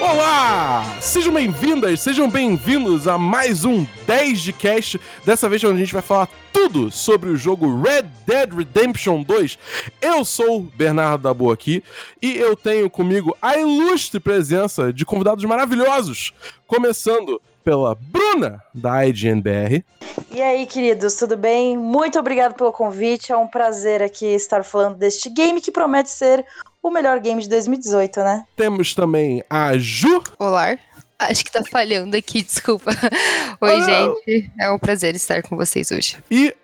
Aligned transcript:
Olá! 0.00 0.96
Sejam 1.00 1.32
bem-vindas, 1.32 2.00
sejam 2.00 2.30
bem-vindos 2.30 3.06
a 3.06 3.18
mais 3.18 3.64
um 3.64 3.86
10 4.06 4.40
de 4.40 4.52
cast. 4.52 5.00
Dessa 5.24 5.48
vez 5.48 5.62
onde 5.64 5.74
a 5.74 5.78
gente 5.78 5.92
vai 5.92 6.02
falar 6.02 6.28
tudo 6.52 6.90
sobre 6.90 7.30
o 7.30 7.36
jogo 7.36 7.80
Red 7.82 8.04
Dead 8.26 8.52
Redemption 8.52 9.22
2. 9.22 9.58
Eu 10.00 10.24
sou 10.24 10.60
Bernardo 10.60 11.22
Dabu 11.22 11.50
aqui 11.50 11.82
e 12.20 12.36
eu 12.36 12.56
tenho 12.56 12.88
comigo 12.90 13.36
a 13.40 13.56
ilustre 13.58 14.18
presença 14.20 14.92
de 14.92 15.04
convidados 15.04 15.44
maravilhosos, 15.44 16.32
começando 16.66 17.40
pela 17.64 17.94
Bruna 17.94 18.62
da 18.74 19.06
IGNBR. 19.06 19.84
E 20.30 20.42
aí, 20.42 20.66
queridos, 20.66 21.14
tudo 21.14 21.36
bem? 21.36 21.76
Muito 21.76 22.18
obrigado 22.18 22.54
pelo 22.54 22.72
convite. 22.72 23.32
É 23.32 23.36
um 23.36 23.46
prazer 23.46 24.02
aqui 24.02 24.26
estar 24.26 24.64
falando 24.64 24.96
deste 24.96 25.28
game 25.28 25.60
que 25.60 25.70
promete 25.70 26.10
ser 26.10 26.44
o 26.82 26.90
melhor 26.90 27.18
game 27.20 27.42
de 27.42 27.48
2018, 27.48 28.20
né? 28.20 28.44
Temos 28.56 28.94
também 28.94 29.42
a 29.48 29.76
Ju. 29.76 30.22
Olá. 30.38 30.78
Acho 31.18 31.44
que 31.44 31.50
tá 31.50 31.64
falhando 31.64 32.16
aqui, 32.16 32.42
desculpa. 32.42 32.92
Oi, 33.60 33.82
gente. 33.82 34.50
É 34.58 34.70
um 34.70 34.78
prazer 34.78 35.16
estar 35.16 35.42
com 35.42 35.56
vocês 35.56 35.90
hoje. 35.90 36.16
E 36.30 36.54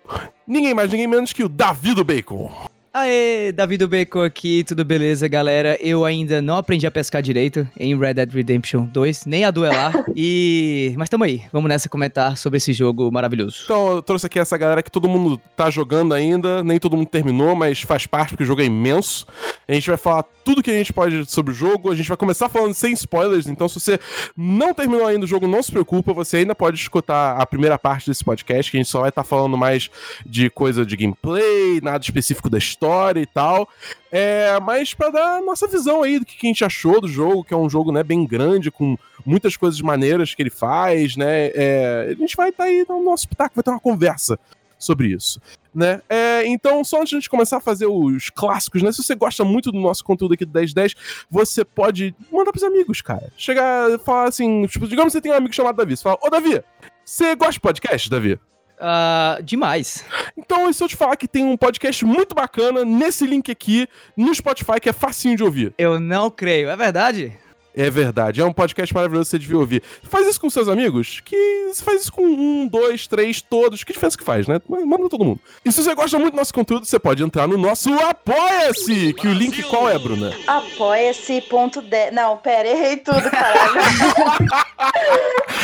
ninguém 0.47 0.73
mais, 0.73 0.89
ninguém 0.89 1.07
menos 1.07 1.33
que 1.33 1.43
o 1.43 1.49
Davi 1.49 1.93
do 1.93 2.05
Bacon. 2.05 2.49
Aê, 2.97 3.51
Davi 3.51 3.75
do 3.77 3.89
Beco 3.89 4.21
aqui, 4.21 4.63
tudo 4.63 4.85
beleza, 4.85 5.27
galera? 5.27 5.77
Eu 5.81 6.05
ainda 6.05 6.41
não 6.41 6.55
aprendi 6.55 6.87
a 6.87 6.91
pescar 6.91 7.21
direito 7.21 7.67
em 7.77 7.93
Red 7.99 8.13
Dead 8.13 8.31
Redemption 8.31 8.85
2, 8.85 9.25
nem 9.25 9.43
a 9.43 9.51
duelar, 9.51 10.05
e... 10.15 10.93
Mas 10.95 11.09
tamo 11.09 11.25
aí, 11.25 11.43
vamos 11.51 11.67
nessa 11.67 11.89
comentar 11.89 12.37
sobre 12.37 12.55
esse 12.55 12.71
jogo 12.71 13.11
maravilhoso. 13.11 13.63
Então, 13.65 13.95
eu 13.95 14.01
trouxe 14.01 14.27
aqui 14.27 14.39
essa 14.39 14.57
galera 14.57 14.81
que 14.81 14.89
todo 14.89 15.09
mundo 15.09 15.37
tá 15.57 15.69
jogando 15.69 16.13
ainda, 16.13 16.63
nem 16.63 16.79
todo 16.79 16.95
mundo 16.95 17.09
terminou, 17.09 17.53
mas 17.53 17.81
faz 17.81 18.07
parte 18.07 18.29
porque 18.29 18.45
o 18.45 18.47
jogo 18.47 18.61
é 18.61 18.65
imenso. 18.65 19.27
A 19.67 19.73
gente 19.73 19.89
vai 19.89 19.97
falar 19.97 20.23
tudo 20.45 20.63
que 20.63 20.71
a 20.71 20.77
gente 20.77 20.93
pode 20.93 21.29
sobre 21.29 21.51
o 21.51 21.55
jogo, 21.55 21.91
a 21.91 21.95
gente 21.95 22.07
vai 22.07 22.15
começar 22.15 22.47
falando 22.47 22.73
sem 22.73 22.93
spoilers, 22.93 23.47
então 23.47 23.67
se 23.67 23.77
você 23.77 23.99
não 24.37 24.73
terminou 24.73 25.05
ainda 25.05 25.25
o 25.25 25.27
jogo, 25.27 25.47
não 25.47 25.61
se 25.61 25.69
preocupa, 25.69 26.13
você 26.13 26.37
ainda 26.37 26.55
pode 26.55 26.77
escutar 26.77 27.35
a 27.35 27.45
primeira 27.45 27.77
parte 27.77 28.09
desse 28.09 28.23
podcast, 28.23 28.71
que 28.71 28.77
a 28.77 28.79
gente 28.79 28.89
só 28.89 29.01
vai 29.01 29.09
estar 29.09 29.25
falando 29.25 29.57
mais 29.57 29.89
de 30.25 30.49
coisa 30.49 30.85
de 30.85 30.95
gameplay, 30.95 31.81
nada 31.81 32.01
específico 32.01 32.49
da 32.49 32.57
história 32.57 32.84
e 33.17 33.25
tal. 33.25 33.67
É, 34.11 34.59
mas 34.59 34.93
pra 34.93 35.09
dar 35.09 35.37
a 35.37 35.41
nossa 35.41 35.67
visão 35.67 36.03
aí 36.03 36.19
do 36.19 36.25
que 36.25 36.45
a 36.45 36.47
gente 36.47 36.63
achou 36.63 37.01
do 37.01 37.07
jogo, 37.07 37.43
que 37.43 37.53
é 37.53 37.57
um 37.57 37.69
jogo 37.69 37.91
né, 37.91 38.03
bem 38.03 38.25
grande, 38.25 38.71
com 38.71 38.97
muitas 39.25 39.57
coisas 39.57 39.81
maneiras 39.81 40.33
que 40.33 40.41
ele 40.41 40.49
faz, 40.49 41.15
né? 41.15 41.51
É, 41.53 42.07
a 42.11 42.13
gente 42.13 42.35
vai 42.35 42.49
estar 42.49 42.65
aí 42.65 42.85
no 42.87 43.03
nosso 43.03 43.27
pitaco, 43.27 43.55
vai 43.55 43.63
ter 43.63 43.71
uma 43.71 43.79
conversa 43.79 44.39
sobre 44.77 45.07
isso, 45.07 45.41
né? 45.73 46.01
É, 46.09 46.45
então, 46.45 46.83
só 46.83 46.97
antes 46.97 47.09
de 47.09 47.15
a 47.15 47.19
gente 47.19 47.29
começar 47.29 47.57
a 47.57 47.61
fazer 47.61 47.87
os 47.87 48.29
clássicos, 48.29 48.81
né? 48.81 48.91
Se 48.91 49.03
você 49.03 49.15
gosta 49.15 49.43
muito 49.43 49.71
do 49.71 49.79
nosso 49.79 50.03
conteúdo 50.03 50.33
aqui 50.33 50.45
do 50.45 50.53
1010, 50.53 50.95
você 51.29 51.65
pode 51.65 52.15
mandar 52.31 52.51
pros 52.51 52.63
amigos, 52.63 53.01
cara. 53.01 53.31
Chegar 53.37 53.89
e 53.89 53.97
falar 53.97 54.29
assim, 54.29 54.65
tipo, 54.67 54.87
digamos 54.87 55.11
que 55.11 55.17
você 55.17 55.21
tem 55.21 55.31
um 55.31 55.35
amigo 55.35 55.53
chamado 55.53 55.77
Davi, 55.77 55.97
você 55.97 56.03
fala, 56.03 56.19
ô 56.21 56.29
Davi, 56.29 56.61
você 57.03 57.35
gosta 57.35 57.53
de 57.53 57.59
podcast, 57.59 58.09
Davi? 58.09 58.39
Ah, 58.79 59.39
demais. 59.43 60.03
Então, 60.37 60.69
e 60.69 60.73
se 60.73 60.83
eu 60.83 60.87
te 60.87 60.95
falar 60.95 61.15
que 61.15 61.27
tem 61.27 61.45
um 61.45 61.57
podcast 61.57 62.03
muito 62.05 62.35
bacana 62.35 62.83
nesse 62.83 63.25
link 63.25 63.51
aqui, 63.51 63.87
no 64.15 64.33
Spotify, 64.33 64.79
que 64.81 64.89
é 64.89 64.93
facinho 64.93 65.37
de 65.37 65.43
ouvir. 65.43 65.73
Eu 65.77 65.99
não 65.99 66.29
creio, 66.29 66.69
é 66.69 66.75
verdade? 66.75 67.37
É 67.77 67.89
verdade, 67.89 68.39
é 68.39 68.45
um 68.45 68.53
podcast 68.53 68.93
maravilhoso 68.95 69.25
que 69.25 69.31
você 69.31 69.39
devia 69.39 69.57
ouvir. 69.57 69.83
Faz 70.03 70.25
isso 70.25 70.39
com 70.39 70.49
seus 70.49 70.69
amigos, 70.69 71.19
que 71.19 71.67
você 71.67 71.83
faz 71.83 72.03
isso 72.03 72.13
com 72.13 72.25
um, 72.25 72.65
dois, 72.65 73.05
três, 73.05 73.41
todos. 73.41 73.83
Que 73.83 73.91
diferença 73.91 74.17
que 74.17 74.23
faz, 74.23 74.47
né? 74.47 74.61
Manda 74.69 74.99
pra 74.99 75.09
todo 75.09 75.25
mundo. 75.25 75.41
E 75.65 75.69
se 75.73 75.83
você 75.83 75.93
gosta 75.93 76.17
muito 76.17 76.35
do 76.35 76.37
nosso 76.37 76.53
conteúdo, 76.53 76.85
você 76.85 76.97
pode 76.97 77.21
entrar 77.21 77.47
no 77.49 77.57
nosso 77.57 77.93
Apoia-se! 77.93 79.11
Que 79.13 79.27
o 79.27 79.33
link 79.33 79.61
qual 79.63 79.89
é, 79.89 79.99
Bruna? 79.99 80.33
Apoia-se.de. 80.47 82.11
Não, 82.13 82.37
pera, 82.37 82.69
errei 82.69 82.95
tudo, 82.95 83.29
caralho. 83.29 83.73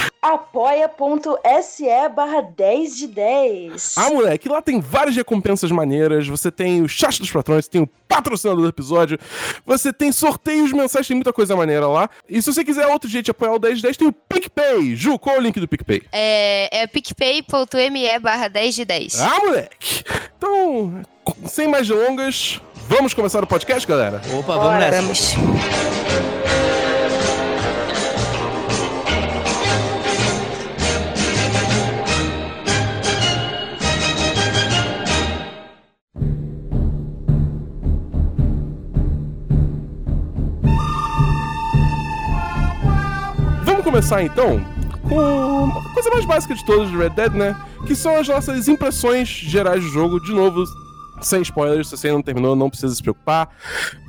Apoia.se 0.22 1.86
barra 2.16 2.42
10 2.42 2.96
de 2.96 3.08
10. 3.08 3.96
Ah, 3.98 4.10
moleque, 4.12 4.48
lá 4.48 4.62
tem 4.62 4.80
várias 4.80 5.16
recompensas 5.16 5.72
maneiras. 5.72 6.28
Você 6.28 6.52
tem 6.52 6.84
o 6.84 6.88
chat 6.88 7.20
dos 7.20 7.32
patrões, 7.32 7.66
você 7.66 7.72
tem 7.72 7.82
o 7.82 7.90
patrocinador 8.08 8.62
do 8.62 8.70
episódio, 8.70 9.18
você 9.66 9.92
tem 9.92 10.12
sorteios 10.12 10.72
mensais, 10.72 11.08
tem 11.08 11.16
muita 11.16 11.34
coisa 11.34 11.56
maneira 11.56 11.88
lá. 11.88 12.08
E 12.30 12.40
se 12.40 12.54
você 12.54 12.64
quiser 12.64 12.86
outro 12.88 13.10
jeito 13.10 13.26
de 13.26 13.32
apoiar 13.32 13.54
o 13.54 13.60
1010, 13.60 13.98
tem 13.98 14.08
o 14.08 14.14
PicPay. 14.14 14.96
Ju, 14.96 15.18
qual 15.18 15.38
é 15.38 15.40
o 15.40 15.42
link 15.42 15.60
do 15.60 15.68
PicPay? 15.68 16.04
É, 16.12 16.82
é 16.84 16.88
picpay.me 16.88 18.20
barra 18.20 18.48
10 18.48 18.76
de 18.76 18.86
10. 18.86 19.22
Ah, 19.22 19.40
moleque! 19.40 20.04
Então, 20.38 21.02
sem 21.48 21.68
mais 21.68 21.88
delongas, 21.88 22.62
vamos 22.88 23.16
começar 23.16 23.44
o 23.44 23.48
podcast, 23.48 23.88
galera? 23.88 24.22
Opa, 24.38 24.56
Bora. 24.56 24.60
vamos 24.60 24.80
nessa. 24.80 25.36
Vamos. 25.38 26.41
Começar 43.92 44.24
então 44.24 44.64
com 45.10 45.66
a 45.66 45.94
coisa 45.94 46.10
mais 46.12 46.24
básica 46.24 46.56
de 46.56 46.66
todas 46.66 46.90
de 46.90 46.96
Red 46.96 47.10
Dead, 47.10 47.34
né? 47.34 47.54
Que 47.86 47.94
são 47.94 48.16
as 48.16 48.26
nossas 48.26 48.70
impressões 48.70 49.28
gerais 49.28 49.84
do 49.84 49.90
jogo. 49.90 50.18
De 50.22 50.32
novo, 50.32 50.64
sem 51.22 51.42
spoilers, 51.42 51.90
se 51.90 51.98
você 51.98 52.08
ainda 52.08 52.16
não 52.16 52.24
terminou, 52.24 52.56
não 52.56 52.70
precisa 52.70 52.96
se 52.96 53.02
preocupar. 53.02 53.54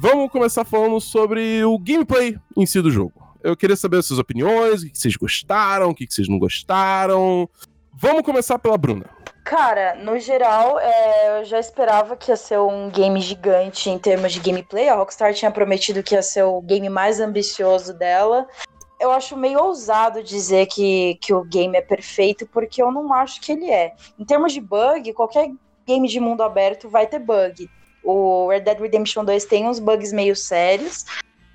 Vamos 0.01 0.31
começar 0.31 0.65
falando 0.65 1.01
sobre 1.01 1.65
o 1.65 1.77
gameplay 1.81 2.39
em 2.57 2.65
si 2.65 2.81
do 2.81 2.93
jogo. 2.93 3.13
Eu 3.43 3.57
queria 3.57 3.75
saber 3.75 3.97
as 3.97 4.07
suas 4.07 4.21
opiniões, 4.21 4.85
o 4.85 4.87
que 4.89 4.97
vocês 4.97 5.17
gostaram, 5.17 5.91
o 5.91 5.95
que 5.97 6.07
vocês 6.09 6.29
não 6.29 6.39
gostaram. 6.39 7.51
Vamos 7.93 8.23
começar 8.23 8.61
pela 8.61 8.79
Bruna. 8.79 9.07
Cara, 9.43 9.97
no 9.97 10.17
geral, 10.21 10.79
é, 10.79 11.41
eu 11.41 11.45
já 11.45 11.59
esperava 11.59 12.17
que 12.17 12.31
ia 12.31 12.37
ser 12.37 12.61
um 12.61 12.89
game 12.89 13.21
gigante 13.21 13.91
em 13.91 13.99
termos 13.99 14.33
de 14.33 14.39
gameplay. 14.39 14.89
A 14.89 14.95
Rockstar 14.95 15.35
tinha 15.35 15.51
prometido 15.51 16.05
que 16.05 16.15
ia 16.15 16.23
ser 16.23 16.45
o 16.45 16.63
game 16.63 16.89
mais 16.89 17.19
ambicioso 17.19 17.93
dela. 17.93 18.47
Eu 19.03 19.11
acho 19.11 19.37
meio 19.37 19.59
ousado 19.59 20.23
dizer 20.23 20.67
que, 20.67 21.19
que 21.21 21.35
o 21.35 21.43
game 21.43 21.77
é 21.77 21.83
perfeito, 21.83 22.47
porque 22.47 22.81
eu 22.81 22.93
não 22.93 23.13
acho 23.13 23.41
que 23.41 23.51
ele 23.51 23.69
é. 23.69 23.95
Em 24.17 24.25
termos 24.25 24.53
de 24.53 24.61
bug, 24.61 25.13
qualquer 25.13 25.51
game 25.85 26.07
de 26.07 26.21
mundo 26.21 26.41
aberto 26.41 26.89
vai 26.89 27.05
ter 27.05 27.19
bug. 27.19 27.69
O 28.05 28.49
Red 28.49 28.61
Dead 28.61 28.79
Redemption 28.79 29.25
2 29.25 29.45
tem 29.47 29.67
uns 29.67 29.81
bugs 29.81 30.13
meio 30.13 30.37
sérios, 30.37 31.05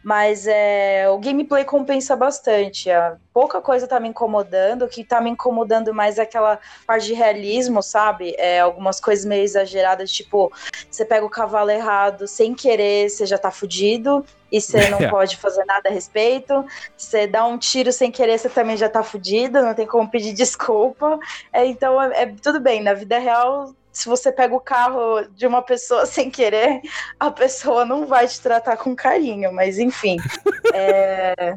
mas 0.07 0.47
é, 0.47 1.09
o 1.09 1.19
gameplay 1.19 1.65
compensa 1.65 2.15
bastante. 2.15 2.89
A 2.89 3.17
pouca 3.33 3.59
coisa 3.59 3.85
tá 3.85 3.99
me 3.99 4.07
incomodando, 4.07 4.85
o 4.85 4.87
que 4.87 5.03
tá 5.03 5.19
me 5.19 5.29
incomodando 5.29 5.93
mais 5.93 6.17
é 6.17 6.21
aquela 6.21 6.61
parte 6.85 7.07
de 7.07 7.13
realismo, 7.13 7.83
sabe? 7.83 8.33
É, 8.37 8.61
algumas 8.61 9.01
coisas 9.01 9.25
meio 9.25 9.43
exageradas, 9.43 10.09
tipo, 10.09 10.49
você 10.89 11.03
pega 11.03 11.25
o 11.25 11.29
cavalo 11.29 11.71
errado 11.71 12.25
sem 12.25 12.55
querer, 12.55 13.09
você 13.09 13.25
já 13.25 13.37
tá 13.37 13.51
fudido, 13.51 14.25
e 14.49 14.61
você 14.61 14.87
não 14.87 14.99
É. 15.03 15.09
pode 15.09 15.35
fazer 15.35 15.65
nada 15.65 15.89
a 15.89 15.91
respeito. 15.91 16.65
Você 16.95 17.27
dá 17.27 17.45
um 17.45 17.57
tiro 17.57 17.91
sem 17.91 18.09
querer, 18.09 18.37
você 18.37 18.47
também 18.47 18.77
já 18.77 18.87
tá 18.87 19.03
fudido, 19.03 19.61
não 19.61 19.73
tem 19.73 19.85
como 19.85 20.09
pedir 20.09 20.31
desculpa. 20.33 21.19
É, 21.51 21.65
então, 21.65 22.01
é, 22.01 22.21
é 22.21 22.25
tudo 22.41 22.61
bem, 22.61 22.81
na 22.81 22.93
vida 22.93 23.19
real. 23.19 23.73
Se 23.97 24.07
você 24.07 24.31
pega 24.31 24.53
o 24.53 24.59
carro 24.59 25.23
de 25.35 25.47
uma 25.47 25.63
pessoa 25.63 26.05
sem 26.05 26.29
querer, 26.29 26.81
a 27.19 27.31
pessoa 27.31 27.83
não 27.83 28.05
vai 28.05 28.27
te 28.27 28.39
tratar 28.39 28.77
com 28.77 28.95
carinho, 28.95 29.51
mas 29.51 29.79
enfim. 29.79 30.17
É, 30.73 31.55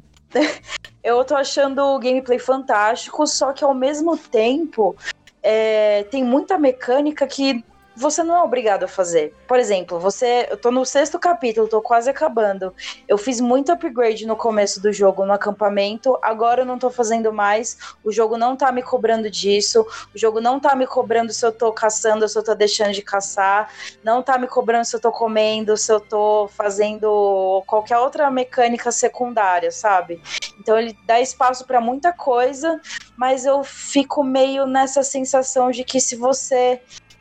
Eu 1.03 1.25
tô 1.25 1.35
achando 1.35 1.83
o 1.83 1.99
gameplay 1.99 2.39
fantástico, 2.39 3.27
só 3.27 3.53
que 3.53 3.65
ao 3.65 3.75
mesmo 3.75 4.17
tempo 4.17 4.97
é, 5.43 6.05
tem 6.05 6.23
muita 6.23 6.57
mecânica 6.57 7.27
que 7.27 7.65
você 7.97 8.23
não 8.23 8.37
é 8.37 8.43
obrigado 8.43 8.85
a 8.85 8.89
fazer. 8.89 9.35
Por 9.47 9.59
exemplo, 9.59 9.99
você. 9.99 10.47
Eu 10.51 10.57
tô 10.57 10.71
no 10.71 10.85
sexto 10.85 11.19
capítulo, 11.19 11.69
tô 11.69 11.83
quase 11.83 12.09
acabando. 12.09 12.75
Eu 13.09 13.19
fiz 13.19 13.41
muito 13.41 13.73
upgrade 13.73 14.27
no 14.27 14.37
começo 14.37 14.81
do 14.81 14.93
jogo 14.93 15.27
no 15.27 15.33
acampamento, 15.33 16.19
agora 16.23 16.63
eu 16.63 16.67
não 16.67 16.79
tô 16.79 16.91
fazendo 16.91 17.33
mais. 17.33 17.77
O 18.05 18.13
jogo 18.13 18.37
não 18.37 18.57
tá 18.57 18.71
me 18.73 18.83
cobrando 18.83 19.31
disso. 19.31 19.87
O 20.15 20.19
jogo 20.19 20.41
não 20.41 20.61
tá 20.61 20.75
me 20.75 20.87
cobrando 20.87 21.33
se 21.33 21.45
eu 21.45 21.53
tô 21.53 21.73
caçando 21.73 22.29
se 22.29 22.39
eu 22.39 22.43
tô 22.43 22.55
deixando 22.55 22.93
de 22.93 23.03
caçar. 23.03 23.71
Não 24.03 24.23
tá 24.23 24.39
me 24.39 24.47
cobrando 24.47 24.85
se 24.85 24.95
eu 24.95 25.01
tô 25.01 25.11
comendo, 25.11 25.77
se 25.77 25.93
eu 25.93 26.01
tô 26.01 26.49
fazendo 26.49 27.63
qualquer 27.67 27.99
outra 27.99 28.31
mecânica 28.31 28.91
secundária, 28.93 29.71
sabe? 29.71 30.23
Então 30.59 30.79
ele 30.79 30.97
dá 31.07 31.21
espaço 31.21 31.67
pra 31.67 31.81
muita 31.81 32.13
coisa, 32.13 32.81
mas 33.17 33.45
eu 33.45 33.65
fico 33.65 34.23
meio 34.23 34.67
nessa 34.67 35.03
sensação 35.03 35.71
de 35.71 35.85
que 35.85 36.01
se 36.01 36.17
você 36.17 36.81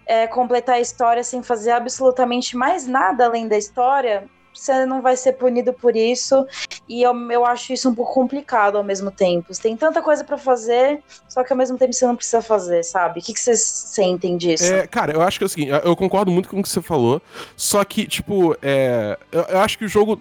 é, 0.09 0.25
completar 0.25 0.75
a 0.75 0.79
história 0.79 1.23
sem 1.23 1.43
fazer 1.43 1.69
absolutamente 1.69 2.57
mais 2.57 2.87
nada 2.87 3.25
além 3.25 3.47
da 3.47 3.55
história, 3.55 4.27
você 4.51 4.83
não 4.83 5.03
vai 5.03 5.15
ser 5.15 5.33
punido 5.33 5.71
por 5.71 5.95
isso. 5.95 6.47
E 6.87 7.03
eu, 7.03 7.13
eu 7.31 7.45
acho 7.45 7.71
isso 7.71 7.87
um 7.87 7.93
pouco 7.93 8.11
complicado 8.11 8.75
ao 8.75 8.83
mesmo 8.83 9.11
tempo. 9.11 9.53
Você 9.53 9.61
tem 9.61 9.77
tanta 9.77 10.01
coisa 10.01 10.23
para 10.23 10.35
fazer, 10.35 11.03
só 11.27 11.43
que 11.43 11.53
ao 11.53 11.57
mesmo 11.57 11.77
tempo 11.77 11.93
você 11.93 12.07
não 12.07 12.15
precisa 12.15 12.41
fazer, 12.41 12.83
sabe? 12.83 13.19
O 13.19 13.23
que, 13.23 13.33
que 13.33 13.39
vocês 13.39 13.61
sentem 13.61 14.35
disso? 14.35 14.73
É, 14.73 14.87
cara, 14.87 15.13
eu 15.13 15.21
acho 15.21 15.37
que 15.37 15.43
é 15.43 15.45
o 15.45 15.49
seguinte, 15.49 15.71
eu 15.83 15.95
concordo 15.95 16.31
muito 16.31 16.49
com 16.49 16.59
o 16.59 16.63
que 16.63 16.69
você 16.69 16.81
falou, 16.81 17.21
só 17.55 17.83
que, 17.85 18.07
tipo, 18.07 18.57
é, 18.63 19.15
eu, 19.31 19.41
eu 19.43 19.59
acho 19.59 19.77
que 19.77 19.85
o 19.85 19.87
jogo 19.87 20.19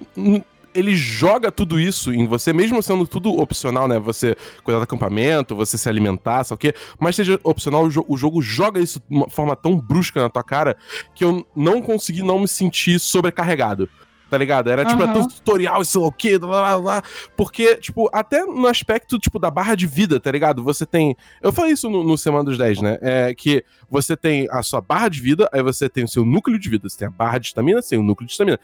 ele 0.75 0.97
joga 0.97 1.51
tudo 1.51 1.79
isso 1.81 2.13
em 2.13 2.27
você, 2.27 2.53
mesmo 2.53 2.83
sendo 2.83 3.07
tudo 3.07 3.39
opcional, 3.41 3.89
né? 3.89 3.99
Você 3.99 4.37
cuidar 4.63 4.79
do 4.79 4.85
acampamento, 4.85 5.57
você 5.57 5.79
se 5.79 5.89
alimentar, 5.89 6.45
sabe 6.45 6.57
o 6.57 6.59
quê? 6.59 6.75
Mas 6.99 7.17
seja 7.17 7.39
opcional, 7.43 7.85
o, 7.85 7.91
jo 7.91 8.05
o, 8.09 8.17
jogo 8.17 8.43
joga 8.43 8.81
isso 8.81 9.01
de 9.09 9.17
uma 9.17 9.29
forma 9.29 9.57
tão 9.57 9.77
brusca 9.79 10.21
na 10.21 10.29
tua 10.29 10.43
cara 10.43 10.77
que 11.15 11.25
eu 11.25 11.47
não 11.55 11.81
consegui 11.81 12.23
não 12.23 12.41
me 12.41 12.49
sentir 12.49 12.99
sobrecarregado 12.99 13.89
tá 14.29 14.37
ligado? 14.37 14.71
Era, 14.71 14.85
tipo, 14.85 15.03
uhum. 15.03 15.27
tutorial, 15.27 15.85
sei 15.85 16.01
lá 16.01 16.07
o 16.07 16.13
quê, 16.13 16.39
blá, 16.39 16.49
blá, 16.49 16.81
blá. 16.81 17.03
Porque, 17.37 17.77
tipo, 17.77 18.09
até 18.13 18.45
no 18.45 18.67
aspecto, 18.67 19.19
tipo, 19.19 19.39
da 19.39 19.51
barra 19.51 19.75
de 19.75 19.87
vida, 19.87 20.21
tá 20.21 20.31
ligado? 20.31 20.63
Você 20.63 20.85
tem... 20.85 21.17
Eu 21.43 21.53
falei 21.53 21.73
isso 21.73 21.89
no, 21.89 22.05
no 22.05 22.19
Semana 22.19 22.45
dos 22.45 22.59
10, 22.59 22.83
né? 22.83 22.99
É 23.01 23.35
que 23.35 23.65
você 23.91 24.17
tem 24.17 24.49
a 24.51 24.63
sua 24.63 24.81
barra 24.81 25.09
de 25.09 25.21
vida, 25.21 25.49
aí 25.53 25.63
você 25.63 25.89
tem 25.89 26.05
o 26.05 26.09
seu 26.09 26.25
núcleo 26.25 26.59
de 26.59 26.69
vida. 26.69 26.89
Você 26.89 26.99
tem 26.99 27.09
a 27.09 27.11
barra 27.11 27.39
de 27.39 27.47
estamina, 27.49 27.81
você 27.81 27.91
tem 27.91 27.99
o 27.99 28.03
núcleo 28.03 28.27
de 28.27 28.33
estamina. 28.33 28.59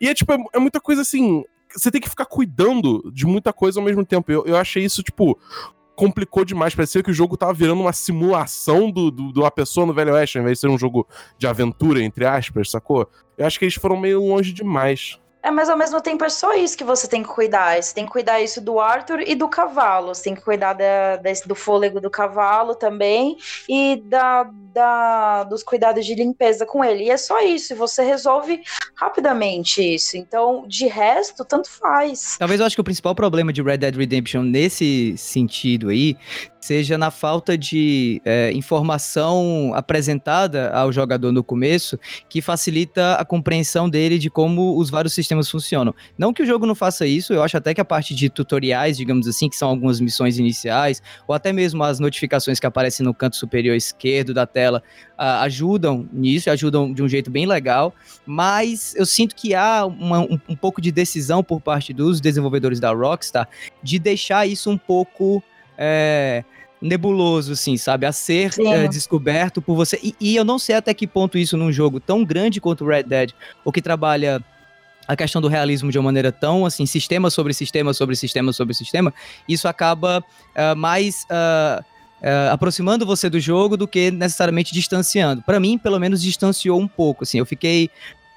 E 0.00 0.08
é, 0.08 0.14
tipo, 0.14 0.32
é, 0.32 0.38
é 0.54 0.58
muita 0.58 0.80
coisa, 0.80 1.02
assim... 1.02 1.44
Você 1.74 1.90
tem 1.90 2.00
que 2.00 2.08
ficar 2.08 2.26
cuidando 2.26 3.10
de 3.12 3.26
muita 3.26 3.52
coisa 3.52 3.80
ao 3.80 3.84
mesmo 3.84 4.04
tempo. 4.04 4.30
Eu, 4.30 4.44
eu 4.46 4.56
achei 4.56 4.84
isso, 4.84 5.02
tipo, 5.02 5.36
complicou 5.94 6.44
demais. 6.44 6.74
Parecia 6.74 7.02
que 7.02 7.10
o 7.10 7.14
jogo 7.14 7.36
tava 7.36 7.52
virando 7.52 7.80
uma 7.80 7.92
simulação 7.92 8.90
do, 8.90 9.10
do, 9.10 9.32
de 9.32 9.38
uma 9.38 9.50
pessoa 9.50 9.86
no 9.86 9.94
Velho 9.94 10.12
Oeste, 10.14 10.38
ao 10.38 10.42
invés 10.42 10.58
de 10.58 10.60
ser 10.62 10.68
um 10.68 10.78
jogo 10.78 11.06
de 11.38 11.46
aventura, 11.46 12.02
entre 12.02 12.24
aspas, 12.26 12.70
sacou? 12.70 13.08
Eu 13.36 13.46
acho 13.46 13.58
que 13.58 13.64
eles 13.64 13.74
foram 13.74 13.96
meio 13.96 14.22
longe 14.22 14.52
demais. 14.52 15.18
É, 15.44 15.50
mas 15.50 15.68
ao 15.68 15.76
mesmo 15.76 16.00
tempo 16.00 16.24
é 16.24 16.30
só 16.30 16.54
isso 16.54 16.74
que 16.74 16.82
você 16.82 17.06
tem 17.06 17.22
que 17.22 17.28
cuidar. 17.28 17.80
Você 17.80 17.94
tem 17.94 18.06
que 18.06 18.10
cuidar 18.10 18.40
isso 18.40 18.62
do 18.62 18.80
Arthur 18.80 19.20
e 19.20 19.34
do 19.34 19.46
cavalo. 19.46 20.14
Você 20.14 20.24
tem 20.24 20.34
que 20.34 20.40
cuidar 20.40 20.72
da, 20.72 21.16
desse, 21.16 21.46
do 21.46 21.54
fôlego 21.54 22.00
do 22.00 22.08
cavalo 22.08 22.74
também 22.74 23.36
e 23.68 24.02
da, 24.06 24.44
da, 24.72 25.44
dos 25.44 25.62
cuidados 25.62 26.06
de 26.06 26.14
limpeza 26.14 26.64
com 26.64 26.82
ele. 26.82 27.04
E 27.04 27.10
é 27.10 27.18
só 27.18 27.42
isso. 27.42 27.74
E 27.74 27.76
você 27.76 28.02
resolve 28.02 28.62
rapidamente 28.94 29.82
isso. 29.82 30.16
Então, 30.16 30.64
de 30.66 30.86
resto, 30.86 31.44
tanto 31.44 31.70
faz. 31.70 32.38
Talvez 32.38 32.58
eu 32.58 32.64
acho 32.64 32.74
que 32.74 32.80
o 32.80 32.84
principal 32.84 33.14
problema 33.14 33.52
de 33.52 33.60
Red 33.60 33.76
Dead 33.76 33.96
Redemption 33.96 34.44
nesse 34.44 35.14
sentido 35.18 35.90
aí 35.90 36.16
seja 36.64 36.96
na 36.96 37.10
falta 37.10 37.58
de 37.58 38.22
é, 38.24 38.50
informação 38.54 39.72
apresentada 39.74 40.70
ao 40.70 40.90
jogador 40.90 41.30
no 41.30 41.44
começo, 41.44 42.00
que 42.26 42.40
facilita 42.40 43.16
a 43.16 43.24
compreensão 43.24 43.86
dele 43.86 44.18
de 44.18 44.30
como 44.30 44.78
os 44.78 44.88
vários 44.88 45.12
sistemas 45.12 45.50
funcionam. 45.50 45.94
Não 46.16 46.32
que 46.32 46.42
o 46.42 46.46
jogo 46.46 46.64
não 46.64 46.74
faça 46.74 47.06
isso, 47.06 47.34
eu 47.34 47.42
acho 47.42 47.54
até 47.58 47.74
que 47.74 47.82
a 47.82 47.84
parte 47.84 48.14
de 48.14 48.30
tutoriais, 48.30 48.96
digamos 48.96 49.28
assim, 49.28 49.50
que 49.50 49.56
são 49.56 49.68
algumas 49.68 50.00
missões 50.00 50.38
iniciais, 50.38 51.02
ou 51.28 51.34
até 51.34 51.52
mesmo 51.52 51.84
as 51.84 52.00
notificações 52.00 52.58
que 52.58 52.66
aparecem 52.66 53.04
no 53.04 53.12
canto 53.12 53.36
superior 53.36 53.76
esquerdo 53.76 54.32
da 54.32 54.46
tela, 54.46 54.82
ajudam 55.18 56.08
nisso, 56.10 56.48
ajudam 56.48 56.94
de 56.94 57.02
um 57.02 57.08
jeito 57.08 57.30
bem 57.30 57.44
legal, 57.44 57.92
mas 58.24 58.94
eu 58.96 59.04
sinto 59.04 59.36
que 59.36 59.54
há 59.54 59.84
uma, 59.84 60.20
um, 60.20 60.40
um 60.48 60.56
pouco 60.56 60.80
de 60.80 60.90
decisão 60.90 61.44
por 61.44 61.60
parte 61.60 61.92
dos 61.92 62.22
desenvolvedores 62.22 62.80
da 62.80 62.90
Rockstar 62.90 63.46
de 63.82 63.98
deixar 63.98 64.46
isso 64.46 64.70
um 64.70 64.78
pouco. 64.78 65.42
É, 65.76 66.44
nebuloso, 66.80 67.52
assim, 67.52 67.76
sabe? 67.76 68.04
A 68.06 68.12
ser 68.12 68.52
é, 68.60 68.86
descoberto 68.86 69.62
por 69.62 69.74
você. 69.74 69.98
E, 70.02 70.14
e, 70.20 70.36
eu 70.36 70.44
não 70.44 70.58
sei 70.58 70.76
até 70.76 70.92
que 70.92 71.06
ponto 71.06 71.38
isso 71.38 71.56
num 71.56 71.72
jogo 71.72 71.98
tão 71.98 72.24
grande 72.24 72.60
quanto 72.60 72.86
Red 72.86 73.04
Dead, 73.04 73.32
ou 73.64 73.72
que 73.72 73.80
trabalha 73.80 74.42
a 75.08 75.16
questão 75.16 75.40
do 75.40 75.48
realismo 75.48 75.90
de 75.90 75.98
uma 75.98 76.04
maneira 76.04 76.30
tão, 76.30 76.64
assim, 76.66 76.86
sistema 76.86 77.30
sobre 77.30 77.52
sistema 77.54 77.92
sobre 77.92 78.16
sistema 78.16 78.52
sobre 78.52 78.74
sistema, 78.74 79.12
isso 79.48 79.66
acaba 79.66 80.20
uh, 80.20 80.76
mais. 80.76 81.24
Uh, 81.24 81.82
Uh, 82.22 82.48
aproximando 82.52 83.04
você 83.04 83.28
do 83.28 83.38
jogo 83.38 83.76
do 83.76 83.86
que 83.86 84.10
necessariamente 84.10 84.72
distanciando. 84.72 85.42
Para 85.42 85.60
mim, 85.60 85.76
pelo 85.76 86.00
menos, 86.00 86.22
distanciou 86.22 86.80
um 86.80 86.88
pouco. 86.88 87.22
Assim, 87.22 87.36
eu 87.36 87.44
fiquei 87.44 87.90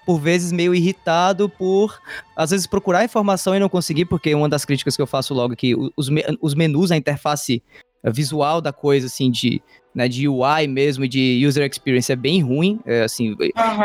por 0.08 0.22
vezes 0.22 0.54
meio 0.54 0.74
irritado 0.74 1.50
por 1.50 2.00
às 2.34 2.52
vezes 2.52 2.66
procurar 2.66 3.04
informação 3.04 3.54
e 3.54 3.60
não 3.60 3.68
conseguir, 3.68 4.06
porque 4.06 4.34
uma 4.34 4.48
das 4.48 4.64
críticas 4.64 4.96
que 4.96 5.02
eu 5.02 5.08
faço 5.08 5.34
logo 5.34 5.52
é 5.54 5.56
que 5.58 5.76
os, 5.76 6.10
os 6.42 6.56
menus, 6.56 6.92
a 6.92 6.98
interface 6.98 7.62
visual 8.06 8.62
da 8.62 8.72
coisa, 8.72 9.08
assim, 9.08 9.30
de, 9.30 9.62
né, 9.98 10.08
de 10.08 10.28
UI 10.28 10.68
mesmo 10.68 11.06
e 11.06 11.08
de 11.08 11.44
user 11.44 11.68
experience 11.68 12.12
é 12.12 12.16
bem 12.16 12.40
ruim, 12.40 12.80
é, 12.86 13.02
assim, 13.02 13.32
uhum. 13.32 13.38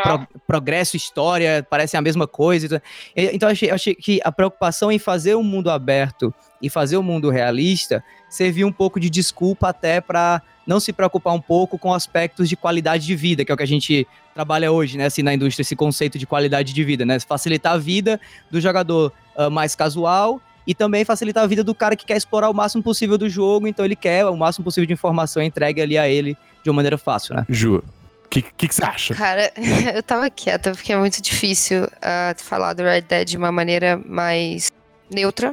pro, 0.02 0.28
progresso, 0.46 0.94
história, 0.94 1.66
parecem 1.70 1.96
a 1.96 2.02
mesma 2.02 2.26
coisa. 2.26 2.82
Então, 3.16 3.48
eu 3.48 3.52
achei, 3.52 3.70
achei 3.70 3.94
que 3.94 4.20
a 4.22 4.30
preocupação 4.30 4.92
em 4.92 4.98
fazer 4.98 5.34
um 5.36 5.42
mundo 5.42 5.70
aberto 5.70 6.32
e 6.60 6.68
fazer 6.68 6.98
um 6.98 7.02
mundo 7.02 7.30
realista 7.30 8.04
serviu 8.28 8.68
um 8.68 8.72
pouco 8.72 9.00
de 9.00 9.08
desculpa 9.08 9.70
até 9.70 10.02
para 10.02 10.42
não 10.66 10.78
se 10.78 10.92
preocupar 10.92 11.32
um 11.32 11.40
pouco 11.40 11.78
com 11.78 11.94
aspectos 11.94 12.46
de 12.46 12.56
qualidade 12.56 13.06
de 13.06 13.16
vida, 13.16 13.42
que 13.42 13.50
é 13.50 13.54
o 13.54 13.56
que 13.56 13.62
a 13.62 13.66
gente 13.66 14.06
trabalha 14.34 14.70
hoje, 14.70 14.98
né, 14.98 15.06
assim, 15.06 15.22
na 15.22 15.32
indústria, 15.32 15.62
esse 15.62 15.74
conceito 15.74 16.18
de 16.18 16.26
qualidade 16.26 16.74
de 16.74 16.84
vida, 16.84 17.06
né, 17.06 17.18
facilitar 17.20 17.72
a 17.72 17.78
vida 17.78 18.20
do 18.50 18.60
jogador 18.60 19.10
uh, 19.34 19.50
mais 19.50 19.74
casual 19.74 20.42
e 20.66 20.74
também 20.74 21.04
facilitar 21.04 21.44
a 21.44 21.46
vida 21.46 21.64
do 21.64 21.74
cara 21.74 21.96
que 21.96 22.06
quer 22.06 22.16
explorar 22.16 22.50
o 22.50 22.54
máximo 22.54 22.82
possível 22.82 23.18
do 23.18 23.28
jogo, 23.28 23.66
então 23.66 23.84
ele 23.84 23.96
quer 23.96 24.26
o 24.26 24.36
máximo 24.36 24.64
possível 24.64 24.86
de 24.86 24.92
informação 24.92 25.42
entregue 25.42 25.80
ali 25.80 25.98
a 25.98 26.08
ele 26.08 26.36
de 26.62 26.70
uma 26.70 26.76
maneira 26.76 26.96
fácil, 26.96 27.34
né? 27.34 27.44
Ju, 27.48 27.82
o 28.24 28.28
que, 28.28 28.42
que, 28.42 28.68
que, 28.68 28.74
você 28.74 28.84
acha? 28.84 29.14
Cara, 29.14 29.52
eu 29.94 30.02
tava 30.02 30.30
quieta 30.30 30.72
porque 30.72 30.92
é 30.92 30.96
muito 30.96 31.20
difícil 31.20 31.84
uh, 31.84 32.42
falar 32.42 32.74
do 32.74 32.82
Red 32.82 33.02
Dead 33.02 33.28
de 33.28 33.36
uma 33.36 33.50
maneira 33.50 34.00
mais 34.06 34.70
neutra, 35.10 35.52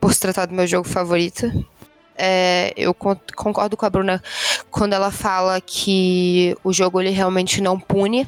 por 0.00 0.12
se 0.12 0.20
tratar 0.20 0.46
do 0.46 0.54
meu 0.54 0.66
jogo 0.66 0.88
favorito. 0.88 1.50
É, 2.18 2.72
eu 2.76 2.94
concordo 2.94 3.76
com 3.76 3.84
a 3.84 3.90
Bruna 3.90 4.22
quando 4.70 4.94
ela 4.94 5.10
fala 5.10 5.60
que 5.60 6.56
o 6.64 6.72
jogo 6.72 7.00
ele 7.00 7.10
realmente 7.10 7.60
não 7.60 7.78
pune 7.78 8.26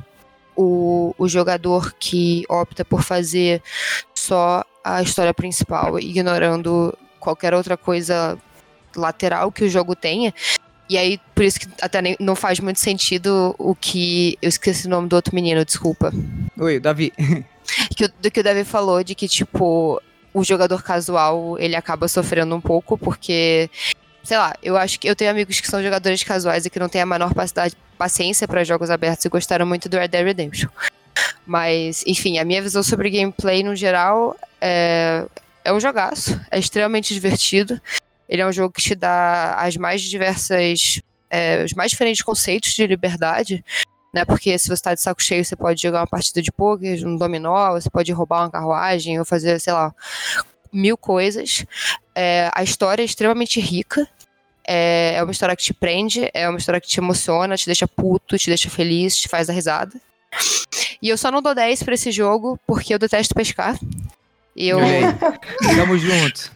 o, 0.54 1.14
o 1.16 1.26
jogador 1.26 1.94
que 1.98 2.44
opta 2.50 2.84
por 2.84 3.02
fazer 3.02 3.62
só 4.14 4.62
a 4.96 5.02
história 5.02 5.35
principal, 5.35 5.99
ignorando 5.99 6.96
qualquer 7.20 7.52
outra 7.55 7.76
coisa 7.76 8.38
lateral 8.96 9.52
que 9.52 9.64
o 9.64 9.69
jogo 9.69 9.94
tenha. 9.94 10.32
E 10.88 10.96
aí, 10.96 11.20
por 11.35 11.44
isso 11.44 11.61
que 11.61 11.69
até 11.82 12.00
nem, 12.00 12.17
não 12.19 12.35
faz 12.35 12.61
muito 12.61 12.81
sentido 12.81 13.55
o 13.58 13.75
que. 13.75 14.38
Eu 14.40 14.49
esqueci 14.49 14.87
o 14.87 14.90
nome 14.90 15.06
do 15.08 15.17
outro 15.17 15.35
menino, 15.35 15.64
desculpa. 15.64 16.12
Oi, 16.58 16.81
Davi. 16.81 17.12
Que, 17.94 18.08
do 18.08 18.31
que 18.31 18.40
o 18.40 18.43
Davi 18.43 18.64
falou, 18.64 19.05
de 19.05 19.14
que, 19.14 19.29
tipo, 19.29 20.00
o 20.32 20.43
jogador 20.43 20.82
casual 20.82 21.58
ele 21.58 21.76
acaba 21.76 22.08
sofrendo 22.08 22.56
um 22.56 22.62
pouco, 22.62 22.96
porque. 22.96 23.69
Sei 24.25 24.38
lá, 24.38 24.55
eu 24.62 24.75
acho 24.75 24.99
que 24.99 25.06
eu 25.06 25.14
tenho 25.14 25.31
amigos 25.31 25.61
que 25.61 25.69
são 25.69 25.82
jogadores 25.82 26.23
casuais 26.25 26.64
e 26.64 26.70
que 26.70 26.79
não 26.79 26.88
têm 26.88 27.02
a 27.02 27.06
menor 27.06 27.31
paciência 27.99 28.49
para 28.49 28.64
jogos 28.64 28.88
abertos 28.88 29.23
e 29.26 29.28
gostaram 29.28 29.66
muito 29.66 29.87
do 29.87 29.99
Red 29.99 30.09
Dead 30.09 30.25
Redemption. 30.25 30.71
Mas, 31.46 32.04
enfim, 32.06 32.38
a 32.38 32.44
minha 32.44 32.62
visão 32.62 32.82
sobre 32.82 33.10
gameplay 33.10 33.62
no 33.62 33.75
geral 33.75 34.37
é, 34.60 35.25
é 35.64 35.72
um 35.72 35.80
jogaço, 35.80 36.38
é 36.50 36.58
extremamente 36.58 37.14
divertido. 37.14 37.80
Ele 38.28 38.42
é 38.42 38.46
um 38.46 38.52
jogo 38.52 38.72
que 38.72 38.82
te 38.82 38.94
dá 38.94 39.54
as 39.54 39.76
mais 39.76 40.02
diversas, 40.02 41.00
é, 41.30 41.64
os 41.64 41.72
mais 41.72 41.90
diferentes 41.90 42.22
conceitos 42.22 42.72
de 42.72 42.87
liberdade, 42.87 43.64
né? 44.12 44.25
Porque 44.25 44.58
se 44.58 44.68
você 44.68 44.75
está 44.75 44.94
de 44.94 45.00
saco 45.00 45.22
cheio, 45.22 45.44
você 45.44 45.56
pode 45.56 45.80
jogar 45.80 46.00
uma 46.00 46.06
partida 46.06 46.42
de 46.42 46.52
poker, 46.52 47.06
um 47.06 47.16
dominó, 47.16 47.72
você 47.72 47.88
pode 47.90 48.12
roubar 48.12 48.42
uma 48.42 48.50
carruagem 48.50 49.18
ou 49.18 49.25
fazer, 49.25 49.60
sei 49.60 49.72
lá, 49.72 49.94
mil 50.72 50.96
coisas. 50.96 51.64
É, 52.14 52.50
a 52.54 52.62
história 52.62 53.02
é 53.02 53.04
extremamente 53.04 53.60
rica. 53.60 54.06
É, 54.66 55.14
é 55.14 55.22
uma 55.22 55.32
história 55.32 55.56
que 55.56 55.62
te 55.62 55.72
prende, 55.72 56.30
é 56.34 56.46
uma 56.48 56.58
história 56.58 56.80
que 56.80 56.88
te 56.88 57.00
emociona, 57.00 57.56
te 57.56 57.64
deixa 57.64 57.88
puto, 57.88 58.37
te 58.37 58.50
deixa 58.50 58.68
feliz, 58.68 59.16
te 59.16 59.28
faz 59.28 59.46
dar 59.46 59.54
risada. 59.54 59.98
E 61.00 61.09
eu 61.09 61.17
só 61.17 61.31
não 61.31 61.40
dou 61.40 61.55
10 61.55 61.83
pra 61.83 61.95
esse 61.95 62.11
jogo 62.11 62.59
porque 62.67 62.93
eu 62.93 62.99
detesto 62.99 63.35
pescar. 63.35 63.78
E 64.55 64.69
eu. 64.69 64.78
Tamo 65.76 65.97
junto. 65.97 66.52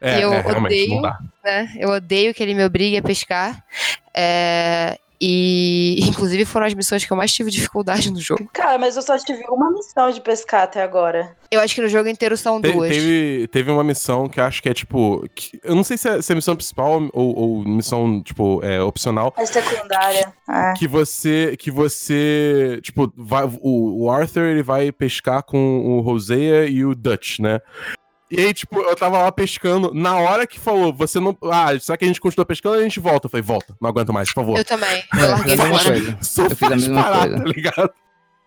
É, 0.00 0.22
eu 0.22 0.32
é, 0.32 0.56
odeio, 0.56 1.00
né? 1.44 1.72
Eu 1.76 1.90
odeio 1.90 2.34
que 2.34 2.42
ele 2.42 2.54
me 2.54 2.64
obrigue 2.64 2.96
a 2.96 3.02
pescar. 3.02 3.64
É, 4.12 4.98
e, 5.20 5.98
inclusive, 6.08 6.44
foram 6.44 6.66
as 6.66 6.74
missões 6.74 7.04
que 7.04 7.12
eu 7.12 7.16
mais 7.16 7.32
tive 7.32 7.50
dificuldade 7.50 8.10
no 8.10 8.20
jogo. 8.20 8.48
Cara, 8.52 8.78
mas 8.78 8.96
eu 8.96 9.02
só 9.02 9.16
tive 9.18 9.44
uma 9.48 9.70
missão 9.70 10.10
de 10.10 10.20
pescar 10.20 10.62
até 10.62 10.82
agora. 10.82 11.36
Eu 11.50 11.60
acho 11.60 11.74
que 11.74 11.80
no 11.80 11.88
jogo 11.88 12.08
inteiro 12.08 12.36
são 12.36 12.60
Te, 12.60 12.72
duas. 12.72 12.90
Teve, 12.90 13.48
teve 13.48 13.70
uma 13.70 13.84
missão 13.84 14.28
que 14.28 14.40
acho 14.40 14.62
que 14.62 14.68
é 14.68 14.74
tipo. 14.74 15.24
Que, 15.34 15.60
eu 15.62 15.74
não 15.74 15.84
sei 15.84 15.96
se 15.96 16.08
é, 16.08 16.20
se 16.20 16.32
é 16.32 16.34
missão 16.34 16.56
principal 16.56 17.08
ou, 17.12 17.38
ou 17.38 17.64
missão, 17.64 18.22
tipo, 18.22 18.60
é, 18.64 18.82
opcional. 18.82 19.32
É 19.36 19.46
secundária. 19.46 20.32
Que, 20.44 20.52
é. 20.52 20.72
que 20.74 20.88
você. 20.88 21.56
Que 21.58 21.70
você. 21.70 22.80
Tipo, 22.82 23.12
vai, 23.16 23.44
o, 23.60 24.04
o 24.04 24.10
Arthur 24.10 24.44
ele 24.44 24.62
vai 24.62 24.90
pescar 24.90 25.42
com 25.42 25.80
o 25.80 26.00
Rosea 26.00 26.66
e 26.66 26.84
o 26.84 26.94
Dutch, 26.94 27.38
né? 27.38 27.60
E 28.30 28.40
aí, 28.40 28.54
tipo, 28.54 28.80
eu 28.80 28.96
tava 28.96 29.18
lá 29.18 29.30
pescando. 29.30 29.92
Na 29.92 30.18
hora 30.18 30.46
que 30.46 30.58
falou, 30.58 30.92
você 30.92 31.20
não. 31.20 31.36
Ah, 31.44 31.78
será 31.78 31.96
que 31.96 32.04
a 32.04 32.08
gente 32.08 32.20
continua 32.20 32.46
pescando? 32.46 32.76
A 32.76 32.82
gente 32.82 32.98
volta. 32.98 33.26
Eu 33.26 33.30
falei, 33.30 33.42
volta, 33.42 33.74
não 33.80 33.90
aguento 33.90 34.12
mais, 34.12 34.28
por 34.28 34.40
favor. 34.40 34.58
Eu 34.58 34.64
também. 34.64 35.04
Eu 35.12 35.30
larguei 35.30 35.56
fora. 35.56 36.18
Sou 36.22 36.44
eu 36.46 36.56
fiz 36.56 36.62
a 36.62 36.70
mesma 36.70 37.02
parar, 37.02 37.28
coisa. 37.28 37.36
tá 37.38 37.44
ligado? 37.44 37.94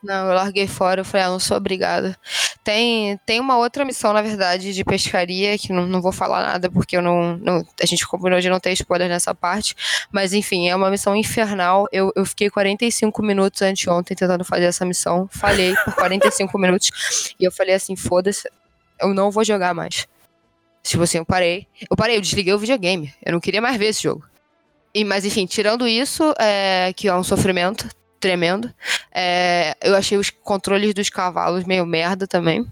Não, 0.04 0.28
eu 0.28 0.34
larguei 0.36 0.68
fora. 0.68 1.02
Eu 1.02 1.06
falei, 1.06 1.26
ah, 1.26 1.30
não 1.30 1.40
sou 1.40 1.58
obrigada. 1.58 2.18
Tem, 2.64 3.18
tem 3.26 3.40
uma 3.40 3.58
outra 3.58 3.84
missão, 3.84 4.14
na 4.14 4.22
verdade, 4.22 4.74
de 4.74 4.84
pescaria, 4.84 5.58
que 5.58 5.74
não, 5.74 5.88
não 5.88 6.02
vou 6.02 6.12
falar 6.12 6.42
nada, 6.42 6.70
porque 6.70 6.96
eu 6.96 7.02
não, 7.02 7.38
não 7.38 7.66
a 7.82 7.86
gente 7.86 8.06
combinou 8.08 8.40
de 8.40 8.50
não 8.50 8.60
ter 8.60 8.72
spoiler 8.74 9.10
nessa 9.10 9.34
parte. 9.34 9.76
Mas 10.12 10.34
enfim, 10.34 10.70
é 10.70 10.76
uma 10.76 10.90
missão 10.92 11.16
infernal. 11.16 11.88
Eu, 11.92 12.12
eu 12.16 12.26
fiquei 12.26 12.50
45 12.50 13.24
minutos 13.24 13.62
anteontem 13.62 14.16
tentando 14.16 14.44
fazer 14.44 14.66
essa 14.66 14.86
missão. 14.86 15.28
Falhei 15.32 15.76
por 15.84 15.96
45 15.96 16.58
minutos. 16.60 17.34
E 17.40 17.44
eu 17.44 17.52
falei 17.52 17.74
assim: 17.74 17.96
foda-se, 17.96 18.48
eu 19.00 19.14
não 19.14 19.32
vou 19.32 19.44
jogar 19.44 19.74
mais. 19.74 20.08
Tipo 20.84 21.04
assim, 21.04 21.18
eu 21.18 21.26
parei. 21.26 21.68
Eu 21.90 21.98
parei, 21.98 22.18
eu 22.18 22.22
desliguei 22.22 22.54
o 22.54 22.60
videogame. 22.60 23.14
Eu 23.24 23.34
não 23.34 23.40
queria 23.40 23.62
mais 23.62 23.78
ver 23.78 23.88
esse 23.88 24.04
jogo. 24.04 24.24
E, 24.94 25.04
mas 25.04 25.26
enfim, 25.26 25.46
tirando 25.46 25.88
isso, 25.88 26.34
é, 26.40 26.94
que 26.96 27.08
é 27.08 27.16
um 27.16 27.24
sofrimento 27.24 27.88
tremendo, 28.20 28.74
é, 29.14 29.76
eu 29.82 29.96
achei 29.96 30.18
os 30.18 30.30
controles 30.30 30.94
dos 30.94 31.10
cavalos 31.10 31.66
meio 31.66 31.86
merda 31.86 32.26
também. 32.26 32.66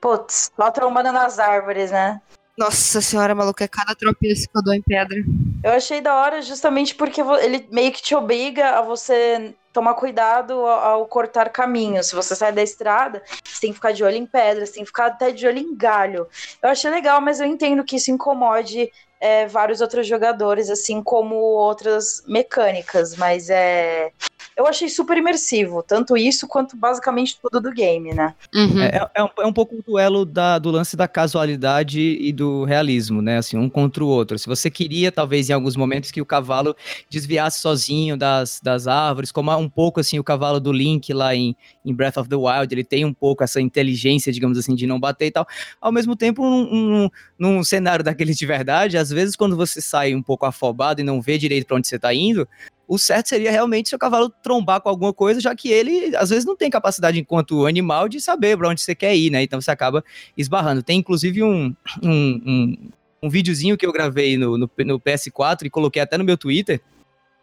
Putz, 0.00 0.50
lá 0.56 0.70
trombando 0.70 1.12
nas 1.12 1.38
árvores, 1.38 1.90
né? 1.90 2.20
Nossa 2.56 3.02
senhora, 3.02 3.34
maluca, 3.34 3.64
é 3.64 3.68
cada 3.68 3.94
tropeço 3.94 4.48
que 4.48 4.56
eu 4.56 4.62
dou 4.62 4.72
em 4.72 4.80
pedra. 4.80 5.18
Eu 5.62 5.72
achei 5.72 6.00
da 6.00 6.14
hora 6.14 6.40
justamente 6.40 6.94
porque 6.94 7.20
ele 7.20 7.68
meio 7.70 7.92
que 7.92 8.02
te 8.02 8.14
obriga 8.14 8.78
a 8.78 8.82
você 8.82 9.54
tomar 9.76 9.92
cuidado 9.92 10.54
ao, 10.54 11.00
ao, 11.00 11.06
cortar 11.06 11.50
caminhos. 11.50 12.06
Se 12.06 12.14
você 12.14 12.34
sai 12.34 12.50
da 12.50 12.62
estrada, 12.62 13.22
você 13.44 13.60
tem 13.60 13.70
que 13.70 13.76
ficar 13.76 13.92
de 13.92 14.02
olho 14.02 14.16
em 14.16 14.24
pedras, 14.24 14.70
tem 14.70 14.82
que 14.82 14.88
ficar 14.88 15.06
até 15.06 15.30
de 15.30 15.46
olho 15.46 15.58
em 15.58 15.76
galho. 15.76 16.26
Eu 16.62 16.70
achei 16.70 16.90
legal, 16.90 17.20
mas 17.20 17.40
eu 17.40 17.46
entendo 17.46 17.84
que 17.84 17.96
isso 17.96 18.10
incomode 18.10 18.90
é, 19.20 19.46
vários 19.46 19.82
outros 19.82 20.06
jogadores, 20.06 20.70
assim 20.70 21.02
como 21.02 21.34
outras 21.34 22.24
mecânicas, 22.26 23.16
mas 23.16 23.50
é. 23.50 24.10
Eu 24.56 24.66
achei 24.66 24.88
super 24.88 25.18
imersivo, 25.18 25.82
tanto 25.82 26.16
isso 26.16 26.48
quanto 26.48 26.78
basicamente 26.78 27.38
tudo 27.42 27.60
do 27.60 27.70
game, 27.70 28.14
né? 28.14 28.34
Uhum. 28.54 28.80
É, 28.80 29.10
é, 29.14 29.22
um, 29.22 29.28
é, 29.40 29.46
um, 29.46 29.52
pouco 29.52 29.76
o 29.76 29.82
duelo 29.82 30.24
da, 30.24 30.58
do 30.58 30.70
lance 30.70 30.96
da 30.96 31.06
casualidade 31.06 32.00
e 32.00 32.32
do 32.32 32.64
realismo, 32.64 33.20
né? 33.20 33.36
Assim, 33.36 33.58
um 33.58 33.68
contra 33.68 34.02
o 34.02 34.08
outro. 34.08 34.38
Se 34.38 34.46
você 34.46 34.70
queria, 34.70 35.12
talvez, 35.12 35.50
em 35.50 35.52
alguns 35.52 35.76
momentos, 35.76 36.10
que 36.10 36.22
o 36.22 36.26
cavalo 36.26 36.74
desviasse 37.10 37.60
sozinho 37.60 38.16
das, 38.16 38.58
das 38.62 38.86
árvores, 38.86 39.30
como 39.30 39.54
um 39.58 39.68
pouco 39.68 40.00
assim 40.00 40.18
o 40.18 40.24
cavalo 40.24 40.58
do 40.58 40.72
Link 40.72 41.12
lá 41.12 41.34
em, 41.34 41.54
em 41.84 41.94
Breath 41.94 42.16
of 42.16 42.28
the 42.28 42.36
Wild, 42.36 42.74
ele 42.74 42.84
tem 42.84 43.04
um 43.04 43.12
pouco 43.12 43.44
essa 43.44 43.60
inteligência, 43.60 44.32
digamos 44.32 44.56
assim, 44.56 44.74
de 44.74 44.86
não 44.86 44.98
bater 44.98 45.26
e 45.26 45.30
tal. 45.30 45.46
Ao 45.78 45.92
mesmo 45.92 46.16
tempo, 46.16 46.42
num, 46.42 46.64
num, 46.70 47.10
num 47.38 47.62
cenário 47.62 48.02
daqueles 48.02 48.38
de 48.38 48.46
verdade, 48.46 48.96
às 48.96 49.10
vezes 49.10 49.36
quando 49.36 49.54
você 49.54 49.82
sai 49.82 50.14
um 50.14 50.22
pouco 50.22 50.46
afobado 50.46 51.02
e 51.02 51.04
não 51.04 51.20
vê 51.20 51.36
direito 51.36 51.66
para 51.66 51.76
onde 51.76 51.86
você 51.86 51.96
está 51.96 52.14
indo, 52.14 52.48
o 52.88 52.98
certo 52.98 53.28
seria 53.28 53.50
realmente 53.50 53.88
seu 53.88 53.98
cavalo 53.98 54.30
trombar 54.42 54.80
com 54.80 54.88
alguma 54.88 55.12
coisa, 55.12 55.40
já 55.40 55.54
que 55.54 55.70
ele 55.70 56.16
às 56.16 56.30
vezes 56.30 56.44
não 56.44 56.56
tem 56.56 56.70
capacidade 56.70 57.18
enquanto 57.18 57.66
animal 57.66 58.08
de 58.08 58.20
saber 58.20 58.56
para 58.56 58.68
onde 58.68 58.80
você 58.80 58.94
quer 58.94 59.16
ir, 59.16 59.30
né? 59.30 59.42
Então 59.42 59.60
você 59.60 59.70
acaba 59.70 60.04
esbarrando. 60.36 60.82
Tem 60.82 60.98
inclusive 60.98 61.42
um, 61.42 61.74
um, 62.02 62.42
um, 62.46 62.76
um 63.24 63.30
videozinho 63.30 63.76
que 63.76 63.84
eu 63.84 63.92
gravei 63.92 64.36
no, 64.36 64.56
no, 64.56 64.70
no 64.78 65.00
PS4 65.00 65.64
e 65.64 65.70
coloquei 65.70 66.00
até 66.00 66.16
no 66.16 66.24
meu 66.24 66.36
Twitter, 66.36 66.80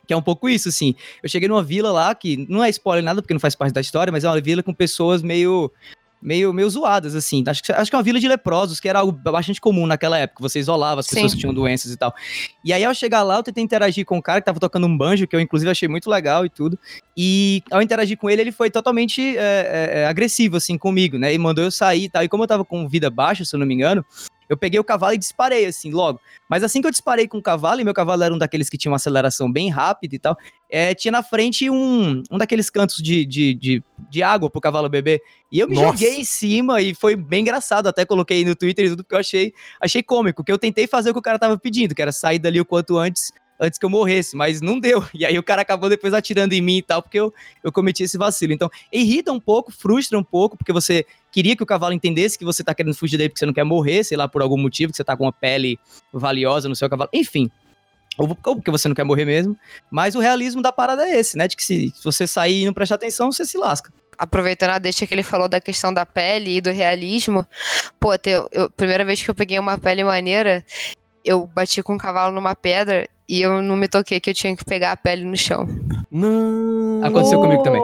que 0.08 0.14
é 0.14 0.18
um 0.18 0.22
pouco 0.22 0.48
isso, 0.48 0.70
assim. 0.70 0.96
Eu 1.22 1.30
cheguei 1.30 1.48
numa 1.48 1.64
vila 1.64 1.92
lá, 1.92 2.14
que 2.16 2.46
não 2.50 2.64
é 2.64 2.70
spoiler 2.70 3.04
nada, 3.04 3.22
porque 3.22 3.34
não 3.34 3.40
faz 3.40 3.56
parte 3.56 3.74
da 3.74 3.82
história, 3.82 4.12
mas 4.12 4.24
é 4.24 4.30
uma 4.30 4.40
vila 4.40 4.64
com 4.64 4.74
pessoas 4.74 5.22
meio 5.22 5.72
meio, 6.24 6.54
meio 6.54 6.70
zoadas, 6.70 7.16
assim. 7.16 7.44
Acho 7.46 7.62
que, 7.62 7.72
acho 7.72 7.92
que 7.92 7.96
é 7.96 7.98
uma 7.98 8.04
vila 8.04 8.20
de 8.20 8.28
leprosos, 8.28 8.80
que 8.80 8.88
era 8.88 9.00
algo 9.00 9.12
bastante 9.12 9.60
comum 9.60 9.86
naquela 9.86 10.18
época. 10.18 10.42
Você 10.42 10.60
isolava 10.60 11.02
as 11.02 11.08
pessoas 11.08 11.32
Sim. 11.32 11.38
que 11.38 11.42
tinham 11.42 11.54
doenças 11.54 11.92
e 11.92 11.98
tal. 11.98 12.14
E 12.64 12.72
aí, 12.72 12.84
ao 12.84 12.94
chegar 12.94 13.24
lá, 13.24 13.38
eu 13.38 13.44
tentei 13.44 13.64
interagir 13.64 14.06
com 14.06 14.18
o 14.18 14.22
cara 14.22 14.40
que 14.40 14.46
tava 14.46 14.60
tocando 14.60 14.88
um 14.88 14.98
banjo, 14.98 15.28
que 15.28 15.36
eu, 15.36 15.40
inclusive, 15.40 15.70
achei 15.70 15.88
muito 15.88 16.10
legal 16.10 16.46
e 16.46 16.50
tudo. 16.50 16.80
E 17.16 17.62
ao 17.70 17.82
interagir 17.82 18.18
com 18.18 18.30
ele, 18.30 18.42
ele 18.42 18.52
foi 18.52 18.72
totalmente 18.72 19.38
é, 19.38 20.04
é 20.04 20.08
agressivo, 20.08 20.58
assim, 20.58 20.78
comigo, 20.78 21.18
né? 21.18 21.34
E 21.34 21.38
mandou 21.38 21.64
eu 21.64 21.72
sair 21.72 22.06
e 22.06 22.10
tal. 22.10 22.24
E 22.24 22.30
como 22.30 22.44
eu 22.44 22.48
tava 22.48 22.64
com 22.64 22.88
vida 22.88 23.10
baixa, 23.10 23.44
se 23.44 23.56
eu 23.56 23.60
não 23.60 23.68
me 23.68 23.74
engano, 23.74 24.06
eu 24.48 24.58
peguei 24.58 24.80
o 24.80 24.84
cavalo 24.84 25.14
e 25.14 25.18
disparei, 25.18 25.66
assim, 25.66 25.92
logo. 25.92 26.20
Mas 26.50 26.64
assim 26.64 26.82
que 26.82 26.88
eu 26.88 26.92
disparei 26.92 27.28
com 27.28 27.38
o 27.38 27.42
cavalo, 27.42 27.82
e 27.82 27.84
meu 27.84 27.94
cavalo 27.94 28.24
era 28.24 28.34
um 28.34 28.38
daqueles 28.38 28.70
que 28.70 28.78
tinha 28.78 28.92
uma 28.92 28.98
aceleração 28.98 29.52
bem 29.52 29.70
rápida 29.70 30.16
e 30.16 30.20
tal, 30.20 30.38
é, 30.70 30.94
tinha 30.94 31.12
na 31.12 31.24
frente 31.24 31.70
um, 31.70 32.24
um 32.32 32.38
daqueles 32.38 32.70
cantos 32.70 32.98
de, 32.98 33.26
de, 33.26 33.54
de, 33.54 33.84
de 34.10 34.24
água 34.24 34.50
pro 34.50 34.62
cavalo 34.62 34.90
beber. 34.90 35.22
E 35.52 35.60
eu 35.60 35.68
me 35.68 35.76
Nossa. 35.76 35.88
joguei 35.88 36.20
em 36.20 36.24
cima 36.24 36.82
e 36.82 36.96
foi 36.96 37.16
bem 37.16 37.42
engraçado. 37.42 37.88
Até 37.88 38.06
coloquei 38.06 38.44
no 38.44 38.56
Twitter 38.56 38.86
e 38.86 38.90
tudo, 38.90 39.04
porque 39.04 39.16
eu 39.16 39.20
achei, 39.20 39.54
achei 39.80 40.02
cômico, 40.02 40.44
que 40.44 40.52
eu 40.52 40.58
tentei 40.58 40.88
fazer 40.88 41.12
o 41.12 41.14
que 41.14 41.20
o 41.20 41.24
cara 41.24 41.38
tava 41.38 41.58
pedindo, 41.58 41.94
que 41.94 42.02
era 42.02 42.12
sair 42.12 42.40
dali 42.40 42.60
o 42.60 42.66
quanto 42.66 42.98
antes 42.98 43.32
antes 43.60 43.80
que 43.80 43.86
eu 43.86 43.90
morresse, 43.90 44.36
mas 44.36 44.62
não 44.62 44.80
deu. 44.80 45.04
E 45.14 45.26
aí 45.26 45.38
o 45.38 45.44
cara 45.44 45.62
acabou 45.62 45.90
depois 45.90 46.14
atirando 46.14 46.54
em 46.54 46.62
mim 46.62 46.78
e 46.78 46.82
tal, 46.82 47.02
porque 47.02 47.20
eu, 47.20 47.34
eu 47.64 47.72
cometi 47.72 48.04
esse 48.04 48.18
vacilo. 48.18 48.52
Então, 48.52 48.70
irrita 48.92 49.32
um 49.32 49.40
pouco, 49.40 49.72
frustra 49.72 50.18
um 50.18 50.24
pouco, 50.24 50.58
porque 50.58 50.74
você 50.74 51.06
queria 51.34 51.56
que 51.56 51.64
o 51.64 51.66
cavalo 51.66 51.94
entendesse 51.94 52.38
que 52.38 52.46
você 52.46 52.64
tá 52.64 52.76
querendo 52.76 52.94
fugir 52.94 53.18
dele 53.18 53.30
porque 53.30 53.40
você 53.40 53.46
não 53.46 53.54
quer 53.54 53.64
morrer, 53.64 54.04
sei 54.04 54.16
lá, 54.16 54.28
por 54.28 54.42
algum 54.44 54.58
motivo, 54.58 54.92
que 54.92 54.98
você 54.98 55.04
tá 55.04 55.18
com 55.18 55.26
uma 55.26 55.34
pele 55.34 55.80
valiosa 56.14 56.70
no 56.70 56.76
seu 56.76 56.88
cavalo. 56.88 57.10
Enfim, 57.12 57.50
ou 58.18 58.36
porque 58.36 58.70
você 58.70 58.88
não 58.88 58.94
quer 58.94 59.04
morrer 59.04 59.26
mesmo. 59.26 59.58
Mas 59.90 60.14
o 60.14 60.20
realismo 60.20 60.62
da 60.62 60.72
parada 60.72 61.10
é 61.10 61.20
esse, 61.20 61.36
né? 61.36 61.48
De 61.48 61.58
que 61.58 61.64
se, 61.64 61.92
se 61.96 62.04
você 62.04 62.28
sair 62.28 62.62
e 62.62 62.66
não 62.66 62.74
prestar 62.74 62.96
atenção, 62.96 63.32
você 63.32 63.46
se 63.46 63.58
lasca. 63.58 63.92
Aproveitando 64.16 64.70
a 64.70 64.80
deixa 64.80 65.08
que 65.08 65.14
ele 65.14 65.24
falou 65.24 65.50
da 65.50 65.60
questão 65.60 65.92
da 65.92 66.06
pele 66.06 66.58
e 66.58 66.62
do 66.62 66.70
realismo, 66.70 67.46
pô, 68.00 68.14
eu, 68.14 68.48
eu, 68.52 68.70
primeira 68.70 69.04
vez 69.04 69.24
que 69.24 69.30
eu 69.30 69.34
peguei 69.34 69.58
uma 69.58 69.80
pele 69.80 70.04
maneira, 70.04 70.64
eu 71.26 71.48
bati 71.48 71.82
com 71.82 71.96
o 71.96 71.98
cavalo 71.98 72.34
numa 72.34 72.56
pedra 72.56 73.10
e 73.28 73.42
eu 73.42 73.64
não 73.64 73.76
me 73.76 73.88
toquei 73.88 74.20
que 74.20 74.30
eu 74.30 74.34
tinha 74.36 74.56
que 74.56 74.64
pegar 74.64 74.92
a 74.92 74.98
pele 74.98 75.26
no 75.26 75.36
chão. 75.36 75.68
Não. 76.12 77.04
Aconteceu 77.04 77.40
comigo 77.40 77.64
também. 77.64 77.82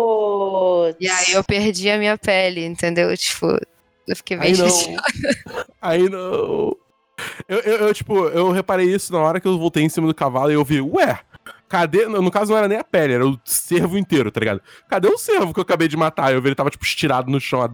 E 0.99 1.09
aí 1.09 1.33
eu 1.33 1.43
perdi 1.43 1.89
a 1.89 1.97
minha 1.97 2.17
pele, 2.17 2.65
entendeu? 2.65 3.15
Tipo, 3.15 3.47
eu 4.07 4.15
fiquei 4.15 4.37
bem. 4.37 4.53
Aí 5.81 6.09
não. 6.09 6.75
Eu, 7.47 7.59
eu, 7.59 7.77
eu, 7.87 7.93
tipo, 7.93 8.27
eu 8.27 8.51
reparei 8.51 8.93
isso 8.93 9.11
na 9.11 9.19
hora 9.19 9.39
que 9.39 9.47
eu 9.47 9.57
voltei 9.57 9.83
em 9.83 9.89
cima 9.89 10.07
do 10.07 10.15
cavalo 10.15 10.51
e 10.51 10.55
eu 10.55 10.63
vi, 10.63 10.81
ué, 10.81 11.19
Cadê? 11.69 12.07
No 12.07 12.31
caso, 12.31 12.51
não 12.51 12.57
era 12.57 12.67
nem 12.67 12.79
a 12.79 12.83
pele, 12.83 13.13
era 13.13 13.27
o 13.27 13.39
cervo 13.45 13.95
inteiro, 13.95 14.31
tá 14.31 14.39
ligado? 14.39 14.59
Cadê 14.87 15.07
o 15.07 15.19
cervo 15.19 15.53
que 15.53 15.59
eu 15.59 15.61
acabei 15.61 15.87
de 15.87 15.95
matar? 15.95 16.33
Eu 16.33 16.41
vi 16.41 16.47
ele 16.47 16.55
tava, 16.55 16.71
tipo, 16.71 16.83
estirado 16.83 17.29
no 17.29 17.39
chão 17.39 17.61
a 17.61 17.69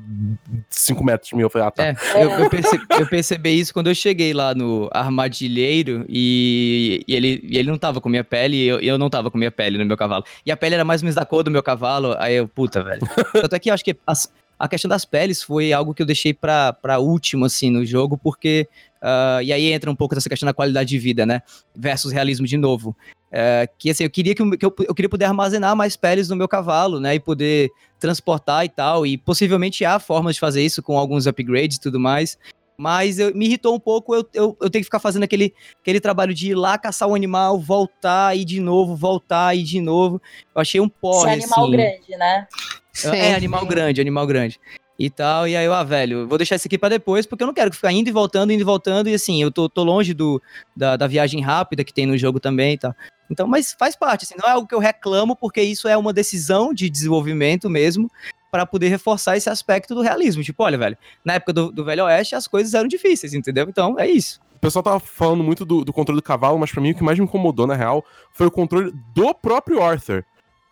5 0.70 1.02
metros 1.02 1.30
de 1.30 1.36
mim. 1.36 1.44
Eu 1.44 1.50
falei, 1.50 1.68
ah, 1.70 1.72
tá. 1.72 1.86
É, 1.86 1.96
eu, 2.16 2.30
eu, 2.30 2.50
percebi, 2.50 2.86
eu, 2.90 3.08
percebi, 3.08 3.58
isso 3.58 3.74
quando 3.74 3.88
eu 3.88 3.96
cheguei 3.96 4.34
lá 4.34 4.54
no 4.54 4.90
armadilheiro 4.92 6.06
e, 6.10 7.06
e 7.08 7.16
ele, 7.16 7.40
e 7.42 7.58
ele 7.58 7.70
não 7.70 7.78
tava 7.78 8.02
com 8.02 8.10
minha 8.10 8.24
pele 8.24 8.58
e 8.58 8.68
eu, 8.68 8.80
eu 8.82 8.98
não 8.98 9.10
tava 9.10 9.32
com 9.32 9.38
minha 9.38 9.52
pele 9.52 9.78
no 9.78 9.86
meu 9.86 9.96
cavalo. 9.96 10.26
E 10.46 10.52
a 10.52 10.58
pele 10.58 10.76
era 10.76 10.84
mais 10.84 11.02
ou 11.02 11.06
menos 11.06 11.16
da 11.16 11.26
cor 11.26 11.42
do 11.42 11.50
meu 11.50 11.64
cavalo. 11.64 12.16
Aí 12.20 12.36
eu, 12.36 12.50
puta, 12.50 12.84
velho. 12.84 13.02
Tanto 13.32 13.56
é 13.56 13.60
que 13.60 13.70
eu 13.70 13.74
acho 13.74 13.86
que 13.86 13.96
as, 14.06 14.30
a 14.58 14.68
questão 14.68 14.90
das 14.90 15.06
peles 15.06 15.44
foi 15.44 15.74
algo 15.74 15.94
que 15.94 16.02
eu 16.02 16.06
deixei 16.06 16.34
pra, 16.34 16.74
pra 16.74 17.00
último, 17.00 17.46
assim, 17.46 17.70
no 17.70 17.86
jogo, 17.86 18.18
porque. 18.18 18.68
Uh, 19.02 19.42
e 19.44 19.54
aí 19.54 19.72
entra 19.72 19.92
um 19.92 19.96
pouco 19.96 20.16
dessa 20.16 20.28
questão 20.28 20.48
da 20.48 20.54
qualidade 20.54 20.90
de 20.90 20.98
vida, 20.98 21.26
né? 21.26 21.44
Versus 21.76 22.12
realismo 22.12 22.48
de 22.48 22.58
novo. 22.58 22.96
Uh, 23.32 23.68
que 23.78 23.90
assim, 23.90 24.04
eu 24.04 24.10
queria 24.10 24.34
que, 24.34 24.58
que 24.58 24.66
eu, 24.66 24.74
eu, 24.88 24.96
queria 24.96 25.10
poder 25.10 25.26
armazenar 25.26 25.76
mais 25.76 25.98
peles 25.98 26.30
no 26.30 26.36
meu 26.36 26.48
cavalo, 26.48 27.00
né? 27.00 27.16
E 27.16 27.20
poder 27.20 27.70
transportar 28.00 28.64
e 28.66 28.70
tal. 28.70 29.06
E 29.06 29.18
possivelmente 29.18 29.84
há 29.84 30.00
formas 30.00 30.36
de 30.36 30.40
fazer 30.40 30.64
isso 30.64 30.82
com 30.82 30.98
alguns 30.98 31.28
upgrades 31.28 31.78
e 31.78 31.82
tudo 31.82 32.00
mais. 32.00 32.38
Mas 32.78 33.20
eu, 33.20 33.34
me 33.34 33.46
irritou 33.46 33.74
um 33.74 33.80
pouco 33.80 34.14
eu, 34.14 34.28
eu, 34.34 34.58
eu 34.62 34.70
tenho 34.70 34.82
que 34.82 34.86
ficar 34.86 35.00
fazendo 35.00 35.24
aquele, 35.24 35.54
aquele 35.82 36.00
trabalho 36.00 36.34
de 36.34 36.52
ir 36.52 36.56
lá 36.56 36.78
caçar 36.78 37.08
o 37.08 37.12
um 37.12 37.16
animal, 37.16 37.60
voltar, 37.60 38.38
e 38.38 38.44
de 38.44 38.60
novo, 38.60 38.96
voltar, 38.96 39.56
e 39.56 39.64
de 39.64 39.80
novo. 39.80 40.22
Eu 40.54 40.62
achei 40.62 40.80
um 40.82 40.90
porre, 40.90 41.38
Esse 41.38 41.46
animal 41.46 41.64
assim. 41.64 41.72
grande, 41.72 42.18
né? 42.18 42.48
Sim. 42.94 43.16
É, 43.16 43.36
animal 43.36 43.66
grande, 43.66 44.02
animal 44.02 44.28
grande. 44.28 44.60
E 44.98 45.10
tal, 45.10 45.46
e 45.46 45.58
aí 45.58 45.66
eu, 45.66 45.74
ah, 45.74 45.84
velho, 45.84 46.26
vou 46.26 46.38
deixar 46.38 46.56
isso 46.56 46.68
aqui 46.70 46.78
para 46.78 46.88
depois, 46.88 47.26
porque 47.26 47.44
eu 47.44 47.48
não 47.48 47.54
quero 47.54 47.74
ficar 47.74 47.92
indo 47.92 48.08
e 48.08 48.14
voltando, 48.14 48.54
indo 48.54 48.62
e 48.62 48.64
voltando, 48.64 49.10
e 49.10 49.14
assim, 49.14 49.42
eu 49.42 49.52
tô, 49.52 49.68
tô 49.68 49.84
longe 49.84 50.14
do, 50.14 50.42
da, 50.76 50.96
da 50.96 51.06
viagem 51.06 51.42
rápida 51.42 51.84
que 51.84 51.94
tem 51.94 52.06
no 52.06 52.18
jogo 52.18 52.40
também 52.40 52.76
e 52.76 52.78
tal. 52.78 52.96
Então, 53.30 53.48
mas 53.48 53.76
faz 53.78 53.96
parte, 53.96 54.24
assim, 54.24 54.36
não 54.38 54.48
é 54.48 54.52
algo 54.52 54.68
que 54.68 54.76
eu 54.76 54.80
reclamo, 54.80 55.36
porque 55.36 55.62
isso 55.62 55.88
é 55.88 55.98
uma 55.98 56.14
decisão 56.14 56.74
de 56.74 56.90
desenvolvimento 56.90 57.70
mesmo, 57.70 58.10
para 58.56 58.66
poder 58.66 58.88
reforçar 58.88 59.36
esse 59.36 59.50
aspecto 59.50 59.94
do 59.94 60.02
realismo. 60.02 60.42
Tipo, 60.42 60.64
olha, 60.64 60.78
velho, 60.78 60.98
na 61.26 61.34
época 61.34 61.52
do, 61.52 61.72
do 61.74 61.84
Velho 61.84 62.06
Oeste 62.06 62.36
as 62.36 62.48
coisas 62.48 62.74
eram 62.74 62.88
difíceis, 62.88 63.34
entendeu? 63.34 63.68
Então, 63.68 64.00
é 64.00 64.08
isso. 64.08 64.40
O 64.56 64.60
pessoal 64.60 64.82
tava 64.82 65.00
falando 65.00 65.44
muito 65.44 65.66
do, 65.66 65.84
do 65.84 65.92
controle 65.92 66.22
do 66.22 66.24
cavalo, 66.24 66.58
mas 66.58 66.72
para 66.72 66.82
mim 66.82 66.92
o 66.92 66.96
que 66.96 67.04
mais 67.04 67.20
me 67.20 67.26
incomodou, 67.26 67.68
na 67.68 67.76
real, 67.76 68.06
foi 68.32 68.48
o 68.48 68.52
controle 68.52 68.94
do 69.14 69.34
próprio 69.34 69.84
Arthur. 69.84 70.26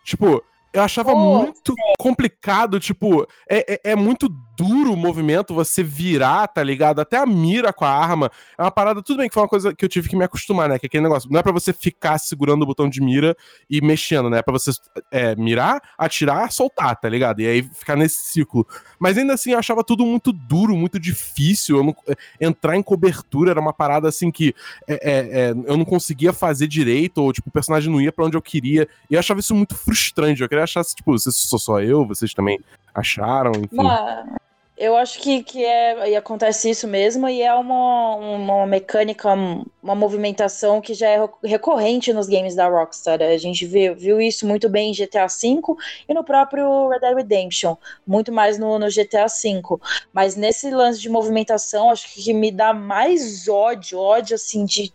Tipo, 0.05 0.41
eu 0.71 0.81
achava 0.81 1.11
oh, 1.11 1.43
muito 1.43 1.75
complicado, 1.99 2.79
tipo, 2.79 3.27
é, 3.49 3.73
é, 3.73 3.91
é, 3.91 3.95
muito 3.95 4.27
duro 4.55 4.93
o 4.93 4.97
movimento, 4.97 5.53
você 5.53 5.83
virar, 5.83 6.47
tá 6.47 6.63
ligado? 6.63 6.99
Até 6.99 7.17
a 7.17 7.25
mira 7.25 7.73
com 7.73 7.85
a 7.85 7.89
arma. 7.89 8.31
É 8.57 8.61
uma 8.61 8.71
parada, 8.71 9.01
tudo 9.01 9.17
bem 9.17 9.27
que 9.27 9.33
foi 9.33 9.43
uma 9.43 9.49
coisa 9.49 9.73
que 9.73 9.83
eu 9.83 9.89
tive 9.89 10.09
que 10.09 10.15
me 10.15 10.23
acostumar, 10.23 10.69
né? 10.69 10.79
Que 10.79 10.85
é 10.85 10.87
aquele 10.87 11.03
negócio, 11.03 11.29
não 11.31 11.39
é 11.39 11.43
para 11.43 11.51
você 11.51 11.73
ficar 11.73 12.17
segurando 12.17 12.63
o 12.63 12.65
botão 12.65 12.89
de 12.89 13.01
mira 13.01 13.35
e 13.69 13.81
mexendo, 13.81 14.29
né? 14.29 14.39
É 14.39 14.41
pra 14.41 14.53
você 14.53 14.71
é, 15.11 15.35
mirar, 15.35 15.81
atirar, 15.97 16.51
soltar, 16.51 16.95
tá 16.99 17.09
ligado? 17.09 17.41
E 17.41 17.47
aí 17.47 17.63
ficar 17.63 17.95
nesse 17.95 18.31
ciclo. 18.31 18.67
Mas 18.99 19.17
ainda 19.17 19.33
assim, 19.33 19.51
eu 19.51 19.59
achava 19.59 19.83
tudo 19.83 20.05
muito 20.05 20.31
duro, 20.31 20.75
muito 20.75 20.99
difícil. 20.99 21.83
Não, 21.83 21.95
é, 22.07 22.15
entrar 22.45 22.75
em 22.75 22.83
cobertura 22.83 23.51
era 23.51 23.59
uma 23.59 23.73
parada 23.73 24.07
assim 24.07 24.31
que 24.31 24.53
é, 24.87 24.93
é, 24.93 25.39
é, 25.39 25.49
eu 25.51 25.77
não 25.77 25.85
conseguia 25.85 26.33
fazer 26.33 26.67
direito, 26.67 27.19
ou 27.19 27.33
tipo, 27.33 27.49
o 27.49 27.51
personagem 27.51 27.91
não 27.91 28.01
ia 28.01 28.11
para 28.11 28.25
onde 28.25 28.37
eu 28.37 28.41
queria. 28.41 28.87
E 29.09 29.15
eu 29.15 29.19
achava 29.19 29.39
isso 29.39 29.55
muito 29.55 29.75
frustrante. 29.75 30.41
Eu 30.41 30.49
queria 30.49 30.63
achar, 30.63 30.83
tipo, 30.83 31.17
se 31.17 31.31
sou 31.31 31.59
só 31.59 31.81
eu, 31.81 32.05
vocês 32.05 32.33
também 32.33 32.59
acharam, 32.93 33.51
enfim. 33.51 33.75
Mas 33.75 34.25
eu 34.75 34.97
acho 34.97 35.19
que, 35.19 35.43
que 35.43 35.63
é, 35.63 36.09
e 36.09 36.15
acontece 36.15 36.69
isso 36.69 36.87
mesmo, 36.87 37.29
e 37.29 37.41
é 37.43 37.53
uma, 37.53 38.15
uma 38.15 38.65
mecânica, 38.65 39.29
uma 39.81 39.93
movimentação 39.93 40.81
que 40.81 40.95
já 40.95 41.07
é 41.07 41.29
recorrente 41.43 42.11
nos 42.11 42.27
games 42.27 42.55
da 42.55 42.67
Rockstar. 42.67 43.21
A 43.21 43.37
gente 43.37 43.67
viu, 43.67 43.95
viu 43.95 44.19
isso 44.19 44.47
muito 44.47 44.67
bem 44.67 44.89
em 44.89 44.93
GTA 44.93 45.27
V 45.27 45.61
e 46.09 46.13
no 46.13 46.23
próprio 46.23 46.89
Red 46.89 46.99
Dead 46.99 47.15
Redemption, 47.15 47.77
muito 48.05 48.31
mais 48.31 48.57
no, 48.57 48.79
no 48.79 48.87
GTA 48.87 49.27
V. 49.27 49.61
Mas 50.11 50.35
nesse 50.35 50.71
lance 50.71 50.99
de 50.99 51.09
movimentação, 51.09 51.91
acho 51.91 52.11
que 52.11 52.33
me 52.33 52.51
dá 52.51 52.73
mais 52.73 53.47
ódio, 53.47 53.99
ódio 53.99 54.35
assim, 54.35 54.65
de 54.65 54.91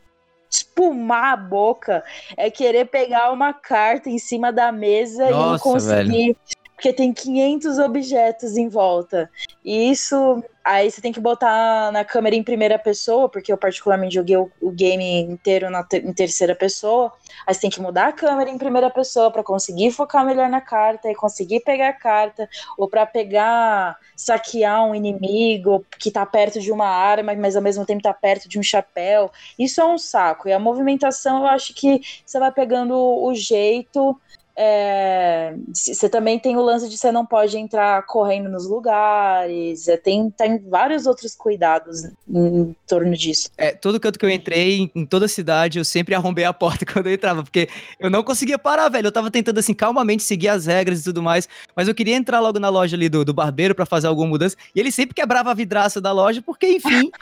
espumar 0.51 1.35
a 1.35 1.37
boca, 1.37 2.03
é 2.37 2.51
querer 2.51 2.87
pegar 2.87 3.31
uma 3.31 3.53
carta 3.53 4.09
em 4.09 4.19
cima 4.19 4.53
da 4.53 4.73
mesa 4.73 5.31
Nossa, 5.31 5.57
e 5.57 5.73
conseguir. 5.73 6.27
Velho 6.27 6.37
porque 6.79 6.93
tem 6.93 7.13
500 7.13 7.77
objetos 7.81 8.57
em 8.57 8.69
volta. 8.69 9.29
E 9.65 9.91
isso, 9.91 10.45
aí 10.65 10.89
você 10.89 11.01
tem 11.01 11.13
que 11.13 11.19
botar 11.19 11.91
na 11.91 12.05
câmera 12.05 12.37
em 12.37 12.43
primeira 12.45 12.79
pessoa, 12.79 13.29
porque 13.29 13.53
eu 13.53 13.59
particularmente 13.59 14.15
joguei 14.15 14.37
o, 14.37 14.49
o 14.63 14.71
game 14.71 15.23
inteiro 15.23 15.69
na 15.71 15.85
em 15.93 16.13
terceira 16.13 16.55
pessoa. 16.55 17.13
Aí 17.45 17.53
você 17.53 17.63
tem 17.63 17.71
que 17.71 17.83
mudar 17.83 18.07
a 18.07 18.13
câmera 18.13 18.49
em 18.49 18.57
primeira 18.57 18.89
pessoa 18.91 19.29
para 19.29 19.43
conseguir 19.43 19.91
focar 19.91 20.25
melhor 20.25 20.49
na 20.49 20.61
carta 20.61 21.11
e 21.11 21.17
conseguir 21.17 21.65
pegar 21.65 21.89
a 21.89 21.93
carta, 21.93 22.49
ou 22.79 22.89
para 22.89 23.05
pegar, 23.05 23.99
saquear 24.15 24.85
um 24.85 24.95
inimigo 24.95 25.85
que 25.99 26.13
tá 26.13 26.25
perto 26.25 26.61
de 26.61 26.71
uma 26.71 26.87
arma, 26.87 27.35
mas 27.35 27.57
ao 27.57 27.63
mesmo 27.63 27.85
tempo 27.85 28.05
tá 28.05 28.15
perto 28.15 28.49
de 28.49 28.57
um 28.57 28.63
chapéu. 28.63 29.33
Isso 29.59 29.81
é 29.81 29.85
um 29.85 29.99
saco. 29.99 30.49
E 30.49 30.53
a 30.53 30.61
movimentação, 30.61 31.39
eu 31.41 31.49
acho 31.49 31.75
que 31.75 32.01
você 32.25 32.39
vai 32.39 32.53
pegando 32.53 32.95
o 32.95 33.35
jeito 33.35 34.17
é, 34.61 35.55
você 35.73 36.09
também 36.09 36.37
tem 36.37 36.57
o 36.57 36.61
lance 36.61 36.89
de 36.89 36.99
você 36.99 37.13
não 37.13 37.25
pode 37.25 37.57
entrar 37.57 38.05
correndo 38.07 38.49
nos 38.49 38.69
lugares, 38.69 39.87
é, 39.87 39.97
tem, 39.97 40.29
tem 40.31 40.59
vários 40.59 41.07
outros 41.07 41.37
cuidados 41.37 42.03
em, 42.03 42.13
em 42.29 42.77
torno 42.85 43.17
disso. 43.17 43.51
É, 43.57 43.71
todo 43.71 44.01
canto 44.01 44.19
que 44.19 44.27
eu 44.27 44.31
entrei, 44.31 44.91
em, 44.93 45.07
toda 45.07 45.29
cidade, 45.29 45.79
eu 45.79 45.85
sempre 45.85 46.13
arrombei 46.13 46.45
a 46.45 46.53
porta 46.53 46.85
quando 46.93 47.07
eu 47.07 47.15
entrava, 47.15 47.45
porque 47.45 47.69
eu 48.01 48.11
não 48.11 48.25
conseguia 48.25 48.59
parar, 48.59 48.89
velho. 48.89 49.07
Eu 49.07 49.13
tava 49.13 49.31
tentando, 49.31 49.59
assim, 49.59 49.73
calmamente 49.73 50.25
seguir 50.25 50.49
as 50.49 50.67
regras 50.67 51.03
e 51.03 51.05
tudo 51.05 51.23
mais, 51.23 51.49
mas 51.77 51.87
eu 51.87 51.95
queria 51.95 52.17
entrar 52.17 52.41
logo 52.41 52.59
na 52.59 52.69
loja 52.69 52.97
ali 52.97 53.09
do, 53.09 53.25
do 53.25 53.33
barbeiro 53.33 53.77
para 53.77 53.87
fazer 53.87 54.09
alguma 54.09 54.27
mudança, 54.27 54.57
e 54.75 54.81
ele 54.81 54.91
sempre 54.91 55.15
quebrava 55.15 55.53
a 55.53 55.55
vidraça 55.55 56.01
da 56.01 56.11
loja, 56.11 56.43
porque, 56.43 56.67
enfim, 56.67 57.13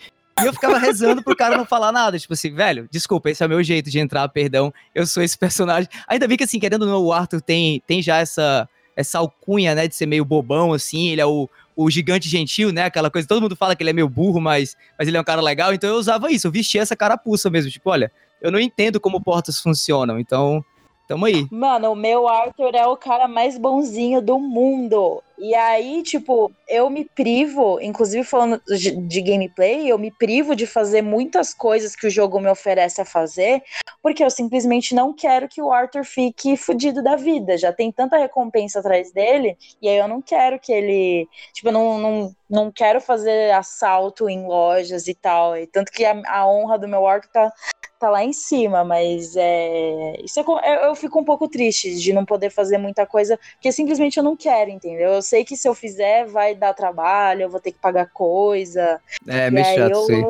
e 0.40 0.44
eu 0.46 0.52
ficava 0.52 0.78
rezando 0.78 1.22
pro 1.22 1.34
cara 1.34 1.56
não 1.56 1.64
falar 1.64 1.90
nada. 1.90 2.18
Tipo 2.18 2.34
assim, 2.34 2.52
velho, 2.52 2.86
desculpa, 2.90 3.30
esse 3.30 3.42
é 3.42 3.46
o 3.46 3.48
meu 3.48 3.62
jeito 3.62 3.90
de 3.90 3.98
entrar, 3.98 4.28
perdão. 4.28 4.72
Eu 4.94 5.06
sou 5.06 5.22
esse 5.22 5.36
personagem. 5.36 5.88
Ainda 6.06 6.28
bem 6.28 6.36
que, 6.36 6.44
assim, 6.44 6.58
querendo 6.58 6.82
ou 6.82 6.88
não, 6.88 7.02
o 7.02 7.12
Arthur 7.12 7.40
tem, 7.40 7.82
tem 7.86 8.02
já 8.02 8.18
essa, 8.18 8.68
essa 8.94 9.18
alcunha, 9.18 9.74
né, 9.74 9.88
de 9.88 9.94
ser 9.94 10.06
meio 10.06 10.24
bobão, 10.24 10.74
assim. 10.74 11.08
Ele 11.08 11.22
é 11.22 11.26
o, 11.26 11.48
o 11.74 11.90
gigante 11.90 12.28
gentil, 12.28 12.70
né? 12.70 12.84
Aquela 12.84 13.10
coisa. 13.10 13.26
Todo 13.26 13.40
mundo 13.40 13.56
fala 13.56 13.74
que 13.74 13.82
ele 13.82 13.90
é 13.90 13.94
meio 13.94 14.08
burro, 14.08 14.40
mas, 14.40 14.76
mas 14.98 15.08
ele 15.08 15.16
é 15.16 15.20
um 15.20 15.24
cara 15.24 15.40
legal. 15.40 15.72
Então 15.72 15.88
eu 15.88 15.96
usava 15.96 16.30
isso. 16.30 16.46
Eu 16.46 16.52
vestia 16.52 16.82
essa 16.82 16.94
carapuça 16.94 17.48
mesmo. 17.48 17.70
Tipo, 17.70 17.90
olha, 17.90 18.12
eu 18.42 18.50
não 18.50 18.60
entendo 18.60 19.00
como 19.00 19.22
portas 19.22 19.58
funcionam. 19.58 20.18
Então, 20.18 20.62
tamo 21.06 21.26
aí. 21.26 21.46
Mano, 21.50 21.92
o 21.92 21.96
meu 21.96 22.28
Arthur 22.28 22.74
é 22.74 22.86
o 22.86 22.96
cara 22.96 23.28
mais 23.28 23.56
bonzinho 23.58 24.20
do 24.20 24.38
mundo. 24.38 25.22
E 25.38 25.54
aí, 25.54 26.02
tipo, 26.02 26.50
eu 26.66 26.88
me 26.88 27.04
privo, 27.04 27.78
inclusive 27.80 28.24
falando 28.24 28.60
de, 28.66 29.20
gameplay, 29.20 29.86
eu 29.86 29.98
me 29.98 30.10
privo 30.10 30.56
de 30.56 30.66
fazer 30.66 31.02
muitas 31.02 31.52
coisas 31.52 31.94
que 31.94 32.06
o 32.06 32.10
jogo 32.10 32.40
me 32.40 32.48
oferece 32.48 33.02
a 33.02 33.04
fazer, 33.04 33.62
porque 34.02 34.24
eu 34.24 34.30
simplesmente 34.30 34.94
não 34.94 35.12
quero 35.12 35.46
que 35.46 35.60
o 35.60 35.70
Arthur 35.70 36.04
fique 36.04 36.56
fudido 36.56 37.02
da 37.02 37.16
vida. 37.16 37.58
Já 37.58 37.70
tem 37.70 37.92
tanta 37.92 38.16
recompensa 38.16 38.78
atrás 38.78 39.12
dele, 39.12 39.58
e 39.80 39.88
aí 39.88 39.98
eu 39.98 40.08
não 40.08 40.22
quero 40.22 40.58
que 40.58 40.72
ele. 40.72 41.28
Tipo, 41.52 41.68
eu 41.68 41.72
não, 41.72 41.98
não, 41.98 42.34
não 42.48 42.72
quero 42.72 42.98
fazer 42.98 43.52
assalto 43.52 44.30
em 44.30 44.46
lojas 44.46 45.06
e 45.06 45.14
tal. 45.14 45.54
E 45.54 45.66
tanto 45.66 45.92
que 45.92 46.04
a, 46.04 46.18
a 46.26 46.48
honra 46.48 46.78
do 46.78 46.88
meu 46.88 47.06
Arthur 47.06 47.28
tá, 47.30 47.52
tá 47.98 48.10
lá 48.10 48.24
em 48.24 48.32
cima, 48.32 48.84
mas 48.84 49.34
é. 49.36 50.16
Isso 50.22 50.40
é, 50.40 50.86
eu 50.86 50.94
fico 50.94 51.18
um 51.18 51.24
pouco 51.24 51.48
triste 51.48 51.94
de 51.96 52.12
não 52.12 52.24
poder 52.24 52.50
fazer 52.50 52.78
muita 52.78 53.06
coisa, 53.06 53.38
porque 53.54 53.72
simplesmente 53.72 54.16
eu 54.16 54.24
não 54.24 54.36
quero, 54.36 54.70
entendeu? 54.70 55.12
Eu 55.12 55.22
sei 55.22 55.44
que 55.44 55.56
se 55.56 55.68
eu 55.68 55.74
fizer 55.74 56.26
vai 56.26 56.54
dar 56.54 56.74
trabalho, 56.74 57.42
eu 57.42 57.50
vou 57.50 57.60
ter 57.60 57.72
que 57.72 57.78
pagar 57.78 58.10
coisa. 58.12 59.00
É, 59.26 59.50
meio 59.50 59.66
chato, 59.66 59.90
eu... 59.90 60.04
sei. 60.04 60.24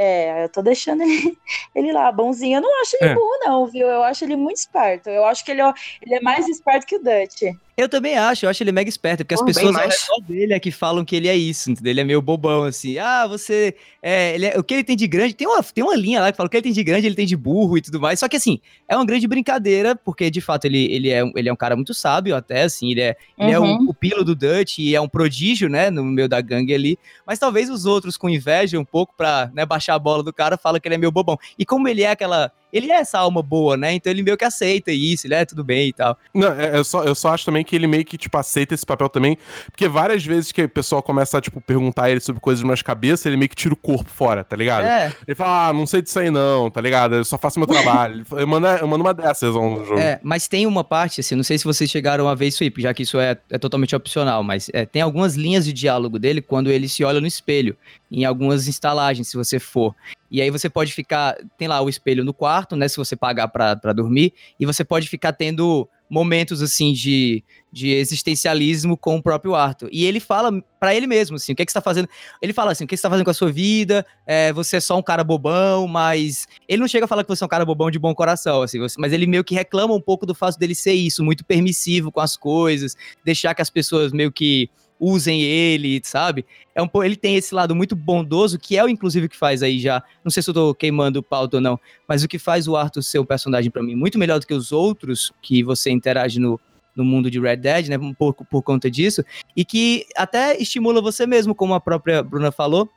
É, 0.00 0.44
eu 0.44 0.48
tô 0.48 0.62
deixando 0.62 1.02
ele, 1.02 1.36
ele 1.74 1.92
lá, 1.92 2.12
bonzinho. 2.12 2.58
Eu 2.58 2.62
não 2.62 2.82
acho 2.82 2.96
ele 3.00 3.10
é. 3.10 3.14
burro, 3.14 3.38
não, 3.40 3.66
viu? 3.66 3.88
Eu 3.88 4.02
acho 4.04 4.24
ele 4.24 4.36
muito 4.36 4.58
esperto. 4.58 5.10
Eu 5.10 5.24
acho 5.24 5.44
que 5.44 5.50
ele, 5.50 5.60
é 5.60 5.72
ele 6.02 6.14
é 6.14 6.20
mais 6.20 6.46
esperto 6.46 6.86
que 6.86 6.96
o 6.96 7.02
Dutch. 7.02 7.42
Eu 7.78 7.88
também 7.88 8.18
acho, 8.18 8.44
eu 8.44 8.50
acho 8.50 8.60
ele 8.60 8.72
mega 8.72 8.88
esperto, 8.88 9.18
porque 9.18 9.34
as 9.34 9.40
pessoas 9.40 9.72
ao 9.76 9.82
redor 9.82 10.26
dele 10.26 10.52
é 10.52 10.58
que 10.58 10.72
falam 10.72 11.04
que 11.04 11.14
ele 11.14 11.28
é 11.28 11.36
isso, 11.36 11.70
entendeu? 11.70 11.92
Ele 11.92 12.00
é 12.00 12.04
meio 12.04 12.20
bobão, 12.20 12.64
assim. 12.64 12.98
Ah, 12.98 13.24
você. 13.24 13.72
É, 14.02 14.34
ele 14.34 14.46
é, 14.46 14.58
o 14.58 14.64
que 14.64 14.74
ele 14.74 14.82
tem 14.82 14.96
de 14.96 15.06
grande. 15.06 15.32
Tem 15.32 15.46
uma, 15.46 15.62
tem 15.62 15.84
uma 15.84 15.94
linha 15.94 16.20
lá 16.20 16.32
que 16.32 16.36
fala 16.36 16.48
o 16.48 16.50
que 16.50 16.56
ele 16.56 16.64
tem 16.64 16.72
de 16.72 16.82
grande, 16.82 17.06
ele 17.06 17.14
tem 17.14 17.24
de 17.24 17.36
burro 17.36 17.78
e 17.78 17.80
tudo 17.80 18.00
mais. 18.00 18.18
Só 18.18 18.28
que, 18.28 18.36
assim, 18.36 18.60
é 18.88 18.96
uma 18.96 19.06
grande 19.06 19.28
brincadeira, 19.28 19.94
porque 19.94 20.28
de 20.28 20.40
fato 20.40 20.64
ele, 20.64 20.92
ele, 20.92 21.10
é, 21.10 21.22
ele 21.36 21.48
é 21.48 21.52
um 21.52 21.56
cara 21.56 21.76
muito 21.76 21.94
sábio, 21.94 22.34
até, 22.34 22.62
assim. 22.62 22.90
Ele 22.90 23.00
é, 23.00 23.16
uhum. 23.38 23.46
ele 23.46 23.54
é 23.54 23.60
um 23.60 23.86
pupilo 23.86 24.24
do 24.24 24.34
Dutch 24.34 24.78
e 24.80 24.96
é 24.96 25.00
um 25.00 25.08
prodígio, 25.08 25.68
né, 25.68 25.88
no 25.88 26.02
meio 26.02 26.28
da 26.28 26.40
gangue 26.40 26.74
ali. 26.74 26.98
Mas 27.24 27.38
talvez 27.38 27.70
os 27.70 27.86
outros, 27.86 28.16
com 28.16 28.28
inveja 28.28 28.76
um 28.76 28.84
pouco 28.84 29.14
pra 29.16 29.52
né, 29.54 29.64
baixar 29.64 29.94
a 29.94 30.00
bola 30.00 30.24
do 30.24 30.32
cara, 30.32 30.58
falam 30.58 30.80
que 30.80 30.88
ele 30.88 30.96
é 30.96 30.98
meio 30.98 31.12
bobão. 31.12 31.38
E 31.56 31.64
como 31.64 31.86
ele 31.86 32.02
é 32.02 32.10
aquela 32.10 32.50
ele 32.72 32.92
é 32.92 32.96
essa 32.96 33.18
alma 33.18 33.42
boa, 33.42 33.76
né? 33.76 33.92
Então 33.94 34.10
ele 34.10 34.22
meio 34.22 34.36
que 34.36 34.44
aceita 34.44 34.90
isso, 34.90 35.26
ele 35.26 35.34
é 35.34 35.44
tudo 35.44 35.64
bem 35.64 35.88
e 35.88 35.92
tal. 35.92 36.18
Não, 36.34 36.52
é, 36.52 36.78
eu, 36.78 36.84
só, 36.84 37.04
eu 37.04 37.14
só 37.14 37.32
acho 37.32 37.44
também 37.44 37.64
que 37.64 37.74
ele 37.74 37.86
meio 37.86 38.04
que, 38.04 38.18
tipo, 38.18 38.36
aceita 38.36 38.74
esse 38.74 38.84
papel 38.84 39.08
também, 39.08 39.38
porque 39.70 39.88
várias 39.88 40.24
vezes 40.24 40.52
que 40.52 40.62
o 40.62 40.68
pessoal 40.68 41.02
começa 41.02 41.38
a, 41.38 41.40
tipo, 41.40 41.60
perguntar 41.60 42.10
ele 42.10 42.20
sobre 42.20 42.40
coisas 42.40 42.62
mais 42.62 42.82
cabeça, 42.82 43.28
ele 43.28 43.36
meio 43.36 43.48
que 43.48 43.56
tira 43.56 43.74
o 43.74 43.76
corpo 43.76 44.10
fora, 44.10 44.44
tá 44.44 44.56
ligado? 44.56 44.84
É. 44.84 45.12
Ele 45.26 45.34
fala, 45.34 45.68
ah, 45.68 45.72
não 45.72 45.86
sei 45.86 46.02
disso 46.02 46.18
aí 46.18 46.30
não, 46.30 46.70
tá 46.70 46.80
ligado? 46.80 47.14
Eu 47.14 47.24
só 47.24 47.38
faço 47.38 47.58
meu 47.58 47.66
trabalho. 47.68 48.24
eu, 48.32 48.46
mando, 48.46 48.66
eu 48.66 48.86
mando 48.86 49.04
uma 49.04 49.14
dessas 49.14 49.54
no 49.54 49.84
jogo. 49.84 49.98
É, 49.98 50.20
mas 50.22 50.48
tem 50.48 50.66
uma 50.66 50.84
parte, 50.84 51.20
assim, 51.20 51.34
não 51.34 51.44
sei 51.44 51.58
se 51.58 51.64
vocês 51.64 51.90
chegaram 51.90 52.28
a 52.28 52.34
ver 52.34 52.48
isso 52.48 52.62
aí, 52.62 52.72
já 52.78 52.92
que 52.92 53.02
isso 53.02 53.18
é, 53.18 53.36
é 53.50 53.58
totalmente 53.58 53.94
opcional, 53.94 54.42
mas 54.42 54.70
é, 54.72 54.84
tem 54.84 55.02
algumas 55.02 55.34
linhas 55.34 55.64
de 55.64 55.72
diálogo 55.72 56.18
dele 56.18 56.40
quando 56.42 56.70
ele 56.70 56.88
se 56.88 57.04
olha 57.04 57.20
no 57.20 57.26
espelho, 57.26 57.76
em 58.10 58.24
algumas 58.24 58.66
instalagens, 58.68 59.28
se 59.28 59.36
você 59.36 59.58
for. 59.58 59.94
E 60.30 60.40
aí 60.42 60.50
você 60.50 60.68
pode 60.68 60.92
ficar, 60.92 61.36
tem 61.56 61.68
lá 61.68 61.80
o 61.80 61.88
espelho 61.88 62.24
no 62.24 62.34
quarto, 62.34 62.76
né, 62.76 62.88
se 62.88 62.96
você 62.96 63.16
pagar 63.16 63.48
para 63.48 63.92
dormir, 63.92 64.32
e 64.58 64.66
você 64.66 64.84
pode 64.84 65.08
ficar 65.08 65.32
tendo 65.32 65.88
momentos 66.10 66.62
assim 66.62 66.92
de, 66.92 67.44
de 67.70 67.90
existencialismo 67.90 68.96
com 68.96 69.16
o 69.16 69.22
próprio 69.22 69.54
Arthur. 69.54 69.88
E 69.92 70.04
ele 70.06 70.20
fala 70.20 70.50
para 70.80 70.94
ele 70.94 71.06
mesmo 71.06 71.36
assim, 71.36 71.52
o 71.52 71.56
que 71.56 71.62
é 71.62 71.64
que 71.66 71.70
está 71.70 71.80
fazendo? 71.80 72.08
Ele 72.40 72.52
fala 72.52 72.72
assim, 72.72 72.84
o 72.84 72.86
que 72.86 72.96
você 72.96 73.00
está 73.00 73.10
fazendo 73.10 73.24
com 73.24 73.30
a 73.30 73.34
sua 73.34 73.52
vida? 73.52 74.06
É, 74.26 74.52
você 74.52 74.76
é 74.76 74.80
só 74.80 74.96
um 74.98 75.02
cara 75.02 75.22
bobão, 75.22 75.86
mas 75.86 76.46
ele 76.66 76.80
não 76.80 76.88
chega 76.88 77.04
a 77.04 77.08
falar 77.08 77.24
que 77.24 77.28
você 77.28 77.44
é 77.44 77.46
um 77.46 77.48
cara 77.48 77.64
bobão 77.64 77.90
de 77.90 77.98
bom 77.98 78.14
coração, 78.14 78.62
assim, 78.62 78.78
mas 78.96 79.12
ele 79.12 79.26
meio 79.26 79.44
que 79.44 79.54
reclama 79.54 79.94
um 79.94 80.00
pouco 80.00 80.24
do 80.24 80.34
fato 80.34 80.58
dele 80.58 80.74
ser 80.74 80.94
isso, 80.94 81.22
muito 81.22 81.44
permissivo 81.44 82.10
com 82.10 82.20
as 82.20 82.36
coisas, 82.36 82.96
deixar 83.24 83.54
que 83.54 83.62
as 83.62 83.70
pessoas 83.70 84.12
meio 84.12 84.32
que 84.32 84.70
usem 84.98 85.42
ele, 85.42 86.00
sabe? 86.04 86.44
É 86.74 86.82
um, 86.82 86.88
ele 87.02 87.16
tem 87.16 87.36
esse 87.36 87.54
lado 87.54 87.74
muito 87.74 87.94
bondoso, 87.94 88.58
que 88.58 88.76
é 88.76 88.84
o 88.84 88.88
inclusive 88.88 89.28
que 89.28 89.36
faz 89.36 89.62
aí 89.62 89.78
já, 89.78 90.02
não 90.24 90.30
sei 90.30 90.42
se 90.42 90.50
eu 90.50 90.54
tô 90.54 90.74
queimando 90.74 91.20
o 91.20 91.22
pauta 91.22 91.56
ou 91.56 91.60
não, 91.60 91.78
mas 92.06 92.22
o 92.22 92.28
que 92.28 92.38
faz 92.38 92.66
o 92.66 92.76
Arthur 92.76 93.02
ser 93.02 93.18
um 93.18 93.24
personagem 93.24 93.70
para 93.70 93.82
mim 93.82 93.94
muito 93.94 94.18
melhor 94.18 94.38
do 94.40 94.46
que 94.46 94.54
os 94.54 94.72
outros 94.72 95.32
que 95.40 95.62
você 95.62 95.90
interage 95.90 96.40
no, 96.40 96.60
no 96.94 97.04
mundo 97.04 97.30
de 97.30 97.40
Red 97.40 97.56
Dead, 97.56 97.88
né, 97.88 97.98
um 97.98 98.14
pouco 98.14 98.44
por 98.44 98.62
conta 98.62 98.90
disso, 98.90 99.24
e 99.56 99.64
que 99.64 100.04
até 100.16 100.56
estimula 100.60 101.00
você 101.00 101.26
mesmo, 101.26 101.54
como 101.54 101.74
a 101.74 101.80
própria 101.80 102.22
Bruna 102.22 102.50
falou, 102.50 102.88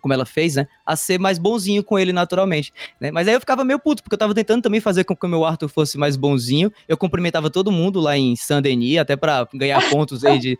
como 0.00 0.14
ela 0.14 0.24
fez, 0.24 0.54
né, 0.54 0.68
a 0.84 0.94
ser 0.94 1.18
mais 1.18 1.38
bonzinho 1.38 1.82
com 1.82 1.98
ele 1.98 2.12
naturalmente, 2.12 2.72
né? 3.00 3.10
Mas 3.10 3.26
aí 3.26 3.34
eu 3.34 3.40
ficava 3.40 3.64
meio 3.64 3.78
puto, 3.78 4.02
porque 4.04 4.14
eu 4.14 4.18
tava 4.18 4.32
tentando 4.34 4.62
também 4.62 4.80
fazer 4.80 5.02
com 5.02 5.16
que 5.16 5.26
o 5.26 5.28
meu 5.28 5.44
Arthur 5.44 5.68
fosse 5.68 5.98
mais 5.98 6.16
bonzinho. 6.16 6.72
Eu 6.86 6.96
cumprimentava 6.96 7.50
todo 7.50 7.72
mundo 7.72 7.98
lá 7.98 8.16
em 8.16 8.36
Saint-Denis, 8.36 8.98
até 8.98 9.16
para 9.16 9.48
ganhar 9.52 9.90
pontos 9.90 10.24
aí 10.24 10.38
de, 10.38 10.56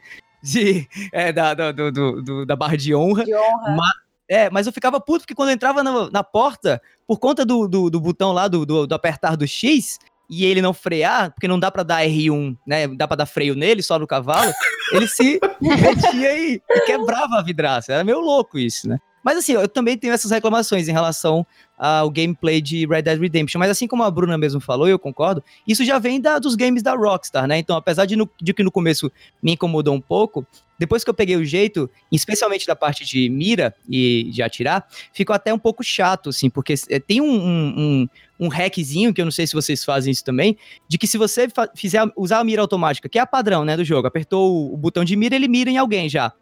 de, 0.46 0.88
é, 1.12 1.32
da, 1.32 1.54
do, 1.54 1.90
do, 1.90 2.22
do, 2.22 2.46
da 2.46 2.54
barra 2.54 2.76
de 2.76 2.94
honra. 2.94 3.24
De 3.24 3.34
honra. 3.34 3.76
Mas, 3.76 3.94
é, 4.28 4.50
mas 4.50 4.66
eu 4.66 4.72
ficava 4.72 5.00
puto 5.00 5.20
porque 5.20 5.34
quando 5.34 5.48
eu 5.48 5.54
entrava 5.54 5.82
na, 5.82 6.10
na 6.10 6.22
porta, 6.22 6.80
por 7.06 7.18
conta 7.18 7.44
do, 7.44 7.66
do, 7.66 7.90
do 7.90 8.00
botão 8.00 8.32
lá, 8.32 8.46
do, 8.46 8.64
do, 8.64 8.86
do, 8.86 8.94
apertar 8.94 9.36
do 9.36 9.46
X, 9.46 9.98
e 10.28 10.44
ele 10.44 10.62
não 10.62 10.72
frear, 10.72 11.32
porque 11.32 11.46
não 11.48 11.58
dá 11.58 11.70
para 11.70 11.82
dar 11.82 12.04
R1, 12.04 12.56
né? 12.66 12.88
Dá 12.88 13.06
para 13.06 13.18
dar 13.18 13.26
freio 13.26 13.54
nele, 13.54 13.82
só 13.82 13.98
no 13.98 14.06
cavalo, 14.06 14.52
ele 14.92 15.06
se 15.06 15.38
metia 15.60 16.38
e 16.38 16.60
quebrava 16.84 17.36
a 17.36 17.42
vidraça. 17.42 17.92
Era 17.92 18.04
meio 18.04 18.20
louco 18.20 18.58
isso, 18.58 18.88
né? 18.88 18.98
Mas 19.26 19.38
assim, 19.38 19.54
eu 19.54 19.66
também 19.66 19.98
tenho 19.98 20.12
essas 20.12 20.30
reclamações 20.30 20.86
em 20.86 20.92
relação 20.92 21.44
ao 21.76 22.08
gameplay 22.08 22.60
de 22.60 22.86
Red 22.86 23.02
Dead 23.02 23.20
Redemption. 23.20 23.58
Mas 23.58 23.72
assim 23.72 23.88
como 23.88 24.04
a 24.04 24.10
Bruna 24.10 24.38
mesmo 24.38 24.60
falou, 24.60 24.86
eu 24.86 25.00
concordo, 25.00 25.42
isso 25.66 25.84
já 25.84 25.98
vem 25.98 26.20
da, 26.20 26.38
dos 26.38 26.54
games 26.54 26.80
da 26.80 26.94
Rockstar, 26.94 27.44
né? 27.48 27.58
Então, 27.58 27.76
apesar 27.76 28.06
de, 28.06 28.14
no, 28.14 28.30
de 28.40 28.54
que 28.54 28.62
no 28.62 28.70
começo 28.70 29.10
me 29.42 29.54
incomodou 29.54 29.92
um 29.92 30.00
pouco, 30.00 30.46
depois 30.78 31.02
que 31.02 31.10
eu 31.10 31.14
peguei 31.14 31.34
o 31.34 31.44
jeito, 31.44 31.90
especialmente 32.12 32.68
da 32.68 32.76
parte 32.76 33.04
de 33.04 33.28
mira 33.28 33.74
e 33.90 34.30
de 34.30 34.44
atirar, 34.44 34.86
ficou 35.12 35.34
até 35.34 35.52
um 35.52 35.58
pouco 35.58 35.82
chato, 35.82 36.28
assim, 36.28 36.48
porque 36.48 36.74
é, 36.88 37.00
tem 37.00 37.20
um, 37.20 37.26
um, 37.26 38.08
um, 38.38 38.46
hackzinho, 38.46 39.12
que 39.12 39.20
eu 39.20 39.24
não 39.24 39.32
sei 39.32 39.44
se 39.44 39.54
vocês 39.54 39.84
fazem 39.84 40.12
isso 40.12 40.24
também, 40.24 40.56
de 40.88 40.98
que 40.98 41.06
se 41.08 41.18
você 41.18 41.48
fizer 41.74 42.04
usar 42.16 42.38
a 42.38 42.44
mira 42.44 42.62
automática, 42.62 43.08
que 43.08 43.18
é 43.18 43.22
a 43.22 43.26
padrão, 43.26 43.64
né, 43.64 43.76
do 43.76 43.84
jogo, 43.84 44.06
apertou 44.06 44.54
o, 44.54 44.74
o 44.74 44.76
botão 44.76 45.04
de 45.04 45.16
mira, 45.16 45.34
ele 45.34 45.48
mira 45.48 45.68
em 45.68 45.78
alguém 45.78 46.08
já. 46.08 46.32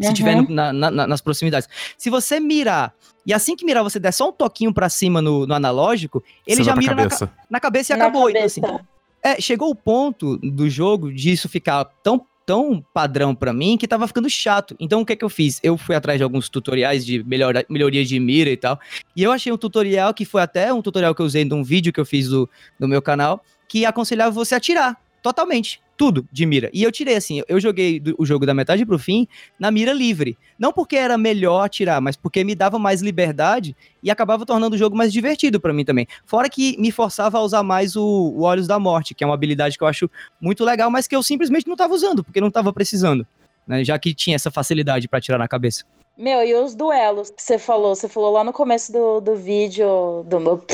Se 0.00 0.08
Uhum. 0.08 0.12
tiver 0.14 0.48
na- 0.48 0.72
na- 0.72 0.90
na- 0.90 1.06
nas 1.06 1.20
proximidades. 1.20 1.68
Se 1.96 2.10
você 2.10 2.40
mirar, 2.40 2.92
e 3.24 3.32
assim 3.32 3.54
que 3.54 3.64
mirar 3.64 3.82
você 3.82 3.98
der 4.00 4.12
só 4.12 4.28
um 4.28 4.32
toquinho 4.32 4.72
pra 4.74 4.88
cima 4.88 5.22
no, 5.22 5.46
no 5.46 5.54
analógico, 5.54 6.22
ele 6.46 6.56
Você 6.56 6.64
já 6.64 6.74
mira 6.76 6.94
na, 6.94 7.02
ca- 7.04 7.08
cabeça. 7.10 7.32
na 7.48 7.60
cabeça 7.60 7.92
e 7.92 7.96
Na 7.96 8.04
acabou. 8.04 8.28
Então, 8.28 8.42
assim, 8.44 8.60
cabeça. 8.60 8.84
é, 9.22 9.40
chegou 9.40 9.70
o 9.70 9.74
ponto 9.74 10.36
do 10.38 10.68
jogo 10.68 11.12
disso 11.12 11.48
ficar 11.48 11.84
tão, 12.02 12.26
tão 12.44 12.84
padrão 12.92 13.34
pra 13.34 13.52
mim 13.52 13.78
que 13.78 13.86
tava 13.88 14.06
ficando 14.08 14.28
chato. 14.28 14.74
Então 14.80 15.00
o 15.00 15.06
que 15.06 15.14
que 15.16 15.24
eu 15.24 15.30
fiz? 15.30 15.60
Eu 15.62 15.78
fui 15.78 15.94
atrás 15.94 16.18
de 16.18 16.24
alguns 16.24 16.48
tutoriais 16.48 17.06
de 17.06 17.22
melhora, 17.24 17.64
melhoria 17.70 18.04
de 18.04 18.18
mira 18.18 18.50
e 18.50 18.56
tal. 18.56 18.78
E 19.16 19.22
eu 19.22 19.30
achei 19.32 19.52
um 19.52 19.56
tutorial 19.56 20.12
que 20.12 20.24
foi 20.24 20.42
até 20.42 20.72
um 20.74 20.82
tutorial 20.82 21.14
que 21.14 21.22
eu 21.22 21.26
usei 21.26 21.44
de 21.44 21.54
um 21.54 21.62
vídeo 21.62 21.92
que 21.92 22.00
eu 22.00 22.04
fiz 22.04 22.28
do, 22.28 22.50
do 22.78 22.86
meu 22.88 23.00
canal, 23.00 23.42
que 23.68 23.86
aconselhava 23.86 24.30
você 24.32 24.54
a 24.56 24.60
tirar 24.60 24.96
totalmente. 25.24 25.80
Tudo 25.96 26.26
de 26.30 26.44
mira. 26.44 26.68
E 26.72 26.82
eu 26.82 26.92
tirei 26.92 27.16
assim, 27.16 27.40
eu 27.48 27.58
joguei 27.58 28.02
o 28.18 28.26
jogo 28.26 28.44
da 28.44 28.52
metade 28.52 28.84
pro 28.84 28.98
fim 28.98 29.26
na 29.58 29.70
mira 29.70 29.92
livre. 29.92 30.36
Não 30.58 30.70
porque 30.72 30.96
era 30.96 31.16
melhor 31.16 31.64
atirar, 31.64 32.00
mas 32.00 32.14
porque 32.16 32.44
me 32.44 32.54
dava 32.54 32.78
mais 32.78 33.00
liberdade 33.00 33.74
e 34.02 34.10
acabava 34.10 34.44
tornando 34.44 34.74
o 34.74 34.78
jogo 34.78 34.96
mais 34.96 35.12
divertido 35.12 35.58
pra 35.60 35.72
mim 35.72 35.84
também. 35.84 36.06
Fora 36.26 36.48
que 36.50 36.76
me 36.78 36.90
forçava 36.90 37.38
a 37.38 37.40
usar 37.40 37.62
mais 37.62 37.96
o, 37.96 38.02
o 38.04 38.42
Olhos 38.42 38.66
da 38.66 38.78
Morte, 38.78 39.14
que 39.14 39.24
é 39.24 39.26
uma 39.26 39.34
habilidade 39.34 39.78
que 39.78 39.84
eu 39.84 39.88
acho 39.88 40.10
muito 40.40 40.62
legal, 40.64 40.90
mas 40.90 41.06
que 41.06 41.16
eu 41.16 41.22
simplesmente 41.22 41.66
não 41.68 41.76
tava 41.76 41.94
usando, 41.94 42.22
porque 42.22 42.40
não 42.40 42.50
tava 42.50 42.72
precisando. 42.72 43.26
né, 43.66 43.82
já 43.84 43.98
que 43.98 44.12
tinha 44.12 44.34
essa 44.36 44.50
facilidade 44.50 45.08
pra 45.08 45.18
atirar 45.20 45.38
na 45.38 45.48
cabeça. 45.48 45.84
Meu, 46.18 46.44
e 46.44 46.54
os 46.54 46.74
duelos 46.74 47.30
que 47.30 47.42
você 47.42 47.58
falou? 47.58 47.94
Você 47.94 48.08
falou 48.08 48.32
lá 48.32 48.44
no 48.44 48.52
começo 48.52 48.92
do, 48.92 49.20
do 49.20 49.34
vídeo. 49.36 50.24
Do, 50.28 50.38
meu- 50.38 50.64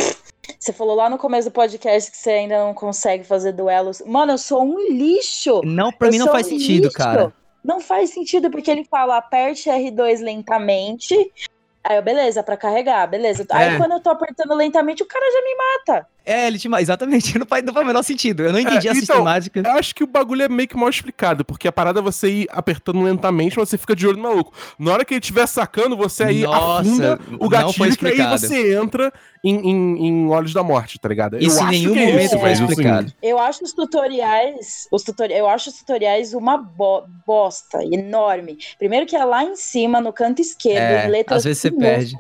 você 0.60 0.74
falou 0.74 0.94
lá 0.94 1.08
no 1.08 1.16
começo 1.16 1.48
do 1.48 1.52
podcast 1.52 2.10
que 2.10 2.18
você 2.18 2.30
ainda 2.30 2.62
não 2.62 2.74
consegue 2.74 3.24
fazer 3.24 3.52
duelos. 3.52 4.02
Mano, 4.06 4.32
eu 4.32 4.38
sou 4.38 4.62
um 4.62 4.78
lixo. 4.92 5.62
Não, 5.64 5.90
pra 5.90 6.08
Eu 6.08 6.12
mim 6.12 6.18
não 6.18 6.26
faz 6.26 6.46
um 6.46 6.50
sentido, 6.50 6.84
lixo. 6.84 6.98
cara. 6.98 7.32
Não 7.64 7.80
faz 7.80 8.10
sentido 8.10 8.50
porque 8.50 8.70
ele 8.70 8.84
fala 8.84 9.16
aperte 9.16 9.70
R2 9.70 10.20
lentamente. 10.22 11.14
Aí 11.82 11.96
eu, 11.96 12.02
beleza, 12.02 12.42
pra 12.42 12.58
carregar, 12.58 13.06
beleza. 13.06 13.46
Aí 13.50 13.74
É. 13.74 13.76
quando 13.78 13.92
eu 13.92 14.00
tô 14.00 14.10
apertando 14.10 14.54
lentamente, 14.54 15.02
o 15.02 15.06
cara 15.06 15.24
já 15.32 15.40
me 15.42 15.54
mata. 15.56 16.06
É, 16.26 16.46
ele 16.46 16.58
te 16.58 16.68
exatamente, 16.68 17.38
não 17.38 17.46
faz, 17.46 17.64
não 17.64 17.72
faz 17.72 17.84
o 17.84 17.86
menor 17.86 18.02
sentido. 18.02 18.42
Eu 18.42 18.52
não 18.52 18.60
entendi 18.60 18.86
a 18.86 18.92
então, 18.92 18.94
sistemática. 19.00 19.60
Eu 19.64 19.72
acho 19.72 19.94
que 19.94 20.04
o 20.04 20.06
bagulho 20.06 20.42
é 20.42 20.48
meio 20.48 20.68
que 20.68 20.76
mal 20.76 20.90
explicado, 20.90 21.42
porque 21.42 21.66
a 21.66 21.72
parada 21.72 22.00
é 22.00 22.02
você 22.02 22.28
ir 22.30 22.48
apertando 22.50 23.00
lentamente, 23.00 23.58
mas 23.58 23.68
você 23.70 23.78
fica 23.78 23.96
de 23.96 24.06
olho 24.06 24.18
no 24.18 24.24
maluco. 24.24 24.52
Na 24.78 24.92
hora 24.92 25.04
que 25.06 25.14
ele 25.14 25.20
estiver 25.20 25.46
sacando, 25.46 25.96
você 25.96 26.24
aí 26.24 26.42
Nossa, 26.42 26.80
afunda 26.82 27.20
o 27.38 27.48
gatilho, 27.48 27.96
que 27.96 28.06
aí 28.06 28.26
você 28.38 28.74
entra 28.76 29.10
em, 29.42 29.56
em, 29.70 30.06
em 30.06 30.28
Olhos 30.28 30.52
da 30.52 30.62
Morte, 30.62 30.98
tá 30.98 31.08
ligado? 31.08 31.38
Isso 31.38 31.62
em 31.64 31.70
nenhum 31.70 31.92
que 31.94 31.98
é 31.98 32.06
momento 32.06 32.24
isso, 32.26 32.38
foi 32.38 32.52
assim, 32.52 32.64
explicado. 32.66 33.12
Eu 33.22 33.38
acho 33.38 33.64
os 33.64 33.72
tutoriais, 33.72 34.86
os 34.92 35.02
tutori 35.02 35.32
eu 35.32 35.48
acho 35.48 35.70
os 35.70 35.76
tutoriais 35.78 36.34
uma 36.34 36.58
bo- 36.58 37.04
bosta 37.26 37.82
enorme. 37.84 38.58
Primeiro 38.78 39.06
que 39.06 39.16
é 39.16 39.24
lá 39.24 39.44
em 39.44 39.56
cima, 39.56 40.00
no 40.00 40.12
canto 40.12 40.40
esquerdo, 40.42 41.06
É, 41.06 41.08
letras 41.08 41.38
às 41.38 41.44
vezes 41.44 41.62
você 41.62 41.70
perde. 41.70 42.16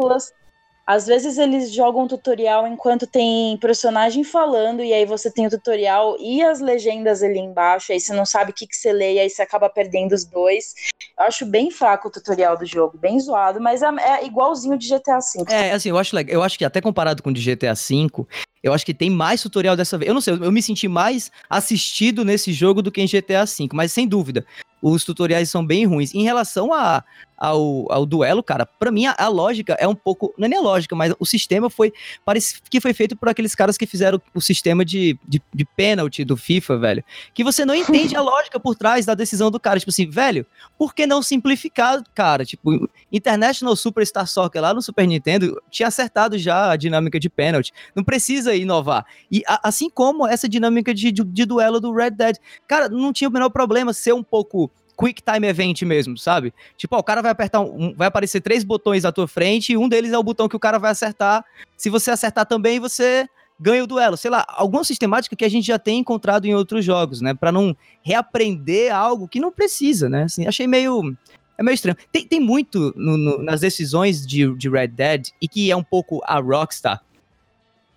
Às 0.90 1.06
vezes 1.06 1.38
eles 1.38 1.72
jogam 1.72 2.08
tutorial 2.08 2.66
enquanto 2.66 3.06
tem 3.06 3.56
personagem 3.58 4.24
falando, 4.24 4.82
e 4.82 4.92
aí 4.92 5.04
você 5.06 5.30
tem 5.30 5.46
o 5.46 5.50
tutorial 5.50 6.16
e 6.18 6.42
as 6.42 6.58
legendas 6.58 7.22
ali 7.22 7.38
embaixo, 7.38 7.92
aí 7.92 8.00
você 8.00 8.12
não 8.12 8.26
sabe 8.26 8.50
o 8.50 8.52
que, 8.52 8.66
que 8.66 8.74
você 8.74 8.92
lê, 8.92 9.14
e 9.14 9.20
aí 9.20 9.30
você 9.30 9.40
acaba 9.40 9.70
perdendo 9.70 10.12
os 10.16 10.24
dois. 10.24 10.74
Eu 11.16 11.26
acho 11.26 11.46
bem 11.46 11.70
fraco 11.70 12.08
o 12.08 12.10
tutorial 12.10 12.58
do 12.58 12.66
jogo, 12.66 12.98
bem 12.98 13.20
zoado, 13.20 13.60
mas 13.60 13.82
é, 13.82 13.86
é 13.86 14.26
igualzinho 14.26 14.76
de 14.76 14.88
GTA 14.88 15.20
V. 15.20 15.44
É, 15.48 15.70
assim, 15.70 15.90
eu 15.90 15.96
acho 15.96 16.16
legal. 16.16 16.34
Eu 16.34 16.42
acho 16.42 16.58
que 16.58 16.64
até 16.64 16.80
comparado 16.80 17.22
com 17.22 17.30
o 17.30 17.32
de 17.32 17.40
GTA 17.40 17.74
V, 17.74 18.26
eu 18.62 18.72
acho 18.72 18.84
que 18.84 18.92
tem 18.92 19.08
mais 19.08 19.42
tutorial 19.42 19.76
dessa 19.76 19.96
vez. 19.96 20.08
Eu 20.08 20.14
não 20.14 20.20
sei, 20.20 20.34
eu 20.34 20.52
me 20.52 20.62
senti 20.62 20.86
mais 20.86 21.30
assistido 21.48 22.24
nesse 22.24 22.52
jogo 22.52 22.82
do 22.82 22.92
que 22.92 23.00
em 23.00 23.06
GTA 23.06 23.44
V, 23.44 23.68
mas 23.72 23.92
sem 23.92 24.06
dúvida. 24.06 24.44
Os 24.82 25.04
tutoriais 25.04 25.50
são 25.50 25.64
bem 25.64 25.84
ruins. 25.84 26.14
Em 26.14 26.22
relação 26.22 26.72
a, 26.72 27.04
ao, 27.36 27.90
ao 27.90 28.06
duelo, 28.06 28.42
cara, 28.42 28.66
pra 28.66 28.90
mim 28.90 29.06
a, 29.06 29.14
a 29.18 29.28
lógica 29.28 29.74
é 29.78 29.86
um 29.86 29.94
pouco. 29.94 30.32
Não 30.38 30.46
é 30.46 30.48
nem 30.48 30.58
a 30.58 30.62
lógica, 30.62 30.94
mas 30.96 31.14
o 31.18 31.26
sistema 31.26 31.68
foi. 31.70 31.92
Parece 32.24 32.60
que 32.70 32.80
foi 32.80 32.94
feito 32.94 33.16
por 33.16 33.28
aqueles 33.28 33.54
caras 33.54 33.76
que 33.76 33.86
fizeram 33.86 34.20
o 34.34 34.40
sistema 34.40 34.84
de, 34.84 35.18
de, 35.26 35.42
de 35.52 35.64
pênalti 35.64 36.24
do 36.24 36.36
FIFA, 36.36 36.78
velho. 36.78 37.04
Que 37.34 37.44
você 37.44 37.64
não 37.64 37.74
entende 37.74 38.16
a 38.16 38.22
lógica 38.22 38.58
por 38.58 38.74
trás 38.74 39.04
da 39.04 39.14
decisão 39.14 39.50
do 39.50 39.60
cara. 39.60 39.78
Tipo 39.78 39.90
assim, 39.90 40.08
velho, 40.08 40.46
por 40.78 40.94
que 40.94 41.06
não 41.06 41.22
simplificar, 41.22 42.02
cara? 42.14 42.44
Tipo, 42.44 42.88
International 43.12 43.76
Superstar 43.76 44.26
Soccer 44.26 44.62
lá 44.62 44.72
no 44.72 44.80
Super 44.80 45.06
Nintendo 45.06 45.60
tinha 45.70 45.88
acertado 45.88 46.38
já 46.38 46.70
a 46.70 46.76
dinâmica 46.76 47.20
de 47.20 47.28
pênalti. 47.28 47.72
Não 47.94 48.04
precisa 48.04 48.49
inovar. 48.56 49.04
E 49.30 49.42
a- 49.46 49.60
assim 49.68 49.88
como 49.90 50.26
essa 50.26 50.48
dinâmica 50.48 50.92
de, 50.94 51.10
de, 51.12 51.22
de 51.24 51.44
duelo 51.44 51.80
do 51.80 51.92
Red 51.92 52.10
Dead. 52.12 52.36
Cara, 52.66 52.88
não 52.88 53.12
tinha 53.12 53.28
o 53.28 53.32
menor 53.32 53.50
problema 53.50 53.92
ser 53.92 54.12
um 54.12 54.22
pouco 54.22 54.70
quick 54.98 55.22
time 55.22 55.46
event 55.46 55.80
mesmo, 55.82 56.18
sabe? 56.18 56.52
Tipo, 56.76 56.96
ó, 56.96 56.98
o 56.98 57.02
cara 57.02 57.22
vai 57.22 57.30
apertar 57.30 57.60
um, 57.60 57.94
vai 57.96 58.08
aparecer 58.08 58.40
três 58.42 58.62
botões 58.64 59.04
à 59.06 59.10
tua 59.12 59.26
frente 59.26 59.72
e 59.72 59.76
um 59.76 59.88
deles 59.88 60.12
é 60.12 60.18
o 60.18 60.22
botão 60.22 60.46
que 60.48 60.56
o 60.56 60.60
cara 60.60 60.78
vai 60.78 60.90
acertar. 60.90 61.42
Se 61.76 61.88
você 61.88 62.10
acertar 62.10 62.44
também, 62.44 62.78
você 62.78 63.26
ganha 63.58 63.82
o 63.84 63.86
duelo. 63.86 64.16
Sei 64.16 64.30
lá, 64.30 64.44
alguma 64.48 64.84
sistemática 64.84 65.34
que 65.34 65.44
a 65.44 65.48
gente 65.48 65.66
já 65.66 65.78
tem 65.78 65.98
encontrado 66.00 66.44
em 66.44 66.54
outros 66.54 66.84
jogos, 66.84 67.20
né? 67.22 67.32
Pra 67.32 67.50
não 67.50 67.74
reaprender 68.02 68.94
algo 68.94 69.26
que 69.28 69.40
não 69.40 69.50
precisa, 69.50 70.08
né? 70.08 70.24
Assim, 70.24 70.46
achei 70.46 70.66
meio 70.66 71.16
é 71.58 71.62
meio 71.62 71.74
estranho. 71.74 71.96
Tem, 72.10 72.26
tem 72.26 72.40
muito 72.40 72.92
no- 72.96 73.18
no- 73.18 73.42
nas 73.42 73.60
decisões 73.60 74.26
de, 74.26 74.54
de 74.56 74.68
Red 74.70 74.88
Dead, 74.88 75.28
e 75.42 75.46
que 75.48 75.70
é 75.70 75.76
um 75.76 75.82
pouco 75.84 76.20
a 76.24 76.38
Rockstar, 76.40 77.02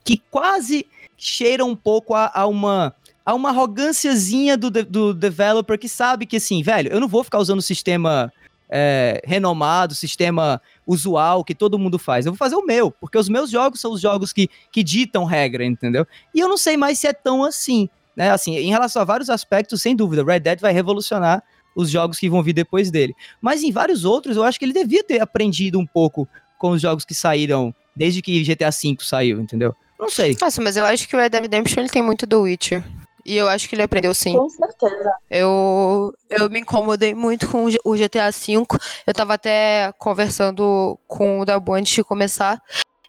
que 0.03 0.21
quase 0.29 0.85
cheira 1.17 1.63
um 1.63 1.75
pouco 1.75 2.13
a, 2.13 2.31
a 2.33 2.45
uma 2.47 2.95
a 3.25 3.33
uma 3.33 3.49
arrogânciazinha 3.49 4.57
do, 4.57 4.69
de- 4.69 4.83
do 4.83 5.13
developer 5.13 5.79
que 5.79 5.87
sabe 5.87 6.25
que 6.25 6.35
assim, 6.35 6.61
velho, 6.61 6.91
eu 6.91 6.99
não 6.99 7.07
vou 7.07 7.23
ficar 7.23 7.39
usando 7.39 7.59
o 7.59 7.61
sistema 7.61 8.31
é, 8.69 9.21
renomado, 9.23 9.95
sistema 9.95 10.61
usual 10.85 11.43
que 11.43 11.55
todo 11.55 11.79
mundo 11.79 11.97
faz. 11.97 12.25
Eu 12.25 12.33
vou 12.33 12.37
fazer 12.37 12.55
o 12.55 12.65
meu, 12.65 12.91
porque 12.91 13.17
os 13.17 13.29
meus 13.29 13.49
jogos 13.49 13.79
são 13.79 13.91
os 13.93 14.01
jogos 14.01 14.33
que, 14.33 14.49
que 14.71 14.83
ditam 14.83 15.23
regra, 15.23 15.63
entendeu? 15.63 16.05
E 16.35 16.39
eu 16.39 16.49
não 16.49 16.57
sei 16.57 16.75
mais 16.75 16.99
se 16.99 17.07
é 17.07 17.13
tão 17.13 17.43
assim, 17.43 17.87
né? 18.15 18.29
Assim, 18.29 18.57
em 18.57 18.69
relação 18.69 19.01
a 19.01 19.05
vários 19.05 19.29
aspectos, 19.29 19.81
sem 19.81 19.95
dúvida, 19.95 20.23
Red 20.23 20.41
Dead 20.41 20.59
vai 20.59 20.73
revolucionar 20.73 21.41
os 21.75 21.89
jogos 21.89 22.19
que 22.19 22.29
vão 22.29 22.43
vir 22.43 22.53
depois 22.53 22.91
dele. 22.91 23.15
Mas 23.41 23.63
em 23.63 23.71
vários 23.71 24.03
outros, 24.03 24.35
eu 24.35 24.43
acho 24.43 24.59
que 24.59 24.65
ele 24.65 24.73
devia 24.73 25.03
ter 25.03 25.21
aprendido 25.21 25.79
um 25.79 25.85
pouco 25.85 26.27
com 26.57 26.71
os 26.71 26.81
jogos 26.81 27.05
que 27.05 27.15
saíram 27.15 27.73
desde 27.95 28.21
que 28.21 28.43
GTA 28.43 28.69
V 28.69 28.97
saiu, 28.99 29.39
entendeu? 29.39 29.75
Não 30.03 30.09
sei. 30.09 30.37
Nossa, 30.39 30.61
mas 30.61 30.75
eu 30.75 30.85
acho 30.85 31.07
que 31.07 31.15
o 31.15 31.19
Red 31.19 31.29
Dead 31.29 31.43
Redemption 31.43 31.81
ele 31.81 31.89
tem 31.89 32.03
muito 32.03 32.25
do 32.25 32.41
Witcher. 32.41 32.83
E 33.25 33.37
eu 33.37 33.47
acho 33.47 33.69
que 33.69 33.75
ele 33.75 33.83
aprendeu 33.83 34.13
sim. 34.13 34.35
Com 34.35 34.49
certeza. 34.49 35.13
Eu, 35.29 36.13
eu 36.29 36.49
me 36.49 36.59
incomodei 36.59 37.15
muito 37.15 37.47
com 37.47 37.65
o 37.85 37.95
GTA 37.95 38.31
V. 38.31 38.65
Eu 39.07 39.13
tava 39.13 39.35
até 39.35 39.93
conversando 39.97 40.99
com 41.07 41.39
o 41.39 41.45
Dabu 41.45 41.73
antes 41.73 41.93
de 41.93 42.03
começar. 42.03 42.61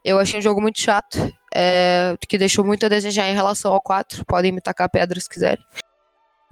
Eu 0.04 0.18
achei 0.18 0.38
um 0.38 0.42
jogo 0.42 0.60
muito 0.60 0.80
chato, 0.80 1.18
é, 1.52 2.14
que 2.28 2.38
deixou 2.38 2.64
muito 2.64 2.86
a 2.86 2.88
desejar 2.88 3.28
em 3.28 3.34
relação 3.34 3.72
ao 3.72 3.80
4. 3.80 4.24
Podem 4.24 4.52
me 4.52 4.60
tacar 4.60 4.88
pedra 4.88 5.18
se 5.18 5.28
quiserem. 5.28 5.64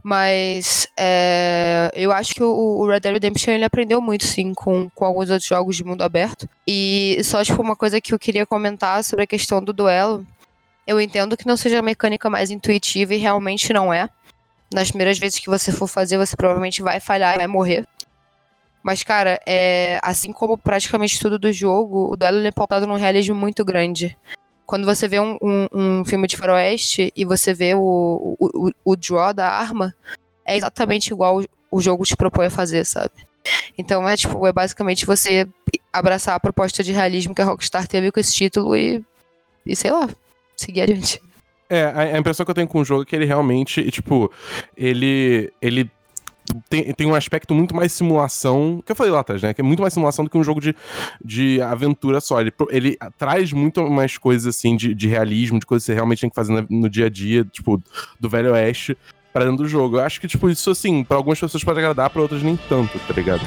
Mas 0.02 0.88
é, 0.98 1.92
eu 1.94 2.10
acho 2.10 2.34
que 2.34 2.42
o, 2.42 2.48
o 2.48 2.88
Red 2.88 3.00
Dead 3.00 3.12
Redemption 3.12 3.52
ele 3.52 3.64
aprendeu 3.64 4.00
muito, 4.00 4.24
sim, 4.24 4.52
com, 4.52 4.90
com 4.90 5.04
alguns 5.04 5.30
outros 5.30 5.46
jogos 5.46 5.76
de 5.76 5.84
mundo 5.84 6.02
aberto. 6.02 6.48
E 6.66 7.20
só, 7.22 7.44
tipo, 7.44 7.62
uma 7.62 7.76
coisa 7.76 8.00
que 8.00 8.12
eu 8.12 8.18
queria 8.18 8.44
comentar 8.44 9.04
sobre 9.04 9.22
a 9.22 9.28
questão 9.28 9.62
do 9.62 9.72
duelo. 9.72 10.26
Eu 10.86 11.00
entendo 11.00 11.36
que 11.36 11.46
não 11.46 11.56
seja 11.56 11.78
a 11.78 11.82
mecânica 11.82 12.28
mais 12.28 12.50
intuitiva 12.50 13.14
e 13.14 13.18
realmente 13.18 13.72
não 13.72 13.92
é. 13.92 14.08
Nas 14.72 14.88
primeiras 14.90 15.18
vezes 15.18 15.38
que 15.38 15.48
você 15.50 15.70
for 15.70 15.86
fazer, 15.86 16.16
você 16.18 16.34
provavelmente 16.36 16.82
vai 16.82 16.98
falhar 16.98 17.34
e 17.34 17.38
vai 17.38 17.46
morrer. 17.46 17.86
Mas, 18.82 19.02
cara, 19.04 19.40
é, 19.46 20.00
assim 20.02 20.32
como 20.32 20.58
praticamente 20.58 21.20
tudo 21.20 21.38
do 21.38 21.52
jogo, 21.52 22.12
o 22.12 22.16
duelo 22.16 22.44
é 22.44 22.50
pautado 22.50 22.86
num 22.86 22.96
realismo 22.96 23.34
muito 23.34 23.64
grande. 23.64 24.16
Quando 24.66 24.84
você 24.84 25.06
vê 25.06 25.20
um, 25.20 25.36
um- 25.40 25.68
um 25.72 26.04
filme 26.04 26.26
de 26.26 26.36
faroeste 26.36 27.12
e 27.14 27.24
você 27.24 27.54
vê 27.54 27.74
o, 27.74 27.80
o, 28.40 28.68
o- 28.68 28.72
o 28.84 28.96
draw 28.96 29.32
da 29.32 29.48
arma, 29.48 29.94
é 30.44 30.56
exatamente 30.56 31.08
igual 31.12 31.40
o- 31.40 31.46
o 31.70 31.80
jogo 31.80 32.04
te 32.04 32.16
propõe 32.16 32.46
a 32.46 32.50
fazer, 32.50 32.84
sabe? 32.84 33.12
Então 33.78 34.08
é 34.08 34.16
tipo, 34.16 34.44
é 34.46 34.52
basicamente 34.52 35.06
você 35.06 35.46
abraçar 35.92 36.34
a 36.34 36.40
proposta 36.40 36.82
de 36.82 36.92
realismo 36.92 37.34
que 37.34 37.42
a 37.42 37.44
Rockstar 37.44 37.86
teve 37.86 38.10
com 38.10 38.18
esse 38.18 38.32
título 38.34 38.74
e, 38.76 39.04
e 39.66 39.76
sei 39.76 39.90
lá, 39.92 40.08
seguir 40.62 40.82
adiante. 40.82 41.20
É, 41.68 41.84
a, 41.84 42.00
a 42.00 42.18
impressão 42.18 42.44
que 42.44 42.50
eu 42.50 42.54
tenho 42.54 42.68
com 42.68 42.80
o 42.80 42.84
jogo 42.84 43.02
é 43.02 43.04
que 43.06 43.16
ele 43.16 43.24
realmente, 43.24 43.90
tipo, 43.90 44.30
ele. 44.76 45.52
ele 45.60 45.90
tem, 46.68 46.92
tem 46.92 47.06
um 47.06 47.14
aspecto 47.14 47.54
muito 47.54 47.74
mais 47.74 47.92
simulação, 47.92 48.82
que 48.84 48.90
eu 48.90 48.96
falei 48.96 49.12
lá 49.12 49.20
atrás, 49.20 49.40
né? 49.40 49.54
Que 49.54 49.60
é 49.60 49.64
muito 49.64 49.80
mais 49.80 49.94
simulação 49.94 50.24
do 50.24 50.30
que 50.30 50.36
um 50.36 50.42
jogo 50.42 50.60
de, 50.60 50.74
de 51.24 51.62
aventura 51.62 52.20
só. 52.20 52.40
Ele, 52.40 52.52
ele 52.68 52.98
traz 53.16 53.52
muito 53.52 53.88
mais 53.88 54.18
coisas, 54.18 54.54
assim, 54.56 54.76
de, 54.76 54.92
de 54.92 55.06
realismo, 55.08 55.58
de 55.60 55.64
coisas 55.64 55.84
que 55.84 55.92
você 55.92 55.94
realmente 55.94 56.20
tem 56.20 56.28
que 56.28 56.34
fazer 56.36 56.52
na- 56.52 56.66
no 56.68 56.90
dia 56.90 57.06
a 57.06 57.08
dia, 57.08 57.44
tipo, 57.44 57.80
do 58.18 58.28
Velho 58.28 58.52
Oeste 58.52 58.98
pra 59.32 59.44
dentro 59.44 59.58
do 59.62 59.68
jogo. 59.68 59.96
Eu 59.96 60.00
acho 60.02 60.20
que, 60.20 60.26
tipo, 60.26 60.50
isso, 60.50 60.68
assim, 60.70 61.04
pra 61.04 61.16
algumas 61.16 61.38
pessoas 61.40 61.62
pode 61.62 61.78
agradar, 61.78 62.10
pra 62.10 62.20
outras 62.20 62.42
nem 62.42 62.58
tanto, 62.68 62.98
tá 62.98 63.14
ligado? 63.14 63.40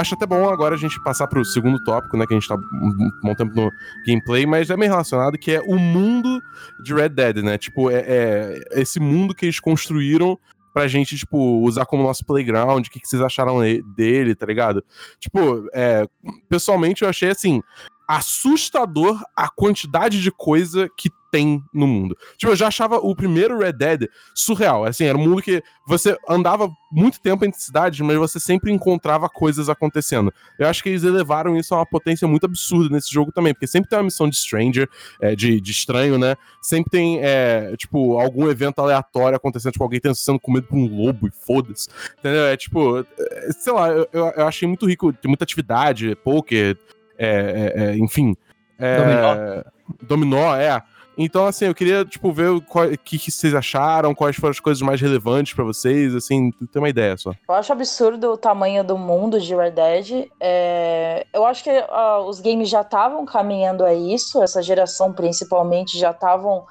Acho 0.00 0.14
até 0.14 0.26
bom 0.26 0.48
agora 0.48 0.74
a 0.74 0.78
gente 0.78 1.02
passar 1.02 1.26
pro 1.26 1.44
segundo 1.44 1.82
tópico, 1.84 2.16
né? 2.16 2.26
Que 2.26 2.34
a 2.34 2.38
gente 2.38 2.48
tá 2.48 2.56
um 2.56 3.10
bom 3.22 3.34
tempo 3.34 3.54
no 3.54 3.70
gameplay, 4.06 4.46
mas 4.46 4.70
é 4.70 4.76
meio 4.76 4.90
relacionado, 4.90 5.38
que 5.38 5.52
é 5.52 5.60
o 5.60 5.78
mundo 5.78 6.40
de 6.82 6.94
Red 6.94 7.10
Dead, 7.10 7.36
né? 7.42 7.58
Tipo, 7.58 7.90
é, 7.90 8.04
é 8.06 8.80
esse 8.80 8.98
mundo 8.98 9.34
que 9.34 9.46
eles 9.46 9.60
construíram 9.60 10.38
pra 10.72 10.88
gente, 10.88 11.16
tipo, 11.16 11.60
usar 11.60 11.84
como 11.84 12.02
nosso 12.02 12.24
playground, 12.24 12.86
o 12.86 12.90
que, 12.90 12.98
que 12.98 13.06
vocês 13.06 13.20
acharam 13.20 13.60
dele, 13.94 14.34
tá 14.34 14.46
ligado? 14.46 14.82
Tipo, 15.20 15.68
é, 15.74 16.06
pessoalmente 16.48 17.02
eu 17.02 17.08
achei, 17.08 17.30
assim, 17.30 17.62
assustador 18.06 19.22
a 19.34 19.48
quantidade 19.48 20.20
de 20.20 20.30
coisa 20.30 20.88
que 20.96 21.10
tem 21.32 21.64
no 21.72 21.86
mundo. 21.86 22.14
Tipo, 22.36 22.52
eu 22.52 22.56
já 22.56 22.66
achava 22.68 22.98
o 22.98 23.16
primeiro 23.16 23.58
Red 23.58 23.72
Dead 23.72 24.08
surreal. 24.34 24.84
Assim, 24.84 25.06
era 25.06 25.16
um 25.16 25.26
mundo 25.26 25.40
que 25.40 25.62
você 25.88 26.14
andava 26.28 26.70
muito 26.92 27.18
tempo 27.22 27.42
entre 27.46 27.58
cidades, 27.58 27.98
mas 28.00 28.18
você 28.18 28.38
sempre 28.38 28.70
encontrava 28.70 29.30
coisas 29.30 29.70
acontecendo. 29.70 30.30
Eu 30.58 30.68
acho 30.68 30.82
que 30.82 30.90
eles 30.90 31.04
elevaram 31.04 31.56
isso 31.56 31.74
a 31.74 31.78
uma 31.78 31.86
potência 31.86 32.28
muito 32.28 32.44
absurda 32.44 32.94
nesse 32.94 33.10
jogo 33.10 33.32
também, 33.32 33.54
porque 33.54 33.66
sempre 33.66 33.88
tem 33.88 33.98
uma 33.98 34.04
missão 34.04 34.28
de 34.28 34.36
Stranger, 34.36 34.86
é, 35.22 35.34
de, 35.34 35.58
de 35.58 35.70
estranho, 35.70 36.18
né? 36.18 36.36
Sempre 36.60 36.90
tem, 36.90 37.18
é, 37.22 37.74
tipo, 37.78 38.20
algum 38.20 38.50
evento 38.50 38.80
aleatório 38.80 39.34
acontecendo, 39.34 39.72
tipo, 39.72 39.84
alguém 39.84 40.02
sendo 40.14 40.38
comido 40.38 40.66
por 40.66 40.76
um 40.76 40.86
lobo 40.86 41.26
e 41.26 41.30
foda-se. 41.30 41.88
Entendeu? 42.18 42.44
É 42.44 42.58
tipo, 42.58 42.98
é, 42.98 43.52
sei 43.52 43.72
lá, 43.72 43.88
eu, 43.88 44.06
eu 44.12 44.46
achei 44.46 44.68
muito 44.68 44.86
rico, 44.86 45.10
tem 45.14 45.30
muita 45.30 45.44
atividade, 45.44 46.14
poker, 46.16 46.76
é, 47.18 47.72
é, 47.76 47.84
é, 47.84 47.96
enfim. 47.98 48.36
É, 48.78 48.96
dominó. 48.96 49.62
Dominó, 50.02 50.56
é. 50.56 50.82
Então, 51.16 51.46
assim, 51.46 51.66
eu 51.66 51.74
queria, 51.74 52.04
tipo, 52.04 52.32
ver 52.32 52.48
o 52.48 52.60
que, 53.04 53.18
que, 53.18 53.30
vocês 53.30 53.54
acharam, 53.54 54.14
quais 54.14 54.36
foram 54.36 54.50
as 54.50 54.60
coisas 54.60 54.80
mais 54.80 55.00
relevantes 55.00 55.52
para 55.52 55.64
vocês, 55.64 56.14
assim, 56.14 56.50
ter 56.72 56.78
uma 56.78 56.88
ideia 56.88 57.16
só. 57.16 57.32
Eu 57.48 57.54
acho 57.54 57.72
absurdo 57.72 58.32
o 58.32 58.36
tamanho 58.36 58.82
do 58.82 58.96
mundo 58.96 59.38
de 59.38 59.54
Red 59.54 59.72
Dead. 59.72 60.28
É... 60.40 61.26
Eu 61.32 61.44
acho 61.44 61.64
que 61.64 61.70
uh, 61.70 62.26
os 62.26 62.40
games 62.40 62.68
já 62.68 62.80
estavam 62.80 63.26
caminhando 63.26 63.84
a 63.84 63.92
isso, 63.92 64.42
essa 64.42 64.62
geração 64.62 65.12
principalmente 65.12 65.98
já 65.98 66.12
estavam 66.12 66.64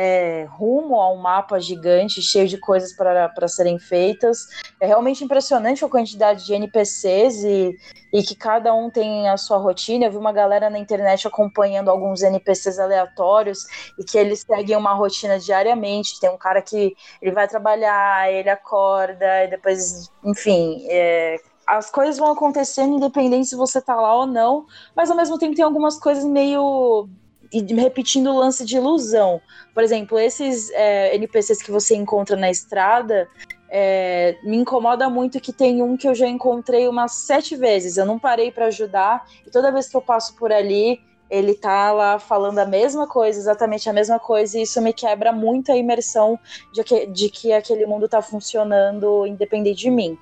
é, 0.00 0.46
rumo 0.48 1.00
a 1.00 1.12
um 1.12 1.16
mapa 1.16 1.58
gigante 1.58 2.22
cheio 2.22 2.46
de 2.46 2.56
coisas 2.56 2.92
para 2.92 3.48
serem 3.48 3.80
feitas. 3.80 4.46
É 4.80 4.86
realmente 4.86 5.24
impressionante 5.24 5.84
a 5.84 5.88
quantidade 5.88 6.46
de 6.46 6.54
NPCs 6.54 7.42
e, 7.42 7.76
e 8.12 8.22
que 8.22 8.36
cada 8.36 8.72
um 8.72 8.88
tem 8.88 9.28
a 9.28 9.36
sua 9.36 9.56
rotina. 9.56 10.04
Eu 10.04 10.12
vi 10.12 10.16
uma 10.16 10.32
galera 10.32 10.70
na 10.70 10.78
internet 10.78 11.26
acompanhando 11.26 11.88
alguns 11.90 12.22
NPCs 12.22 12.78
aleatórios 12.78 13.64
e 13.98 14.04
que 14.04 14.16
eles 14.16 14.44
seguem 14.48 14.76
uma 14.76 14.94
rotina 14.94 15.36
diariamente. 15.36 16.20
Tem 16.20 16.30
um 16.30 16.38
cara 16.38 16.62
que 16.62 16.94
ele 17.20 17.32
vai 17.32 17.48
trabalhar, 17.48 18.32
ele 18.32 18.48
acorda, 18.48 19.46
e 19.46 19.48
depois, 19.48 20.12
enfim, 20.24 20.86
é, 20.88 21.38
as 21.66 21.90
coisas 21.90 22.18
vão 22.18 22.30
acontecendo 22.30 22.94
independente 22.94 23.48
se 23.48 23.56
você 23.56 23.82
tá 23.82 23.96
lá 23.96 24.14
ou 24.14 24.26
não, 24.28 24.64
mas 24.94 25.10
ao 25.10 25.16
mesmo 25.16 25.36
tempo 25.38 25.56
tem 25.56 25.64
algumas 25.64 25.98
coisas 25.98 26.24
meio 26.24 27.08
e 27.52 27.62
repetindo 27.74 28.30
o 28.30 28.38
lance 28.38 28.64
de 28.64 28.76
ilusão. 28.76 29.40
Por 29.74 29.82
exemplo, 29.82 30.18
esses 30.18 30.70
é, 30.70 31.14
NPCs 31.14 31.62
que 31.62 31.70
você 31.70 31.94
encontra 31.96 32.36
na 32.36 32.50
estrada, 32.50 33.28
é, 33.70 34.36
me 34.42 34.56
incomoda 34.56 35.08
muito 35.10 35.40
que 35.40 35.52
tem 35.52 35.82
um 35.82 35.96
que 35.96 36.08
eu 36.08 36.14
já 36.14 36.26
encontrei 36.26 36.88
umas 36.88 37.12
sete 37.12 37.56
vezes. 37.56 37.96
Eu 37.96 38.06
não 38.06 38.18
parei 38.18 38.50
para 38.50 38.66
ajudar, 38.66 39.26
e 39.46 39.50
toda 39.50 39.72
vez 39.72 39.88
que 39.88 39.96
eu 39.96 40.00
passo 40.00 40.34
por 40.36 40.52
ali, 40.52 41.00
ele 41.30 41.54
tá 41.54 41.92
lá 41.92 42.18
falando 42.18 42.58
a 42.58 42.64
mesma 42.64 43.06
coisa, 43.06 43.38
exatamente 43.38 43.88
a 43.88 43.92
mesma 43.92 44.18
coisa, 44.18 44.58
e 44.58 44.62
isso 44.62 44.80
me 44.80 44.92
quebra 44.92 45.30
muito 45.32 45.70
a 45.70 45.76
imersão 45.76 46.38
de 46.72 46.82
que, 46.82 47.06
de 47.06 47.28
que 47.28 47.52
aquele 47.52 47.84
mundo 47.84 48.08
tá 48.08 48.22
funcionando 48.22 49.26
independente 49.26 49.80
de 49.80 49.90
mim. 49.90 50.18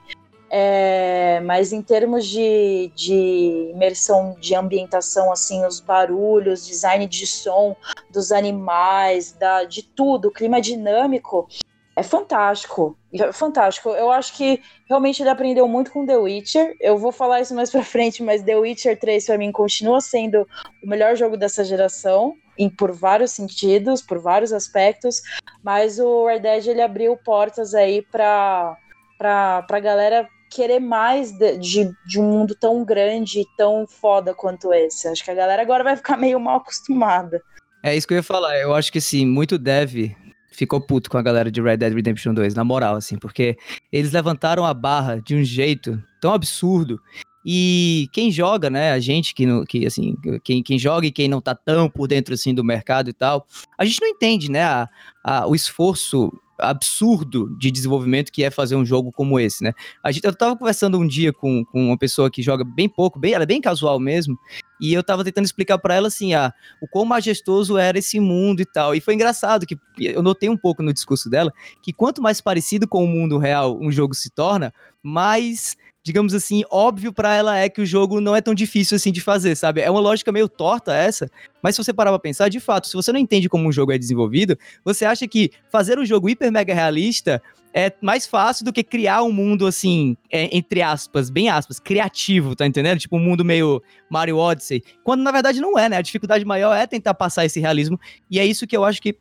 É, 0.48 1.40
mas 1.40 1.72
em 1.72 1.82
termos 1.82 2.24
de, 2.26 2.92
de 2.94 3.70
imersão 3.72 4.36
de 4.38 4.54
ambientação, 4.54 5.32
assim, 5.32 5.64
os 5.64 5.80
barulhos, 5.80 6.66
design 6.66 7.06
de 7.06 7.26
som 7.26 7.74
dos 8.10 8.30
animais, 8.30 9.32
da, 9.32 9.64
de 9.64 9.82
tudo, 9.82 10.30
clima 10.30 10.60
dinâmico, 10.60 11.48
é 11.96 12.02
fantástico. 12.02 12.96
É 13.10 13.32
fantástico. 13.32 13.88
Eu 13.88 14.12
acho 14.12 14.34
que 14.36 14.60
realmente 14.86 15.22
ele 15.22 15.30
aprendeu 15.30 15.66
muito 15.66 15.90
com 15.90 16.04
The 16.04 16.18
Witcher. 16.18 16.76
Eu 16.78 16.98
vou 16.98 17.10
falar 17.10 17.40
isso 17.40 17.54
mais 17.54 17.70
pra 17.70 17.82
frente, 17.82 18.22
mas 18.22 18.42
The 18.42 18.54
Witcher 18.54 18.98
3 19.00 19.24
para 19.24 19.38
mim 19.38 19.50
continua 19.50 20.02
sendo 20.02 20.46
o 20.84 20.86
melhor 20.86 21.16
jogo 21.16 21.38
dessa 21.38 21.64
geração. 21.64 22.34
Em, 22.58 22.70
por 22.70 22.92
vários 22.92 23.32
sentidos, 23.32 24.00
por 24.00 24.18
vários 24.18 24.50
aspectos, 24.50 25.20
mas 25.62 25.98
o 25.98 26.26
Red 26.26 26.40
Dead 26.40 26.66
ele 26.66 26.80
abriu 26.80 27.14
portas 27.14 27.74
aí 27.74 28.00
para 28.00 28.78
para 29.18 29.62
pra 29.62 29.80
galera 29.80 30.26
querer 30.50 30.80
mais 30.80 31.32
de, 31.32 31.58
de, 31.58 31.90
de, 32.06 32.20
um 32.20 32.24
mundo 32.24 32.54
tão 32.54 32.84
grande 32.84 33.40
e 33.40 33.46
tão 33.56 33.86
foda 33.86 34.34
quanto 34.34 34.72
esse. 34.72 35.08
Acho 35.08 35.24
que 35.24 35.30
a 35.30 35.34
galera 35.34 35.62
agora 35.62 35.84
vai 35.84 35.96
ficar 35.96 36.16
meio 36.16 36.38
mal 36.40 36.56
acostumada. 36.56 37.42
É 37.82 37.94
isso 37.96 38.06
que 38.06 38.14
eu 38.14 38.18
ia 38.18 38.22
falar. 38.22 38.58
Eu 38.58 38.74
acho 38.74 38.92
que 38.92 39.00
sim, 39.00 39.26
muito 39.26 39.58
deve 39.58 40.16
ficou 40.56 40.80
puto 40.80 41.10
com 41.10 41.18
a 41.18 41.22
galera 41.22 41.50
de 41.50 41.60
Red 41.60 41.76
Dead 41.76 41.92
Redemption 41.92 42.32
2, 42.32 42.54
na 42.54 42.64
moral, 42.64 42.96
assim, 42.96 43.18
porque 43.18 43.58
eles 43.92 44.10
levantaram 44.10 44.64
a 44.64 44.72
barra 44.72 45.20
de 45.20 45.34
um 45.34 45.44
jeito 45.44 46.02
tão 46.18 46.32
absurdo. 46.32 46.98
E 47.44 48.08
quem 48.10 48.30
joga, 48.32 48.70
né, 48.70 48.90
a 48.90 48.98
gente 48.98 49.34
que, 49.34 49.44
que 49.66 49.86
assim, 49.86 50.16
quem, 50.42 50.62
quem 50.62 50.78
joga 50.78 51.06
e 51.06 51.12
quem 51.12 51.28
não 51.28 51.42
tá 51.42 51.54
tão 51.54 51.90
por 51.90 52.08
dentro, 52.08 52.32
assim, 52.32 52.54
do 52.54 52.64
mercado 52.64 53.10
e 53.10 53.12
tal, 53.12 53.46
a 53.78 53.84
gente 53.84 54.00
não 54.00 54.08
entende, 54.08 54.50
né, 54.50 54.64
a, 54.64 54.88
a, 55.22 55.46
o 55.46 55.54
esforço 55.54 56.32
absurdo 56.58 57.54
de 57.58 57.70
desenvolvimento 57.70 58.32
que 58.32 58.42
é 58.42 58.50
fazer 58.50 58.76
um 58.76 58.84
jogo 58.84 59.12
como 59.12 59.38
esse, 59.38 59.62
né? 59.62 59.72
A 60.02 60.10
gente, 60.10 60.24
eu 60.24 60.34
tava 60.34 60.56
conversando 60.56 60.98
um 60.98 61.06
dia 61.06 61.32
com, 61.32 61.64
com 61.64 61.86
uma 61.86 61.98
pessoa 61.98 62.30
que 62.30 62.42
joga 62.42 62.64
bem 62.64 62.88
pouco, 62.88 63.18
bem, 63.18 63.32
ela 63.32 63.44
é 63.44 63.46
bem 63.46 63.60
casual 63.60 63.98
mesmo, 63.98 64.38
e 64.80 64.92
eu 64.92 65.02
tava 65.02 65.24
tentando 65.24 65.44
explicar 65.44 65.78
para 65.78 65.94
ela 65.94 66.08
assim, 66.08 66.34
ah, 66.34 66.52
o 66.82 66.88
quão 66.88 67.04
majestoso 67.04 67.78
era 67.78 67.98
esse 67.98 68.20
mundo 68.20 68.60
e 68.60 68.66
tal. 68.66 68.94
E 68.94 69.00
foi 69.00 69.14
engraçado 69.14 69.66
que 69.66 69.78
eu 69.98 70.22
notei 70.22 70.48
um 70.48 70.56
pouco 70.56 70.82
no 70.82 70.92
discurso 70.92 71.30
dela 71.30 71.52
que 71.82 71.92
quanto 71.92 72.22
mais 72.22 72.40
parecido 72.40 72.86
com 72.86 73.02
o 73.04 73.08
mundo 73.08 73.38
real 73.38 73.78
um 73.80 73.90
jogo 73.90 74.14
se 74.14 74.30
torna, 74.30 74.72
mais 75.02 75.76
digamos 76.06 76.34
assim, 76.34 76.62
óbvio 76.70 77.12
para 77.12 77.34
ela 77.34 77.58
é 77.58 77.68
que 77.68 77.80
o 77.80 77.84
jogo 77.84 78.20
não 78.20 78.36
é 78.36 78.40
tão 78.40 78.54
difícil 78.54 78.94
assim 78.94 79.10
de 79.10 79.20
fazer, 79.20 79.56
sabe? 79.56 79.80
É 79.80 79.90
uma 79.90 79.98
lógica 79.98 80.30
meio 80.30 80.48
torta 80.48 80.94
essa, 80.94 81.28
mas 81.60 81.74
se 81.74 81.82
você 81.82 81.92
parar 81.92 82.12
pra 82.12 82.20
pensar, 82.20 82.48
de 82.48 82.60
fato, 82.60 82.86
se 82.86 82.94
você 82.94 83.10
não 83.10 83.18
entende 83.18 83.48
como 83.48 83.66
um 83.66 83.72
jogo 83.72 83.90
é 83.90 83.98
desenvolvido, 83.98 84.56
você 84.84 85.04
acha 85.04 85.26
que 85.26 85.50
fazer 85.68 85.98
um 85.98 86.06
jogo 86.06 86.28
hiper 86.28 86.52
mega 86.52 86.72
realista 86.72 87.42
é 87.74 87.92
mais 88.00 88.24
fácil 88.24 88.64
do 88.64 88.72
que 88.72 88.84
criar 88.84 89.24
um 89.24 89.32
mundo 89.32 89.66
assim, 89.66 90.16
é, 90.30 90.48
entre 90.56 90.80
aspas, 90.80 91.28
bem 91.28 91.48
aspas, 91.48 91.80
criativo, 91.80 92.54
tá 92.54 92.64
entendendo? 92.64 93.00
Tipo 93.00 93.16
um 93.16 93.20
mundo 93.20 93.44
meio 93.44 93.82
Mario 94.08 94.36
Odyssey, 94.36 94.84
quando 95.02 95.24
na 95.24 95.32
verdade 95.32 95.60
não 95.60 95.76
é, 95.76 95.88
né? 95.88 95.96
A 95.96 96.02
dificuldade 96.02 96.44
maior 96.44 96.72
é 96.72 96.86
tentar 96.86 97.14
passar 97.14 97.44
esse 97.44 97.58
realismo, 97.58 97.98
e 98.30 98.38
é 98.38 98.46
isso 98.46 98.64
que 98.64 98.76
eu 98.76 98.84
acho 98.84 99.02
que 99.02 99.16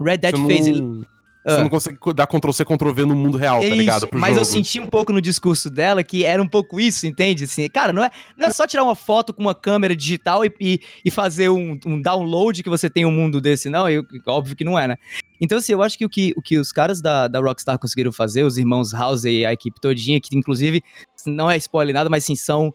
Red 0.00 0.16
Dead 0.16 0.36
fez. 0.48 0.66
Ele 0.66 1.06
você 1.46 1.60
ah. 1.60 1.62
não 1.62 1.68
consegue 1.68 1.96
dar 2.12 2.26
Ctrl-C, 2.26 2.64
Ctrl-V 2.64 3.04
no 3.04 3.14
mundo 3.14 3.38
real, 3.38 3.60
tá 3.60 3.68
ligado? 3.68 4.08
mas 4.12 4.30
jogo. 4.30 4.40
eu 4.40 4.44
senti 4.44 4.80
um 4.80 4.88
pouco 4.88 5.12
no 5.12 5.20
discurso 5.20 5.70
dela 5.70 6.02
que 6.02 6.24
era 6.24 6.42
um 6.42 6.48
pouco 6.48 6.80
isso, 6.80 7.06
entende? 7.06 7.44
Assim, 7.44 7.68
cara, 7.68 7.92
não 7.92 8.02
é, 8.02 8.10
não 8.36 8.48
é 8.48 8.50
só 8.50 8.66
tirar 8.66 8.82
uma 8.82 8.96
foto 8.96 9.32
com 9.32 9.42
uma 9.42 9.54
câmera 9.54 9.94
digital 9.94 10.44
e, 10.44 10.52
e, 10.60 10.80
e 11.04 11.10
fazer 11.10 11.48
um, 11.48 11.78
um, 11.86 12.02
download 12.02 12.64
que 12.64 12.68
você 12.68 12.90
tem 12.90 13.06
um 13.06 13.12
mundo 13.12 13.40
desse, 13.40 13.70
não? 13.70 13.88
Eu, 13.88 14.04
óbvio 14.26 14.56
que 14.56 14.64
não 14.64 14.76
é, 14.76 14.88
né? 14.88 14.96
Então, 15.40 15.58
assim, 15.58 15.72
eu 15.72 15.82
acho 15.82 15.96
que 15.96 16.04
o 16.04 16.08
que, 16.08 16.34
o 16.36 16.42
que 16.42 16.58
os 16.58 16.72
caras 16.72 17.00
da, 17.00 17.28
da 17.28 17.38
Rockstar 17.38 17.78
conseguiram 17.78 18.10
fazer, 18.10 18.42
os 18.42 18.58
irmãos 18.58 18.92
House 18.92 19.24
e 19.24 19.46
a 19.46 19.52
equipe 19.52 19.80
todinha, 19.80 20.20
que 20.20 20.36
inclusive 20.36 20.82
não 21.24 21.48
é 21.48 21.56
spoiler 21.58 21.94
nada, 21.94 22.10
mas 22.10 22.24
sim 22.24 22.34
são 22.34 22.74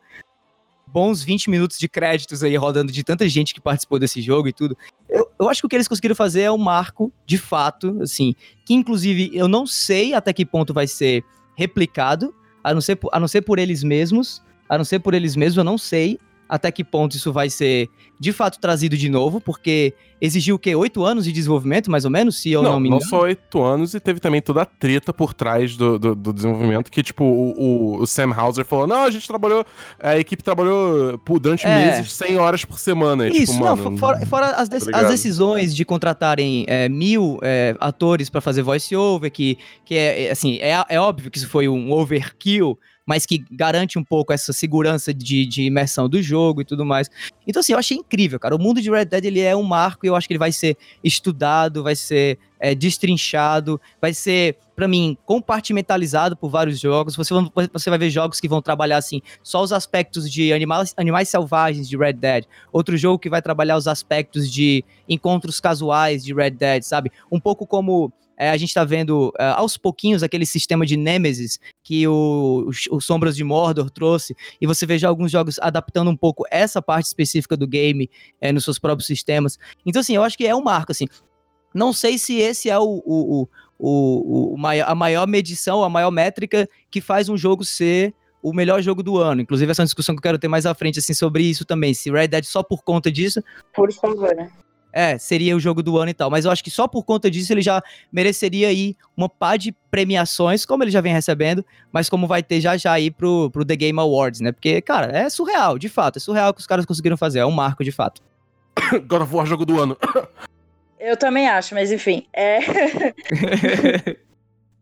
bons 0.92 1.24
20 1.24 1.50
minutos 1.50 1.78
de 1.78 1.88
créditos 1.88 2.44
aí 2.44 2.56
rodando 2.56 2.92
de 2.92 3.04
tanta 3.04 3.28
gente 3.30 3.54
que 3.54 3.62
participou 3.62 3.98
desse 3.98 4.22
jogo 4.22 4.48
e 4.48 4.54
tudo. 4.54 4.78
Eu, 5.10 5.30
eu 5.40 5.50
acho 5.50 5.62
que 5.62 5.66
o 5.66 5.70
que 5.70 5.76
eles 5.76 5.88
conseguiram 5.88 6.16
fazer 6.16 6.42
é 6.42 6.52
um 6.52 6.58
marco, 6.58 7.12
de 7.26 7.38
fato, 7.38 7.98
assim, 8.02 8.34
que 8.66 8.74
inclusive 8.74 9.32
eu 9.34 9.48
não 9.48 9.66
sei 9.66 10.14
até 10.14 10.34
que 10.34 10.46
ponto 10.46 10.74
vai 10.74 10.88
ser 10.88 11.24
replicado, 11.56 12.34
a 12.64 12.74
não 12.74 12.82
ser, 12.82 13.00
a 13.12 13.20
não 13.20 13.28
ser 13.28 13.42
por 13.42 13.58
eles 13.58 13.84
mesmos, 13.84 14.42
a 14.68 14.78
não 14.78 14.86
ser 14.86 15.00
por 15.00 15.14
eles 15.14 15.36
mesmos, 15.36 15.58
eu 15.58 15.64
não 15.64 15.78
sei 15.78 16.20
até 16.52 16.70
que 16.70 16.84
ponto 16.84 17.16
isso 17.16 17.32
vai 17.32 17.50
ser 17.50 17.90
de 18.20 18.34
fato 18.34 18.60
trazido 18.60 18.98
de 18.98 19.08
novo, 19.08 19.40
porque 19.40 19.94
exigiu 20.20 20.58
o 20.58 20.60
quê? 20.60 20.76
Oito 20.76 21.04
anos 21.06 21.24
de 21.24 21.32
desenvolvimento, 21.32 21.90
mais 21.90 22.04
ou 22.04 22.12
menos, 22.12 22.42
se 22.42 22.52
eu 22.52 22.62
não, 22.62 22.74
não 22.74 22.80
me 22.80 22.90
engano? 22.90 23.02
Não 23.02 23.10
só 23.10 23.22
oito 23.22 23.64
anos, 23.64 23.94
e 23.94 24.02
teve 24.02 24.20
também 24.20 24.42
toda 24.42 24.62
a 24.62 24.66
treta 24.66 25.14
por 25.14 25.34
trás 25.34 25.78
do, 25.78 25.98
do, 25.98 26.14
do 26.14 26.34
desenvolvimento, 26.34 26.92
que, 26.92 27.02
tipo, 27.02 27.24
o, 27.24 28.02
o, 28.02 28.06
Sam 28.06 28.34
Hauser 28.36 28.66
falou, 28.66 28.86
não, 28.86 29.06
a 29.06 29.10
gente 29.10 29.26
trabalhou, 29.26 29.66
a 29.98 30.20
equipe 30.20 30.44
trabalhou 30.44 31.18
durante 31.40 31.66
é. 31.66 31.74
meses, 31.74 32.12
100 32.12 32.38
horas 32.38 32.66
por 32.66 32.78
semana. 32.78 33.28
Tipo, 33.32 33.38
Isso, 33.42 33.54
tipo, 33.54 33.66
não, 33.66 33.78
mano, 33.78 33.98
fora, 33.98 34.26
fora 34.26 34.48
as, 34.52 34.68
de 34.68 34.76
as, 34.76 35.08
decisões 35.08 35.74
de 35.74 35.86
contratarem 35.86 36.66
é, 36.68 36.90
mil 36.90 37.40
é, 37.42 37.78
atores 37.80 38.30
para 38.30 38.42
fazer 38.42 38.62
voice-over, 38.62 39.32
que, 39.32 39.58
que 39.86 39.96
é, 39.96 40.26
é, 40.26 40.32
assim, 40.32 40.58
é, 40.58 40.84
é 40.90 41.00
óbvio 41.00 41.32
que 41.32 41.38
isso 41.38 41.48
foi 41.48 41.70
um 41.70 41.94
overkill, 41.94 42.78
mas 43.06 43.26
que 43.26 43.44
garante 43.52 43.98
um 43.98 44.04
pouco 44.04 44.32
essa 44.32 44.54
segurança 44.54 45.14
de, 45.14 45.46
de 45.46 45.64
imersão 45.64 46.08
do 46.08 46.22
jogo 46.22 46.62
e 46.62 46.66
tudo 46.66 46.86
mais. 46.86 47.10
Então, 47.48 47.60
assim, 47.60 47.74
eu 47.74 47.80
achei 47.80 47.98
incrível, 47.98 48.40
cara. 48.40 48.56
O 48.56 48.60
mundo 48.60 48.82
de 48.82 48.90
Red 48.90 49.06
Dead 49.06 49.26
ele 49.26 49.40
é 49.40 49.56
um 49.56 49.64
marco 49.64 50.06
e 50.06 50.10
eu 50.10 50.16
acho 50.16 50.28
que 50.28 50.34
ele 50.34 50.40
vai 50.40 50.52
ser 50.52 50.78
estudado, 51.04 51.84
vai 51.84 51.96
ser 51.96 52.38
é, 52.60 52.76
destrinchado, 52.76 53.82
vai 54.00 54.14
ser, 54.14 54.58
para 54.76 54.88
mim, 54.88 55.18
compartimentalizado 55.26 56.38
por 56.38 56.50
vários 56.50 56.80
jogos. 56.80 57.16
Você, 57.16 57.34
você 57.74 57.90
vai 57.90 57.98
ver 57.98 58.12
jogos 58.12 58.40
que 58.40 58.48
vão 58.48 58.62
trabalhar, 58.62 58.98
assim, 58.98 59.22
só 59.42 59.64
os 59.64 59.74
aspectos 59.74 60.32
de 60.32 60.54
animais, 60.54 60.94
animais 60.96 61.28
selvagens 61.28 61.90
de 61.90 61.98
Red 61.98 62.14
Dead. 62.14 62.46
Outro 62.72 62.96
jogo 62.96 63.18
que 63.18 63.30
vai 63.30 63.42
trabalhar 63.42 63.78
os 63.78 63.88
aspectos 63.88 64.52
de 64.52 64.86
encontros 65.10 65.60
casuais 65.60 66.24
de 66.24 66.34
Red 66.34 66.52
Dead, 66.52 66.84
sabe? 66.84 67.12
Um 67.32 67.40
pouco 67.40 67.66
como 67.66 68.14
é, 68.42 68.50
a 68.50 68.58
gente 68.58 68.70
está 68.70 68.84
vendo 68.84 69.32
é, 69.38 69.50
aos 69.50 69.78
pouquinhos 69.78 70.24
aquele 70.24 70.48
sistema 70.48 70.84
de 70.84 70.98
Nemesis 70.98 71.60
que 71.84 72.08
o, 72.08 72.72
o, 72.90 73.00
Sombras 73.00 73.36
de 73.36 73.44
Mordor 73.44 73.92
trouxe, 73.92 74.36
e 74.60 74.66
você 74.66 74.84
vê 74.84 74.98
já 74.98 75.08
alguns 75.08 75.32
jogos 75.32 75.60
adaptando 75.60 76.10
um 76.10 76.18
pouco 76.18 76.44
essa 76.50 76.82
parte 76.82 77.06
específica 77.06 77.56
do 77.56 77.68
game 77.68 78.10
é, 78.42 78.52
nos 78.52 78.64
seus 78.64 78.80
próprios 78.80 79.06
sistemas. 79.06 79.60
Então, 79.86 80.00
assim, 80.00 80.16
eu 80.16 80.24
acho 80.24 80.36
que 80.36 80.48
é 80.48 80.56
um 80.56 80.64
marco, 80.64 80.92
assim. 80.92 81.06
Não 81.72 81.94
sei 81.94 82.18
se 82.18 82.36
esse 82.38 82.68
é 82.68 82.80
o, 82.80 83.04
o, 83.06 83.48
o, 83.78 84.56
o, 84.56 84.68
a 84.88 84.96
maior 84.96 85.28
medição, 85.28 85.84
a 85.84 85.90
maior 85.90 86.10
métrica 86.10 86.68
que 86.90 87.00
faz 87.00 87.30
um 87.30 87.38
jogo 87.38 87.64
ser 87.64 88.12
o 88.42 88.52
melhor 88.54 88.82
jogo 88.82 89.04
do 89.04 89.20
ano. 89.20 89.42
Inclusive, 89.42 89.70
essa 89.70 89.82
é 89.82 89.84
uma 89.84 89.88
discussão 89.88 90.16
que 90.16 90.20
eu 90.20 90.24
quero 90.24 90.40
ter 90.40 90.48
mais 90.48 90.66
à 90.66 90.74
frente, 90.74 90.98
assim, 90.98 91.14
sobre 91.14 91.44
isso 91.44 91.64
também. 91.64 91.94
Se 91.94 92.10
Red 92.10 92.30
Dead 92.30 92.44
só 92.46 92.64
por 92.64 92.82
conta 92.82 93.12
disso. 93.12 93.40
Por 93.72 93.94
favor, 93.94 94.36
né? 94.36 94.50
É, 94.94 95.18
seria 95.18 95.56
o 95.56 95.60
jogo 95.60 95.82
do 95.82 95.98
ano 95.98 96.12
e 96.12 96.14
tal. 96.14 96.30
Mas 96.30 96.46
eu 96.46 96.52
acho 96.52 96.64
que 96.64 96.70
só 96.70 96.88
por 96.88 97.04
conta 97.04 97.30
disso 97.32 97.54
ele 97.54 97.62
já 97.62 97.82
mereceria 98.12 98.68
aí 98.68 98.96
uma 99.16 99.30
pá 99.30 99.56
de 99.56 99.72
premiações, 99.90 100.66
como 100.66 100.84
ele 100.84 100.92
já 100.92 101.02
vem 101.02 101.14
recebendo, 101.14 101.66
mas 101.92 102.10
como 102.10 102.28
vai 102.28 102.44
ter 102.44 102.60
já 102.60 102.76
já 102.78 102.92
aí 102.94 103.10
pro, 103.10 103.50
pro 103.52 103.66
The 103.66 103.76
Game 103.76 104.00
Awards, 104.00 104.42
né? 104.42 104.52
Porque, 104.52 104.82
cara, 104.82 105.16
é 105.16 105.30
surreal, 105.30 105.78
de 105.78 105.90
fato. 105.90 106.18
É 106.18 106.20
surreal 106.20 106.52
o 106.52 106.54
que 106.54 106.62
os 106.62 106.68
caras 106.68 106.86
conseguiram 106.86 107.18
fazer. 107.18 107.40
É 107.40 107.46
um 107.46 107.52
marco, 107.52 107.84
de 107.84 107.92
fato. 107.92 108.22
God 109.08 109.22
of 109.22 109.36
War, 109.36 109.46
jogo 109.46 109.66
do 109.66 109.82
ano. 109.82 109.98
Eu 111.00 111.18
também 111.18 111.48
acho, 111.48 111.74
mas 111.74 111.92
enfim. 111.92 112.28
É... 112.32 112.60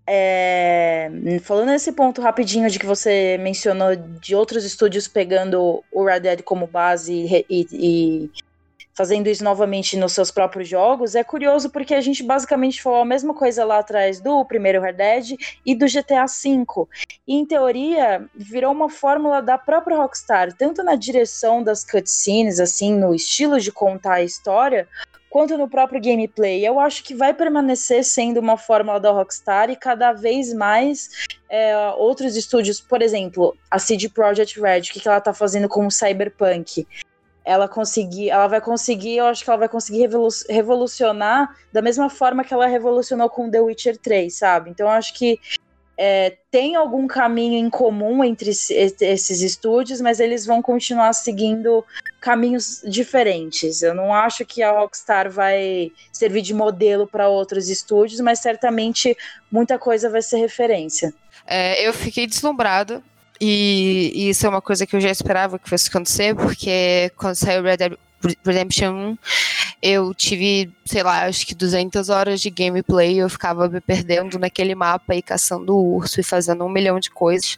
é... 0.06 1.10
Falando 1.42 1.70
nesse 1.70 1.94
ponto 1.94 2.22
rapidinho 2.22 2.70
de 2.70 2.78
que 2.78 2.86
você 2.86 3.38
mencionou 3.40 3.96
de 3.96 4.36
outros 4.36 4.66
estúdios 4.66 5.08
pegando 5.08 5.82
o 5.90 6.04
Red 6.04 6.20
Dead 6.20 6.42
como 6.42 6.68
base 6.68 7.14
e, 7.14 7.46
e, 7.50 7.68
e 7.72 8.30
fazendo 9.00 9.28
isso 9.28 9.46
novamente 9.46 9.96
nos 9.96 10.12
seus 10.12 10.30
próprios 10.30 10.68
jogos, 10.68 11.16
é 11.16 11.24
curioso 11.24 11.70
porque 11.70 11.96
a 11.96 12.02
gente 12.02 12.22
basicamente 12.22 12.82
falou 12.82 13.00
a 13.00 13.06
mesma 13.06 13.34
coisa 13.34 13.64
lá 13.64 13.80
atrás 13.80 14.20
do 14.20 14.44
primeiro 14.44 14.82
Red 14.82 14.92
Dead 14.92 15.38
e 15.66 15.74
do 15.74 15.86
GTA 15.86 16.26
V. 16.26 16.66
E, 17.26 17.34
em 17.34 17.46
teoria, 17.46 18.28
virou 18.36 18.74
uma 18.74 18.90
fórmula 18.90 19.42
da 19.42 19.58
própria 19.58 19.96
Rockstar, 19.96 20.52
tanto 20.52 20.84
na 20.84 20.96
direção 20.96 21.64
das 21.64 21.82
cutscenes, 21.82 22.60
assim, 22.60 22.94
no 22.94 23.16
estilo 23.16 23.58
de 23.58 23.72
contar 23.72 24.16
a 24.16 24.22
história, 24.22 24.86
quanto 25.30 25.58
no 25.58 25.70
próprio 25.70 26.02
gameplay. 26.02 26.68
Eu 26.68 26.78
acho 26.78 27.02
que 27.02 27.16
vai 27.16 27.34
permanecer 27.34 28.04
sendo 28.04 28.42
uma 28.42 28.58
fórmula 28.58 29.00
da 29.00 29.12
Rockstar 29.12 29.70
e 29.70 29.78
cada 29.78 30.12
vez 30.12 30.54
mais 30.54 31.10
é, 31.50 31.74
outros 31.92 32.36
estúdios, 32.36 32.82
por 32.82 33.02
exemplo, 33.02 33.56
a 33.72 33.80
CD 33.80 34.10
Projekt 34.10 34.60
Red, 34.60 34.82
o 34.82 34.92
que, 34.92 35.00
que 35.00 35.08
ela 35.08 35.22
tá 35.22 35.34
fazendo 35.34 35.70
com 35.70 35.88
o 35.88 35.92
Cyberpunk? 35.92 36.86
Ela 37.50 37.68
conseguir, 37.68 38.30
ela 38.30 38.46
vai 38.46 38.62
conseguir, 38.62 39.18
eu 39.18 39.26
acho 39.26 39.44
que 39.44 39.50
ela 39.50 39.58
vai 39.58 39.68
conseguir 39.68 40.08
revolucionar 40.48 41.56
da 41.74 41.82
mesma 41.82 42.08
forma 42.08 42.44
que 42.44 42.54
ela 42.54 42.68
revolucionou 42.68 43.28
com 43.28 43.50
The 43.50 43.60
Witcher 43.60 43.98
3, 43.98 44.32
sabe? 44.38 44.70
Então 44.70 44.86
eu 44.86 44.92
acho 44.92 45.16
que 45.16 45.40
é, 45.98 46.38
tem 46.52 46.76
algum 46.76 47.08
caminho 47.08 47.58
em 47.58 47.68
comum 47.68 48.24
entre 48.24 48.52
esses 48.52 49.42
estúdios, 49.42 50.00
mas 50.00 50.20
eles 50.20 50.46
vão 50.46 50.62
continuar 50.62 51.12
seguindo 51.12 51.84
caminhos 52.22 52.84
diferentes. 52.86 53.82
Eu 53.82 53.96
não 53.96 54.14
acho 54.14 54.46
que 54.46 54.62
a 54.62 54.72
Rockstar 54.72 55.32
vai 55.32 55.92
servir 56.14 56.44
de 56.44 56.54
modelo 56.54 57.08
para 57.08 57.28
outros 57.28 57.68
estúdios, 57.68 58.22
mas 58.22 58.38
certamente 58.38 59.18
muita 59.52 59.80
coisa 59.80 60.08
vai 60.08 60.22
ser 60.22 60.38
referência. 60.38 61.12
É, 61.48 61.86
eu 61.86 61.92
fiquei 61.94 62.28
deslumbrada. 62.28 63.02
E, 63.42 64.12
e, 64.14 64.30
isso 64.30 64.46
é 64.46 64.50
uma 64.50 64.62
coisa 64.62 64.86
que 64.86 64.96
eu 64.96 65.02
já 65.02 65.10
esperava 65.10 65.58
que 65.58 65.70
fosse 65.70 65.90
acontecer, 65.90 66.36
porque 66.36 67.12
quando 67.16 67.36
saiu 67.36 67.64
Red 67.64 67.78
Dead 67.78 67.98
Redemption 68.46 68.94
1, 68.94 69.18
eu 69.82 70.14
tive, 70.14 70.74
sei 70.86 71.04
lá, 71.04 71.26
acho 71.26 71.48
que 71.48 71.56
200 71.56 72.10
horas 72.10 72.42
de 72.42 72.50
gameplay, 72.50 73.18
eu 73.18 73.30
ficava 73.30 73.70
me 73.70 73.80
perdendo 73.80 74.38
naquele 74.38 74.76
mapa 74.76 75.16
e 75.16 75.22
caçando 75.22 75.78
urso 75.78 76.20
e 76.20 76.24
fazendo 76.24 76.66
um 76.66 76.70
milhão 76.70 77.00
de 77.00 77.10
coisas. 77.10 77.58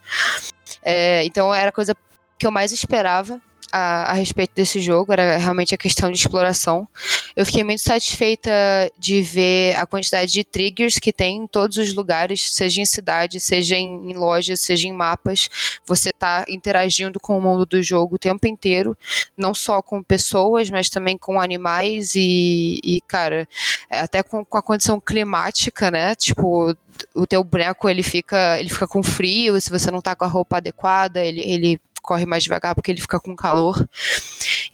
É, 0.83 1.23
então 1.25 1.53
era 1.53 1.69
a 1.69 1.73
coisa 1.73 1.95
que 2.37 2.45
eu 2.45 2.51
mais 2.51 2.71
esperava 2.71 3.41
a, 3.71 4.11
a, 4.11 4.13
respeito 4.13 4.53
desse 4.55 4.79
jogo, 4.79 5.13
era 5.13 5.37
realmente 5.37 5.73
a 5.73 5.77
questão 5.77 6.11
de 6.11 6.17
exploração. 6.17 6.87
Eu 7.35 7.45
fiquei 7.45 7.63
muito 7.63 7.81
satisfeita 7.81 8.51
de 8.97 9.21
ver 9.21 9.75
a 9.75 9.85
quantidade 9.85 10.31
de 10.31 10.43
triggers 10.43 10.99
que 10.99 11.13
tem 11.13 11.37
em 11.37 11.47
todos 11.47 11.77
os 11.77 11.93
lugares, 11.93 12.53
seja 12.53 12.81
em 12.81 12.85
cidade, 12.85 13.39
seja 13.39 13.75
em, 13.75 14.11
em 14.11 14.13
lojas, 14.13 14.59
seja 14.59 14.87
em 14.87 14.93
mapas. 14.93 15.49
Você 15.85 16.09
está 16.09 16.45
interagindo 16.47 17.19
com 17.19 17.37
o 17.37 17.41
mundo 17.41 17.65
do 17.65 17.81
jogo 17.81 18.15
o 18.15 18.19
tempo 18.19 18.47
inteiro, 18.47 18.97
não 19.37 19.53
só 19.53 19.81
com 19.81 20.03
pessoas, 20.03 20.69
mas 20.69 20.89
também 20.89 21.17
com 21.17 21.39
animais 21.39 22.15
e, 22.15 22.79
e 22.83 23.01
cara, 23.07 23.47
até 23.89 24.21
com, 24.23 24.43
com 24.43 24.57
a 24.57 24.61
condição 24.61 24.99
climática, 24.99 25.89
né? 25.89 26.13
Tipo, 26.15 26.75
o 27.15 27.25
teu 27.25 27.43
boneco 27.43 27.89
ele 27.89 28.03
fica, 28.03 28.59
ele 28.59 28.69
fica 28.69 28.87
com 28.87 29.01
frio, 29.03 29.59
se 29.59 29.69
você 29.69 29.89
não 29.89 30.01
tá 30.01 30.15
com 30.15 30.25
a 30.25 30.27
roupa 30.27 30.57
adequada, 30.57 31.23
ele, 31.23 31.41
ele 31.41 31.81
corre 32.01 32.25
mais 32.25 32.43
devagar 32.43 32.75
porque 32.75 32.91
ele 32.91 33.01
fica 33.01 33.19
com 33.19 33.35
calor. 33.35 33.87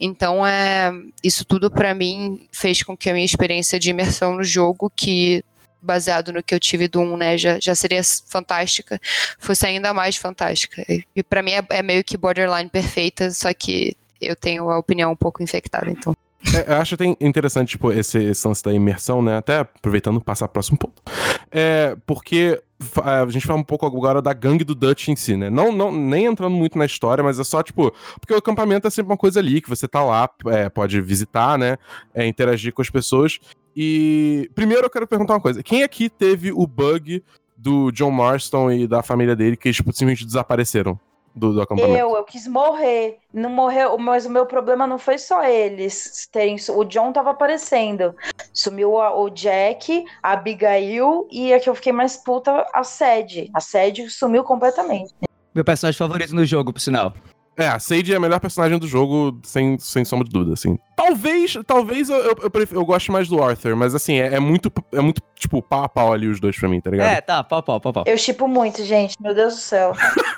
Então, 0.00 0.46
é, 0.46 0.92
isso 1.22 1.44
tudo 1.44 1.70
para 1.70 1.94
mim 1.94 2.48
fez 2.52 2.82
com 2.82 2.96
que 2.96 3.10
a 3.10 3.12
minha 3.12 3.24
experiência 3.24 3.78
de 3.78 3.90
imersão 3.90 4.36
no 4.36 4.44
jogo, 4.44 4.90
que 4.94 5.44
baseado 5.80 6.32
no 6.32 6.42
que 6.42 6.54
eu 6.54 6.60
tive 6.60 6.88
do 6.88 7.00
1, 7.00 7.16
né, 7.16 7.38
já, 7.38 7.58
já 7.60 7.74
seria 7.74 8.02
fantástica, 8.26 9.00
fosse 9.38 9.66
ainda 9.66 9.94
mais 9.94 10.16
fantástica. 10.16 10.84
E 11.14 11.22
para 11.22 11.42
mim 11.42 11.52
é, 11.52 11.64
é 11.70 11.82
meio 11.82 12.02
que 12.02 12.16
borderline 12.16 12.68
perfeita, 12.68 13.30
só 13.30 13.52
que 13.52 13.96
eu 14.20 14.34
tenho 14.34 14.68
a 14.70 14.78
opinião 14.78 15.12
um 15.12 15.16
pouco 15.16 15.42
infectada, 15.42 15.90
então. 15.90 16.16
É, 16.54 16.72
eu 16.72 16.76
acho 16.76 16.94
até 16.94 17.04
interessante, 17.20 17.70
tipo, 17.70 17.90
esse, 17.92 18.18
esse 18.18 18.46
lance 18.46 18.62
da 18.62 18.72
imersão, 18.72 19.20
né? 19.20 19.36
Até 19.36 19.58
aproveitando 19.58 20.20
passar 20.20 20.46
o 20.46 20.48
próximo 20.48 20.78
ponto. 20.78 21.02
É, 21.50 21.96
porque 22.06 22.62
a 23.02 23.28
gente 23.28 23.46
fala 23.46 23.58
um 23.58 23.64
pouco 23.64 23.84
agora 23.84 24.22
da 24.22 24.32
gangue 24.32 24.62
do 24.64 24.74
Dutch 24.74 25.08
em 25.08 25.16
si, 25.16 25.36
né? 25.36 25.50
Não, 25.50 25.72
não, 25.72 25.90
nem 25.90 26.26
entrando 26.26 26.54
muito 26.54 26.78
na 26.78 26.86
história, 26.86 27.24
mas 27.24 27.38
é 27.38 27.44
só, 27.44 27.62
tipo, 27.62 27.92
porque 28.20 28.32
o 28.32 28.36
acampamento 28.36 28.86
é 28.86 28.90
sempre 28.90 29.10
uma 29.10 29.16
coisa 29.16 29.40
ali, 29.40 29.60
que 29.60 29.68
você 29.68 29.88
tá 29.88 30.02
lá, 30.04 30.30
é, 30.46 30.68
pode 30.68 31.00
visitar, 31.00 31.58
né? 31.58 31.76
É, 32.14 32.26
interagir 32.26 32.72
com 32.72 32.82
as 32.82 32.90
pessoas. 32.90 33.40
E 33.74 34.50
primeiro 34.54 34.86
eu 34.86 34.90
quero 34.90 35.06
perguntar 35.06 35.34
uma 35.34 35.40
coisa: 35.40 35.62
quem 35.62 35.82
aqui 35.82 36.08
teve 36.08 36.52
o 36.52 36.66
bug 36.66 37.22
do 37.56 37.90
John 37.90 38.12
Marston 38.12 38.70
e 38.70 38.86
da 38.86 39.02
família 39.02 39.34
dele 39.34 39.56
que, 39.56 39.72
tipo, 39.72 39.92
simplesmente 39.92 40.24
desapareceram? 40.24 40.98
Do, 41.38 41.52
do 41.54 41.62
acampamento? 41.62 41.96
Eu, 41.96 42.16
eu 42.16 42.24
quis 42.24 42.46
morrer. 42.46 43.18
Não 43.32 43.50
morreu, 43.50 43.96
mas 43.98 44.26
o 44.26 44.30
meu 44.30 44.46
problema 44.46 44.86
não 44.86 44.98
foi 44.98 45.18
só 45.18 45.44
eles 45.44 46.28
terem. 46.32 46.56
O 46.70 46.84
John 46.84 47.12
tava 47.12 47.30
aparecendo. 47.30 48.14
Sumiu 48.52 48.94
o 48.94 49.30
Jack, 49.30 50.04
a 50.22 50.32
Abigail 50.32 51.28
e 51.30 51.52
a 51.52 51.60
que 51.60 51.68
eu 51.68 51.74
fiquei 51.74 51.92
mais 51.92 52.16
puta, 52.16 52.66
a 52.72 52.84
Sede. 52.84 53.50
A 53.54 53.60
Sede 53.60 54.10
sumiu 54.10 54.42
completamente. 54.44 55.14
Meu 55.54 55.64
personagem 55.64 55.98
favorito 55.98 56.34
no 56.34 56.44
jogo, 56.44 56.72
por 56.72 56.80
sinal. 56.80 57.12
É, 57.58 57.66
a 57.66 57.80
Sage 57.80 58.12
é 58.12 58.16
a 58.16 58.20
melhor 58.20 58.38
personagem 58.38 58.78
do 58.78 58.86
jogo, 58.86 59.40
sem, 59.42 59.76
sem 59.80 60.04
sombra 60.04 60.24
de 60.24 60.32
dúvida, 60.32 60.52
assim. 60.52 60.78
Talvez, 60.94 61.58
talvez 61.66 62.08
eu, 62.08 62.16
eu, 62.16 62.36
eu, 62.40 62.68
eu 62.70 62.84
goste 62.84 63.10
mais 63.10 63.26
do 63.26 63.42
Arthur, 63.42 63.74
mas 63.74 63.96
assim, 63.96 64.20
é, 64.20 64.34
é, 64.34 64.38
muito, 64.38 64.72
é 64.92 65.00
muito, 65.00 65.20
tipo, 65.34 65.60
pau 65.60 65.82
a 65.82 65.88
pau 65.88 66.12
ali 66.12 66.28
os 66.28 66.38
dois 66.38 66.56
pra 66.56 66.68
mim, 66.68 66.80
tá 66.80 66.88
ligado? 66.88 67.08
É, 67.08 67.20
tá, 67.20 67.42
pau 67.42 67.58
a 67.58 67.62
pau, 67.62 67.80
pau 67.80 67.90
a 67.90 67.92
pau. 67.92 68.04
Eu 68.06 68.16
chipo 68.16 68.46
muito, 68.46 68.84
gente, 68.84 69.20
meu 69.20 69.34
Deus 69.34 69.54
do 69.54 69.60
céu. 69.60 69.92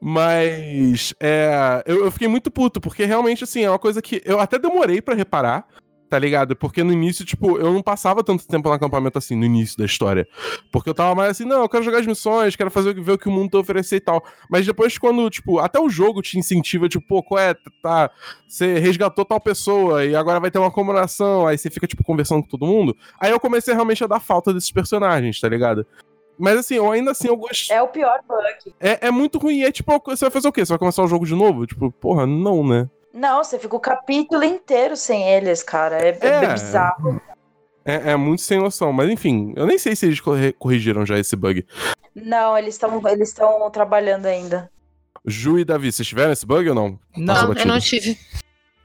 Mas 0.00 1.14
é, 1.20 1.82
eu, 1.86 2.04
eu, 2.04 2.10
fiquei 2.10 2.28
muito 2.28 2.50
puto, 2.50 2.80
porque 2.80 3.04
realmente, 3.04 3.44
assim, 3.44 3.64
é 3.64 3.70
uma 3.70 3.78
coisa 3.78 4.00
que 4.00 4.22
eu 4.24 4.38
até 4.38 4.58
demorei 4.58 5.00
para 5.00 5.14
reparar, 5.14 5.66
tá 6.10 6.18
ligado? 6.18 6.56
Porque 6.56 6.82
no 6.82 6.92
início, 6.92 7.24
tipo, 7.24 7.56
eu 7.56 7.72
não 7.72 7.80
passava 7.80 8.24
tanto 8.24 8.46
tempo 8.46 8.68
no 8.68 8.74
acampamento 8.74 9.16
assim, 9.16 9.36
no 9.36 9.44
início 9.44 9.78
da 9.78 9.84
história. 9.84 10.26
Porque 10.72 10.90
eu 10.90 10.94
tava 10.94 11.14
mais 11.14 11.30
assim, 11.30 11.44
não, 11.44 11.62
eu 11.62 11.68
quero 11.68 11.84
jogar 11.84 12.00
as 12.00 12.06
missões, 12.06 12.56
quero 12.56 12.70
fazer 12.70 13.00
ver 13.00 13.12
o 13.12 13.18
que 13.18 13.28
o 13.28 13.32
mundo 13.32 13.56
a 13.56 13.60
oferecer 13.60 13.96
e 13.96 14.00
tal. 14.00 14.22
Mas 14.50 14.66
depois, 14.66 14.98
quando, 14.98 15.30
tipo, 15.30 15.60
até 15.60 15.78
o 15.78 15.88
jogo 15.88 16.20
te 16.20 16.36
incentiva, 16.36 16.88
tipo, 16.88 17.06
pô, 17.06 17.22
qual 17.22 17.40
é? 17.40 17.54
Tá, 17.80 18.10
você 18.46 18.78
resgatou 18.80 19.24
tal 19.24 19.40
pessoa 19.40 20.04
e 20.04 20.16
agora 20.16 20.40
vai 20.40 20.50
ter 20.50 20.58
uma 20.58 20.70
comemoração, 20.70 21.46
aí 21.46 21.56
você 21.56 21.70
fica, 21.70 21.86
tipo, 21.86 22.02
conversando 22.02 22.42
com 22.42 22.48
todo 22.48 22.66
mundo. 22.66 22.96
Aí 23.20 23.30
eu 23.30 23.38
comecei 23.38 23.72
realmente 23.72 24.02
a 24.02 24.08
dar 24.08 24.20
falta 24.20 24.52
desses 24.52 24.72
personagens, 24.72 25.40
tá 25.40 25.48
ligado? 25.48 25.86
Mas 26.40 26.56
assim, 26.58 26.76
eu 26.76 26.90
ainda 26.90 27.10
assim 27.10 27.28
eu 27.28 27.36
gosto. 27.36 27.70
É 27.70 27.82
o 27.82 27.88
pior 27.88 28.20
bug. 28.26 28.74
É, 28.80 29.08
é 29.08 29.10
muito 29.10 29.38
ruim. 29.38 29.62
É 29.62 29.70
tipo, 29.70 29.92
você 30.06 30.24
vai 30.24 30.30
fazer 30.30 30.48
o 30.48 30.52
quê? 30.52 30.64
Você 30.64 30.72
vai 30.72 30.78
começar 30.78 31.02
o 31.02 31.06
jogo 31.06 31.26
de 31.26 31.34
novo? 31.34 31.66
Tipo, 31.66 31.92
porra, 31.92 32.26
não, 32.26 32.66
né? 32.66 32.88
Não, 33.12 33.44
você 33.44 33.58
fica 33.58 33.76
o 33.76 33.80
capítulo 33.80 34.42
inteiro 34.42 34.96
sem 34.96 35.28
eles, 35.28 35.62
cara. 35.62 35.98
É, 35.98 36.18
é. 36.18 36.44
é 36.44 36.52
bizarro. 36.52 37.20
É, 37.84 38.12
é 38.12 38.16
muito 38.16 38.40
sem 38.40 38.58
noção. 38.58 38.90
Mas 38.90 39.10
enfim, 39.10 39.52
eu 39.54 39.66
nem 39.66 39.78
sei 39.78 39.94
se 39.94 40.06
eles 40.06 40.20
corrigiram 40.58 41.04
já 41.04 41.18
esse 41.18 41.36
bug. 41.36 41.66
Não, 42.14 42.56
eles 42.56 42.74
estão 42.74 43.02
eles 43.06 43.28
estão 43.28 43.70
trabalhando 43.70 44.24
ainda. 44.24 44.70
Ju 45.26 45.58
e 45.58 45.64
Davi, 45.64 45.92
vocês 45.92 46.08
tiveram 46.08 46.32
esse 46.32 46.46
bug 46.46 46.66
ou 46.70 46.74
não? 46.74 46.98
Não, 47.14 47.52
eu 47.52 47.66
não 47.66 47.78
tive. 47.78 48.18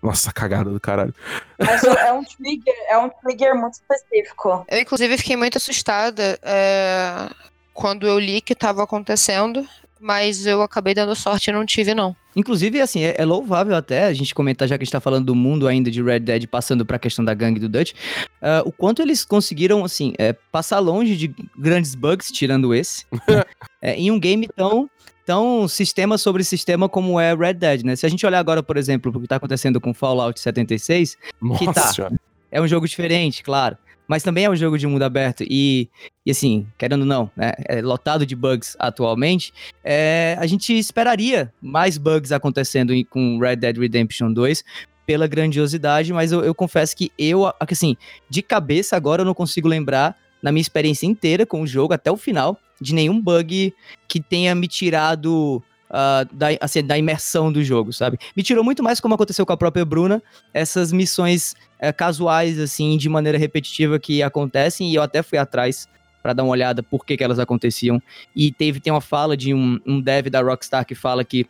Nossa, 0.05 0.31
cagada 0.31 0.69
do 0.69 0.79
caralho. 0.79 1.15
Mas 1.57 1.83
é 1.83 2.13
um 2.13 2.23
trigger, 2.23 2.75
é 2.89 2.97
um 2.99 3.09
trigger 3.09 3.55
muito 3.55 3.73
específico. 3.73 4.63
Eu, 4.69 4.79
inclusive, 4.79 5.17
fiquei 5.17 5.35
muito 5.35 5.57
assustada 5.57 6.37
é, 6.43 7.27
quando 7.73 8.05
eu 8.05 8.19
li 8.19 8.39
que 8.39 8.53
estava 8.53 8.83
acontecendo, 8.83 9.67
mas 9.99 10.45
eu 10.45 10.61
acabei 10.61 10.93
dando 10.93 11.15
sorte 11.15 11.49
e 11.49 11.53
não 11.53 11.65
tive, 11.65 11.95
não. 11.95 12.15
Inclusive, 12.35 12.79
assim, 12.81 13.03
é, 13.03 13.15
é 13.17 13.25
louvável 13.25 13.75
até 13.75 14.05
a 14.05 14.13
gente 14.13 14.35
comentar, 14.35 14.67
já 14.67 14.77
que 14.77 14.83
a 14.83 14.85
gente 14.85 14.91
tá 14.91 14.99
falando 14.99 15.25
do 15.25 15.33
mundo 15.33 15.67
ainda 15.67 15.89
de 15.89 16.03
Red 16.03 16.19
Dead, 16.19 16.45
passando 16.45 16.85
pra 16.85 16.99
questão 16.99 17.25
da 17.25 17.33
gangue 17.33 17.59
do 17.59 17.67
Dutch, 17.67 17.93
ah, 18.39 18.61
o 18.63 18.71
quanto 18.71 19.01
eles 19.01 19.25
conseguiram, 19.25 19.83
assim, 19.83 20.13
é, 20.19 20.33
passar 20.33 20.77
longe 20.77 21.15
de 21.15 21.33
grandes 21.57 21.95
bugs, 21.95 22.31
tirando 22.31 22.75
esse, 22.75 23.05
é, 23.81 23.95
em 23.95 24.11
um 24.11 24.19
game 24.19 24.47
tão, 24.55 24.87
tão 25.25 25.67
sistema 25.67 26.17
sobre 26.17 26.43
sistema 26.43 26.87
como 26.87 27.19
é 27.19 27.35
Red 27.35 27.55
Dead, 27.55 27.83
né? 27.83 27.95
Se 27.95 28.05
a 28.05 28.09
gente 28.09 28.25
olhar 28.25 28.39
agora, 28.39 28.61
por 28.61 28.77
exemplo, 28.77 29.11
o 29.13 29.19
que 29.19 29.27
tá 29.27 29.37
acontecendo 29.37 29.81
com 29.81 29.93
Fallout 29.93 30.39
76, 30.39 31.17
Nossa 31.41 31.73
tá. 31.73 31.93
senhora. 31.93 32.15
é 32.51 32.61
um 32.61 32.67
jogo 32.67 32.87
diferente, 32.87 33.43
claro. 33.43 33.77
Mas 34.07 34.21
também 34.21 34.45
é 34.45 34.49
um 34.49 34.55
jogo 34.55 34.77
de 34.77 34.85
mundo 34.85 35.01
aberto. 35.01 35.43
E, 35.49 35.89
e 36.23 36.29
assim, 36.29 36.67
querendo 36.77 37.01
ou 37.01 37.07
não, 37.07 37.31
né? 37.35 37.53
É 37.67 37.81
lotado 37.81 38.23
de 38.23 38.35
bugs 38.35 38.75
atualmente. 38.79 39.51
é, 39.83 40.37
a 40.39 40.45
gente 40.45 40.77
esperaria 40.77 41.51
mais 41.59 41.97
bugs 41.97 42.31
acontecendo 42.31 42.93
com 43.09 43.39
Red 43.39 43.55
Dead 43.55 43.77
Redemption 43.77 44.31
2 44.31 44.63
pela 45.07 45.27
grandiosidade, 45.27 46.11
mas 46.13 46.31
eu, 46.31 46.43
eu 46.43 46.53
confesso 46.53 46.95
que 46.95 47.11
eu, 47.17 47.51
assim, 47.59 47.95
de 48.29 48.41
cabeça 48.41 48.95
agora 48.95 49.21
eu 49.21 49.25
não 49.25 49.33
consigo 49.35 49.67
lembrar, 49.67 50.17
na 50.41 50.51
minha 50.51 50.61
experiência 50.61 51.07
inteira 51.07 51.45
com 51.45 51.61
o 51.61 51.67
jogo, 51.67 51.93
até 51.93 52.11
o 52.11 52.17
final, 52.17 52.59
de 52.79 52.93
nenhum 52.93 53.21
bug 53.21 53.73
que 54.07 54.19
tenha 54.19 54.53
me 54.55 54.67
tirado 54.67 55.63
ah, 55.89 56.25
da, 56.31 56.47
assim, 56.59 56.83
da 56.83 56.97
imersão 56.97 57.51
do 57.51 57.63
jogo, 57.63 57.93
sabe? 57.93 58.17
Me 58.35 58.43
tirou 58.43 58.63
muito 58.63 58.83
mais 58.83 58.99
como 58.99 59.13
aconteceu 59.13 59.45
com 59.45 59.53
a 59.53 59.57
própria 59.57 59.85
Bruna, 59.85 60.21
essas 60.53 60.91
missões 60.91 61.55
é, 61.79 61.93
casuais, 61.93 62.59
assim, 62.59 62.97
de 62.97 63.07
maneira 63.07 63.37
repetitiva 63.37 63.99
que 63.99 64.21
acontecem, 64.23 64.89
e 64.91 64.95
eu 64.95 65.01
até 65.01 65.21
fui 65.21 65.37
atrás 65.37 65.87
pra 66.23 66.33
dar 66.33 66.43
uma 66.43 66.51
olhada 66.51 66.81
por 66.81 67.05
que, 67.05 67.15
que 67.15 67.23
elas 67.23 67.37
aconteciam. 67.37 68.01
E 68.35 68.51
teve, 68.51 68.79
tem 68.79 68.91
uma 68.91 68.99
fala 68.99 69.37
de 69.37 69.53
um, 69.53 69.79
um 69.85 70.01
dev 70.01 70.27
da 70.27 70.41
Rockstar 70.41 70.85
que 70.85 70.95
fala 70.95 71.23
que 71.23 71.45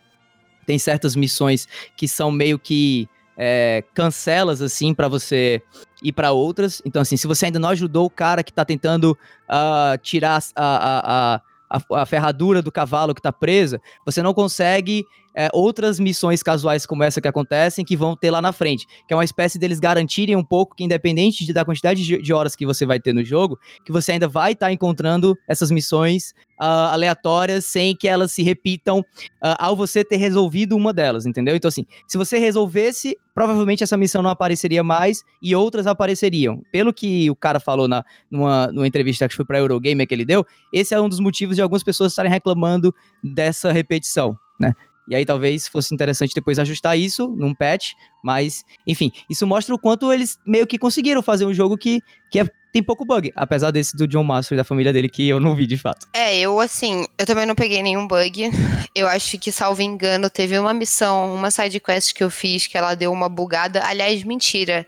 tem 0.66 0.78
certas 0.78 1.16
missões 1.16 1.66
que 1.96 2.06
são 2.06 2.30
meio 2.30 2.58
que 2.58 3.08
é, 3.36 3.84
cancelas, 3.94 4.62
assim, 4.62 4.94
pra 4.94 5.08
você 5.08 5.62
ir 6.02 6.12
pra 6.12 6.32
outras. 6.32 6.80
Então, 6.84 7.02
assim, 7.02 7.16
se 7.16 7.26
você 7.26 7.46
ainda 7.46 7.58
não 7.58 7.68
ajudou 7.70 8.06
o 8.06 8.10
cara 8.10 8.42
que 8.42 8.52
tá 8.52 8.64
tentando 8.64 9.16
ah, 9.48 9.98
tirar 10.02 10.42
a, 10.54 11.40
a, 11.40 11.42
a, 11.70 12.02
a 12.02 12.06
ferradura 12.06 12.62
do 12.62 12.72
cavalo 12.72 13.14
que 13.14 13.22
tá 13.22 13.32
presa, 13.32 13.80
você 14.04 14.22
não 14.22 14.32
consegue 14.32 15.04
é, 15.36 15.50
outras 15.52 16.00
missões 16.00 16.42
casuais 16.42 16.86
como 16.86 17.02
essa 17.02 17.20
que 17.20 17.28
acontecem 17.28 17.84
que 17.84 17.96
vão 17.96 18.16
ter 18.16 18.30
lá 18.30 18.40
na 18.40 18.52
frente. 18.52 18.86
Que 19.06 19.12
é 19.12 19.16
uma 19.16 19.24
espécie 19.24 19.58
deles 19.58 19.78
garantirem 19.78 20.34
um 20.34 20.44
pouco 20.44 20.74
que, 20.74 20.82
independente 20.82 21.44
de, 21.44 21.52
da 21.52 21.64
quantidade 21.64 22.02
de, 22.02 22.22
de 22.22 22.32
horas 22.32 22.56
que 22.56 22.64
você 22.64 22.86
vai 22.86 22.98
ter 22.98 23.12
no 23.12 23.22
jogo, 23.22 23.58
que 23.84 23.92
você 23.92 24.12
ainda 24.12 24.26
vai 24.26 24.52
estar 24.52 24.72
encontrando 24.72 25.36
essas 25.46 25.70
missões 25.70 26.32
ah, 26.58 26.92
aleatórias 26.94 27.66
sem 27.66 27.94
que 27.94 28.08
elas 28.08 28.32
se 28.32 28.42
repitam 28.42 29.04
ah, 29.42 29.66
ao 29.66 29.76
você 29.76 30.02
ter 30.02 30.16
resolvido 30.16 30.74
uma 30.74 30.92
delas, 30.92 31.26
entendeu? 31.26 31.54
Então, 31.54 31.68
assim, 31.68 31.84
se 32.08 32.16
você 32.16 32.38
resolvesse, 32.38 33.14
provavelmente 33.34 33.84
essa 33.84 33.96
missão 33.96 34.22
não 34.22 34.30
apareceria 34.30 34.82
mais 34.82 35.22
e 35.42 35.54
outras 35.54 35.86
apareceriam. 35.86 36.62
Pelo 36.72 36.94
que 36.94 37.30
o 37.30 37.36
cara 37.36 37.60
falou 37.60 37.86
na, 37.86 38.02
numa, 38.30 38.68
numa 38.68 38.86
entrevista 38.86 39.28
que 39.28 39.36
foi 39.36 39.44
pra 39.44 39.58
Eurogamer 39.58 40.06
que 40.06 40.14
ele 40.14 40.24
deu, 40.24 40.46
esse 40.72 40.94
é 40.94 41.00
um 41.00 41.10
dos 41.10 41.20
motivos 41.20 41.56
de 41.56 41.62
algumas 41.62 41.82
pessoas 41.82 42.12
estarem 42.12 42.32
reclamando 42.32 42.94
dessa 43.22 43.70
repetição, 43.70 44.34
né? 44.58 44.72
E 45.08 45.14
aí 45.14 45.24
talvez 45.24 45.68
fosse 45.68 45.94
interessante 45.94 46.34
depois 46.34 46.58
ajustar 46.58 46.98
isso 46.98 47.28
num 47.28 47.54
patch, 47.54 47.92
mas, 48.22 48.64
enfim, 48.86 49.12
isso 49.30 49.46
mostra 49.46 49.74
o 49.74 49.78
quanto 49.78 50.12
eles 50.12 50.38
meio 50.46 50.66
que 50.66 50.78
conseguiram 50.78 51.22
fazer 51.22 51.46
um 51.46 51.54
jogo 51.54 51.76
que, 51.78 52.00
que 52.30 52.40
é- 52.40 52.48
tem 52.72 52.82
pouco 52.82 53.06
bug, 53.06 53.32
apesar 53.34 53.70
desse 53.70 53.96
do 53.96 54.06
John 54.06 54.22
Master 54.24 54.54
e 54.54 54.58
da 54.58 54.64
família 54.64 54.92
dele 54.92 55.08
que 55.08 55.26
eu 55.26 55.40
não 55.40 55.54
vi 55.56 55.66
de 55.66 55.78
fato. 55.78 56.06
É, 56.12 56.38
eu 56.38 56.60
assim, 56.60 57.06
eu 57.18 57.24
também 57.24 57.46
não 57.46 57.54
peguei 57.54 57.82
nenhum 57.82 58.06
bug. 58.06 58.50
Eu 58.94 59.08
acho 59.08 59.38
que, 59.38 59.50
salvo 59.50 59.80
engano, 59.80 60.28
teve 60.28 60.58
uma 60.58 60.74
missão, 60.74 61.34
uma 61.34 61.50
side 61.50 61.80
quest 61.80 62.12
que 62.12 62.22
eu 62.22 62.30
fiz 62.30 62.66
que 62.66 62.76
ela 62.76 62.94
deu 62.94 63.10
uma 63.12 63.28
bugada. 63.30 63.82
Aliás, 63.82 64.22
mentira. 64.24 64.86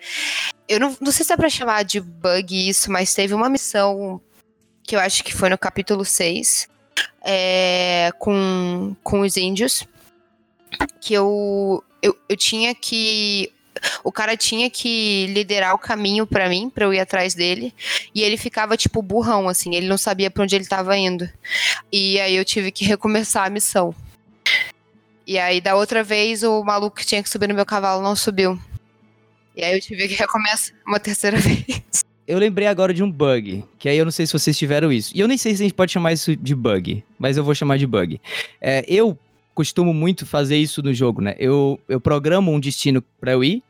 Eu 0.68 0.78
não, 0.78 0.94
não 1.00 1.10
sei 1.10 1.24
se 1.24 1.32
é 1.32 1.36
pra 1.36 1.48
chamar 1.48 1.82
de 1.84 1.98
bug 2.00 2.68
isso, 2.68 2.92
mas 2.92 3.14
teve 3.14 3.32
uma 3.32 3.48
missão 3.48 4.20
que 4.82 4.94
eu 4.96 5.00
acho 5.00 5.24
que 5.24 5.34
foi 5.34 5.48
no 5.48 5.56
capítulo 5.56 6.04
6, 6.04 6.68
é, 7.24 8.10
com, 8.18 8.94
com 9.02 9.20
os 9.20 9.36
índios, 9.36 9.84
que 11.00 11.14
eu, 11.14 11.82
eu, 12.02 12.16
eu 12.28 12.36
tinha 12.36 12.74
que. 12.74 13.52
O 14.02 14.10
cara 14.10 14.36
tinha 14.36 14.68
que 14.68 15.26
liderar 15.28 15.72
o 15.72 15.78
caminho 15.78 16.26
pra 16.26 16.48
mim, 16.48 16.68
pra 16.68 16.84
eu 16.84 16.92
ir 16.92 16.98
atrás 16.98 17.34
dele. 17.34 17.72
E 18.12 18.22
ele 18.22 18.36
ficava, 18.36 18.76
tipo, 18.76 19.00
burrão, 19.00 19.48
assim. 19.48 19.74
Ele 19.74 19.86
não 19.86 19.96
sabia 19.96 20.30
pra 20.30 20.42
onde 20.42 20.56
ele 20.56 20.66
tava 20.66 20.96
indo. 20.96 21.28
E 21.92 22.18
aí 22.20 22.34
eu 22.34 22.44
tive 22.44 22.72
que 22.72 22.84
recomeçar 22.84 23.46
a 23.46 23.50
missão. 23.50 23.94
E 25.24 25.38
aí, 25.38 25.60
da 25.60 25.76
outra 25.76 26.02
vez, 26.02 26.42
o 26.42 26.64
maluco 26.64 26.96
que 26.96 27.06
tinha 27.06 27.22
que 27.22 27.28
subir 27.28 27.48
no 27.48 27.54
meu 27.54 27.66
cavalo 27.66 28.02
não 28.02 28.16
subiu. 28.16 28.58
E 29.54 29.62
aí 29.62 29.74
eu 29.74 29.80
tive 29.80 30.08
que 30.08 30.14
recomeçar 30.14 30.74
uma 30.86 30.98
terceira 30.98 31.36
vez. 31.38 31.82
Eu 32.26 32.38
lembrei 32.38 32.66
agora 32.66 32.92
de 32.92 33.02
um 33.02 33.10
bug, 33.10 33.64
que 33.78 33.88
aí 33.88 33.96
eu 33.96 34.04
não 34.04 34.12
sei 34.12 34.26
se 34.26 34.32
vocês 34.32 34.56
tiveram 34.56 34.92
isso. 34.92 35.12
E 35.14 35.20
eu 35.20 35.26
nem 35.26 35.38
sei 35.38 35.54
se 35.54 35.62
a 35.62 35.64
gente 35.64 35.74
pode 35.74 35.92
chamar 35.92 36.12
isso 36.12 36.36
de 36.36 36.54
bug, 36.54 37.02
mas 37.18 37.36
eu 37.36 37.44
vou 37.44 37.54
chamar 37.54 37.78
de 37.78 37.86
bug. 37.86 38.20
É, 38.60 38.84
eu 38.86 39.18
costumo 39.58 39.92
muito 39.92 40.24
fazer 40.24 40.56
isso 40.56 40.80
no 40.84 40.94
jogo, 40.94 41.20
né? 41.20 41.34
Eu, 41.36 41.80
eu 41.88 42.00
programo 42.00 42.52
um 42.52 42.60
destino 42.60 43.02
pra 43.20 43.32
eu 43.32 43.42
ir, 43.42 43.60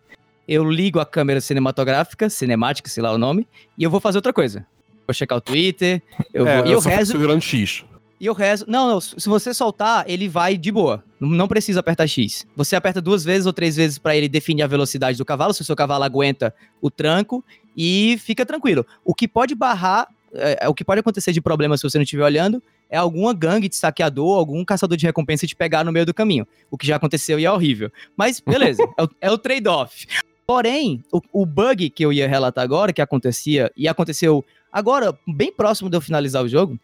eu 0.47 0.71
ligo 0.71 1.01
a 1.01 1.07
câmera 1.07 1.41
cinematográfica, 1.41 2.29
cinemática, 2.29 2.91
sei 2.91 3.03
lá 3.03 3.11
o 3.11 3.17
nome, 3.17 3.49
e 3.79 3.85
eu 3.85 3.91
vou 3.91 3.99
fazer 3.99 4.19
outra 4.19 4.31
coisa. 4.31 4.67
Vou 5.07 5.15
checar 5.15 5.39
o 5.39 5.41
Twitter, 5.41 6.03
eu 6.35 6.47
é, 6.47 6.59
vou, 6.59 6.67
e 6.67 6.73
eu 6.73 6.83
fico 6.83 6.95
rezo, 6.95 7.41
X. 7.41 7.85
e 8.21 8.27
eu 8.27 8.35
rezo. 8.35 8.67
Não, 8.69 8.87
não, 8.87 9.01
se 9.01 9.27
você 9.27 9.55
soltar, 9.55 10.05
ele 10.07 10.29
vai 10.29 10.59
de 10.59 10.71
boa. 10.71 11.03
Não 11.19 11.49
precisa 11.49 11.81
apertar 11.81 12.07
X. 12.07 12.47
Você 12.55 12.77
aperta 12.77 13.01
duas 13.01 13.25
vezes 13.25 13.47
ou 13.47 13.53
três 13.55 13.75
vezes 13.75 13.97
pra 13.97 14.15
ele 14.15 14.29
definir 14.29 14.65
a 14.65 14.67
velocidade 14.67 15.17
do 15.17 15.25
cavalo, 15.25 15.55
se 15.55 15.63
o 15.63 15.65
seu 15.65 15.75
cavalo 15.75 16.05
aguenta 16.05 16.55
o 16.83 16.91
tranco, 16.91 17.43
e 17.75 18.19
fica 18.21 18.45
tranquilo. 18.45 18.85
O 19.07 19.15
que 19.15 19.27
pode 19.27 19.55
barrar, 19.55 20.07
é, 20.35 20.67
é, 20.67 20.69
o 20.69 20.75
que 20.75 20.85
pode 20.85 21.01
acontecer 21.01 21.33
de 21.33 21.41
problema 21.41 21.79
se 21.79 21.83
você 21.83 21.97
não 21.97 22.03
estiver 22.03 22.25
olhando, 22.25 22.63
é 22.91 22.97
alguma 22.97 23.35
gangue 23.35 23.69
de 23.69 23.77
saqueador, 23.77 24.39
algum 24.39 24.65
caçador 24.65 24.97
de 24.97 25.07
recompensa 25.07 25.47
te 25.47 25.55
pegar 25.55 25.85
no 25.85 25.93
meio 25.93 26.07
do 26.07 26.15
caminho. 26.15 26.47
O 26.71 26.79
que 26.79 26.87
já 26.87 26.97
aconteceu 26.97 27.39
e 27.39 27.45
é 27.45 27.53
horrível. 27.53 27.91
Mas 28.17 28.41
beleza, 28.41 28.83
é 28.97 29.03
o, 29.03 29.09
é 29.23 29.31
o 29.31 29.39
trade-off. 29.39 30.07
Porém, 30.47 31.03
o, 31.13 31.21
o 31.33 31.45
bug 31.45 31.91
que 31.91 32.05
eu 32.05 32.13
ia 32.13 32.27
relatar 32.27 32.65
agora, 32.65 32.93
que 32.93 33.03
acontecia, 33.03 33.71
e 33.77 33.87
aconteceu 33.87 34.43
agora, 34.73 35.17
bem 35.27 35.53
próximo 35.53 35.91
de 35.91 35.97
eu 35.97 36.01
finalizar 36.01 36.43
o 36.43 36.49
jogo, 36.49 36.79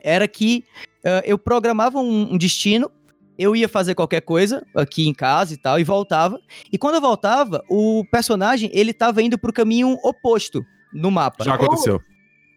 era 0.00 0.26
que 0.26 0.64
eh, 1.04 1.22
eu 1.24 1.38
programava 1.38 2.00
um, 2.00 2.32
um 2.32 2.38
destino, 2.38 2.90
eu 3.38 3.54
ia 3.54 3.68
fazer 3.68 3.94
qualquer 3.94 4.20
coisa 4.22 4.66
aqui 4.74 5.06
em 5.06 5.14
casa 5.14 5.54
e 5.54 5.56
tal, 5.56 5.78
e 5.78 5.84
voltava. 5.84 6.40
E 6.72 6.76
quando 6.76 6.96
eu 6.96 7.00
voltava, 7.00 7.62
o 7.70 8.04
personagem, 8.10 8.68
ele 8.72 8.92
tava 8.92 9.22
indo 9.22 9.38
pro 9.38 9.52
caminho 9.52 9.96
oposto 10.02 10.64
no 10.92 11.10
mapa. 11.10 11.44
Já 11.44 11.54
aconteceu. 11.54 12.00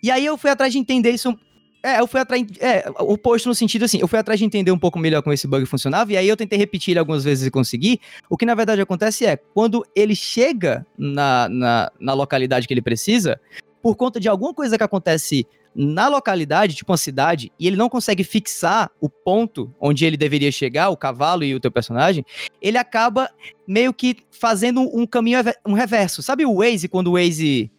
E 0.02 0.10
aí 0.10 0.26
eu 0.26 0.38
fui 0.38 0.50
atrás 0.50 0.74
de 0.74 0.80
entender 0.80 1.12
isso. 1.12 1.38
É, 1.84 2.00
eu 2.00 2.08
fui 2.08 2.20
atrás. 2.20 2.44
É, 2.60 2.86
oposto 3.00 3.50
no 3.50 3.56
sentido 3.56 3.86
assim, 3.86 4.00
eu 4.00 4.08
fui 4.08 4.20
atrás 4.20 4.40
de 4.40 4.46
entender 4.46 4.72
um 4.72 4.78
pouco 4.78 5.00
melhor 5.00 5.22
como 5.22 5.34
esse 5.34 5.48
bug 5.48 5.66
funcionava, 5.66 6.14
e 6.14 6.18
aí 6.18 6.28
eu 6.28 6.38
tentei 6.38 6.58
repetir 6.58 6.92
ele 6.92 7.00
algumas 7.00 7.24
vezes 7.24 7.48
e 7.48 7.52
consegui. 7.52 8.00
O 8.30 8.38
que 8.38 8.46
na 8.46 8.56
verdade 8.56 8.82
acontece 8.82 9.26
é, 9.26 9.36
quando 9.36 9.86
ele 9.96 10.16
chega 10.16 10.86
na, 10.98 11.50
na, 11.50 11.92
na 12.00 12.14
localidade 12.14 12.68
que 12.68 12.74
ele 12.74 12.82
precisa, 12.82 13.40
por 13.82 13.96
conta 13.96 14.20
de 14.20 14.30
alguma 14.30 14.54
coisa 14.54 14.78
que 14.78 14.84
acontece 14.84 15.48
na 15.74 16.08
localidade, 16.08 16.76
tipo 16.76 16.92
uma 16.92 16.98
cidade, 16.98 17.52
e 17.58 17.66
ele 17.66 17.78
não 17.78 17.90
consegue 17.90 18.24
fixar 18.24 18.92
o 19.00 19.10
ponto 19.10 19.74
onde 19.80 20.06
ele 20.06 20.18
deveria 20.18 20.52
chegar, 20.52 20.90
o 20.90 20.98
cavalo 20.98 21.44
e 21.44 21.56
o 21.56 21.60
teu 21.60 21.72
personagem, 21.72 22.26
ele 22.62 22.78
acaba 22.78 23.30
meio 23.66 23.94
que 23.94 24.18
fazendo 24.30 24.82
um 24.82 25.08
caminho, 25.08 25.40
um 25.66 25.74
reverso. 25.74 26.22
Sabe 26.22 26.46
o 26.46 26.56
Waze, 26.56 26.90
quando 26.90 27.08
o 27.08 27.14
Waze 27.14 27.72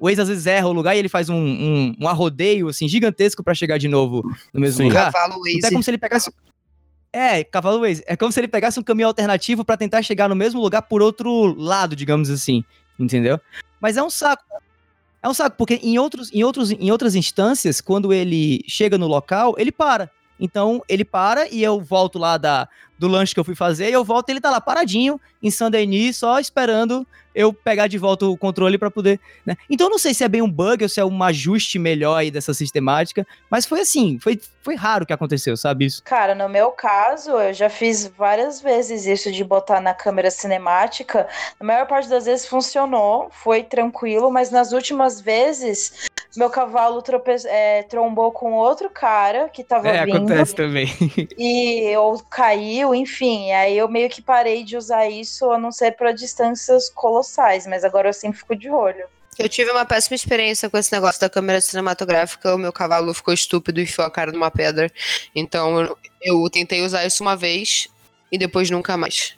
o 0.00 0.08
Waze 0.08 0.22
às 0.22 0.28
vezes 0.28 0.46
erra 0.46 0.66
o 0.66 0.72
lugar 0.72 0.96
e 0.96 0.98
ele 0.98 1.08
faz 1.10 1.28
um, 1.28 1.36
um, 1.36 1.94
um 2.00 2.08
arrodeio, 2.08 2.68
assim, 2.68 2.88
gigantesco 2.88 3.44
pra 3.44 3.54
chegar 3.54 3.76
de 3.76 3.86
novo 3.86 4.22
no 4.52 4.58
mesmo 4.60 4.78
Sim. 4.78 4.88
lugar. 4.88 5.12
Cavalo 5.12 5.34
Então 5.46 5.50
é 5.50 5.60
Waze. 5.60 5.70
como 5.70 5.82
se 5.82 5.90
ele 5.90 5.98
pegasse... 5.98 6.32
É, 7.12 7.44
cavalo 7.44 7.80
Waze. 7.80 8.02
É 8.06 8.16
como 8.16 8.32
se 8.32 8.40
ele 8.40 8.48
pegasse 8.48 8.80
um 8.80 8.82
caminho 8.82 9.08
alternativo 9.08 9.62
pra 9.64 9.76
tentar 9.76 10.00
chegar 10.02 10.28
no 10.28 10.34
mesmo 10.34 10.60
lugar 10.60 10.82
por 10.82 11.02
outro 11.02 11.54
lado, 11.54 11.94
digamos 11.94 12.30
assim. 12.30 12.64
Entendeu? 12.98 13.38
Mas 13.78 13.96
é 13.98 14.02
um 14.02 14.08
saco. 14.10 14.42
É 15.22 15.28
um 15.28 15.34
saco, 15.34 15.56
porque 15.58 15.74
em, 15.82 15.98
outros, 15.98 16.32
em, 16.32 16.42
outros, 16.42 16.70
em 16.70 16.90
outras 16.90 17.14
instâncias, 17.14 17.80
quando 17.80 18.10
ele 18.10 18.64
chega 18.66 18.96
no 18.96 19.06
local, 19.06 19.54
ele 19.58 19.70
para. 19.70 20.10
Então 20.40 20.82
ele 20.88 21.04
para 21.04 21.46
e 21.48 21.62
eu 21.62 21.80
volto 21.80 22.18
lá 22.18 22.38
da, 22.38 22.66
do 22.98 23.06
lanche 23.06 23.34
que 23.34 23.40
eu 23.40 23.44
fui 23.44 23.54
fazer, 23.54 23.90
e 23.90 23.92
eu 23.92 24.04
volto 24.04 24.28
e 24.28 24.32
ele 24.32 24.40
tá 24.40 24.50
lá 24.50 24.60
paradinho 24.60 25.20
em 25.42 25.50
Saint-Denis, 25.50 26.16
só 26.16 26.40
esperando 26.40 27.06
eu 27.34 27.52
pegar 27.52 27.86
de 27.86 27.96
volta 27.96 28.26
o 28.26 28.36
controle 28.36 28.76
para 28.76 28.90
poder, 28.90 29.20
né? 29.46 29.56
Então 29.68 29.86
eu 29.86 29.90
não 29.90 29.98
sei 29.98 30.12
se 30.12 30.24
é 30.24 30.28
bem 30.28 30.42
um 30.42 30.50
bug 30.50 30.82
ou 30.82 30.88
se 30.88 31.00
é 31.00 31.04
um 31.04 31.22
ajuste 31.22 31.78
melhor 31.78 32.16
aí 32.16 32.30
dessa 32.30 32.52
sistemática, 32.52 33.26
mas 33.48 33.66
foi 33.66 33.80
assim, 33.80 34.18
foi, 34.18 34.40
foi 34.62 34.74
raro 34.74 35.06
que 35.06 35.12
aconteceu, 35.12 35.56
sabe 35.56 35.86
isso? 35.86 36.02
Cara, 36.02 36.34
no 36.34 36.48
meu 36.48 36.72
caso, 36.72 37.30
eu 37.30 37.54
já 37.54 37.70
fiz 37.70 38.06
várias 38.18 38.60
vezes 38.60 39.06
isso 39.06 39.30
de 39.30 39.44
botar 39.44 39.80
na 39.80 39.94
câmera 39.94 40.30
cinemática. 40.30 41.28
Na 41.60 41.66
maior 41.66 41.86
parte 41.86 42.08
das 42.08 42.24
vezes 42.24 42.46
funcionou, 42.46 43.28
foi 43.30 43.62
tranquilo, 43.62 44.30
mas 44.30 44.50
nas 44.50 44.72
últimas 44.72 45.20
vezes 45.20 46.08
meu 46.36 46.50
cavalo 46.50 47.02
trope... 47.02 47.30
É, 47.46 47.82
trombou 47.84 48.30
com 48.32 48.52
outro 48.52 48.88
cara 48.90 49.48
que 49.48 49.64
tava 49.64 49.88
é, 49.88 50.04
vindo. 50.04 50.16
acontece 50.16 50.54
também. 50.54 50.88
E 51.38 51.82
eu 51.92 52.22
caiu, 52.30 52.94
enfim. 52.94 53.52
Aí 53.52 53.76
eu 53.76 53.88
meio 53.88 54.08
que 54.08 54.22
parei 54.22 54.62
de 54.64 54.76
usar 54.76 55.08
isso, 55.08 55.50
a 55.50 55.58
não 55.58 55.72
ser 55.72 55.92
para 55.92 56.12
distâncias 56.12 56.90
colossais, 56.90 57.66
mas 57.66 57.84
agora 57.84 58.08
eu 58.08 58.12
sempre 58.12 58.38
fico 58.38 58.54
de 58.54 58.70
olho. 58.70 59.04
Eu 59.38 59.48
tive 59.48 59.70
uma 59.70 59.86
péssima 59.86 60.14
experiência 60.14 60.68
com 60.68 60.76
esse 60.76 60.92
negócio 60.92 61.20
da 61.20 61.30
câmera 61.30 61.60
cinematográfica. 61.60 62.54
O 62.54 62.58
meu 62.58 62.72
cavalo 62.72 63.14
ficou 63.14 63.32
estúpido 63.32 63.80
e 63.80 63.84
enfiou 63.84 64.06
a 64.06 64.10
cara 64.10 64.32
numa 64.32 64.50
pedra. 64.50 64.90
Então 65.34 65.80
eu, 65.80 65.98
eu 66.20 66.50
tentei 66.50 66.82
usar 66.82 67.06
isso 67.06 67.22
uma 67.22 67.36
vez 67.36 67.88
e 68.30 68.36
depois 68.36 68.70
nunca 68.70 68.96
mais. 68.96 69.36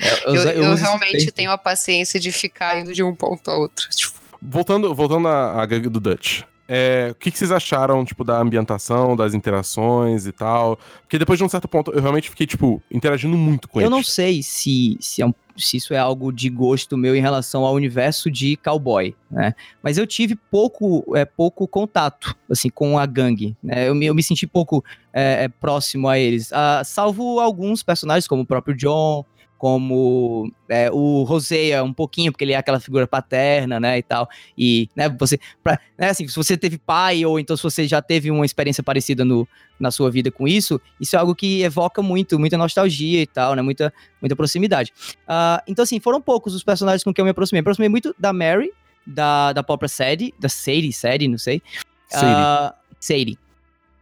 É, 0.00 0.28
eu, 0.28 0.34
Eu, 0.34 0.42
eu 0.42 0.62
eu 0.64 0.74
realmente 0.74 1.30
tenho 1.30 1.50
a 1.50 1.58
paciência 1.58 2.18
de 2.18 2.32
ficar 2.32 2.80
indo 2.80 2.92
de 2.92 3.02
um 3.02 3.14
ponto 3.14 3.50
a 3.50 3.56
outro. 3.56 3.88
Tipo, 3.90 4.17
Voltando, 4.40 4.94
voltando 4.94 5.28
à, 5.28 5.60
à 5.62 5.66
gangue 5.66 5.88
do 5.88 6.00
Dutch. 6.00 6.42
É, 6.70 7.08
o 7.12 7.14
que, 7.14 7.30
que 7.30 7.38
vocês 7.38 7.50
acharam, 7.50 8.04
tipo, 8.04 8.22
da 8.22 8.38
ambientação, 8.38 9.16
das 9.16 9.32
interações 9.32 10.26
e 10.26 10.32
tal? 10.32 10.78
Porque 11.00 11.18
depois 11.18 11.38
de 11.38 11.44
um 11.44 11.48
certo 11.48 11.66
ponto, 11.66 11.90
eu 11.92 12.00
realmente 12.02 12.28
fiquei, 12.28 12.46
tipo, 12.46 12.82
interagindo 12.90 13.38
muito 13.38 13.66
com 13.66 13.80
Eu 13.80 13.84
eles. 13.86 13.90
não 13.90 14.02
sei 14.02 14.42
se, 14.42 14.98
se, 15.00 15.22
é 15.22 15.26
um- 15.26 15.32
se 15.56 15.78
isso 15.78 15.94
é 15.94 15.98
algo 15.98 16.30
de 16.30 16.50
gosto 16.50 16.94
meu 16.94 17.16
em 17.16 17.22
relação 17.22 17.64
ao 17.64 17.72
universo 17.72 18.30
de 18.30 18.58
cowboy, 18.58 19.16
né? 19.30 19.54
Mas 19.82 19.96
eu 19.96 20.06
tive 20.06 20.36
pouco, 20.36 21.16
é, 21.16 21.24
pouco 21.24 21.66
contato, 21.66 22.36
assim, 22.50 22.68
com 22.68 22.98
a 22.98 23.06
gangue, 23.06 23.56
né? 23.62 23.88
Eu 23.88 23.94
me, 23.94 24.04
eu 24.04 24.14
me 24.14 24.22
senti 24.22 24.46
pouco 24.46 24.84
é, 25.10 25.44
é, 25.44 25.48
próximo 25.48 26.06
a 26.06 26.18
eles, 26.18 26.52
Ah, 26.52 26.82
salvo 26.84 27.40
alguns 27.40 27.82
personagens, 27.82 28.28
como 28.28 28.42
o 28.42 28.46
próprio 28.46 28.76
John, 28.76 29.24
como 29.58 30.50
é, 30.68 30.88
o 30.90 31.24
Rosea 31.24 31.82
um 31.82 31.92
pouquinho, 31.92 32.30
porque 32.30 32.44
ele 32.44 32.52
é 32.52 32.56
aquela 32.56 32.78
figura 32.78 33.08
paterna, 33.08 33.80
né, 33.80 33.98
e 33.98 34.02
tal. 34.02 34.28
E, 34.56 34.88
né, 34.94 35.08
você, 35.08 35.38
pra, 35.62 35.78
né, 35.98 36.10
assim, 36.10 36.26
se 36.28 36.36
você 36.36 36.56
teve 36.56 36.78
pai 36.78 37.26
ou 37.26 37.40
então 37.40 37.56
se 37.56 37.62
você 37.62 37.86
já 37.86 38.00
teve 38.00 38.30
uma 38.30 38.46
experiência 38.46 38.82
parecida 38.82 39.24
no, 39.24 39.46
na 39.78 39.90
sua 39.90 40.10
vida 40.10 40.30
com 40.30 40.46
isso, 40.46 40.80
isso 41.00 41.16
é 41.16 41.18
algo 41.18 41.34
que 41.34 41.62
evoca 41.62 42.00
muito, 42.00 42.38
muita 42.38 42.56
nostalgia 42.56 43.20
e 43.20 43.26
tal, 43.26 43.56
né, 43.56 43.60
muita, 43.60 43.92
muita 44.22 44.36
proximidade. 44.36 44.92
Ah, 45.26 45.62
então, 45.66 45.82
assim, 45.82 45.98
foram 45.98 46.20
poucos 46.20 46.54
os 46.54 46.62
personagens 46.62 47.02
com 47.02 47.12
quem 47.12 47.22
eu 47.22 47.26
me 47.26 47.32
aproximei. 47.32 47.58
Me 47.58 47.62
aproximei 47.62 47.88
muito 47.88 48.14
da 48.16 48.32
Mary, 48.32 48.72
da, 49.04 49.52
da 49.52 49.64
própria 49.64 49.88
Sadie, 49.88 50.32
da 50.38 50.48
Sadie, 50.48 50.92
Sadie, 50.92 51.26
não 51.26 51.38
sei. 51.38 51.60
Sadie. 52.08 52.26
Ah, 52.26 52.74
Sadie. 53.00 53.38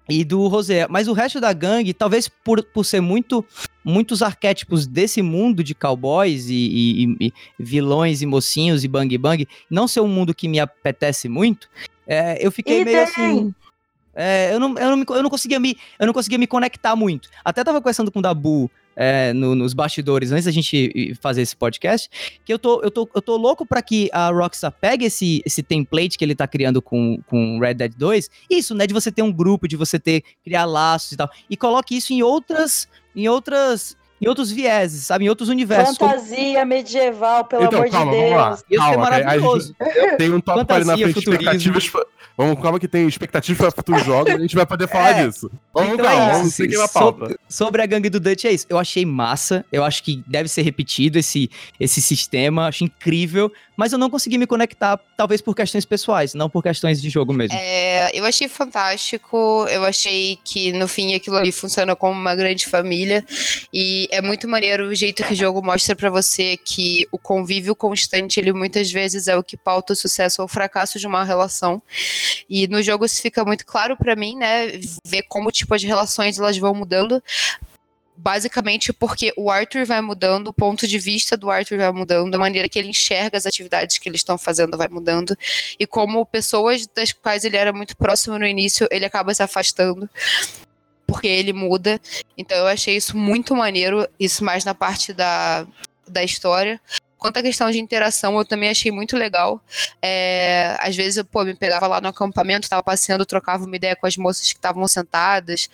E 0.08 0.24
do 0.24 0.46
Rosé. 0.46 0.86
Mas 0.88 1.08
o 1.08 1.12
resto 1.12 1.40
da 1.40 1.52
gangue, 1.52 1.94
talvez 1.94 2.28
por, 2.28 2.62
por 2.62 2.84
ser 2.84 3.00
muito 3.00 3.44
muitos 3.86 4.20
arquétipos 4.20 4.86
desse 4.86 5.22
mundo 5.22 5.62
de 5.62 5.74
cowboys 5.74 6.48
e, 6.48 6.54
e- 6.54 7.16
e- 7.28 7.32
vilões 7.58 8.20
e 8.20 8.26
mocinhos 8.26 8.82
e 8.82 8.88
bang 8.88 9.16
bang, 9.16 9.46
não 9.70 9.86
ser 9.86 10.00
um 10.00 10.08
mundo 10.08 10.34
que 10.34 10.48
me 10.48 10.58
apetece 10.58 11.28
muito, 11.28 11.68
é, 12.06 12.44
eu 12.44 12.50
fiquei 12.50 12.80
E 12.80 12.84
meio 12.84 12.96
tem. 12.96 13.04
assim. 13.04 13.54
é, 14.14 14.52
eu, 14.52 14.58
não, 14.58 14.76
eu, 14.76 14.90
não 14.90 14.96
me, 14.96 15.04
eu, 15.08 15.22
não 15.22 15.30
conseguia 15.30 15.60
me, 15.60 15.76
eu 15.98 16.06
não 16.06 16.12
conseguia 16.12 16.38
me 16.38 16.46
conectar 16.46 16.96
muito. 16.96 17.28
Até 17.44 17.62
tava 17.62 17.80
conversando 17.80 18.10
com 18.10 18.18
o 18.18 18.22
Dabu 18.22 18.70
é, 18.98 19.32
no- 19.34 19.54
nos 19.54 19.74
bastidores 19.74 20.32
antes 20.32 20.46
da 20.46 20.50
gente 20.50 21.14
fazer 21.20 21.42
esse 21.42 21.54
podcast, 21.54 22.08
que 22.44 22.50
eu 22.52 22.58
tô, 22.58 22.80
eu 22.82 22.90
tô, 22.90 23.06
eu 23.14 23.20
tô 23.20 23.36
louco 23.36 23.66
pra 23.66 23.82
que 23.82 24.08
a 24.12 24.30
Rockstar 24.30 24.72
pegue 24.72 25.04
esse, 25.04 25.42
esse 25.44 25.62
template 25.62 26.16
que 26.16 26.24
ele 26.24 26.34
tá 26.34 26.46
criando 26.48 26.80
com, 26.80 27.20
com 27.26 27.58
Red 27.60 27.74
Dead 27.74 27.92
2, 27.94 28.30
isso, 28.50 28.74
né, 28.74 28.86
de 28.86 28.94
você 28.94 29.12
ter 29.12 29.20
um 29.22 29.30
grupo, 29.30 29.68
de 29.68 29.76
você 29.76 29.98
ter, 29.98 30.24
criar 30.42 30.64
laços 30.64 31.12
e 31.12 31.16
tal, 31.18 31.30
e 31.50 31.56
coloque 31.58 31.94
isso 31.94 32.12
em 32.14 32.22
outras, 32.22 32.88
em 33.16 33.28
outras, 33.28 33.96
em 34.20 34.28
outros 34.28 34.50
vieses, 34.50 35.04
sabe, 35.04 35.24
em 35.26 35.28
outros 35.28 35.48
universos. 35.48 35.98
como- 35.98 36.10
Fantasia 36.12 36.64
medieval, 36.64 37.44
pelo 37.44 37.64
então, 37.64 37.78
amor 37.80 37.90
calma, 37.90 38.12
de 38.12 38.18
vamos 38.18 38.32
lá. 38.36 38.48
Deus. 38.48 38.60
Ia 38.60 38.64
ser 38.68 38.76
calma, 38.76 39.06
que 39.06 39.12
a 39.12 39.16
gente 39.16 39.24
maravilhoso. 39.24 39.76
Tem 40.18 40.32
um 40.32 40.40
tópico 40.40 40.72
ali 40.72 40.84
na 40.84 40.96
frente, 40.96 41.14
futurismo. 41.14 41.34
expectativas. 41.34 42.06
Vamos, 42.38 42.60
calma 42.62 42.78
que 42.78 42.86
tem 42.86 43.06
expectativas 43.08 43.58
para 43.58 43.70
futuros 43.70 44.04
jogos, 44.04 44.34
a 44.34 44.38
gente 44.38 44.54
vai 44.54 44.66
poder 44.66 44.86
falar 44.88 45.18
É. 45.18 45.26
disso. 45.26 45.50
Vamos, 45.72 45.94
Então 45.94 46.04
calma, 46.04 46.22
é 46.22 46.32
vamos 46.32 46.54
seguir 46.54 46.76
so- 46.76 46.88
pauta. 46.88 47.34
Sobre 47.48 47.80
a 47.80 47.86
gangue 47.86 48.10
do 48.10 48.20
Dutch 48.20 48.44
é 48.44 48.52
isso. 48.52 48.66
Eu 48.68 48.78
achei 48.78 49.06
massa. 49.06 49.64
Eu 49.72 49.82
acho 49.82 50.02
que 50.02 50.22
deve 50.26 50.46
ser 50.48 50.60
repetido 50.60 51.18
esse, 51.18 51.50
esse 51.80 52.02
sistema. 52.02 52.66
Acho 52.68 52.84
incrível. 52.84 53.50
Mas 53.74 53.92
eu 53.92 53.98
não 53.98 54.08
consegui 54.08 54.38
me 54.38 54.46
conectar, 54.46 54.98
talvez 55.18 55.40
por 55.42 55.54
questões 55.54 55.84
pessoais, 55.84 56.32
não 56.34 56.48
por 56.48 56.62
questões 56.62 57.00
de 57.00 57.10
jogo 57.10 57.32
mesmo. 57.32 57.56
É, 57.58 58.10
eu 58.18 58.24
achei 58.24 58.48
fantástico. 58.48 59.66
Eu 59.70 59.84
achei 59.84 60.38
que 60.44 60.72
no 60.72 60.88
fim 60.88 61.14
aquilo 61.14 61.36
ali 61.36 61.52
funciona 61.52 61.94
como 61.96 62.18
uma 62.18 62.34
grande 62.34 62.66
família. 62.66 63.24
E 63.72 64.05
é 64.10 64.20
muito 64.20 64.48
maneiro 64.48 64.88
o 64.88 64.94
jeito 64.94 65.24
que 65.24 65.32
o 65.32 65.36
jogo 65.36 65.62
mostra 65.62 65.94
pra 65.94 66.10
você 66.10 66.56
que 66.56 67.06
o 67.10 67.18
convívio 67.18 67.74
constante, 67.74 68.40
ele 68.40 68.52
muitas 68.52 68.90
vezes 68.90 69.28
é 69.28 69.36
o 69.36 69.42
que 69.42 69.56
pauta 69.56 69.92
o 69.92 69.96
sucesso 69.96 70.42
ou 70.42 70.46
o 70.46 70.48
fracasso 70.48 70.98
de 70.98 71.06
uma 71.06 71.24
relação. 71.24 71.82
E 72.48 72.66
no 72.68 72.82
jogo 72.82 73.04
isso 73.04 73.20
fica 73.20 73.44
muito 73.44 73.64
claro 73.66 73.96
pra 73.96 74.16
mim, 74.16 74.36
né? 74.36 74.72
Ver 75.04 75.22
como 75.22 75.50
tipo 75.50 75.74
as 75.74 75.82
relações 75.82 76.38
elas 76.38 76.58
vão 76.58 76.74
mudando. 76.74 77.22
Basicamente 78.18 78.92
porque 78.94 79.32
o 79.36 79.50
Arthur 79.50 79.84
vai 79.84 80.00
mudando, 80.00 80.48
o 80.48 80.52
ponto 80.52 80.88
de 80.88 80.98
vista 80.98 81.36
do 81.36 81.50
Arthur 81.50 81.76
vai 81.76 81.92
mudando, 81.92 82.34
a 82.34 82.38
maneira 82.38 82.66
que 82.66 82.78
ele 82.78 82.88
enxerga 82.88 83.36
as 83.36 83.44
atividades 83.44 83.98
que 83.98 84.08
eles 84.08 84.20
estão 84.20 84.38
fazendo 84.38 84.76
vai 84.76 84.88
mudando 84.88 85.36
e 85.78 85.86
como 85.86 86.24
pessoas 86.24 86.86
das 86.86 87.12
quais 87.12 87.44
ele 87.44 87.58
era 87.58 87.74
muito 87.74 87.94
próximo 87.94 88.38
no 88.38 88.46
início, 88.46 88.88
ele 88.90 89.04
acaba 89.04 89.34
se 89.34 89.42
afastando 89.42 90.08
porque 91.06 91.26
ele 91.26 91.52
muda. 91.52 92.00
Então 92.36 92.56
eu 92.56 92.66
achei 92.66 92.96
isso 92.96 93.16
muito 93.16 93.54
maneiro, 93.54 94.06
isso 94.18 94.44
mais 94.44 94.64
na 94.64 94.74
parte 94.74 95.12
da, 95.12 95.66
da 96.08 96.22
história. 96.22 96.80
Quanto 97.18 97.38
à 97.38 97.42
questão 97.42 97.70
de 97.70 97.78
interação, 97.78 98.36
eu 98.36 98.44
também 98.44 98.68
achei 98.68 98.92
muito 98.92 99.16
legal. 99.16 99.62
É, 100.02 100.76
às 100.78 100.94
vezes 100.94 101.16
eu 101.16 101.24
pô, 101.24 101.44
me 101.44 101.54
pegava 101.54 101.86
lá 101.86 102.00
no 102.00 102.08
acampamento, 102.08 102.68
tava 102.68 102.82
passeando, 102.82 103.24
trocava 103.24 103.64
uma 103.64 103.76
ideia 103.76 103.96
com 103.96 104.06
as 104.06 104.16
moças 104.16 104.52
que 104.52 104.58
estavam 104.58 104.86
sentadas, 104.86 105.68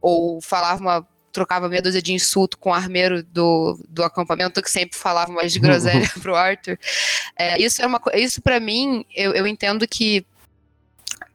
ou 0.00 0.40
falava 0.40 0.80
uma. 0.80 1.06
Trocava 1.30 1.68
meia 1.68 1.82
dúzia 1.82 2.00
de 2.00 2.14
insulto 2.14 2.58
com 2.58 2.70
o 2.70 2.74
armeiro 2.74 3.22
do, 3.22 3.78
do 3.86 4.02
acampamento, 4.02 4.62
que 4.62 4.70
sempre 4.70 4.98
falava 4.98 5.30
umas 5.30 5.54
groselhas 5.58 6.08
pro 6.14 6.34
Arthur. 6.34 6.78
É, 7.36 7.60
isso 7.60 7.82
é 7.82 7.86
uma 7.86 8.00
isso 8.14 8.40
para 8.40 8.58
mim, 8.58 9.04
eu, 9.14 9.34
eu 9.34 9.46
entendo 9.46 9.86
que 9.86 10.24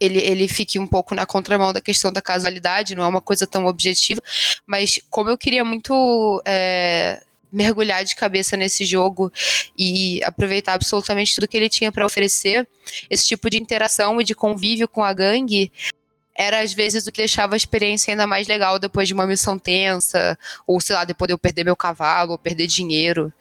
ele, 0.04 0.20
ele 0.20 0.47
fique 0.47 0.78
um 0.78 0.86
pouco 0.88 1.16
na 1.16 1.26
contramão 1.26 1.72
da 1.72 1.80
questão 1.80 2.12
da 2.12 2.22
casualidade, 2.22 2.95
não 2.95 3.04
é 3.04 3.08
uma 3.08 3.22
coisa 3.22 3.47
tão 3.47 3.66
objetiva, 3.66 4.22
mas 4.66 4.99
como 5.10 5.30
eu 5.30 5.38
queria 5.38 5.64
muito 5.64 6.41
é, 6.45 7.22
mergulhar 7.51 8.04
de 8.04 8.16
cabeça 8.16 8.58
nesse 8.58 8.84
jogo 8.84 9.32
e 9.78 10.22
aproveitar 10.24 10.74
absolutamente 10.74 11.36
tudo 11.36 11.47
que 11.47 11.56
ele 11.56 11.70
tinha 11.70 11.91
para 11.91 12.06
oferecer, 12.06 12.68
esse 13.10 13.28
tipo 13.28 13.49
de 13.49 13.58
interação 13.58 14.20
e 14.20 14.24
de 14.24 14.36
convívio 14.36 14.88
com 14.88 15.04
a 15.04 15.14
gangue 15.14 15.72
era 16.36 16.62
às 16.62 16.74
vezes 16.74 17.06
o 17.06 17.12
que 17.12 17.22
deixava 17.22 17.56
a 17.56 17.58
experiência 17.58 18.12
ainda 18.12 18.26
mais 18.26 18.47
legal 18.47 18.80
depois 18.80 19.08
de 19.08 19.14
uma 19.14 19.28
missão 19.28 19.58
tensa, 19.58 20.38
ou 20.66 20.82
sei 20.82 20.95
lá, 20.95 21.06
depois 21.06 21.28
de 21.28 21.34
eu 21.34 21.38
perder 21.38 21.64
meu 21.64 21.76
cavalo, 21.76 22.32
ou 22.32 22.38
perder 22.38 22.66
dinheiro, 22.68 23.32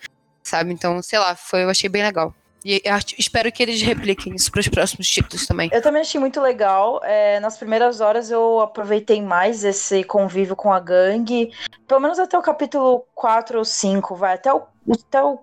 sabe? 0.42 0.72
Então, 0.72 1.02
sei 1.02 1.18
lá, 1.18 1.34
foi, 1.34 1.64
eu 1.64 1.70
achei 1.70 1.88
bem 1.88 2.02
legal. 2.02 2.34
E 2.64 2.82
espero 3.18 3.50
que 3.50 3.62
eles 3.62 3.82
repliquem 3.82 4.34
isso 4.34 4.50
para 4.50 4.60
os 4.60 4.68
próximos 4.68 5.08
títulos 5.08 5.46
também. 5.46 5.68
Eu 5.72 5.82
também 5.82 6.02
achei 6.02 6.20
muito 6.20 6.40
legal. 6.40 7.00
É, 7.04 7.40
nas 7.40 7.56
primeiras 7.56 8.00
horas 8.00 8.30
eu 8.30 8.60
aproveitei 8.60 9.20
mais 9.20 9.64
esse 9.64 10.04
convívio 10.04 10.54
com 10.54 10.72
a 10.72 10.78
gangue. 10.78 11.50
Pelo 11.86 12.00
menos 12.00 12.18
até 12.18 12.38
o 12.38 12.42
capítulo 12.42 13.04
4 13.14 13.58
ou 13.58 13.64
5, 13.64 14.14
vai. 14.14 14.34
Até 14.34 14.52
o, 14.52 14.62
até 14.90 15.22
o 15.22 15.40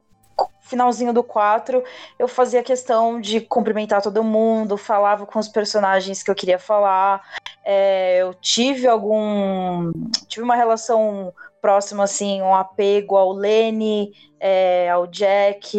finalzinho 0.61 1.11
do 1.11 1.23
4, 1.23 1.83
eu 2.17 2.27
fazia 2.27 2.63
questão 2.63 3.19
de 3.19 3.41
cumprimentar 3.41 4.01
todo 4.01 4.23
mundo, 4.23 4.77
falava 4.77 5.25
com 5.25 5.39
os 5.39 5.47
personagens 5.47 6.23
que 6.23 6.29
eu 6.29 6.35
queria 6.35 6.59
falar. 6.59 7.21
É, 7.65 8.19
eu 8.21 8.33
tive 8.35 8.87
algum. 8.87 9.91
Tive 10.27 10.43
uma 10.43 10.55
relação 10.55 11.33
próximo, 11.61 12.01
assim, 12.01 12.41
um 12.41 12.53
apego 12.53 13.15
ao 13.15 13.31
Lenny, 13.31 14.11
é, 14.39 14.89
ao 14.89 15.05
Jack 15.07 15.77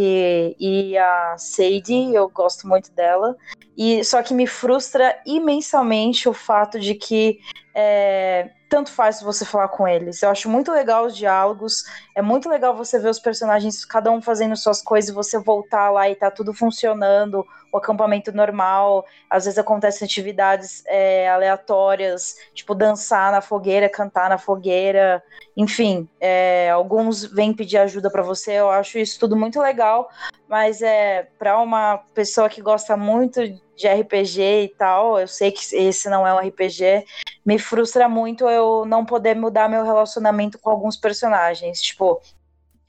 e 0.58 0.98
a 0.98 1.36
Sadie, 1.38 2.14
eu 2.14 2.28
gosto 2.28 2.68
muito 2.68 2.92
dela. 2.92 3.36
E 3.76 4.04
só 4.04 4.22
que 4.22 4.34
me 4.34 4.46
frustra 4.46 5.18
imensamente 5.24 6.28
o 6.28 6.32
fato 6.32 6.78
de 6.78 6.94
que 6.94 7.38
é, 7.74 8.50
tanto 8.68 8.90
faz 8.90 9.20
você 9.20 9.44
falar 9.44 9.68
com 9.68 9.86
eles. 9.86 10.22
Eu 10.22 10.30
acho 10.30 10.48
muito 10.48 10.70
legal 10.70 11.06
os 11.06 11.16
diálogos, 11.16 11.84
é 12.14 12.22
muito 12.22 12.48
legal 12.48 12.76
você 12.76 12.98
ver 12.98 13.08
os 13.08 13.18
personagens, 13.18 13.84
cada 13.84 14.10
um 14.10 14.20
fazendo 14.22 14.56
suas 14.56 14.82
coisas 14.82 15.10
e 15.10 15.14
você 15.14 15.38
voltar 15.38 15.90
lá 15.90 16.08
e 16.08 16.14
tá 16.14 16.30
tudo 16.30 16.52
funcionando, 16.54 17.44
o 17.72 17.78
acampamento 17.78 18.32
normal, 18.32 19.04
às 19.28 19.44
vezes 19.44 19.58
acontecem 19.58 20.04
atividades 20.04 20.82
é, 20.86 21.28
aleatórias, 21.28 22.36
tipo 22.54 22.74
dançar 22.74 23.30
na 23.32 23.40
fogueira, 23.40 23.88
cantar 23.88 24.28
na 24.28 24.38
fogueira, 24.38 25.22
enfim, 25.56 26.08
é, 26.20 26.70
alguns 26.70 27.24
vêm 27.24 27.52
pedir 27.52 27.78
ajuda 27.78 28.10
para 28.10 28.22
você, 28.22 28.52
eu 28.52 28.70
acho 28.70 28.98
isso 28.98 29.18
tudo 29.18 29.36
muito 29.36 29.60
legal, 29.60 30.08
mas 30.48 30.82
é 30.82 31.28
para 31.38 31.58
uma 31.60 31.98
pessoa 32.14 32.48
que 32.48 32.60
gosta 32.60 32.96
muito 32.96 33.40
de 33.76 33.88
RPG 33.88 34.64
e 34.64 34.74
tal, 34.76 35.18
eu 35.18 35.28
sei 35.28 35.50
que 35.50 35.62
esse 35.74 36.10
não 36.10 36.26
é 36.26 36.34
um 36.34 36.48
RPG, 36.48 37.04
me 37.44 37.58
frustra 37.58 38.08
muito 38.08 38.48
eu 38.48 38.84
não 38.84 39.04
poder 39.04 39.36
mudar 39.36 39.68
meu 39.68 39.84
relacionamento 39.84 40.58
com 40.58 40.70
alguns 40.70 40.96
personagens, 40.96 41.80
tipo, 41.80 42.20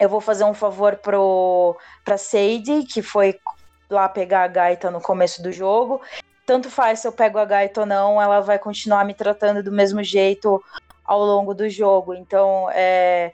eu 0.02 0.10
vou 0.10 0.20
fazer 0.20 0.44
um 0.44 0.54
favor 0.54 0.96
pro 0.96 1.78
pra 2.04 2.18
Sadie, 2.18 2.86
que 2.86 3.04
foi 3.04 3.40
lá 3.94 4.10
pegar 4.10 4.44
a 4.44 4.48
gaita 4.48 4.90
no 4.90 5.02
começo 5.02 5.42
do 5.42 5.52
jogo. 5.52 6.02
Tanto 6.46 6.70
faz 6.70 7.00
se 7.00 7.08
eu 7.08 7.12
pego 7.12 7.38
a 7.38 7.46
gaita 7.46 7.82
ou 7.82 7.86
não, 7.86 8.22
ela 8.22 8.40
vai 8.42 8.58
continuar 8.58 9.06
me 9.06 9.14
tratando 9.14 9.62
do 9.62 9.72
mesmo 9.72 10.04
jeito 10.04 10.62
ao 11.06 11.24
longo 11.24 11.54
do 11.54 11.70
jogo. 11.70 12.14
Então, 12.14 12.70
é, 12.72 13.32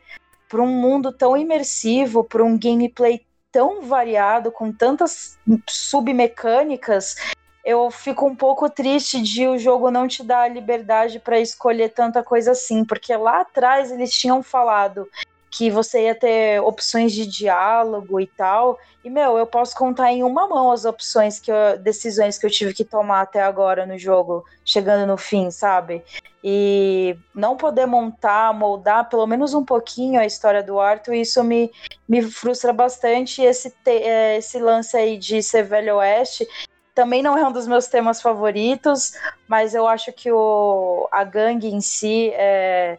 para 0.49 0.61
um 0.61 0.67
mundo 0.67 1.11
tão 1.11 1.37
imersivo, 1.37 2.23
para 2.23 2.43
um 2.43 2.57
gameplay 2.57 3.25
tão 3.51 3.81
variado, 3.81 4.51
com 4.51 4.71
tantas 4.71 5.37
submecânicas, 5.67 7.15
eu 7.63 7.89
fico 7.91 8.25
um 8.25 8.35
pouco 8.35 8.69
triste 8.69 9.21
de 9.21 9.47
o 9.47 9.57
jogo 9.57 9.91
não 9.91 10.07
te 10.07 10.23
dar 10.23 10.43
a 10.43 10.47
liberdade 10.47 11.19
para 11.19 11.39
escolher 11.39 11.89
tanta 11.89 12.23
coisa 12.23 12.51
assim, 12.51 12.85
porque 12.85 13.15
lá 13.15 13.41
atrás 13.41 13.91
eles 13.91 14.11
tinham 14.11 14.41
falado 14.41 15.09
que 15.57 15.71
você 15.71 16.03
ia 16.03 16.13
ter 16.13 16.61
opções 16.61 17.11
de 17.11 17.25
diálogo 17.25 18.19
e 18.19 18.27
tal. 18.27 18.77
E, 19.03 19.09
meu, 19.09 19.39
eu 19.39 19.47
posso 19.47 19.75
contar 19.75 20.11
em 20.11 20.21
uma 20.21 20.47
mão 20.47 20.71
as 20.71 20.85
opções 20.85 21.39
que 21.39 21.51
eu, 21.51 21.79
decisões 21.79 22.37
que 22.37 22.45
eu 22.45 22.49
tive 22.51 22.75
que 22.75 22.85
tomar 22.85 23.21
até 23.21 23.41
agora 23.41 23.83
no 23.83 23.97
jogo, 23.97 24.45
chegando 24.63 25.07
no 25.07 25.17
fim, 25.17 25.49
sabe? 25.49 26.03
E 26.43 27.17
não 27.33 27.57
poder 27.57 27.87
montar, 27.87 28.53
moldar 28.53 29.09
pelo 29.09 29.25
menos 29.25 29.55
um 29.55 29.65
pouquinho 29.65 30.19
a 30.19 30.27
história 30.27 30.61
do 30.61 30.79
Arthur, 30.79 31.15
isso 31.15 31.43
me, 31.43 31.71
me 32.07 32.21
frustra 32.21 32.71
bastante. 32.71 33.41
Esse, 33.41 33.73
é, 33.87 34.37
esse 34.37 34.59
lance 34.59 34.95
aí 34.95 35.17
de 35.17 35.41
ser 35.41 35.63
Velho 35.63 35.95
Oeste 35.95 36.47
também 36.93 37.21
não 37.21 37.37
é 37.37 37.47
um 37.47 37.51
dos 37.51 37.67
meus 37.67 37.85
temas 37.87 38.21
favoritos, 38.21 39.13
mas 39.47 39.75
eu 39.75 39.87
acho 39.87 40.11
que 40.11 40.31
o, 40.31 41.07
a 41.11 41.23
gangue 41.23 41.67
em 41.67 41.79
si 41.79 42.31
é 42.33 42.97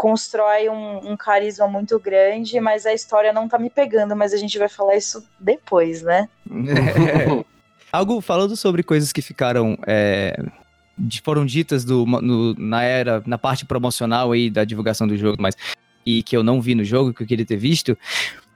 constrói 0.00 0.66
um, 0.70 1.12
um, 1.12 1.14
carisma 1.14 1.68
muito 1.68 1.98
grande, 2.00 2.58
mas 2.58 2.86
a 2.86 2.94
história 2.94 3.34
não 3.34 3.46
tá 3.46 3.58
me 3.58 3.68
pegando, 3.68 4.16
mas 4.16 4.32
a 4.32 4.38
gente 4.38 4.58
vai 4.58 4.66
falar 4.66 4.96
isso 4.96 5.22
depois, 5.38 6.00
né? 6.00 6.26
É. 6.50 7.44
Algo 7.92 8.20
falando 8.22 8.56
sobre 8.56 8.82
coisas 8.82 9.12
que 9.12 9.20
ficaram. 9.20 9.76
É, 9.86 10.42
foram 11.22 11.44
ditas 11.44 11.84
do, 11.84 12.06
no, 12.06 12.54
na 12.54 12.82
era, 12.82 13.22
na 13.26 13.36
parte 13.36 13.66
promocional 13.66 14.32
aí 14.32 14.48
da 14.48 14.64
divulgação 14.64 15.06
do 15.06 15.16
jogo, 15.18 15.36
mas 15.38 15.54
e 16.06 16.22
que 16.22 16.34
eu 16.34 16.42
não 16.42 16.62
vi 16.62 16.74
no 16.74 16.84
jogo, 16.84 17.12
que 17.12 17.22
eu 17.22 17.26
queria 17.26 17.44
ter 17.44 17.56
visto. 17.56 17.90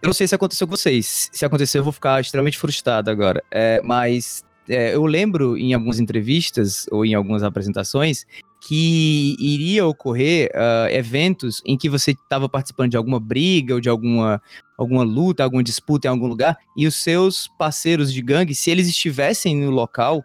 Eu 0.00 0.06
não 0.06 0.14
sei 0.14 0.26
se 0.26 0.34
aconteceu 0.34 0.66
com 0.66 0.74
vocês. 0.74 1.28
Se 1.30 1.44
aconteceu, 1.44 1.80
eu 1.80 1.84
vou 1.84 1.92
ficar 1.92 2.20
extremamente 2.22 2.56
frustrado 2.56 3.10
agora. 3.10 3.42
É, 3.50 3.82
mas 3.82 4.42
é, 4.66 4.94
eu 4.94 5.04
lembro 5.04 5.58
em 5.58 5.74
algumas 5.74 6.00
entrevistas 6.00 6.86
ou 6.90 7.04
em 7.04 7.12
algumas 7.12 7.42
apresentações 7.42 8.24
que 8.66 9.36
iria 9.38 9.86
ocorrer 9.86 10.50
uh, 10.54 10.88
eventos 10.88 11.60
em 11.66 11.76
que 11.76 11.90
você 11.90 12.12
estava 12.12 12.48
participando 12.48 12.90
de 12.90 12.96
alguma 12.96 13.20
briga 13.20 13.74
ou 13.74 13.80
de 13.80 13.90
alguma, 13.90 14.40
alguma 14.78 15.02
luta, 15.02 15.44
alguma 15.44 15.62
disputa 15.62 16.08
em 16.08 16.10
algum 16.10 16.26
lugar, 16.26 16.56
e 16.74 16.86
os 16.86 16.94
seus 16.94 17.46
parceiros 17.58 18.10
de 18.10 18.22
gangue, 18.22 18.54
se 18.54 18.70
eles 18.70 18.88
estivessem 18.88 19.54
no 19.54 19.70
local, 19.70 20.24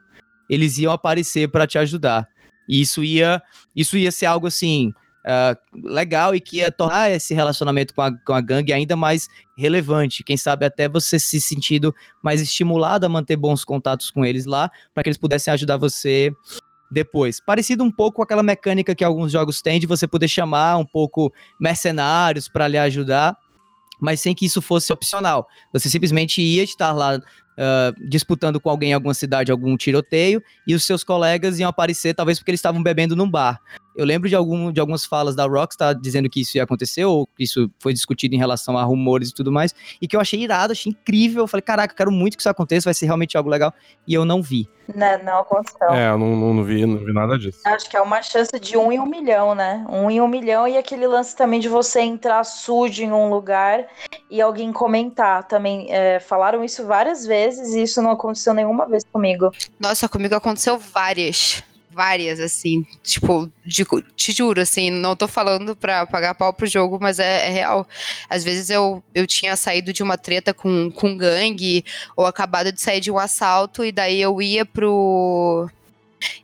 eles 0.49 0.77
iam 0.77 0.93
aparecer 0.93 1.49
para 1.49 1.67
te 1.67 1.77
ajudar. 1.77 2.25
E 2.67 2.79
isso 2.79 3.03
ia, 3.03 3.41
isso 3.75 3.97
ia 3.97 4.11
ser 4.11 4.27
algo 4.27 4.47
assim. 4.47 4.93
Uh, 5.19 5.89
legal 5.89 6.33
e 6.33 6.39
que 6.39 6.57
ia 6.57 6.71
tornar 6.71 7.11
esse 7.11 7.33
relacionamento 7.33 7.93
com 7.93 8.01
a, 8.01 8.17
com 8.25 8.33
a 8.33 8.39
gangue 8.39 8.71
ainda 8.71 8.95
mais 8.95 9.27
relevante. 9.57 10.23
Quem 10.23 10.37
sabe 10.37 10.65
até 10.65 10.87
você 10.87 11.19
se 11.19 11.41
sentindo 11.41 11.93
mais 12.23 12.41
estimulado 12.41 13.05
a 13.05 13.09
manter 13.09 13.35
bons 13.35 13.65
contatos 13.65 14.09
com 14.09 14.23
eles 14.23 14.45
lá, 14.45 14.71
para 14.93 15.03
que 15.03 15.09
eles 15.09 15.17
pudessem 15.17 15.53
ajudar 15.53 15.75
você 15.75 16.31
depois. 16.91 17.39
Parecido 17.39 17.83
um 17.83 17.91
pouco 17.91 18.17
com 18.17 18.23
aquela 18.23 18.43
mecânica 18.43 18.95
que 18.95 19.03
alguns 19.03 19.31
jogos 19.31 19.61
têm 19.61 19.79
de 19.79 19.87
você 19.87 20.07
poder 20.07 20.27
chamar 20.27 20.77
um 20.77 20.85
pouco 20.85 21.31
mercenários 21.59 22.47
para 22.47 22.67
lhe 22.67 22.77
ajudar, 22.77 23.37
mas 23.99 24.21
sem 24.21 24.33
que 24.33 24.45
isso 24.45 24.61
fosse 24.61 24.91
opcional. 24.91 25.47
Você 25.73 25.89
simplesmente 25.89 26.41
ia 26.41 26.63
estar 26.63 26.91
lá 26.91 27.17
uh, 27.17 28.09
disputando 28.09 28.59
com 28.59 28.69
alguém 28.69 28.91
em 28.91 28.93
alguma 28.93 29.13
cidade 29.13 29.51
algum 29.51 29.75
tiroteio 29.75 30.41
e 30.65 30.73
os 30.73 30.83
seus 30.83 31.03
colegas 31.03 31.59
iam 31.59 31.69
aparecer, 31.69 32.13
talvez 32.13 32.39
porque 32.39 32.51
eles 32.51 32.59
estavam 32.59 32.81
bebendo 32.81 33.15
num 33.15 33.29
bar. 33.29 33.61
Eu 33.99 34.05
lembro 34.05 34.29
de, 34.29 34.35
algum, 34.35 34.71
de 34.71 34.79
algumas 34.79 35.03
falas 35.03 35.35
da 35.35 35.45
Rockstar 35.45 35.93
dizendo 35.93 36.29
que 36.29 36.39
isso 36.39 36.55
ia 36.55 36.63
acontecer, 36.63 37.03
ou 37.03 37.27
que 37.27 37.43
isso 37.43 37.69
foi 37.79 37.91
discutido 37.91 38.33
em 38.33 38.37
relação 38.37 38.77
a 38.77 38.83
rumores 38.83 39.27
e 39.27 39.33
tudo 39.33 39.51
mais, 39.51 39.75
e 40.01 40.07
que 40.07 40.15
eu 40.15 40.21
achei 40.21 40.39
irado, 40.39 40.71
achei 40.71 40.93
incrível. 40.93 41.43
Eu 41.43 41.47
falei, 41.49 41.61
caraca, 41.61 41.93
quero 41.93 42.09
muito 42.09 42.37
que 42.37 42.41
isso 42.41 42.47
aconteça, 42.47 42.85
vai 42.85 42.93
ser 42.93 43.07
realmente 43.07 43.35
algo 43.35 43.49
legal. 43.49 43.73
E 44.07 44.13
eu 44.13 44.23
não 44.23 44.41
vi. 44.41 44.69
Não, 44.87 44.95
né, 44.95 45.17
não 45.21 45.39
aconteceu. 45.39 45.89
É, 45.89 46.11
eu 46.11 46.17
não, 46.17 46.33
não, 46.33 46.53
não, 46.53 46.63
vi, 46.63 46.85
não 46.85 46.97
vi 47.03 47.11
nada 47.11 47.37
disso. 47.37 47.59
Acho 47.65 47.89
que 47.89 47.97
é 47.97 48.01
uma 48.01 48.21
chance 48.21 48.57
de 48.57 48.77
um 48.77 48.89
em 48.89 49.01
um 49.01 49.05
milhão, 49.05 49.53
né? 49.53 49.85
Um 49.89 50.09
em 50.09 50.21
um 50.21 50.29
milhão, 50.29 50.65
e 50.65 50.77
aquele 50.77 51.05
lance 51.05 51.35
também 51.35 51.59
de 51.59 51.67
você 51.67 51.99
entrar 51.99 52.45
sujo 52.45 53.03
em 53.03 53.11
um 53.11 53.29
lugar 53.29 53.85
e 54.31 54.41
alguém 54.41 54.71
comentar 54.71 55.43
também. 55.43 55.87
É, 55.89 56.21
falaram 56.21 56.63
isso 56.63 56.85
várias 56.85 57.25
vezes 57.25 57.73
e 57.75 57.83
isso 57.83 58.01
não 58.01 58.11
aconteceu 58.11 58.53
nenhuma 58.53 58.87
vez 58.87 59.03
comigo. 59.11 59.51
Nossa, 59.77 60.07
comigo 60.07 60.35
aconteceu 60.35 60.77
várias 60.77 61.61
várias, 61.91 62.39
assim, 62.39 62.85
tipo, 63.03 63.51
de, 63.65 63.85
te 64.15 64.31
juro, 64.31 64.61
assim, 64.61 64.91
não 64.91 65.15
tô 65.15 65.27
falando 65.27 65.75
pra 65.75 66.05
pagar 66.05 66.35
pau 66.35 66.53
pro 66.53 66.67
jogo, 66.67 66.99
mas 67.01 67.19
é, 67.19 67.47
é, 67.47 67.49
real. 67.49 67.87
Às 68.29 68.43
vezes 68.43 68.69
eu, 68.69 69.03
eu 69.13 69.25
tinha 69.25 69.55
saído 69.55 69.91
de 69.91 70.03
uma 70.03 70.17
treta 70.17 70.53
com, 70.53 70.91
com 70.91 71.17
gangue, 71.17 71.83
ou 72.15 72.25
acabado 72.25 72.71
de 72.71 72.79
sair 72.79 72.99
de 72.99 73.11
um 73.11 73.17
assalto, 73.17 73.83
e 73.83 73.91
daí 73.91 74.21
eu 74.21 74.41
ia 74.41 74.65
pro. 74.65 75.69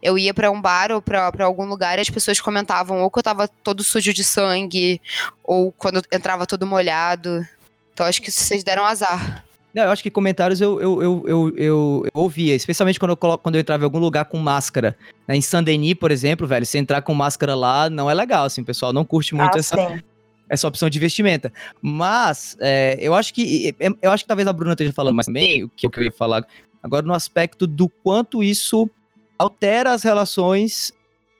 Eu 0.01 0.17
ia 0.17 0.33
para 0.33 0.49
um 0.49 0.61
bar 0.61 0.91
ou 0.91 1.01
para 1.01 1.31
algum 1.41 1.65
lugar 1.65 1.97
e 1.97 2.01
as 2.01 2.09
pessoas 2.09 2.39
comentavam 2.39 3.01
ou 3.01 3.11
que 3.11 3.19
eu 3.19 3.23
tava 3.23 3.45
todo 3.45 3.83
sujo 3.83 4.13
de 4.13 4.23
sangue, 4.23 5.01
ou 5.43 5.71
quando 5.71 6.01
entrava 6.11 6.47
todo 6.47 6.65
molhado. 6.65 7.45
Então 7.93 8.05
acho 8.05 8.21
que 8.21 8.31
vocês 8.31 8.63
deram 8.63 8.85
azar. 8.85 9.44
Não, 9.75 9.83
eu 9.83 9.91
acho 9.91 10.01
que 10.01 10.09
comentários 10.09 10.61
eu, 10.61 10.79
eu, 10.79 11.03
eu, 11.03 11.23
eu, 11.27 11.53
eu, 11.57 12.05
ouvia, 12.13 12.55
especialmente 12.55 12.97
quando 12.97 13.11
eu, 13.11 13.17
coloco, 13.17 13.43
quando 13.43 13.55
eu 13.55 13.61
entrava 13.61 13.83
em 13.83 13.85
algum 13.85 13.99
lugar 13.99 14.23
com 14.23 14.37
máscara. 14.37 14.97
Né? 15.27 15.35
Em 15.35 15.41
Saint-Denis, 15.41 15.95
por 15.95 16.11
exemplo, 16.11 16.47
velho, 16.47 16.65
se 16.65 16.77
entrar 16.77 17.01
com 17.01 17.13
máscara 17.13 17.53
lá, 17.53 17.89
não 17.89 18.09
é 18.09 18.13
legal, 18.13 18.45
assim, 18.45 18.63
pessoal 18.63 18.93
não 18.93 19.03
curte 19.03 19.35
muito 19.35 19.53
ah, 19.53 19.59
essa, 19.59 20.03
essa 20.47 20.65
opção 20.65 20.89
de 20.89 20.97
vestimenta. 20.97 21.51
Mas, 21.81 22.55
é, 22.61 22.97
eu 23.01 23.13
acho 23.13 23.33
que, 23.33 23.75
eu 24.01 24.11
acho 24.13 24.23
que 24.23 24.27
talvez 24.29 24.47
a 24.47 24.53
Bruna 24.53 24.71
esteja 24.71 24.93
falando, 24.93 25.17
mas 25.17 25.25
também, 25.25 25.65
o 25.65 25.69
que 25.69 25.85
eu 25.85 25.91
queria 25.91 26.11
falar 26.11 26.47
agora 26.81 27.05
no 27.05 27.13
aspecto 27.13 27.67
do 27.67 27.89
quanto 27.89 28.41
isso 28.41 28.89
altera 29.37 29.91
as 29.91 30.03
relações 30.03 30.93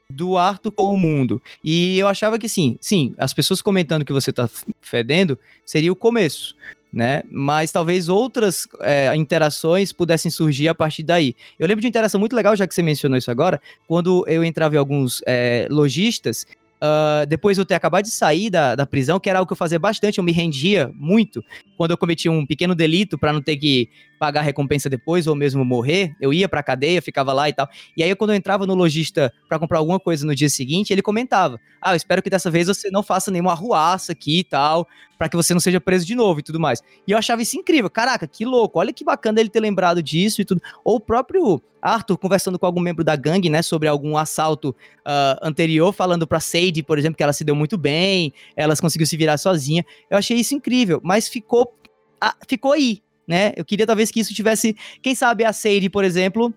do 0.09 0.37
Arthur 0.37 0.73
com 0.73 0.93
o 0.93 0.97
mundo. 0.97 1.41
E 1.63 1.97
eu 1.97 2.07
achava 2.09 2.37
que 2.37 2.49
sim, 2.49 2.77
sim, 2.81 3.15
as 3.17 3.33
pessoas 3.33 3.61
comentando 3.61 4.03
que 4.03 4.11
você 4.11 4.33
tá 4.33 4.49
fedendo 4.81 5.39
seria 5.65 5.91
o 5.91 5.95
começo 5.95 6.53
né? 6.95 7.23
Mas 7.29 7.73
talvez 7.73 8.07
outras 8.07 8.65
é, 8.79 9.13
interações 9.17 9.91
pudessem 9.91 10.31
surgir 10.31 10.69
a 10.69 10.73
partir 10.73 11.03
daí. 11.03 11.35
Eu 11.59 11.67
lembro 11.67 11.81
de 11.81 11.87
uma 11.87 11.89
interação 11.89 12.17
muito 12.17 12.33
legal, 12.33 12.55
já 12.55 12.65
que 12.65 12.73
você 12.73 12.81
mencionou 12.81 13.17
isso 13.17 13.29
agora, 13.29 13.61
quando 13.85 14.23
eu 14.29 14.45
entrava 14.45 14.75
em 14.75 14.77
alguns 14.77 15.21
é, 15.27 15.67
lojistas, 15.69 16.47
uh, 16.81 17.25
depois 17.27 17.57
de 17.57 17.61
eu 17.61 17.65
ter 17.65 17.75
acabado 17.75 18.05
de 18.05 18.11
sair 18.11 18.49
da, 18.49 18.75
da 18.75 18.85
prisão, 18.85 19.19
que 19.19 19.29
era 19.29 19.39
algo 19.39 19.47
que 19.47 19.53
eu 19.53 19.57
fazia 19.57 19.77
bastante, 19.77 20.19
eu 20.19 20.23
me 20.23 20.31
rendia 20.31 20.89
muito 20.95 21.43
quando 21.77 21.91
eu 21.91 21.97
cometia 21.97 22.31
um 22.31 22.45
pequeno 22.45 22.73
delito 22.73 23.17
para 23.17 23.33
não 23.33 23.41
ter 23.41 23.57
que 23.57 23.89
pagar 24.19 24.41
a 24.41 24.43
recompensa 24.43 24.89
depois 24.89 25.27
ou 25.27 25.35
mesmo 25.35 25.63
morrer, 25.63 26.15
eu 26.19 26.33
ia 26.33 26.47
pra 26.47 26.63
cadeia, 26.63 27.01
ficava 27.01 27.33
lá 27.33 27.49
e 27.49 27.53
tal. 27.53 27.67
E 27.95 28.03
aí, 28.03 28.15
quando 28.15 28.31
eu 28.31 28.35
entrava 28.35 28.65
no 28.65 28.73
lojista 28.73 29.33
para 29.47 29.59
comprar 29.59 29.79
alguma 29.79 29.99
coisa 29.99 30.25
no 30.25 30.35
dia 30.35 30.49
seguinte, 30.49 30.91
ele 30.91 31.01
comentava: 31.01 31.59
Ah, 31.81 31.93
eu 31.93 31.95
espero 31.95 32.21
que 32.21 32.29
dessa 32.29 32.49
vez 32.49 32.67
você 32.67 32.89
não 32.89 33.03
faça 33.03 33.31
nenhuma 33.31 33.51
arruaça 33.51 34.11
aqui 34.11 34.39
e 34.39 34.43
tal, 34.43 34.87
para 35.17 35.29
que 35.29 35.35
você 35.35 35.53
não 35.53 35.59
seja 35.59 35.79
preso 35.79 36.05
de 36.05 36.15
novo 36.15 36.39
e 36.39 36.43
tudo 36.43 36.59
mais. 36.59 36.81
E 37.07 37.11
eu 37.11 37.17
achava 37.17 37.41
isso 37.41 37.57
incrível. 37.57 37.89
Caraca, 37.89 38.27
que 38.27 38.45
louco. 38.45 38.79
Olha 38.79 38.93
que 38.93 39.03
bacana 39.03 39.39
ele 39.39 39.49
ter 39.49 39.59
lembrado 39.59 40.01
disso 40.01 40.41
e 40.41 40.45
tudo. 40.45 40.61
Ou 40.83 40.95
o 40.97 40.99
próprio 40.99 41.61
Arthur 41.81 42.17
conversando 42.17 42.57
com 42.57 42.65
algum 42.65 42.81
membro 42.81 43.03
da 43.03 43.15
gangue, 43.15 43.49
né, 43.49 43.61
sobre 43.61 43.87
algum 43.87 44.17
assalto 44.17 44.69
uh, 44.69 45.39
anterior, 45.41 45.93
falando 45.93 46.25
pra 46.25 46.39
Sadie, 46.39 46.81
por 46.81 46.97
exemplo, 46.97 47.15
que 47.15 47.23
ela 47.23 47.33
se 47.33 47.43
deu 47.43 47.55
muito 47.55 47.77
bem, 47.77 48.33
elas 48.55 48.81
conseguiu 48.81 49.05
se 49.05 49.15
virar 49.15 49.37
sozinha. 49.37 49.85
Eu 50.09 50.17
achei 50.17 50.37
isso 50.37 50.55
incrível, 50.55 50.99
mas 51.03 51.27
ficou, 51.27 51.77
ah, 52.19 52.35
ficou 52.47 52.73
aí, 52.73 53.03
né? 53.27 53.53
Eu 53.55 53.65
queria 53.65 53.85
talvez 53.85 54.11
que 54.11 54.19
isso 54.19 54.33
tivesse, 54.33 54.75
quem 55.01 55.15
sabe 55.15 55.43
a 55.43 55.53
Sadie, 55.53 55.89
por 55.89 56.03
exemplo, 56.03 56.53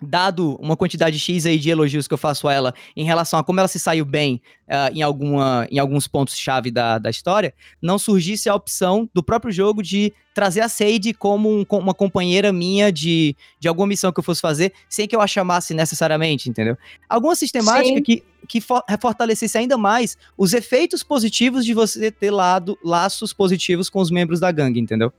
dado 0.00 0.56
uma 0.60 0.76
quantidade 0.76 1.18
X 1.18 1.46
aí 1.46 1.58
de 1.58 1.70
elogios 1.70 2.06
que 2.06 2.12
eu 2.12 2.18
faço 2.18 2.46
a 2.48 2.52
ela 2.52 2.74
em 2.94 3.04
relação 3.04 3.38
a 3.38 3.44
como 3.44 3.58
ela 3.58 3.68
se 3.68 3.78
saiu 3.78 4.04
bem 4.04 4.40
uh, 4.68 4.94
em, 4.94 5.02
alguma, 5.02 5.66
em 5.70 5.78
alguns 5.78 6.06
pontos-chave 6.06 6.70
da, 6.70 6.98
da 6.98 7.08
história, 7.08 7.54
não 7.80 7.98
surgisse 7.98 8.48
a 8.48 8.54
opção 8.54 9.08
do 9.14 9.22
próprio 9.22 9.52
jogo 9.52 9.82
de 9.82 10.12
trazer 10.34 10.60
a 10.60 10.68
Sade 10.68 11.14
como 11.14 11.50
um, 11.50 11.64
uma 11.70 11.94
companheira 11.94 12.52
minha 12.52 12.92
de, 12.92 13.34
de 13.58 13.68
alguma 13.68 13.86
missão 13.86 14.12
que 14.12 14.20
eu 14.20 14.24
fosse 14.24 14.40
fazer, 14.40 14.72
sem 14.88 15.08
que 15.08 15.16
eu 15.16 15.20
a 15.20 15.26
chamasse 15.26 15.72
necessariamente, 15.72 16.50
entendeu? 16.50 16.76
Alguma 17.08 17.34
sistemática 17.34 18.00
que, 18.02 18.22
que 18.46 18.60
for, 18.60 18.82
fortalecesse 19.00 19.56
ainda 19.56 19.78
mais 19.78 20.18
os 20.36 20.52
efeitos 20.52 21.02
positivos 21.02 21.64
de 21.64 21.72
você 21.72 22.10
ter 22.10 22.30
lado, 22.30 22.78
laços 22.84 23.32
positivos 23.32 23.88
com 23.88 24.00
os 24.00 24.10
membros 24.10 24.40
da 24.40 24.52
gangue, 24.52 24.78
entendeu? 24.78 25.10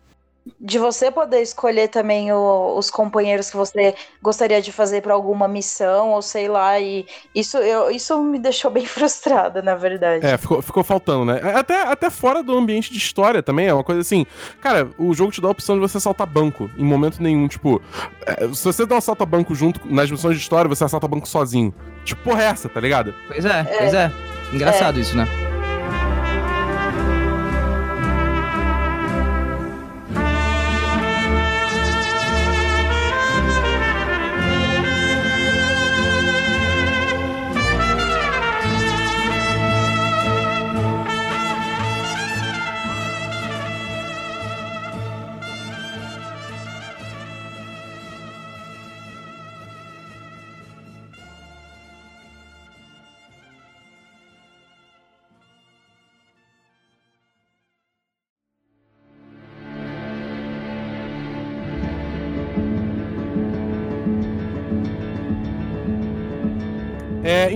De 0.59 0.79
você 0.79 1.11
poder 1.11 1.41
escolher 1.41 1.87
também 1.87 2.31
o, 2.31 2.75
os 2.77 2.89
companheiros 2.89 3.49
que 3.49 3.57
você 3.57 3.95
gostaria 4.21 4.61
de 4.61 4.71
fazer 4.71 5.01
para 5.01 5.13
alguma 5.13 5.47
missão, 5.47 6.11
ou 6.11 6.21
sei 6.21 6.47
lá, 6.47 6.79
e 6.79 7.05
isso, 7.33 7.57
eu, 7.57 7.91
isso 7.91 8.21
me 8.21 8.39
deixou 8.39 8.71
bem 8.71 8.85
frustrada, 8.87 9.61
na 9.61 9.75
verdade. 9.75 10.25
É, 10.25 10.37
ficou, 10.37 10.61
ficou 10.61 10.83
faltando, 10.83 11.25
né? 11.25 11.41
Até, 11.55 11.81
até 11.83 12.09
fora 12.09 12.41
do 12.43 12.55
ambiente 12.57 12.91
de 12.91 12.97
história 12.97 13.41
também, 13.41 13.67
é 13.67 13.73
uma 13.73 13.83
coisa 13.83 14.01
assim. 14.01 14.25
Cara, 14.61 14.89
o 14.97 15.13
jogo 15.13 15.31
te 15.31 15.41
dá 15.41 15.47
a 15.47 15.51
opção 15.51 15.75
de 15.75 15.81
você 15.81 15.99
saltar 15.99 16.27
banco 16.27 16.69
em 16.77 16.83
momento 16.83 17.21
nenhum. 17.21 17.47
Tipo, 17.47 17.81
é, 18.25 18.47
se 18.53 18.65
você 18.65 18.85
dá 18.85 18.95
um 18.95 19.01
salta 19.01 19.25
banco 19.25 19.55
junto 19.55 19.81
nas 19.85 20.09
missões 20.09 20.35
de 20.35 20.41
história, 20.41 20.69
você 20.69 20.83
assalta 20.83 21.07
banco 21.07 21.27
sozinho. 21.27 21.73
Tipo, 22.03 22.23
porra, 22.23 22.43
é 22.43 22.45
essa, 22.47 22.69
tá 22.69 22.79
ligado? 22.79 23.13
Pois 23.27 23.45
é, 23.45 23.59
é. 23.59 23.77
pois 23.77 23.93
é. 23.93 24.11
Engraçado 24.53 24.97
é. 24.97 25.01
isso, 25.01 25.15
né? 25.15 25.27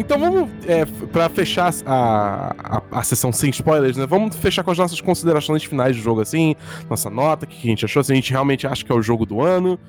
Então 0.01 0.19
vamos, 0.19 0.49
é, 0.67 0.85
para 1.11 1.29
fechar 1.29 1.73
a, 1.85 2.55
a, 2.57 2.99
a, 2.99 3.03
sessão 3.03 3.31
sem 3.31 3.49
spoilers, 3.51 3.95
né? 3.97 4.05
Vamos 4.05 4.35
fechar 4.35 4.63
com 4.63 4.71
as 4.71 4.77
nossas 4.77 4.99
considerações 4.99 5.63
finais 5.63 5.95
do 5.95 6.01
jogo, 6.01 6.21
assim, 6.21 6.55
nossa 6.89 7.09
nota, 7.09 7.45
o 7.45 7.47
que 7.47 7.67
a 7.67 7.69
gente 7.69 7.85
achou, 7.85 8.03
se 8.03 8.11
a 8.11 8.15
gente 8.15 8.31
realmente 8.31 8.65
acha 8.67 8.83
que 8.83 8.91
é 8.91 8.95
o 8.95 9.01
jogo 9.01 9.25
do 9.25 9.41
ano. 9.41 9.79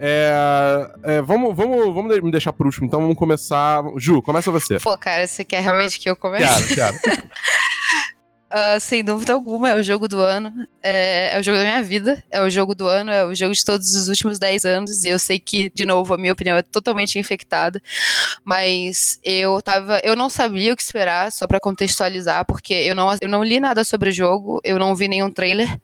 É, 0.00 0.90
é, 1.02 1.22
vamos, 1.22 1.54
vamos, 1.54 1.94
vamos 1.94 2.20
me 2.20 2.30
deixar 2.30 2.52
por 2.52 2.66
último, 2.66 2.86
então 2.86 3.00
vamos 3.00 3.16
começar. 3.16 3.82
Ju, 3.96 4.22
começa 4.22 4.50
você. 4.50 4.78
Pô, 4.80 4.96
cara, 4.96 5.26
você 5.26 5.44
quer 5.44 5.62
realmente 5.62 6.00
que 6.00 6.08
eu 6.08 6.16
comece? 6.16 6.74
Quero, 6.74 6.98
quero. 7.00 7.18
Uh, 8.50 8.80
sem 8.80 9.04
dúvida 9.04 9.34
alguma, 9.34 9.68
é 9.68 9.74
o 9.74 9.82
jogo 9.82 10.08
do 10.08 10.20
ano. 10.20 10.66
É, 10.82 11.36
é, 11.36 11.38
o 11.38 11.42
jogo 11.42 11.58
da 11.58 11.64
minha 11.64 11.82
vida. 11.82 12.22
É 12.30 12.40
o 12.40 12.48
jogo 12.48 12.74
do 12.74 12.86
ano, 12.88 13.10
é 13.10 13.24
o 13.24 13.34
jogo 13.34 13.52
de 13.54 13.62
todos 13.62 13.94
os 13.94 14.08
últimos 14.08 14.38
10 14.38 14.64
anos. 14.64 15.04
E 15.04 15.10
eu 15.10 15.18
sei 15.18 15.38
que, 15.38 15.70
de 15.70 15.84
novo, 15.84 16.14
a 16.14 16.18
minha 16.18 16.32
opinião 16.32 16.56
é 16.56 16.62
totalmente 16.62 17.18
infectada. 17.18 17.80
Mas 18.42 19.20
eu 19.22 19.60
tava. 19.60 20.00
Eu 20.02 20.16
não 20.16 20.30
sabia 20.30 20.72
o 20.72 20.76
que 20.76 20.82
esperar, 20.82 21.30
só 21.30 21.46
para 21.46 21.60
contextualizar, 21.60 22.46
porque 22.46 22.72
eu 22.72 22.94
não, 22.94 23.14
eu 23.20 23.28
não 23.28 23.44
li 23.44 23.60
nada 23.60 23.84
sobre 23.84 24.08
o 24.08 24.12
jogo, 24.12 24.60
eu 24.64 24.78
não 24.78 24.96
vi 24.96 25.08
nenhum 25.08 25.30
trailer. 25.30 25.78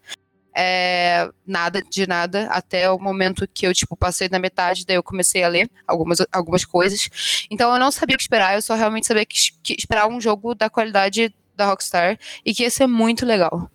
É, 0.57 1.29
nada 1.45 1.83
de 1.83 2.07
nada, 2.07 2.47
até 2.47 2.89
o 2.89 2.99
momento 2.99 3.47
que 3.53 3.67
eu, 3.67 3.75
tipo, 3.75 3.97
passei 3.97 4.29
na 4.29 4.39
metade, 4.39 4.87
daí 4.87 4.97
eu 4.97 5.03
comecei 5.03 5.43
a 5.43 5.49
ler 5.49 5.69
algumas, 5.87 6.19
algumas 6.33 6.65
coisas. 6.65 7.11
Então 7.51 7.73
eu 7.73 7.79
não 7.79 7.91
sabia 7.91 8.15
o 8.15 8.19
que 8.19 8.23
esperar, 8.23 8.55
eu 8.55 8.63
só 8.63 8.75
realmente 8.75 9.07
sabia 9.07 9.27
que, 9.27 9.37
que 9.63 9.75
esperar 9.77 10.07
um 10.07 10.21
jogo 10.21 10.55
da 10.55 10.71
qualidade 10.71 11.35
da 11.57 11.67
Rockstar 11.67 12.19
e 12.45 12.55
que 12.55 12.63
ia 12.63 12.71
ser 12.71 12.87
muito 12.87 13.25
legal. 13.25 13.71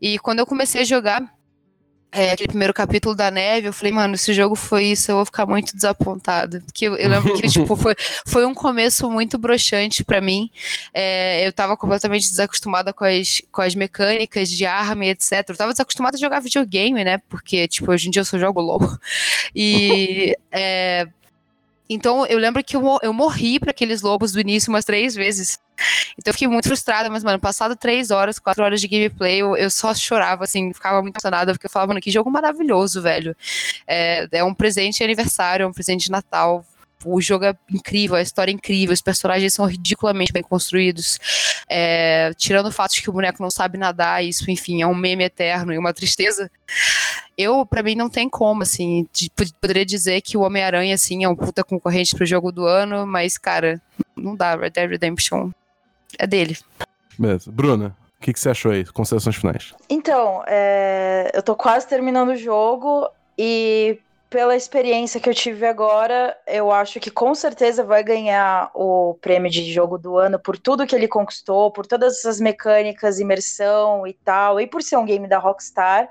E 0.00 0.18
quando 0.18 0.38
eu 0.38 0.46
comecei 0.46 0.82
a 0.82 0.84
jogar 0.84 1.22
é, 2.16 2.30
aquele 2.30 2.48
primeiro 2.48 2.72
capítulo 2.72 3.14
da 3.14 3.30
neve, 3.30 3.68
eu 3.68 3.72
falei, 3.74 3.92
mano, 3.92 4.16
se 4.16 4.30
o 4.30 4.34
jogo 4.34 4.54
foi 4.54 4.84
isso, 4.84 5.10
eu 5.10 5.16
vou 5.16 5.26
ficar 5.26 5.44
muito 5.44 5.74
desapontada. 5.74 6.62
Porque 6.64 6.86
eu, 6.86 6.96
eu 6.96 7.10
lembro 7.10 7.34
que, 7.34 7.46
tipo, 7.48 7.76
foi, 7.76 7.94
foi 8.26 8.46
um 8.46 8.54
começo 8.54 9.10
muito 9.10 9.36
broxante 9.36 10.02
para 10.02 10.18
mim. 10.20 10.50
É, 10.94 11.46
eu 11.46 11.52
tava 11.52 11.76
completamente 11.76 12.30
desacostumada 12.30 12.92
com 12.92 13.04
as, 13.04 13.42
com 13.52 13.60
as 13.60 13.74
mecânicas 13.74 14.48
de 14.48 14.64
arma 14.64 15.04
e 15.04 15.10
etc. 15.10 15.44
Eu 15.48 15.56
tava 15.56 15.72
desacostumada 15.72 16.16
a 16.16 16.20
jogar 16.20 16.40
videogame, 16.40 17.04
né? 17.04 17.18
Porque, 17.28 17.68
tipo, 17.68 17.90
hoje 17.92 18.08
em 18.08 18.10
dia 18.10 18.20
eu 18.20 18.24
só 18.24 18.38
jogo 18.38 18.60
LOL. 18.60 18.80
E. 19.54 20.34
É, 20.58 21.06
então 21.88 22.26
eu 22.26 22.38
lembro 22.38 22.62
que 22.64 22.76
eu, 22.76 22.98
eu 23.02 23.12
morri 23.12 23.58
para 23.60 23.70
aqueles 23.70 24.02
lobos 24.02 24.32
do 24.32 24.40
início 24.40 24.70
umas 24.70 24.84
três 24.84 25.14
vezes. 25.14 25.58
Então 26.18 26.30
eu 26.30 26.32
fiquei 26.32 26.48
muito 26.48 26.68
frustrada, 26.68 27.10
mas, 27.10 27.22
mano, 27.22 27.38
passado 27.38 27.76
três 27.76 28.10
horas, 28.10 28.38
quatro 28.38 28.64
horas 28.64 28.80
de 28.80 28.88
gameplay, 28.88 29.42
eu, 29.42 29.56
eu 29.56 29.70
só 29.70 29.94
chorava, 29.94 30.44
assim, 30.44 30.72
ficava 30.72 31.02
muito 31.02 31.14
emocionada, 31.16 31.52
porque 31.52 31.66
eu 31.66 31.70
falava, 31.70 31.90
mano, 31.90 32.00
que 32.00 32.10
jogo 32.10 32.30
maravilhoso, 32.30 33.02
velho. 33.02 33.36
É, 33.86 34.26
é 34.32 34.44
um 34.44 34.54
presente 34.54 34.98
de 34.98 35.04
aniversário, 35.04 35.64
é 35.64 35.66
um 35.66 35.72
presente 35.72 36.04
de 36.06 36.10
Natal 36.10 36.64
o 37.04 37.20
jogo 37.20 37.44
é 37.44 37.54
incrível, 37.70 38.16
a 38.16 38.22
história 38.22 38.50
é 38.50 38.54
incrível, 38.54 38.92
os 38.92 39.00
personagens 39.00 39.54
são 39.54 39.64
ridiculamente 39.64 40.32
bem 40.32 40.42
construídos. 40.42 41.18
É, 41.68 42.32
tirando 42.36 42.66
o 42.66 42.72
fato 42.72 42.94
de 42.94 43.02
que 43.02 43.10
o 43.10 43.12
boneco 43.12 43.42
não 43.42 43.50
sabe 43.50 43.78
nadar, 43.78 44.24
isso, 44.24 44.50
enfim, 44.50 44.82
é 44.82 44.86
um 44.86 44.94
meme 44.94 45.24
eterno 45.24 45.72
e 45.72 45.78
uma 45.78 45.92
tristeza. 45.92 46.50
Eu, 47.36 47.66
para 47.66 47.82
mim, 47.82 47.94
não 47.94 48.08
tem 48.08 48.28
como, 48.28 48.62
assim, 48.62 49.06
de, 49.12 49.30
poderia 49.60 49.84
dizer 49.84 50.20
que 50.22 50.36
o 50.36 50.40
Homem-Aranha, 50.40 50.94
assim, 50.94 51.24
é 51.24 51.28
um 51.28 51.36
puta 51.36 51.62
concorrente 51.62 52.16
pro 52.16 52.24
jogo 52.24 52.50
do 52.50 52.64
ano, 52.64 53.06
mas, 53.06 53.36
cara, 53.36 53.80
não 54.16 54.34
dá, 54.34 54.56
Red 54.56 54.70
Dead 54.70 54.90
Redemption 54.90 55.50
é 56.18 56.26
dele. 56.26 56.56
Beleza. 57.18 57.50
Bruna, 57.50 57.96
o 58.18 58.22
que, 58.22 58.32
que, 58.32 58.40
você 58.40 58.48
achou 58.48 58.72
aí? 58.72 58.84
Considerações 58.86 59.36
finais. 59.36 59.74
Então, 59.88 60.42
é, 60.46 61.30
eu 61.34 61.42
tô 61.42 61.54
quase 61.54 61.86
terminando 61.86 62.30
o 62.30 62.36
jogo 62.36 63.08
e 63.38 63.98
pela 64.36 64.54
experiência 64.54 65.18
que 65.18 65.30
eu 65.30 65.34
tive 65.34 65.64
agora, 65.64 66.36
eu 66.46 66.70
acho 66.70 67.00
que 67.00 67.10
com 67.10 67.34
certeza 67.34 67.82
vai 67.82 68.04
ganhar 68.04 68.70
o 68.74 69.16
prêmio 69.18 69.50
de 69.50 69.72
jogo 69.72 69.96
do 69.96 70.18
ano 70.18 70.38
por 70.38 70.58
tudo 70.58 70.86
que 70.86 70.94
ele 70.94 71.08
conquistou, 71.08 71.70
por 71.70 71.86
todas 71.86 72.18
essas 72.18 72.38
mecânicas, 72.38 73.18
imersão 73.18 74.06
e 74.06 74.12
tal, 74.12 74.60
e 74.60 74.66
por 74.66 74.82
ser 74.82 74.98
um 74.98 75.06
game 75.06 75.26
da 75.26 75.38
Rockstar. 75.38 76.06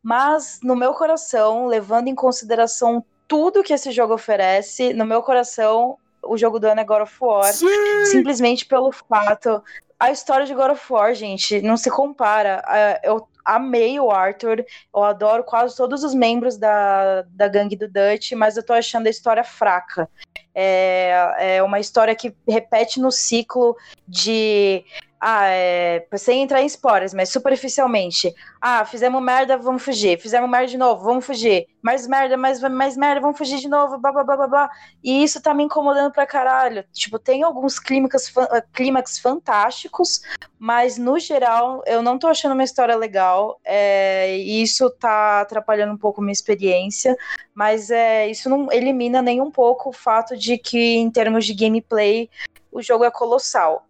Mas 0.00 0.60
no 0.62 0.76
meu 0.76 0.94
coração, 0.94 1.66
levando 1.66 2.06
em 2.06 2.14
consideração 2.14 3.04
tudo 3.26 3.64
que 3.64 3.72
esse 3.72 3.90
jogo 3.90 4.14
oferece, 4.14 4.94
no 4.94 5.04
meu 5.04 5.20
coração, 5.20 5.98
o 6.22 6.36
jogo 6.36 6.60
do 6.60 6.68
ano 6.68 6.80
é 6.80 6.84
God 6.84 7.02
of 7.02 7.16
War. 7.20 7.52
Sim. 7.52 8.04
Simplesmente 8.04 8.66
pelo 8.66 8.92
fato. 8.92 9.60
A 9.98 10.12
história 10.12 10.46
de 10.46 10.54
God 10.54 10.70
of 10.70 10.92
War, 10.92 11.12
gente, 11.12 11.60
não 11.60 11.76
se 11.76 11.90
compara. 11.90 12.62
Eu 13.02 13.26
amei 13.44 14.00
o 14.00 14.10
Arthur, 14.10 14.64
eu 14.94 15.02
adoro 15.02 15.44
quase 15.44 15.76
todos 15.76 16.02
os 16.02 16.14
membros 16.14 16.56
da, 16.56 17.22
da 17.28 17.48
gangue 17.48 17.76
do 17.76 17.88
Dutch, 17.88 18.32
mas 18.32 18.56
eu 18.56 18.64
tô 18.64 18.72
achando 18.72 19.06
a 19.06 19.10
história 19.10 19.44
fraca. 19.44 20.08
É, 20.54 21.56
é 21.56 21.62
uma 21.62 21.80
história 21.80 22.14
que 22.14 22.34
repete 22.48 23.00
no 23.00 23.10
ciclo 23.10 23.76
de 24.06 24.84
ah, 25.26 25.46
é, 25.46 26.06
sem 26.18 26.42
entrar 26.42 26.60
em 26.60 26.66
spoilers, 26.66 27.14
mas 27.14 27.30
superficialmente, 27.30 28.34
ah, 28.60 28.84
fizemos 28.84 29.22
merda, 29.22 29.56
vamos 29.56 29.82
fugir, 29.82 30.20
fizemos 30.20 30.50
merda 30.50 30.66
de 30.66 30.76
novo, 30.76 31.02
vamos 31.02 31.24
fugir, 31.24 31.66
mais 31.80 32.06
merda, 32.06 32.36
mais, 32.36 32.60
mais 32.60 32.94
merda, 32.94 33.22
vamos 33.22 33.38
fugir 33.38 33.58
de 33.58 33.66
novo, 33.66 33.96
blá, 33.96 34.12
blá, 34.12 34.22
blá, 34.22 34.36
blá, 34.36 34.46
blá. 34.46 34.70
E 35.02 35.24
isso 35.24 35.40
tá 35.40 35.54
me 35.54 35.64
incomodando 35.64 36.12
pra 36.12 36.26
caralho. 36.26 36.84
Tipo, 36.92 37.18
tem 37.18 37.42
alguns 37.42 37.78
clímax, 37.78 38.34
clímax 38.74 39.18
fantásticos, 39.18 40.20
mas 40.58 40.98
no 40.98 41.18
geral 41.18 41.82
eu 41.86 42.02
não 42.02 42.18
tô 42.18 42.26
achando 42.26 42.52
uma 42.52 42.62
história 42.62 42.94
legal, 42.94 43.58
é, 43.64 44.36
e 44.36 44.60
isso 44.60 44.90
tá 44.90 45.40
atrapalhando 45.40 45.94
um 45.94 45.98
pouco 45.98 46.20
minha 46.20 46.32
experiência, 46.32 47.16
mas 47.54 47.90
é, 47.90 48.28
isso 48.28 48.50
não 48.50 48.70
elimina 48.70 49.22
nem 49.22 49.40
um 49.40 49.50
pouco 49.50 49.88
o 49.88 49.92
fato 49.94 50.36
de 50.36 50.58
que, 50.58 50.96
em 50.96 51.10
termos 51.10 51.46
de 51.46 51.54
gameplay, 51.54 52.28
o 52.70 52.82
jogo 52.82 53.04
é 53.04 53.10
colossal. 53.10 53.86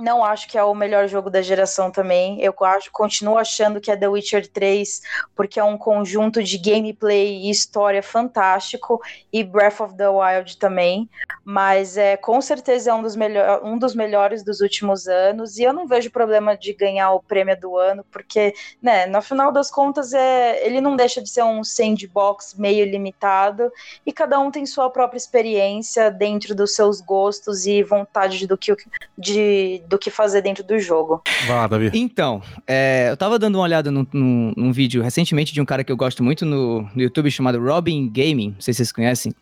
Não 0.00 0.24
acho 0.24 0.48
que 0.48 0.56
é 0.56 0.64
o 0.64 0.74
melhor 0.74 1.06
jogo 1.06 1.28
da 1.28 1.42
geração 1.42 1.90
também. 1.90 2.40
Eu 2.40 2.54
acho, 2.62 2.90
continuo 2.90 3.36
achando 3.36 3.80
que 3.80 3.90
é 3.90 3.96
The 3.96 4.08
Witcher 4.08 4.46
3, 4.46 5.02
porque 5.36 5.60
é 5.60 5.64
um 5.64 5.76
conjunto 5.76 6.42
de 6.42 6.56
gameplay 6.56 7.36
e 7.36 7.50
história 7.50 8.02
fantástico, 8.02 9.00
e 9.30 9.44
Breath 9.44 9.80
of 9.80 9.96
the 9.96 10.08
Wild 10.08 10.56
também. 10.56 11.08
Mas 11.44 11.96
é 11.96 12.16
com 12.16 12.40
certeza 12.40 12.90
é 12.90 12.94
um 12.94 13.02
dos, 13.02 13.14
melhor, 13.14 13.62
um 13.62 13.78
dos 13.78 13.94
melhores 13.94 14.42
dos 14.42 14.60
últimos 14.60 15.06
anos, 15.06 15.58
e 15.58 15.64
eu 15.64 15.72
não 15.72 15.86
vejo 15.86 16.10
problema 16.10 16.56
de 16.56 16.72
ganhar 16.72 17.12
o 17.12 17.22
prêmio 17.22 17.58
do 17.60 17.76
ano, 17.76 18.04
porque, 18.10 18.54
né, 18.80 19.06
no 19.06 19.20
final 19.20 19.52
das 19.52 19.70
contas, 19.70 20.12
é, 20.12 20.66
ele 20.66 20.80
não 20.80 20.96
deixa 20.96 21.20
de 21.20 21.28
ser 21.28 21.42
um 21.42 21.62
sandbox 21.62 22.54
meio 22.54 22.86
limitado, 22.86 23.70
e 24.06 24.12
cada 24.12 24.38
um 24.38 24.50
tem 24.50 24.64
sua 24.64 24.88
própria 24.88 25.18
experiência 25.18 26.10
dentro 26.10 26.54
dos 26.54 26.74
seus 26.74 27.00
gostos 27.00 27.66
e 27.66 27.82
vontade 27.82 28.46
do 28.46 28.56
que 28.56 28.74
de 29.18 29.82
do 29.90 29.98
que 29.98 30.08
fazer 30.08 30.40
dentro 30.40 30.62
do 30.62 30.78
jogo. 30.78 31.20
Vá, 31.48 31.66
Davi. 31.66 31.90
Então, 31.92 32.40
é, 32.66 33.08
eu 33.10 33.16
tava 33.16 33.38
dando 33.38 33.56
uma 33.56 33.64
olhada 33.64 33.90
num, 33.90 34.06
num, 34.12 34.52
num, 34.56 34.72
vídeo 34.72 35.02
recentemente 35.02 35.52
de 35.52 35.60
um 35.60 35.64
cara 35.64 35.82
que 35.82 35.90
eu 35.90 35.96
gosto 35.96 36.22
muito 36.22 36.46
no, 36.46 36.82
no 36.94 37.02
YouTube 37.02 37.28
chamado 37.30 37.58
Robin 37.60 38.08
Gaming, 38.08 38.50
não 38.50 38.60
sei 38.60 38.72
se 38.72 38.78
vocês 38.78 38.92
conhecem. 38.92 39.34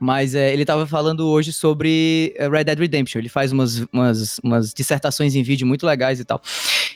Mas 0.00 0.34
é, 0.34 0.52
ele 0.52 0.64
tava 0.64 0.86
falando 0.86 1.28
hoje 1.28 1.52
sobre 1.52 2.34
é, 2.36 2.48
Red 2.48 2.64
Dead 2.64 2.78
Redemption. 2.78 3.20
Ele 3.20 3.28
faz 3.28 3.52
umas, 3.52 3.86
umas, 3.92 4.38
umas 4.42 4.74
dissertações 4.74 5.34
em 5.34 5.42
vídeo 5.42 5.66
muito 5.66 5.86
legais 5.86 6.18
e 6.18 6.24
tal. 6.24 6.42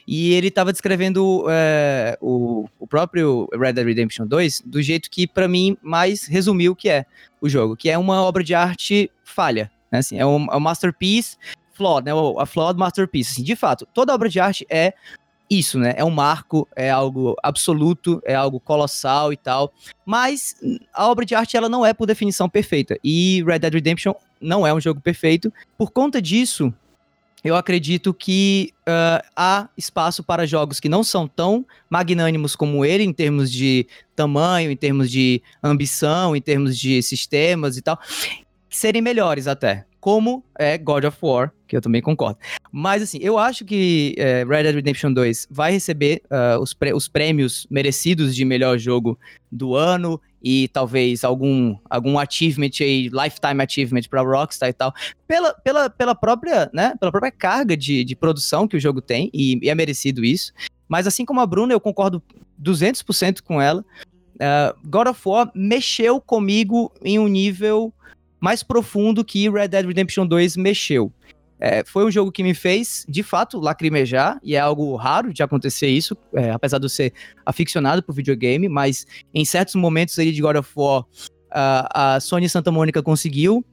E 0.07 0.33
ele 0.33 0.51
tava 0.51 0.73
descrevendo 0.73 1.45
é, 1.49 2.19
o, 2.21 2.67
o 2.79 2.87
próprio 2.87 3.49
Red 3.53 3.75
Dead 3.75 3.87
Redemption 3.87 4.27
2 4.27 4.63
do 4.65 4.83
jeito 4.83 5.11
que, 5.11 5.27
para 5.27 5.47
mim, 5.47 5.77
mais 5.83 6.27
resumiu 6.27 6.73
o 6.73 6.77
que 6.77 6.89
é 6.89 7.05
o 7.41 7.49
jogo, 7.49 7.77
que 7.77 7.89
é 7.89 7.97
uma 7.97 8.23
obra 8.23 8.43
de 8.43 8.55
arte 8.55 9.11
falha. 9.23 9.71
Né? 9.93 9.99
Assim, 9.99 10.19
é, 10.19 10.27
um, 10.27 10.47
é 10.51 10.57
um 10.57 10.61
masterpiece 10.61 11.37
flawed, 11.79 12.05
né? 12.05 12.13
A 12.39 12.45
flawed 12.45 12.79
masterpiece. 12.79 13.33
Assim, 13.33 13.43
de 13.45 13.55
fato, 13.55 13.87
toda 13.95 14.13
obra 14.13 14.29
de 14.29 14.41
arte 14.41 14.67
é 14.69 14.93
isso, 15.49 15.79
né? 15.79 15.95
É 15.97 16.05
um 16.05 16.11
marco, 16.11 16.69
é 16.77 16.91
algo 16.91 17.35
absoluto, 17.43 18.21
é 18.25 18.35
algo 18.35 18.61
colossal 18.61 19.33
e 19.33 19.37
tal. 19.37 19.73
Mas 20.05 20.57
a 20.93 21.09
obra 21.09 21.25
de 21.25 21.35
arte 21.35 21.57
ela 21.57 21.69
não 21.69 21.87
é 21.87 21.95
por 21.95 22.07
definição 22.07 22.49
perfeita. 22.49 22.99
E 23.03 23.43
Red 23.47 23.61
Dead 23.61 23.75
Redemption 23.75 24.15
não 24.41 24.67
é 24.67 24.75
um 24.75 24.81
jogo 24.81 25.01
perfeito. 25.01 25.53
Por 25.79 25.91
conta 25.91 26.21
disso, 26.21 26.73
eu 27.43 27.57
acredito 27.57 28.13
que 28.13 28.75
uh, 28.81 29.25
há 29.35 29.69
espaço 29.77 30.23
para 30.23 30.47
jogos 30.47 30.81
que 30.81 30.89
não 30.89 31.03
são 31.03 31.27
tão 31.27 31.65
magnânimos 31.89 32.55
como 32.55 32.85
ele, 32.85 33.05
em 33.05 33.13
termos 33.13 33.51
de 33.51 33.87
tamanho, 34.15 34.71
em 34.71 34.77
termos 34.77 35.11
de 35.11 35.41
ambição, 35.63 36.37
em 36.37 36.43
termos 36.43 36.77
de 36.77 37.01
sistemas 37.03 37.77
e 37.77 37.83
tal, 37.83 37.99
serem 38.69 39.01
melhores 39.01 39.47
até 39.47 39.88
como 40.01 40.45
é 40.59 40.79
God 40.79 41.05
of 41.05 41.19
War, 41.21 41.53
que 41.67 41.77
eu 41.77 41.81
também 41.81 42.01
concordo. 42.01 42.39
Mas, 42.71 43.03
assim, 43.03 43.19
eu 43.21 43.39
acho 43.39 43.65
que 43.65 44.15
é, 44.17 44.45
Red 44.45 44.65
Dead 44.65 44.75
Redemption 44.77 45.13
2 45.13 45.49
vai 45.51 45.73
receber 45.73 46.23
uh, 46.31 46.61
os, 46.61 46.77
os 46.95 47.09
prêmios 47.09 47.67
merecidos 47.71 48.35
de 48.35 48.45
melhor 48.45 48.79
jogo 48.79 49.19
do 49.51 49.75
ano 49.75 50.21
e 50.43 50.69
talvez 50.69 51.25
algum, 51.25 51.77
algum 51.91 52.19
achievement 52.19 52.71
aí, 52.81 53.09
lifetime 53.09 53.63
achievement 53.63 54.03
para 54.09 54.23
Rockstar 54.23 54.69
e 54.69 54.73
tal, 54.73 54.95
pela, 55.27 55.53
pela, 55.55 55.91
pela 55.91 56.15
própria, 56.15 56.71
né, 56.73 56.95
pela 56.99 57.11
própria 57.11 57.33
carga 57.33 57.77
de, 57.77 58.05
de 58.05 58.15
produção 58.15 58.69
que 58.69 58.77
o 58.77 58.81
jogo 58.81 59.01
tem, 59.01 59.31
e, 59.35 59.59
e 59.63 59.69
é 59.69 59.75
merecido 59.75 60.25
isso. 60.25 60.53
Mas 60.89 61.07
assim 61.07 61.25
como 61.25 61.41
a 61.41 61.47
Bruna, 61.47 61.73
eu 61.73 61.81
concordo 61.81 62.23
200% 62.63 63.43
com 63.43 63.61
ela. 63.61 63.85
Uh, 64.37 64.89
God 64.89 65.09
of 65.09 65.21
War 65.29 65.51
mexeu 65.55 66.21
comigo 66.21 66.93
em 67.03 67.19
um 67.19 67.27
nível 67.27 67.93
mais 68.41 68.63
profundo 68.63 69.25
que 69.25 69.49
Red 69.49 69.69
Dead 69.69 69.87
Redemption 69.87 70.27
2 70.27 70.57
mexeu. 70.57 71.13
É, 71.61 71.83
foi 71.85 72.05
um 72.05 72.11
jogo 72.11 72.31
que 72.31 72.43
me 72.43 72.55
fez, 72.55 73.05
de 73.09 73.23
fato, 73.23 73.59
lacrimejar, 73.59 74.39
e 74.45 74.55
é 74.55 74.61
algo 74.61 74.95
raro 74.95 75.33
de 75.33 75.43
acontecer 75.43 75.89
isso, 75.89 76.17
é, 76.33 76.51
apesar 76.51 76.79
de 76.79 76.85
eu 76.85 76.89
ser 76.89 77.13
aficionado 77.45 78.03
por 78.03 78.15
videogame, 78.15 78.69
mas 78.69 79.07
em 79.35 79.45
certos 79.45 79.75
momentos 79.75 80.17
aí 80.19 80.31
de 80.31 80.41
God 80.41 80.57
of 80.57 80.71
War, 80.77 81.05
a, 81.51 82.15
a 82.15 82.21
Sony 82.21 82.49
Santa 82.49 82.71
Mônica 82.71 83.03
conseguiu 83.03 83.65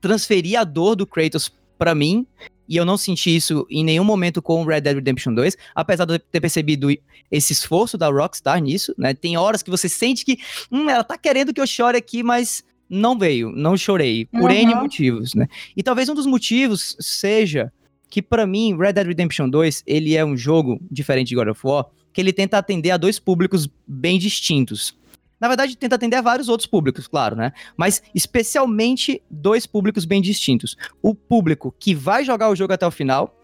transferir 0.00 0.58
a 0.58 0.62
dor 0.62 0.94
do 0.94 1.06
Kratos 1.06 1.52
para 1.76 1.94
mim, 1.94 2.24
e 2.68 2.76
eu 2.76 2.84
não 2.84 2.96
senti 2.96 3.34
isso 3.34 3.66
em 3.70 3.82
nenhum 3.82 4.04
momento 4.04 4.42
com 4.42 4.64
Red 4.64 4.82
Dead 4.82 4.94
Redemption 4.94 5.34
2, 5.34 5.56
apesar 5.74 6.04
de 6.04 6.14
eu 6.14 6.18
ter 6.18 6.40
percebido 6.40 6.88
esse 7.30 7.52
esforço 7.52 7.96
da 7.96 8.08
Rockstar 8.08 8.60
nisso, 8.60 8.94
né? 8.98 9.14
Tem 9.14 9.36
horas 9.36 9.62
que 9.62 9.70
você 9.70 9.88
sente 9.88 10.24
que, 10.24 10.38
hum, 10.70 10.88
ela 10.88 11.02
tá 11.02 11.16
querendo 11.16 11.52
que 11.52 11.60
eu 11.60 11.66
chore 11.66 11.96
aqui, 11.96 12.22
mas 12.22 12.62
não 12.88 13.18
veio, 13.18 13.50
não 13.50 13.76
chorei, 13.76 14.24
por 14.26 14.50
uhum. 14.50 14.56
N 14.56 14.74
motivos, 14.76 15.34
né? 15.34 15.46
E 15.76 15.82
talvez 15.82 16.08
um 16.08 16.14
dos 16.14 16.26
motivos 16.26 16.96
seja 16.98 17.72
que 18.08 18.22
para 18.22 18.46
mim 18.46 18.76
Red 18.76 18.94
Dead 18.94 19.06
Redemption 19.06 19.48
2, 19.48 19.84
ele 19.86 20.16
é 20.16 20.24
um 20.24 20.36
jogo 20.36 20.80
diferente 20.90 21.28
de 21.28 21.34
God 21.34 21.48
of 21.48 21.60
War, 21.62 21.86
que 22.12 22.20
ele 22.20 22.32
tenta 22.32 22.56
atender 22.56 22.90
a 22.90 22.96
dois 22.96 23.18
públicos 23.18 23.68
bem 23.86 24.18
distintos. 24.18 24.96
Na 25.40 25.46
verdade, 25.46 25.76
tenta 25.76 25.94
atender 25.94 26.16
a 26.16 26.22
vários 26.22 26.48
outros 26.48 26.66
públicos, 26.66 27.06
claro, 27.06 27.36
né? 27.36 27.52
Mas 27.76 28.02
especialmente 28.14 29.22
dois 29.30 29.66
públicos 29.66 30.04
bem 30.04 30.20
distintos. 30.20 30.76
O 31.00 31.14
público 31.14 31.72
que 31.78 31.94
vai 31.94 32.24
jogar 32.24 32.48
o 32.48 32.56
jogo 32.56 32.72
até 32.72 32.86
o 32.86 32.90
final 32.90 33.38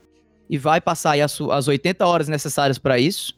e 0.48 0.58
vai 0.58 0.80
passar 0.80 1.12
aí 1.12 1.22
as, 1.22 1.40
as 1.40 1.68
80 1.68 2.06
horas 2.06 2.28
necessárias 2.28 2.78
para 2.78 2.98
isso, 2.98 3.34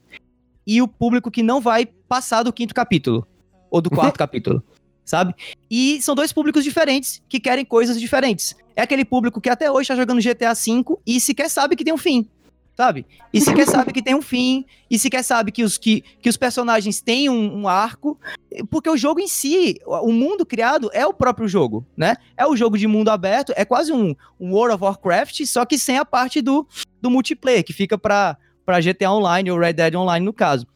e 0.67 0.83
o 0.83 0.89
público 0.89 1.31
que 1.31 1.43
não 1.43 1.61
vai 1.61 1.87
passar 1.87 2.43
do 2.43 2.53
quinto 2.53 2.75
capítulo 2.75 3.27
ou 3.71 3.81
do 3.81 3.91
quarto 3.91 4.17
capítulo 4.19 4.63
sabe? 5.07 5.35
E 5.71 6.03
são 6.03 6.15
dois 6.15 6.33
públicos 6.33 6.65
diferentes 6.65 7.23
que 7.29 7.41
querem 7.41 7.65
coisas 7.65 7.99
diferentes. 7.99 8.55
É 8.75 8.83
aquele 8.83 9.05
público 9.05 9.41
que 9.41 9.49
até 9.49 9.71
hoje 9.71 9.89
tá 9.89 9.97
jogando 9.97 10.21
GTA 10.21 10.53
V 10.53 10.99
e 11.07 11.19
sequer 11.21 11.49
sabe 11.49 11.77
que 11.77 11.85
tem 11.85 11.95
um 11.95 11.99
fim, 11.99 12.29
sabe? 12.77 13.07
E 13.33 13.41
sequer 13.41 13.67
sabe 13.67 13.93
que 13.93 14.03
tem 14.03 14.15
um 14.15 14.21
fim, 14.21 14.67
e 14.91 14.99
sequer 14.99 15.23
sabe 15.23 15.51
que 15.51 15.63
os, 15.63 15.79
que, 15.79 16.03
que 16.21 16.29
os 16.29 16.37
personagens 16.37 17.01
têm 17.01 17.31
um, 17.31 17.61
um, 17.63 17.69
arco, 17.69 18.21
porque 18.69 18.91
o 18.91 18.97
jogo 18.97 19.21
em 19.21 19.29
si, 19.29 19.79
o 19.87 20.13
mundo 20.13 20.45
criado 20.45 20.91
é 20.93 21.07
o 21.07 21.15
próprio 21.15 21.49
jogo, 21.49 21.87
né? 21.97 22.17
É 22.37 22.47
o 22.47 22.55
jogo 22.55 22.77
de 22.77 22.87
mundo 22.87 23.09
aberto, 23.09 23.53
é 23.57 23.65
quase 23.65 23.93
um, 23.93 24.15
um 24.39 24.53
World 24.53 24.75
of 24.75 24.85
Warcraft, 24.85 25.47
só 25.47 25.65
que 25.65 25.79
sem 25.79 25.97
a 25.97 26.05
parte 26.05 26.43
do, 26.43 26.67
do 27.01 27.11
multiplayer, 27.11 27.65
que 27.65 27.73
fica 27.73 27.97
para 27.97 28.37
GTA 28.67 29.11
Online 29.11 29.51
ou 29.51 29.59
Red 29.59 29.73
Dead 29.73 29.95
Online 29.95 30.27
no 30.27 30.33
caso. 30.33 30.67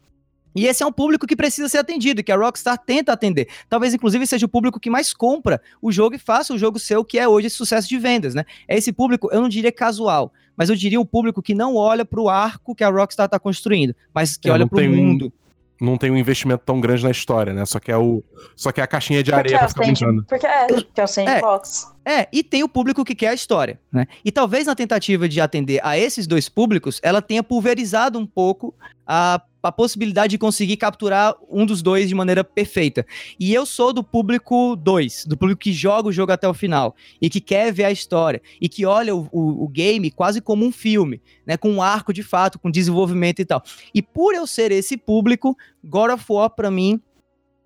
E 0.55 0.67
esse 0.67 0.83
é 0.83 0.85
um 0.85 0.91
público 0.91 1.25
que 1.25 1.35
precisa 1.35 1.69
ser 1.69 1.77
atendido, 1.77 2.23
que 2.23 2.31
a 2.31 2.35
Rockstar 2.35 2.77
tenta 2.77 3.13
atender. 3.13 3.47
Talvez, 3.69 3.93
inclusive, 3.93 4.25
seja 4.27 4.45
o 4.45 4.49
público 4.49 4.79
que 4.79 4.89
mais 4.89 5.13
compra 5.13 5.61
o 5.81 5.91
jogo 5.91 6.15
e 6.15 6.19
faça 6.19 6.53
o 6.53 6.57
jogo 6.57 6.79
ser 6.79 6.97
o 6.97 7.05
que 7.05 7.17
é 7.17 7.27
hoje 7.27 7.47
esse 7.47 7.55
sucesso 7.55 7.87
de 7.87 7.97
vendas, 7.97 8.35
né? 8.35 8.43
É 8.67 8.77
esse 8.77 8.91
público, 8.91 9.29
eu 9.31 9.41
não 9.41 9.49
diria 9.49 9.71
casual, 9.71 10.33
mas 10.55 10.69
eu 10.69 10.75
diria 10.75 10.99
um 10.99 11.05
público 11.05 11.41
que 11.41 11.53
não 11.53 11.75
olha 11.75 12.05
para 12.05 12.19
o 12.19 12.29
arco 12.29 12.75
que 12.75 12.83
a 12.83 12.89
Rockstar 12.89 13.25
está 13.25 13.39
construindo, 13.39 13.95
mas 14.13 14.37
que 14.37 14.49
é, 14.49 14.51
olha 14.51 14.67
para 14.67 14.83
o 14.83 14.89
mundo. 14.89 15.33
não 15.79 15.97
tem 15.97 16.11
um 16.11 16.17
investimento 16.17 16.63
tão 16.65 16.79
grande 16.79 17.03
na 17.03 17.11
história, 17.11 17.53
né? 17.53 17.65
Só 17.65 17.79
que 17.79 17.91
é, 17.91 17.97
o, 17.97 18.23
só 18.55 18.71
que 18.71 18.81
é 18.81 18.83
a 18.83 18.87
caixinha 18.87 19.23
de 19.23 19.33
areia 19.33 19.67
ficar 19.67 19.85
brincando. 19.85 20.23
Porque 20.25 20.45
é, 20.45 20.67
que 20.67 21.01
é 21.01 21.03
o 21.03 21.07
sandbox. 21.07 21.87
É, 22.05 22.27
e 22.31 22.43
tem 22.43 22.63
o 22.63 22.69
público 22.69 23.05
que 23.05 23.13
quer 23.13 23.29
a 23.29 23.33
história, 23.33 23.79
né? 23.91 24.07
E 24.25 24.31
talvez 24.31 24.65
na 24.65 24.75
tentativa 24.75 25.29
de 25.29 25.39
atender 25.39 25.79
a 25.83 25.97
esses 25.97 26.25
dois 26.25 26.49
públicos, 26.49 26.99
ela 27.03 27.21
tenha 27.21 27.43
pulverizado 27.43 28.17
um 28.17 28.25
pouco 28.25 28.73
a 29.05 29.41
a 29.63 29.71
possibilidade 29.71 30.31
de 30.31 30.37
conseguir 30.37 30.77
capturar 30.77 31.35
um 31.49 31.65
dos 31.65 31.81
dois 31.81 32.09
de 32.09 32.15
maneira 32.15 32.43
perfeita. 32.43 33.05
E 33.39 33.53
eu 33.53 33.65
sou 33.65 33.93
do 33.93 34.03
público 34.03 34.75
2, 34.75 35.25
do 35.25 35.37
público 35.37 35.61
que 35.61 35.71
joga 35.71 36.09
o 36.09 36.11
jogo 36.11 36.31
até 36.31 36.47
o 36.47 36.53
final 36.53 36.95
e 37.21 37.29
que 37.29 37.39
quer 37.39 37.71
ver 37.71 37.85
a 37.85 37.91
história 37.91 38.41
e 38.59 38.67
que 38.67 38.85
olha 38.85 39.15
o, 39.15 39.27
o, 39.31 39.63
o 39.63 39.67
game 39.67 40.09
quase 40.09 40.41
como 40.41 40.65
um 40.65 40.71
filme, 40.71 41.21
né, 41.45 41.57
com 41.57 41.69
um 41.69 41.81
arco 41.81 42.11
de 42.11 42.23
fato, 42.23 42.57
com 42.57 42.71
desenvolvimento 42.71 43.39
e 43.39 43.45
tal. 43.45 43.61
E 43.93 44.01
por 44.01 44.33
eu 44.33 44.47
ser 44.47 44.71
esse 44.71 44.97
público, 44.97 45.55
God 45.83 46.11
of 46.11 46.25
War 46.29 46.49
para 46.49 46.71
mim 46.71 46.99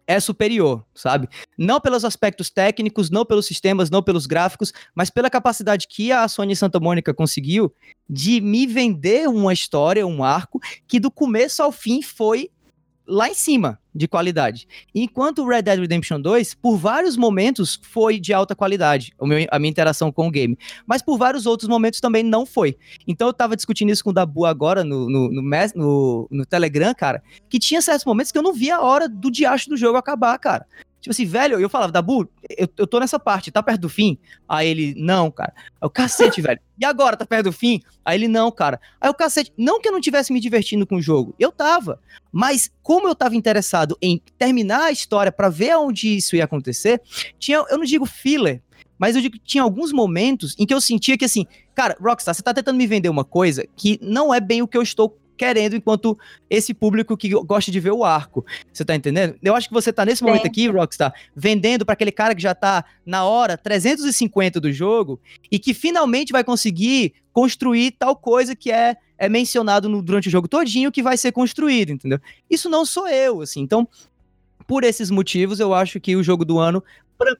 é 0.07 0.19
superior, 0.19 0.85
sabe? 0.93 1.27
Não 1.57 1.79
pelos 1.79 2.05
aspectos 2.05 2.49
técnicos, 2.49 3.09
não 3.09 3.25
pelos 3.25 3.45
sistemas, 3.45 3.89
não 3.89 4.03
pelos 4.03 4.25
gráficos, 4.25 4.71
mas 4.93 5.09
pela 5.09 5.29
capacidade 5.29 5.87
que 5.87 6.11
a 6.11 6.27
Sony 6.27 6.55
Santa 6.55 6.79
Mônica 6.79 7.13
conseguiu 7.13 7.73
de 8.09 8.39
me 8.39 8.67
vender 8.67 9.27
uma 9.27 9.53
história, 9.53 10.05
um 10.05 10.23
arco, 10.23 10.59
que 10.87 10.99
do 10.99 11.09
começo 11.09 11.63
ao 11.63 11.71
fim 11.71 12.01
foi 12.01 12.49
lá 13.07 13.29
em 13.29 13.33
cima, 13.33 13.79
de 13.95 14.07
qualidade. 14.07 14.67
Enquanto 14.93 15.39
o 15.39 15.47
Red 15.47 15.61
Dead 15.61 15.79
Redemption 15.79 16.19
2, 16.19 16.53
por 16.55 16.77
vários 16.77 17.15
momentos, 17.15 17.79
foi 17.81 18.19
de 18.19 18.33
alta 18.33 18.53
qualidade, 18.53 19.13
a 19.49 19.57
minha 19.59 19.69
interação 19.71 20.11
com 20.11 20.27
o 20.27 20.31
game. 20.31 20.57
Mas 20.85 21.01
por 21.01 21.17
vários 21.17 21.45
outros 21.45 21.69
momentos 21.69 22.01
também 22.01 22.21
não 22.21 22.45
foi. 22.45 22.77
Então 23.07 23.27
eu 23.27 23.33
tava 23.33 23.55
discutindo 23.55 23.91
isso 23.91 24.03
com 24.03 24.09
o 24.09 24.13
Dabu 24.13 24.45
agora 24.45 24.83
no, 24.83 25.09
no, 25.09 25.31
no, 25.31 25.41
no, 25.75 26.27
no 26.29 26.45
Telegram, 26.45 26.93
cara, 26.93 27.23
que 27.49 27.57
tinha 27.57 27.81
certos 27.81 28.05
momentos 28.05 28.31
que 28.31 28.37
eu 28.37 28.43
não 28.43 28.53
via 28.53 28.75
a 28.75 28.81
hora 28.81 29.07
do 29.07 29.31
diacho 29.31 29.69
do 29.69 29.77
jogo 29.77 29.97
acabar, 29.97 30.37
cara. 30.37 30.65
Tipo 31.05 31.11
assim, 31.11 31.25
velho, 31.25 31.59
eu 31.59 31.69
falava, 31.69 31.91
Dabu, 31.91 32.27
eu, 32.49 32.67
eu 32.75 32.87
tô 32.87 32.99
nessa 32.99 33.19
parte, 33.19 33.51
tá 33.51 33.61
perto 33.61 33.81
do 33.81 33.89
fim? 33.89 34.17
Aí 34.49 34.67
ele, 34.67 34.95
não, 34.97 35.29
cara. 35.29 35.53
Aí 35.79 35.85
o 35.85 35.89
cacete, 35.89 36.41
velho. 36.41 36.59
E 36.81 36.83
agora, 36.83 37.15
tá 37.15 37.27
perto 37.27 37.43
do 37.43 37.51
fim? 37.51 37.79
Aí 38.03 38.17
ele, 38.17 38.27
não, 38.27 38.51
cara. 38.51 38.81
Aí 38.99 39.07
o 39.07 39.13
cacete, 39.13 39.53
não 39.55 39.79
que 39.79 39.87
eu 39.87 39.91
não 39.91 40.01
tivesse 40.01 40.33
me 40.33 40.39
divertindo 40.39 40.87
com 40.87 40.95
o 40.95 41.01
jogo, 41.01 41.35
eu 41.37 41.51
tava. 41.51 42.01
Mas 42.31 42.71
como 42.81 43.07
eu 43.07 43.13
tava 43.13 43.35
interessado 43.35 43.95
em 44.01 44.19
terminar 44.35 44.85
a 44.85 44.91
história 44.91 45.31
para 45.31 45.47
ver 45.47 45.77
onde 45.77 46.17
isso 46.17 46.35
ia 46.35 46.45
acontecer, 46.45 46.99
tinha, 47.37 47.63
eu 47.69 47.77
não 47.77 47.85
digo 47.85 48.07
filler, 48.07 48.63
mas 48.97 49.15
eu 49.15 49.21
digo 49.21 49.35
que 49.35 49.45
tinha 49.45 49.61
alguns 49.61 49.93
momentos 49.93 50.55
em 50.57 50.65
que 50.65 50.73
eu 50.73 50.81
sentia 50.81 51.15
que 51.19 51.25
assim, 51.25 51.45
cara, 51.75 51.95
Rockstar, 52.01 52.33
você 52.33 52.41
tá 52.41 52.51
tentando 52.51 52.77
me 52.77 52.87
vender 52.87 53.09
uma 53.09 53.23
coisa 53.23 53.63
que 53.75 53.99
não 54.01 54.33
é 54.33 54.39
bem 54.39 54.63
o 54.63 54.67
que 54.67 54.75
eu 54.75 54.81
estou 54.81 55.15
querendo 55.37 55.75
enquanto 55.75 56.17
esse 56.49 56.73
público 56.73 57.15
que 57.17 57.29
gosta 57.29 57.71
de 57.71 57.79
ver 57.79 57.91
o 57.91 58.03
arco. 58.03 58.45
Você 58.71 58.83
tá 58.83 58.95
entendendo? 58.95 59.35
Eu 59.41 59.55
acho 59.55 59.67
que 59.67 59.73
você 59.73 59.91
tá 59.91 60.05
nesse 60.05 60.23
momento 60.23 60.43
Sim. 60.43 60.47
aqui, 60.47 60.67
Rockstar, 60.67 61.13
vendendo 61.35 61.85
para 61.85 61.93
aquele 61.93 62.11
cara 62.11 62.35
que 62.35 62.41
já 62.41 62.55
tá 62.55 62.85
na 63.05 63.25
hora 63.25 63.57
350 63.57 64.59
do 64.59 64.71
jogo 64.71 65.19
e 65.51 65.59
que 65.59 65.73
finalmente 65.73 66.31
vai 66.31 66.43
conseguir 66.43 67.13
construir 67.31 67.91
tal 67.91 68.15
coisa 68.15 68.55
que 68.55 68.71
é, 68.71 68.95
é 69.17 69.27
mencionado 69.27 69.89
no, 69.89 70.01
durante 70.01 70.27
o 70.27 70.31
jogo 70.31 70.47
todinho 70.47 70.91
que 70.91 71.03
vai 71.03 71.17
ser 71.17 71.31
construído, 71.31 71.91
entendeu? 71.91 72.19
Isso 72.49 72.69
não 72.69 72.85
sou 72.85 73.07
eu, 73.07 73.41
assim. 73.41 73.61
Então, 73.61 73.87
por 74.65 74.83
esses 74.83 75.09
motivos, 75.09 75.59
eu 75.59 75.73
acho 75.73 75.99
que 75.99 76.15
o 76.15 76.23
jogo 76.23 76.45
do 76.45 76.57
ano, 76.57 76.83
pra, 77.17 77.35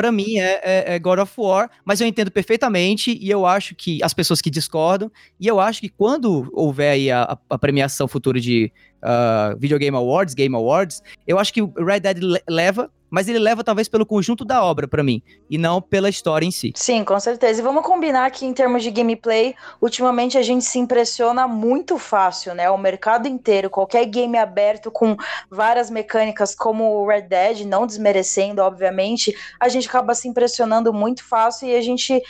para 0.00 0.10
mim 0.10 0.38
é, 0.38 0.60
é, 0.64 0.94
é, 0.94 0.98
God 0.98 1.18
of 1.18 1.34
War, 1.36 1.70
mas 1.84 2.00
eu 2.00 2.06
entendo 2.06 2.30
perfeitamente 2.30 3.18
e 3.20 3.28
eu 3.28 3.44
acho 3.44 3.74
que 3.74 4.02
as 4.02 4.14
pessoas 4.14 4.40
que 4.40 4.48
discordam, 4.48 5.12
e 5.38 5.46
eu 5.46 5.60
acho 5.60 5.82
que 5.82 5.90
quando 5.90 6.48
houver 6.54 6.92
aí 6.92 7.10
a, 7.10 7.36
a 7.50 7.58
premiação 7.58 8.08
futura 8.08 8.40
de 8.40 8.72
uh, 9.02 9.58
Video 9.58 9.78
Game 9.78 9.96
Awards, 9.96 10.34
Game 10.34 10.54
Awards, 10.54 11.02
eu 11.26 11.38
acho 11.38 11.52
que 11.52 11.62
o 11.62 11.72
Red 11.76 12.00
Dead 12.00 12.18
leva, 12.48 12.90
mas 13.08 13.28
ele 13.28 13.38
leva 13.38 13.64
talvez 13.64 13.88
pelo 13.88 14.06
conjunto 14.06 14.44
da 14.44 14.62
obra 14.62 14.86
para 14.86 15.02
mim, 15.02 15.22
e 15.48 15.58
não 15.58 15.82
pela 15.82 16.08
história 16.08 16.46
em 16.46 16.50
si. 16.50 16.72
Sim, 16.76 17.02
com 17.04 17.18
certeza. 17.18 17.60
E 17.60 17.64
vamos 17.64 17.84
combinar 17.84 18.30
que 18.30 18.46
em 18.46 18.52
termos 18.52 18.82
de 18.82 18.90
gameplay, 18.90 19.54
ultimamente 19.80 20.38
a 20.38 20.42
gente 20.42 20.64
se 20.64 20.78
impressiona 20.78 21.48
muito 21.48 21.98
fácil, 21.98 22.54
né? 22.54 22.70
O 22.70 22.78
mercado 22.78 23.26
inteiro, 23.26 23.68
qualquer 23.68 24.04
game 24.06 24.38
aberto 24.38 24.90
com 24.90 25.16
várias 25.50 25.90
mecânicas 25.90 26.54
como 26.54 26.84
o 26.84 27.06
Red 27.08 27.22
Dead, 27.22 27.66
não 27.66 27.86
desmerecendo, 27.86 28.62
obviamente, 28.62 29.34
a 29.58 29.68
gente 29.68 29.88
acaba 29.88 30.14
se 30.14 30.28
impressionando 30.28 30.92
muito 30.92 31.24
fácil 31.24 31.68
e 31.68 31.74
a 31.74 31.82
gente 31.82 32.22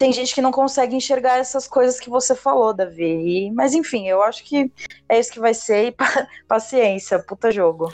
tem 0.00 0.14
gente 0.14 0.34
que 0.34 0.40
não 0.40 0.50
consegue 0.50 0.96
enxergar 0.96 1.36
essas 1.36 1.68
coisas 1.68 2.00
que 2.00 2.08
você 2.08 2.34
falou, 2.34 2.72
Davi. 2.72 3.04
E, 3.04 3.50
mas 3.50 3.74
enfim, 3.74 4.08
eu 4.08 4.22
acho 4.22 4.42
que 4.42 4.72
é 5.06 5.20
isso 5.20 5.30
que 5.30 5.38
vai 5.38 5.52
ser 5.52 5.88
e 5.88 5.94
paciência, 6.48 7.18
puta 7.18 7.52
jogo. 7.52 7.92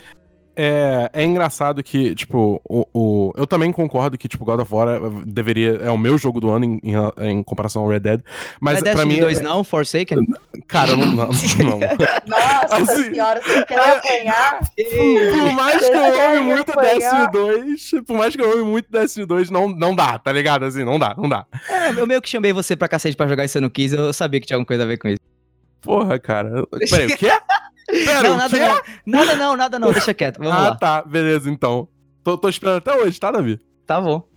É, 0.55 1.09
é 1.11 1.23
engraçado 1.25 1.83
que, 1.83 2.15
tipo, 2.15 2.61
o, 2.63 2.87
o, 2.93 3.33
eu 3.35 3.45
também 3.45 3.73
concordo 3.73 4.17
que, 4.17 4.29
tipo, 4.29 4.45
God 4.45 4.61
of 4.61 4.73
War 4.73 4.87
deveria. 5.25 5.81
É 5.83 5.91
o 5.91 5.97
meu 5.97 6.17
jogo 6.17 6.39
do 6.39 6.49
ano 6.49 6.63
em, 6.63 6.79
em, 6.81 7.29
em 7.29 7.43
comparação 7.43 7.83
ao 7.83 7.89
Red 7.89 7.99
Dead. 7.99 8.21
Mas 8.61 8.81
Red 8.81 8.93
pra 8.93 9.05
mim. 9.05 9.19
2 9.19 9.39
é... 9.39 9.43
não, 9.43 9.63
Forsaken? 9.65 10.25
Cara, 10.67 10.95
não. 10.97 11.05
não, 11.15 11.15
não. 11.15 11.79
Nossa 12.27 12.75
assim, 12.75 13.11
senhora, 13.11 13.41
você 13.41 13.65
quer 13.65 13.79
apanhar? 13.79 14.59
Por 14.59 15.51
mais 15.53 15.79
que 15.79 15.93
eu 15.93 16.21
ame 16.21 16.39
muito 16.41 16.73
Destiny 16.75 17.31
2, 17.31 17.91
por 18.05 18.17
mais 18.17 18.35
que 18.35 18.41
eu 18.41 18.51
ame 18.51 18.63
muito 18.63 18.91
Destiny 18.91 19.25
2, 19.25 19.49
não, 19.49 19.69
não 19.69 19.95
dá, 19.95 20.19
tá 20.19 20.31
ligado? 20.31 20.65
Assim, 20.65 20.83
não 20.83 20.99
dá, 20.99 21.15
não 21.17 21.29
dá. 21.29 21.45
É, 21.69 21.91
eu 21.91 22.05
meio 22.05 22.21
que 22.21 22.29
chamei 22.29 22.51
você 22.51 22.75
pra 22.75 22.89
cacete 22.89 23.15
pra 23.15 23.27
jogar 23.27 23.45
e 23.45 23.47
você 23.47 23.61
não 23.61 23.69
quis, 23.69 23.93
eu 23.93 24.11
sabia 24.11 24.41
que 24.41 24.47
tinha 24.47 24.57
alguma 24.57 24.67
coisa 24.67 24.83
a 24.83 24.85
ver 24.87 24.97
com 24.97 25.07
isso. 25.07 25.21
Porra, 25.81 26.19
cara. 26.19 26.67
Peraí, 26.89 27.07
o 27.07 27.17
quê? 27.17 27.31
Pera, 27.87 28.23
não, 28.23 28.37
nada 28.37 28.57
não. 28.57 28.81
Nada 29.05 29.35
não, 29.35 29.55
nada 29.55 29.79
não, 29.79 29.91
deixa 29.93 30.13
quieto. 30.13 30.39
Vamos 30.39 30.53
ah, 30.53 30.69
lá. 30.69 30.75
tá, 30.75 31.01
beleza, 31.01 31.49
então. 31.49 31.87
Tô, 32.23 32.37
tô 32.37 32.49
esperando 32.49 32.77
até 32.77 32.93
hoje, 32.93 33.17
tá, 33.17 33.31
Davi? 33.31 33.57
Tá 33.85 34.01
bom. 34.01 34.27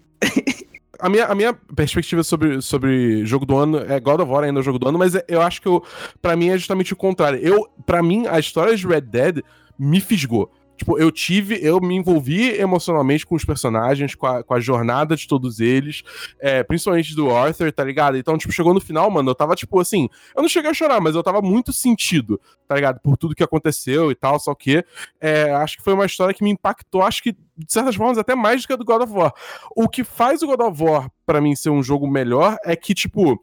A 1.01 1.09
minha, 1.09 1.27
a 1.27 1.35
minha 1.35 1.55
perspectiva 1.75 2.23
sobre, 2.23 2.61
sobre 2.61 3.25
jogo 3.25 3.45
do 3.45 3.57
ano 3.57 3.79
é 3.79 3.99
God 3.99 4.21
of 4.21 4.31
War 4.31 4.45
ainda 4.45 4.59
é 4.59 4.63
o 4.63 4.65
jogo 4.65 4.79
do 4.79 4.89
ano, 4.89 4.99
mas 4.99 5.15
eu 5.29 5.41
acho 5.41 5.61
que 5.61 5.69
eu, 5.69 5.85
pra 6.21 6.37
mim 6.37 6.49
é 6.49 6.59
justamente 6.59 6.93
o 6.93 6.97
contrário. 6.97 7.39
Eu, 7.41 7.69
pra 7.87 8.03
mim, 8.03 8.27
a 8.27 8.39
história 8.39 8.77
de 8.77 8.87
Red 8.87 9.03
Dead 9.03 9.43
me 9.79 10.01
fisgou. 10.01 10.53
Tipo, 10.81 10.99
eu 10.99 11.13
tive, 11.13 11.59
eu 11.61 11.79
me 11.79 11.95
envolvi 11.95 12.59
emocionalmente 12.59 13.27
com 13.27 13.35
os 13.35 13.45
personagens, 13.45 14.15
com 14.15 14.27
a, 14.27 14.43
com 14.43 14.55
a 14.55 14.61
jornada 14.61 15.15
de 15.15 15.29
todos 15.29 15.61
eles, 15.61 16.03
é, 16.41 16.63
principalmente 16.63 17.15
do 17.15 17.31
Arthur, 17.31 17.71
tá 17.71 17.85
ligado? 17.85 18.17
Então, 18.17 18.39
tipo, 18.39 18.51
chegou 18.51 18.73
no 18.73 18.81
final, 18.81 19.11
mano, 19.11 19.29
eu 19.29 19.35
tava, 19.35 19.55
tipo, 19.55 19.79
assim, 19.79 20.09
eu 20.35 20.41
não 20.41 20.49
cheguei 20.49 20.71
a 20.71 20.75
chorar, 20.75 20.99
mas 20.99 21.15
eu 21.15 21.23
tava 21.23 21.43
muito 21.43 21.71
sentido, 21.71 22.41
tá 22.67 22.77
ligado? 22.77 22.99
Por 22.99 23.19
tudo 23.19 23.35
que 23.35 23.43
aconteceu 23.43 24.11
e 24.11 24.15
tal, 24.15 24.41
só 24.41 24.55
que 24.55 24.83
é, 25.21 25.53
acho 25.53 25.77
que 25.77 25.85
foi 25.85 25.93
uma 25.93 26.07
história 26.07 26.33
que 26.33 26.43
me 26.43 26.49
impactou, 26.49 27.03
acho 27.03 27.23
que, 27.23 27.33
de 27.33 27.71
certas 27.71 27.95
formas, 27.95 28.17
até 28.17 28.35
mais 28.35 28.63
do 28.63 28.67
que 28.67 28.73
a 28.73 28.77
do 28.77 28.85
God 28.87 29.03
of 29.03 29.13
War. 29.13 29.35
O 29.77 29.87
que 29.87 30.03
faz 30.03 30.43
o 30.43 30.47
God 30.47 30.61
of 30.61 30.83
War, 30.83 31.11
para 31.27 31.43
mim, 31.43 31.55
ser 31.55 31.69
um 31.69 31.83
jogo 31.83 32.09
melhor 32.09 32.57
é 32.65 32.75
que, 32.75 32.95
tipo, 32.95 33.39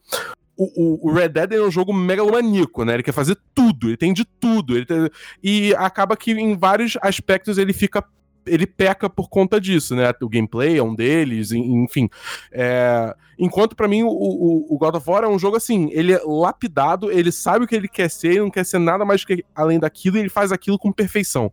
o, 0.58 1.08
o, 1.08 1.14
Red 1.14 1.30
Dead 1.30 1.54
é 1.54 1.62
um 1.62 1.70
jogo 1.70 1.94
megalomaníaco, 1.94 2.84
né? 2.84 2.96
Ele 2.96 3.04
quer 3.04 3.12
fazer 3.12 3.38
tudo, 3.54 3.88
ele 3.88 3.98
tem 3.98 4.12
de 4.12 4.26
tudo. 4.26 4.76
Ele 4.76 4.86
tem... 4.86 5.10
E 5.44 5.74
acaba 5.76 6.18
que 6.18 6.32
em 6.32 6.58
vários 6.58 6.98
aspectos 7.02 7.58
ele 7.58 7.74
fica. 7.74 8.04
Ele 8.46 8.66
peca 8.66 9.10
por 9.10 9.30
conta 9.30 9.60
disso, 9.60 9.96
né? 9.96 10.12
O 10.22 10.30
gameplay 10.30 10.78
é 10.78 10.84
um 10.84 10.96
deles, 10.96 11.52
enfim. 11.52 12.10
É... 12.52 13.14
Enquanto 13.38 13.76
para 13.76 13.88
mim 13.88 14.04
o, 14.04 14.10
o, 14.10 14.74
o, 14.74 14.78
God 14.78 14.96
of 14.96 15.08
War 15.08 15.24
é 15.24 15.28
um 15.28 15.38
jogo 15.38 15.58
assim, 15.58 15.90
ele 15.92 16.14
é 16.14 16.22
lapidado, 16.24 17.12
ele 17.12 17.32
sabe 17.32 17.66
o 17.66 17.68
que 17.68 17.76
ele 17.76 17.88
quer 17.88 18.10
ser, 18.10 18.30
ele 18.30 18.40
não 18.40 18.50
quer 18.50 18.66
ser 18.66 18.80
nada 18.80 19.06
mais 19.06 19.24
que 19.24 19.46
além 19.54 19.80
daquilo 19.80 20.18
e 20.18 20.22
ele 20.22 20.30
faz 20.30 20.52
aquilo 20.52 20.80
com 20.80 20.92
perfeição. 20.92 21.52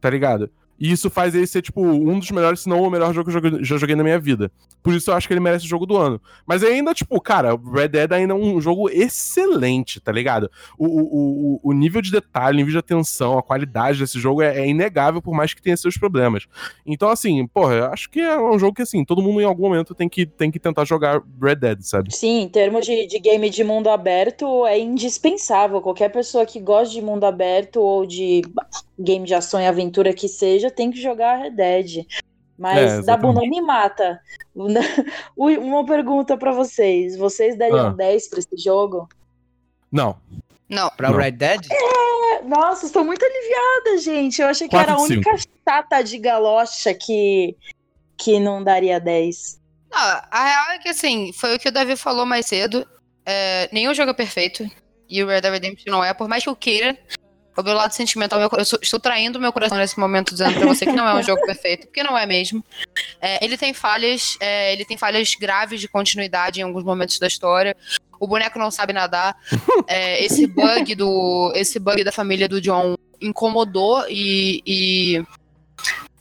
Tá 0.00 0.08
ligado? 0.08 0.50
E 0.78 0.92
isso 0.92 1.10
faz 1.10 1.34
ele 1.34 1.46
ser, 1.46 1.62
tipo, 1.62 1.80
um 1.82 2.18
dos 2.18 2.30
melhores, 2.30 2.60
se 2.60 2.68
não 2.68 2.80
o 2.80 2.90
melhor 2.90 3.12
jogo 3.12 3.30
que 3.30 3.36
eu 3.36 3.64
já 3.64 3.76
joguei 3.76 3.96
na 3.96 4.04
minha 4.04 4.18
vida. 4.18 4.50
Por 4.82 4.94
isso 4.94 5.10
eu 5.10 5.14
acho 5.14 5.26
que 5.26 5.34
ele 5.34 5.40
merece 5.40 5.64
o 5.64 5.68
jogo 5.68 5.84
do 5.84 5.96
ano. 5.96 6.20
Mas 6.46 6.62
ainda, 6.62 6.94
tipo, 6.94 7.20
cara, 7.20 7.58
Red 7.74 7.88
Dead 7.88 8.12
ainda 8.12 8.32
é 8.32 8.36
um 8.36 8.60
jogo 8.60 8.88
excelente, 8.88 10.00
tá 10.00 10.12
ligado? 10.12 10.50
O, 10.78 10.86
o, 10.86 11.60
o, 11.62 11.72
nível 11.72 12.00
de 12.00 12.12
detalhe, 12.12 12.54
o 12.54 12.58
nível 12.58 12.72
de 12.72 12.78
atenção, 12.78 13.36
a 13.36 13.42
qualidade 13.42 13.98
desse 13.98 14.20
jogo 14.20 14.40
é, 14.40 14.60
é, 14.60 14.68
inegável, 14.68 15.20
por 15.20 15.34
mais 15.34 15.52
que 15.52 15.60
tenha 15.60 15.76
seus 15.76 15.96
problemas. 15.96 16.46
Então, 16.86 17.08
assim, 17.08 17.44
porra, 17.48 17.74
eu 17.74 17.86
acho 17.86 18.08
que 18.08 18.20
é 18.20 18.40
um 18.40 18.58
jogo 18.58 18.74
que, 18.74 18.82
assim, 18.82 19.04
todo 19.04 19.22
mundo 19.22 19.40
em 19.40 19.44
algum 19.44 19.64
momento 19.64 19.94
tem 19.94 20.08
que, 20.08 20.24
tem 20.24 20.50
que 20.50 20.60
tentar 20.60 20.84
jogar 20.84 21.20
Red 21.42 21.56
Dead, 21.56 21.80
sabe? 21.82 22.14
Sim, 22.14 22.42
em 22.42 22.48
termos 22.48 22.86
de, 22.86 23.06
de 23.06 23.18
game 23.18 23.50
de 23.50 23.64
mundo 23.64 23.90
aberto, 23.90 24.64
é 24.64 24.78
indispensável. 24.78 25.80
Qualquer 25.80 26.10
pessoa 26.10 26.46
que 26.46 26.60
gosta 26.60 26.94
de 26.94 27.02
mundo 27.02 27.24
aberto 27.24 27.80
ou 27.80 28.06
de 28.06 28.42
game 28.98 29.26
de 29.26 29.34
ação 29.34 29.60
e 29.60 29.66
aventura 29.66 30.12
que 30.12 30.28
seja, 30.28 30.70
tem 30.70 30.90
que 30.90 31.00
jogar 31.00 31.36
Red 31.36 31.50
Dead. 31.50 32.06
Mas 32.58 32.78
é, 32.78 33.02
Dabu 33.02 33.32
não 33.32 33.46
me 33.46 33.60
mata. 33.60 34.20
Uma 35.36 35.86
pergunta 35.86 36.36
para 36.36 36.50
vocês: 36.50 37.16
vocês 37.16 37.56
dariam 37.56 37.88
ah. 37.88 37.90
10 37.90 38.28
pra 38.28 38.38
esse 38.40 38.56
jogo? 38.56 39.08
Não. 39.92 40.16
Não. 40.68 40.90
Pra 40.90 41.10
não. 41.10 41.18
Red 41.18 41.32
Dead? 41.32 41.60
É, 41.70 42.42
nossa, 42.42 42.86
estou 42.86 43.04
muito 43.04 43.24
aliviada, 43.24 43.98
gente. 43.98 44.42
Eu 44.42 44.48
achei 44.48 44.68
que 44.68 44.76
era 44.76 44.94
a 44.94 45.00
única 45.00 45.36
chata 45.36 46.02
de 46.02 46.18
galocha 46.18 46.92
que, 46.92 47.56
que 48.16 48.40
não 48.40 48.62
daria 48.62 48.98
10. 48.98 49.60
Não, 49.90 49.98
a 50.30 50.44
real 50.44 50.70
é 50.72 50.78
que 50.78 50.88
assim, 50.88 51.32
foi 51.32 51.54
o 51.54 51.58
que 51.58 51.68
o 51.68 51.72
Davi 51.72 51.96
falou 51.96 52.26
mais 52.26 52.46
cedo. 52.46 52.86
É, 53.24 53.68
nenhum 53.72 53.94
jogo 53.94 54.10
é 54.10 54.14
perfeito. 54.14 54.68
E 55.08 55.22
o 55.22 55.26
Red 55.28 55.40
Dead 55.42 55.52
Redemption 55.52 55.92
não 55.92 56.04
é, 56.04 56.12
por 56.12 56.28
mais 56.28 56.42
que 56.42 56.50
eu 56.50 56.56
queira 56.56 56.98
o 57.58 57.62
meu 57.62 57.74
lado 57.74 57.92
sentimental, 57.92 58.40
eu 58.40 58.48
estou 58.80 59.00
traindo 59.00 59.40
meu 59.40 59.52
coração 59.52 59.76
nesse 59.76 59.98
momento, 59.98 60.30
dizendo 60.32 60.54
pra 60.54 60.66
você 60.66 60.86
que 60.86 60.92
não 60.92 61.08
é 61.08 61.14
um 61.14 61.22
jogo 61.22 61.44
perfeito, 61.44 61.86
porque 61.86 62.04
não 62.04 62.16
é 62.16 62.24
mesmo. 62.24 62.64
É, 63.20 63.44
ele 63.44 63.56
tem 63.56 63.74
falhas, 63.74 64.36
é, 64.40 64.72
ele 64.72 64.84
tem 64.84 64.96
falhas 64.96 65.34
graves 65.34 65.80
de 65.80 65.88
continuidade 65.88 66.60
em 66.60 66.62
alguns 66.62 66.84
momentos 66.84 67.18
da 67.18 67.26
história. 67.26 67.76
O 68.20 68.26
boneco 68.28 68.58
não 68.58 68.70
sabe 68.70 68.92
nadar. 68.92 69.36
É, 69.86 70.22
esse 70.22 70.46
bug 70.46 70.94
do. 70.94 71.52
Esse 71.54 71.78
bug 71.78 72.04
da 72.04 72.12
família 72.12 72.48
do 72.48 72.60
John 72.60 72.94
incomodou 73.20 74.04
e, 74.08 74.62
e, 74.66 75.24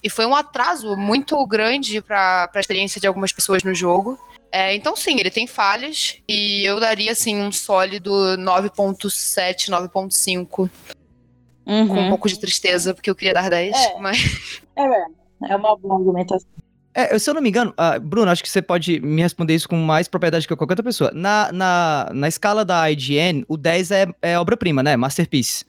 e 0.01 0.09
foi 0.09 0.25
um 0.25 0.35
atraso 0.35 0.95
muito 0.95 1.45
grande 1.45 2.01
para 2.01 2.49
a 2.53 2.59
experiência 2.59 2.99
de 3.01 3.07
algumas 3.07 3.31
pessoas 3.31 3.63
no 3.63 3.75
jogo. 3.75 4.17
É, 4.51 4.73
então, 4.73 4.95
sim, 4.95 5.19
ele 5.19 5.29
tem 5.29 5.45
falhas 5.45 6.17
e 6.27 6.63
eu 6.65 6.79
daria, 6.79 7.11
assim, 7.11 7.35
um 7.35 7.51
sólido 7.51 8.11
9.7, 8.37 9.69
9.5 9.69 10.69
uhum. 11.67 11.87
com 11.87 11.99
um 12.01 12.09
pouco 12.09 12.27
de 12.27 12.39
tristeza, 12.39 12.93
porque 12.93 13.09
eu 13.09 13.15
queria 13.15 13.33
dar 13.33 13.49
10, 13.49 13.75
é. 13.75 13.99
mas. 13.99 14.61
É, 14.75 15.51
é 15.51 15.55
uma 15.55 15.75
boa 15.75 15.95
argumentação. 15.95 16.47
É, 16.93 17.19
se 17.19 17.29
eu 17.29 17.35
não 17.35 17.41
me 17.41 17.49
engano, 17.49 17.71
uh, 17.71 17.99
Bruno, 17.99 18.31
acho 18.31 18.41
que 18.41 18.49
você 18.49 18.59
pode 18.59 18.99
me 19.01 19.21
responder 19.21 19.53
isso 19.53 19.69
com 19.69 19.75
mais 19.75 20.07
propriedade 20.07 20.47
que 20.47 20.55
qualquer 20.55 20.73
outra 20.73 20.83
pessoa. 20.83 21.11
Na, 21.13 21.51
na, 21.51 22.09
na 22.11 22.27
escala 22.27 22.65
da 22.65 22.89
IGN, 22.89 23.45
o 23.47 23.55
10 23.55 23.91
é, 23.91 24.07
é 24.19 24.39
obra-prima, 24.39 24.81
né? 24.81 24.97
Masterpiece. 24.97 25.63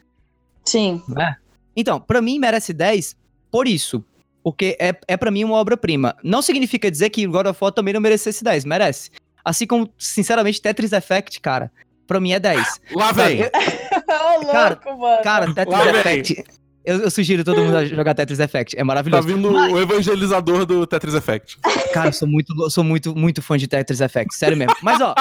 Sim. 0.65 1.03
É? 1.19 1.35
Então, 1.77 2.01
para 2.01 2.23
mim 2.23 2.39
merece 2.39 2.73
10 2.73 3.15
por 3.51 3.69
isso. 3.69 4.03
Porque 4.43 4.75
é, 4.81 4.95
é 5.07 5.17
para 5.19 5.31
mim 5.31 5.45
uma 5.45 5.57
obra-prima. 5.57 6.17
Não 6.25 6.41
significa 6.41 6.91
dizer 6.91 7.11
que 7.11 7.27
God 7.27 7.47
of 7.47 7.59
War 7.63 7.73
também 7.73 7.93
não 7.93 8.01
merecesse 8.01 8.43
10, 8.43 8.65
merece. 8.65 9.11
Assim 9.45 9.67
como, 9.67 9.91
sinceramente, 9.99 10.63
Tetris 10.63 10.93
Effect, 10.93 11.41
cara, 11.41 11.71
pra 12.09 12.19
mim 12.19 12.33
é 12.33 12.41
10. 12.41 12.81
Lá 12.97 13.13
vem! 13.13 13.43
Ô, 14.11 14.41
louco, 14.41 14.51
Cara, 14.53 14.81
mano. 14.97 15.23
Cara, 15.23 15.55
Tetris 15.55 15.79
Lá 15.79 15.85
vem. 15.85 15.95
Effect. 16.01 16.45
Eu, 16.85 17.01
eu 17.03 17.11
sugiro 17.11 17.45
todo 17.45 17.61
mundo 17.63 17.85
jogar 17.87 18.15
Tetris 18.15 18.41
Effect. 18.41 18.75
É 18.75 18.79
Tá 18.79 18.85
maravilhoso. 18.85 19.29
vindo 19.29 19.53
o 19.53 19.79
evangelizador 19.81 20.65
do 20.65 20.87
Tetris 20.87 21.15
Effect. 21.15 21.59
Cara, 21.93 22.09
eu 22.09 22.13
sou 22.15 22.27
muito, 22.27 22.71
sou 22.71 22.83
muito, 22.83 23.15
muito 23.15 23.43
fã 23.43 23.57
de 23.59 23.69
Tetris 23.69 24.01
Effect, 24.01 24.35
sério 24.35 24.57
mesmo. 24.57 24.75
Mas 24.83 24.99
ó, 25.03 25.15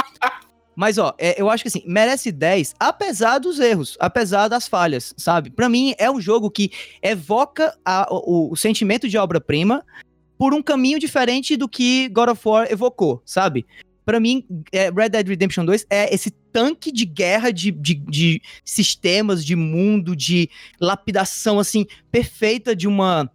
mas 0.76 0.98
ó, 0.98 1.14
é, 1.18 1.42
eu 1.42 1.50
acho 1.50 1.64
que 1.64 1.68
assim, 1.68 1.84
merece 1.86 2.32
10, 2.32 2.76
apesar 2.80 3.40
dos 3.40 3.60
erros, 3.60 3.98
apesar 4.00 4.48
das 4.48 4.66
falhas, 4.68 5.14
sabe? 5.18 5.50
Pra 5.50 5.68
mim 5.68 5.94
é 5.98 6.10
um 6.10 6.22
jogo 6.22 6.50
que 6.50 6.72
evoca 7.02 7.76
a- 7.84 8.08
o, 8.12 8.52
o 8.54 8.56
sentimento 8.56 9.10
de 9.10 9.18
obra-prima 9.18 9.84
por 10.38 10.54
um 10.54 10.62
caminho 10.62 11.00
diferente 11.00 11.58
do 11.58 11.68
que 11.68 12.08
God 12.10 12.30
of 12.30 12.42
War 12.48 12.68
evocou, 12.72 13.22
sabe? 13.26 13.66
Pra 14.08 14.22
mim, 14.22 14.46
é, 14.72 14.90
Red 14.90 15.10
Dead 15.10 15.28
Redemption 15.28 15.66
2 15.66 15.86
é 15.90 16.16
esse 16.16 16.32
tanque 16.32 16.94
de 16.94 17.04
guerra 17.04 17.52
de, 17.52 17.72
de, 17.72 17.96
de 17.96 18.42
sistemas, 18.64 19.44
de 19.44 19.54
mundo, 19.54 20.16
de 20.16 20.50
lapidação, 20.80 21.60
assim, 21.60 21.86
perfeita 22.10 22.74
de 22.74 22.88
uma 22.88 23.30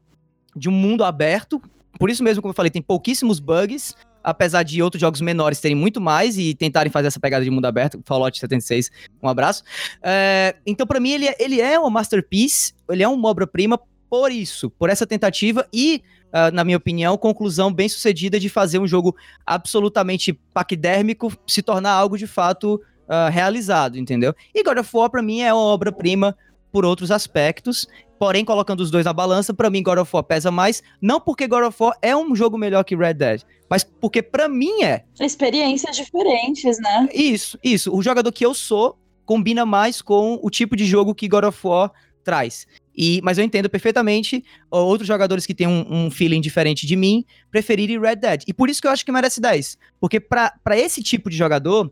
de 0.57 0.71
um 0.71 0.73
mundo 0.73 1.05
aberto. 1.05 1.61
Por 1.99 2.09
isso 2.09 2.25
mesmo, 2.25 2.41
como 2.41 2.53
eu 2.53 2.57
falei, 2.57 2.71
tem 2.71 2.81
pouquíssimos 2.81 3.39
bugs, 3.39 3.95
apesar 4.25 4.63
de 4.63 4.83
outros 4.83 4.99
jogos 4.99 5.21
menores 5.21 5.61
terem 5.61 5.77
muito 5.77 6.01
mais 6.01 6.39
e 6.39 6.55
tentarem 6.55 6.91
fazer 6.91 7.09
essa 7.09 7.21
pegada 7.21 7.45
de 7.45 7.51
mundo 7.51 7.67
aberto. 7.67 8.01
Fallout 8.07 8.39
76, 8.39 8.91
um 9.23 9.29
abraço. 9.29 9.63
É, 10.03 10.57
então, 10.65 10.87
pra 10.87 10.99
mim, 10.99 11.11
ele, 11.11 11.27
é- 11.29 11.37
ele 11.39 11.61
é 11.61 11.79
uma 11.79 11.91
masterpiece, 11.91 12.73
ele 12.91 13.03
é 13.03 13.09
uma 13.09 13.29
obra-prima 13.29 13.79
por 14.13 14.31
isso, 14.31 14.69
por 14.69 14.91
essa 14.91 15.07
tentativa 15.07 15.67
e, 15.73 16.03
ah, 16.31 16.51
na 16.51 16.65
minha 16.65 16.77
opinião, 16.77 17.17
conclusão 17.17 17.73
bem 17.73 17.89
sucedida 17.89 18.39
de 18.39 18.51
fazer 18.51 18.79
um 18.79 18.87
jogo 18.87 19.17
absolutamente 19.47 20.35
paquidérmico 20.53 21.33
se 21.47 21.63
tornar 21.63 21.93
algo 21.93 22.19
de 22.19 22.27
fato 22.27 22.79
ah, 23.09 23.31
realizado, 23.31 23.97
entendeu? 23.97 24.35
E 24.55 24.63
God 24.63 24.77
of 24.77 24.91
War, 24.95 25.09
pra 25.09 25.23
mim, 25.23 25.41
é 25.41 25.51
uma 25.51 25.63
obra-prima 25.63 26.37
por 26.71 26.85
outros 26.85 27.11
aspectos. 27.11 27.89
Porém, 28.19 28.45
colocando 28.45 28.81
os 28.81 28.91
dois 28.91 29.07
na 29.07 29.15
balança, 29.15 29.55
pra 29.55 29.71
mim 29.71 29.83
God 29.83 30.01
of 30.01 30.11
War 30.15 30.23
pesa 30.23 30.51
mais, 30.51 30.83
não 31.01 31.19
porque 31.19 31.49
God 31.49 31.65
of 31.65 31.83
War 31.83 31.97
é 32.03 32.15
um 32.15 32.37
jogo 32.37 32.59
melhor 32.59 32.85
que 32.85 32.95
Red 32.95 33.15
Dead, 33.15 33.41
mas 33.71 33.83
porque 33.83 34.21
pra 34.21 34.47
mim 34.47 34.83
é. 34.83 35.05
Experiências 35.19 35.97
diferentes, 35.97 36.79
né? 36.81 37.09
Isso, 37.15 37.59
isso. 37.65 37.97
O 37.97 38.03
jogador 38.03 38.31
que 38.31 38.45
eu 38.45 38.53
sou 38.53 38.99
combina 39.25 39.65
mais 39.65 40.03
com 40.03 40.39
o 40.43 40.51
tipo 40.51 40.77
de 40.77 40.85
jogo 40.85 41.15
que 41.15 41.27
God 41.27 41.45
of 41.45 41.67
War 41.67 41.91
traz. 42.23 42.67
E, 42.97 43.21
mas 43.23 43.39
eu 43.39 43.45
entendo 43.45 43.71
perfeitamente 43.71 44.45
outros 44.71 45.07
jogadores 45.07 45.47
que 45.47 45.55
têm 45.55 45.67
um, 45.67 45.87
um 45.89 46.11
feeling 46.11 46.41
diferente 46.41 46.87
de 46.87 46.97
mim 46.97 47.25
preferirem 47.51 48.01
Red 48.01 48.17
Dead. 48.17 48.43
E 48.47 48.53
por 48.53 48.69
isso 48.69 48.81
que 48.81 48.87
eu 48.87 48.91
acho 48.91 49.05
que 49.05 49.13
merece 49.13 49.41
10. 49.41 49.79
Porque 50.01 50.21
pra 50.21 50.53
esse 50.73 51.03
tipo 51.03 51.31
de 51.31 51.37
jogador, 51.37 51.91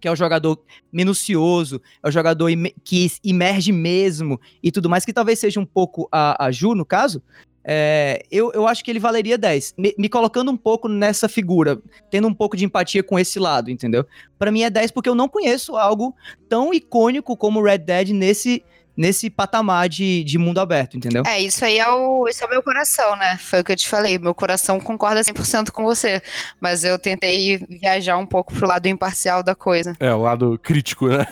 que 0.00 0.08
é 0.08 0.10
o 0.10 0.16
jogador 0.16 0.60
minucioso, 0.92 1.80
é 2.02 2.08
o 2.08 2.10
jogador 2.10 2.50
que 2.84 3.10
imerge 3.22 3.72
mesmo 3.72 4.40
e 4.62 4.70
tudo 4.70 4.88
mais, 4.88 5.04
que 5.04 5.12
talvez 5.12 5.38
seja 5.38 5.60
um 5.60 5.66
pouco 5.66 6.08
a, 6.10 6.46
a 6.46 6.50
Ju, 6.50 6.74
no 6.74 6.84
caso, 6.84 7.22
é, 7.66 8.22
eu, 8.30 8.52
eu 8.52 8.66
acho 8.66 8.84
que 8.84 8.90
ele 8.90 8.98
valeria 8.98 9.38
10. 9.38 9.74
Me, 9.78 9.94
me 9.96 10.08
colocando 10.08 10.50
um 10.50 10.56
pouco 10.56 10.86
nessa 10.86 11.28
figura, 11.28 11.80
tendo 12.10 12.28
um 12.28 12.34
pouco 12.34 12.56
de 12.56 12.66
empatia 12.66 13.02
com 13.02 13.18
esse 13.18 13.38
lado, 13.38 13.70
entendeu? 13.70 14.04
Pra 14.38 14.52
mim 14.52 14.62
é 14.62 14.68
10 14.68 14.90
porque 14.90 15.08
eu 15.08 15.14
não 15.14 15.28
conheço 15.28 15.74
algo 15.74 16.14
tão 16.48 16.74
icônico 16.74 17.34
como 17.36 17.62
Red 17.62 17.78
Dead 17.78 18.10
nesse, 18.10 18.62
nesse 18.96 19.28
patamar 19.28 19.88
de, 19.88 20.22
de 20.24 20.38
mundo 20.38 20.60
aberto, 20.60 20.96
entendeu? 20.96 21.22
É, 21.26 21.40
isso 21.40 21.64
aí 21.64 21.78
é 21.78 21.88
o, 21.88 22.28
isso 22.28 22.42
é 22.44 22.46
o 22.46 22.50
meu 22.50 22.62
coração, 22.62 23.16
né? 23.16 23.36
Foi 23.38 23.60
o 23.60 23.64
que 23.64 23.72
eu 23.72 23.76
te 23.76 23.88
falei. 23.88 24.18
Meu 24.18 24.34
coração 24.34 24.78
concorda 24.80 25.20
100% 25.20 25.70
com 25.70 25.84
você. 25.84 26.22
Mas 26.60 26.84
eu 26.84 26.98
tentei 26.98 27.58
viajar 27.68 28.16
um 28.18 28.26
pouco 28.26 28.54
pro 28.54 28.68
lado 28.68 28.86
imparcial 28.86 29.42
da 29.42 29.54
coisa. 29.54 29.96
É, 29.98 30.12
o 30.12 30.22
lado 30.22 30.58
crítico, 30.62 31.08
né? 31.08 31.26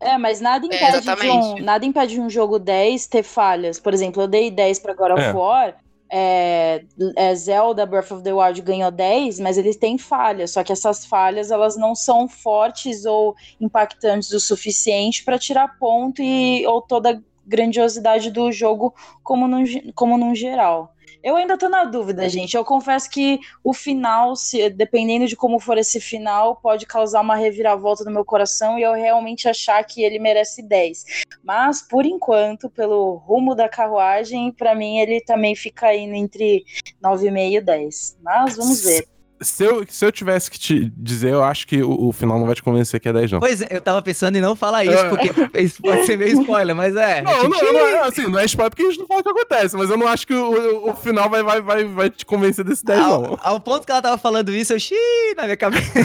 É, 0.00 0.18
mas 0.18 0.40
nada 0.40 0.64
É, 0.64 0.66
impede, 0.66 0.92
de 0.92 0.98
exatamente. 0.98 1.62
um, 1.62 1.64
nada 1.64 1.86
impede 1.86 2.14
de 2.14 2.20
um 2.20 2.28
jogo 2.28 2.58
10 2.58 3.06
ter 3.06 3.22
falhas. 3.22 3.80
Por 3.80 3.94
exemplo, 3.94 4.22
eu 4.22 4.28
dei 4.28 4.50
10 4.50 4.78
pra 4.80 4.92
God 4.94 5.12
of 5.12 5.22
É. 5.22 5.32
War. 5.32 5.74
É, 6.10 6.84
é, 7.16 7.34
Zelda 7.34 7.84
Breath 7.86 8.12
of 8.12 8.22
the 8.22 8.32
Wild 8.32 8.60
ganhou 8.62 8.90
10, 8.90 9.40
mas 9.40 9.58
eles 9.58 9.76
têm 9.76 9.98
falhas. 9.98 10.52
Só 10.52 10.62
que 10.62 10.72
essas 10.72 11.04
falhas 11.04 11.50
elas 11.50 11.76
não 11.76 11.94
são 11.94 12.28
fortes 12.28 13.04
ou 13.04 13.34
impactantes 13.60 14.30
o 14.32 14.40
suficiente 14.40 15.24
para 15.24 15.38
tirar 15.38 15.78
ponto 15.78 16.22
e 16.22 16.66
ou 16.66 16.80
toda 16.80 17.10
a 17.10 17.20
grandiosidade 17.46 18.30
do 18.30 18.50
jogo 18.50 18.94
como 19.22 19.46
num, 19.46 19.64
como 19.94 20.16
num 20.16 20.34
geral. 20.34 20.93
Eu 21.24 21.36
ainda 21.36 21.56
tô 21.56 21.70
na 21.70 21.84
dúvida, 21.84 22.28
gente. 22.28 22.54
Eu 22.54 22.62
confesso 22.66 23.08
que 23.08 23.40
o 23.64 23.72
final, 23.72 24.36
se, 24.36 24.68
dependendo 24.68 25.26
de 25.26 25.34
como 25.34 25.58
for 25.58 25.78
esse 25.78 25.98
final, 25.98 26.56
pode 26.56 26.84
causar 26.84 27.22
uma 27.22 27.34
reviravolta 27.34 28.04
no 28.04 28.10
meu 28.10 28.26
coração 28.26 28.78
e 28.78 28.82
eu 28.82 28.92
realmente 28.92 29.48
achar 29.48 29.82
que 29.84 30.02
ele 30.02 30.18
merece 30.18 30.62
10. 30.62 31.24
Mas, 31.42 31.80
por 31.80 32.04
enquanto, 32.04 32.68
pelo 32.68 33.14
rumo 33.14 33.54
da 33.54 33.70
carruagem, 33.70 34.52
pra 34.52 34.74
mim 34.74 34.98
ele 34.98 35.18
também 35.22 35.56
fica 35.56 35.94
indo 35.94 36.14
entre 36.14 36.62
9,5 37.02 37.52
e 37.56 37.60
10. 37.62 38.18
Mas 38.22 38.56
vamos 38.58 38.84
ver. 38.84 39.13
Se 39.44 39.64
eu, 39.64 39.84
se 39.88 40.04
eu 40.04 40.10
tivesse 40.10 40.50
que 40.50 40.58
te 40.58 40.92
dizer, 40.96 41.32
eu 41.32 41.44
acho 41.44 41.66
que 41.66 41.82
o, 41.82 42.08
o 42.08 42.12
final 42.12 42.38
não 42.38 42.46
vai 42.46 42.54
te 42.54 42.62
convencer 42.62 42.98
que 43.00 43.08
é 43.08 43.12
10, 43.12 43.32
não. 43.32 43.40
Pois 43.40 43.60
é, 43.62 43.68
eu 43.70 43.80
tava 43.80 44.00
pensando 44.02 44.36
em 44.36 44.40
não 44.40 44.56
falar 44.56 44.84
isso, 44.84 44.94
É. 44.94 45.08
porque 45.08 45.60
isso 45.60 45.82
pode 45.82 46.06
ser 46.06 46.16
meio 46.18 46.40
spoiler, 46.40 46.74
mas 46.74 46.96
é. 46.96 47.22
Não, 47.22 47.44
não, 47.44 47.48
não, 47.72 47.78
é, 47.88 47.98
assim, 48.00 48.26
não 48.28 48.38
é 48.38 48.44
spoiler 48.46 48.70
porque 48.70 48.82
a 48.82 48.90
gente 48.90 49.00
não 49.00 49.06
fala 49.06 49.20
o 49.20 49.22
que 49.22 49.28
acontece, 49.30 49.76
mas 49.76 49.90
eu 49.90 49.96
não 49.96 50.08
acho 50.08 50.26
que 50.26 50.34
o, 50.34 50.90
o- 50.90 50.94
final 50.96 51.28
vai, 51.28 51.42
vai, 51.42 51.60
vai, 51.60 51.84
vai 51.84 52.10
te 52.10 52.24
convencer 52.24 52.64
desse 52.64 52.84
10, 52.84 52.98
não. 53.00 53.24
Ao, 53.24 53.38
ao 53.54 53.60
ponto 53.60 53.84
que 53.84 53.92
ela 53.92 54.02
tava 54.02 54.18
falando 54.18 54.50
isso, 54.54 54.72
eu 54.72 54.80
xiii, 54.80 55.34
na 55.36 55.44
minha 55.44 55.56
cabeça. 55.56 55.84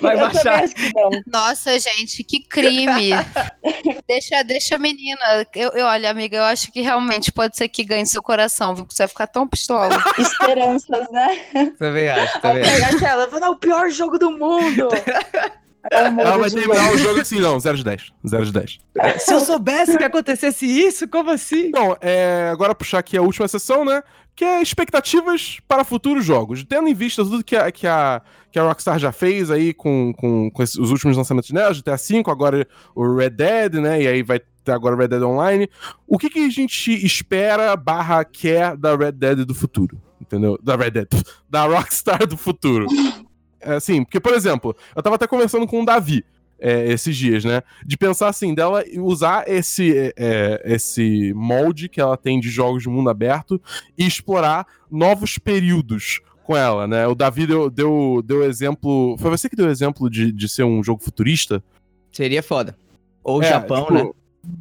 Vai 0.00 0.16
baixar. 0.16 0.64
Nossa, 1.26 1.78
gente, 1.78 2.22
que 2.24 2.40
crime. 2.40 3.10
deixa, 4.08 4.42
deixa 4.42 4.76
a 4.76 4.78
menina. 4.78 5.20
Eu, 5.54 5.70
eu, 5.70 5.86
olha, 5.86 6.10
amiga, 6.10 6.36
eu 6.36 6.44
acho 6.44 6.70
que 6.72 6.80
realmente 6.80 7.32
pode 7.32 7.56
ser 7.56 7.68
que 7.68 7.84
ganhe 7.84 8.06
seu 8.06 8.22
coração, 8.22 8.74
viu? 8.74 8.84
Porque 8.84 8.96
você 8.96 9.02
vai 9.04 9.08
ficar 9.08 9.26
tão 9.26 9.46
pistola. 9.46 9.88
Esperanças, 10.18 11.10
né? 11.10 11.35
Também 11.78 12.08
acho, 12.08 12.40
também 12.40 12.62
acho. 12.62 12.72
pegar 12.72 12.88
aquela, 12.90 13.26
vai 13.26 13.40
dar 13.40 13.50
o 13.50 13.56
pior 13.56 13.90
jogo 13.90 14.18
do 14.18 14.30
mundo. 14.30 14.88
É 15.90 16.02
um 16.10 16.20
Ela 16.20 16.36
vai 16.38 16.50
terminar 16.50 16.92
o 16.92 16.98
jogo 16.98 17.20
assim, 17.20 17.38
não, 17.38 17.60
0 17.60 17.76
de 17.76 17.84
10. 17.84 18.12
0 18.26 18.44
de 18.46 18.52
10. 18.52 18.78
Se 19.18 19.32
eu 19.32 19.40
soubesse 19.40 19.96
que 19.96 20.02
acontecesse 20.04 20.66
isso, 20.66 21.06
como 21.06 21.30
assim? 21.30 21.68
Então, 21.68 21.96
é, 22.00 22.48
agora 22.52 22.74
puxar 22.74 22.98
aqui 22.98 23.16
a 23.16 23.22
última 23.22 23.46
sessão, 23.46 23.84
né? 23.84 24.02
Que 24.34 24.44
é 24.44 24.60
expectativas 24.60 25.58
para 25.68 25.84
futuros 25.84 26.24
jogos. 26.24 26.64
Tendo 26.64 26.88
em 26.88 26.94
vista 26.94 27.22
tudo 27.22 27.44
que 27.44 27.54
a, 27.54 27.70
que 27.70 27.86
a, 27.86 28.20
que 28.50 28.58
a 28.58 28.64
Rockstar 28.64 28.98
já 28.98 29.12
fez 29.12 29.48
aí 29.50 29.72
com, 29.72 30.12
com, 30.14 30.50
com 30.50 30.62
esses- 30.62 30.76
os 30.76 30.90
últimos 30.90 31.16
lançamentos 31.16 31.50
dela, 31.52 31.72
GTA 31.72 31.96
V, 31.96 32.22
agora 32.26 32.66
o 32.94 33.14
Red 33.16 33.30
Dead, 33.30 33.74
né? 33.74 34.02
E 34.02 34.08
aí 34.08 34.22
vai 34.24 34.40
ter 34.64 34.72
agora 34.72 34.96
o 34.96 34.98
Red 34.98 35.08
Dead 35.08 35.22
Online. 35.22 35.70
O 36.06 36.18
que, 36.18 36.28
que 36.28 36.40
a 36.44 36.50
gente 36.50 36.92
espera 37.06 37.74
barra 37.76 38.24
quer 38.24 38.76
da 38.76 38.96
Red 38.96 39.12
Dead 39.12 39.38
do 39.44 39.54
futuro? 39.54 40.02
Entendeu? 40.20 40.58
Da 40.62 40.76
Red 40.76 40.90
Dead. 40.90 41.08
Da 41.48 41.64
Rockstar 41.64 42.26
do 42.26 42.36
futuro. 42.36 42.86
É, 43.60 43.74
assim, 43.74 44.04
porque, 44.04 44.20
por 44.20 44.34
exemplo, 44.34 44.76
eu 44.94 45.02
tava 45.02 45.16
até 45.16 45.26
conversando 45.26 45.66
com 45.66 45.82
o 45.82 45.84
Davi 45.84 46.24
é, 46.58 46.90
esses 46.90 47.16
dias, 47.16 47.44
né? 47.44 47.62
De 47.84 47.96
pensar 47.96 48.28
assim, 48.28 48.54
dela 48.54 48.82
usar 48.98 49.48
esse, 49.48 50.12
é, 50.16 50.62
esse 50.64 51.32
molde 51.34 51.88
que 51.88 52.00
ela 52.00 52.16
tem 52.16 52.40
de 52.40 52.48
jogos 52.48 52.82
de 52.82 52.88
mundo 52.88 53.10
aberto 53.10 53.60
e 53.96 54.06
explorar 54.06 54.66
novos 54.90 55.38
períodos 55.38 56.20
com 56.42 56.56
ela, 56.56 56.86
né? 56.86 57.06
O 57.06 57.14
Davi 57.14 57.46
deu, 57.46 57.68
deu, 57.68 58.22
deu 58.24 58.44
exemplo. 58.44 59.16
Foi 59.18 59.30
você 59.30 59.48
que 59.48 59.56
deu 59.56 59.68
exemplo 59.68 60.08
de, 60.08 60.32
de 60.32 60.48
ser 60.48 60.64
um 60.64 60.82
jogo 60.82 61.02
futurista? 61.02 61.62
Seria 62.12 62.42
foda. 62.42 62.76
Ou 63.22 63.42
É, 63.42 63.48
Japão, 63.48 63.82
tipo, 63.86 63.94
né? 63.94 64.10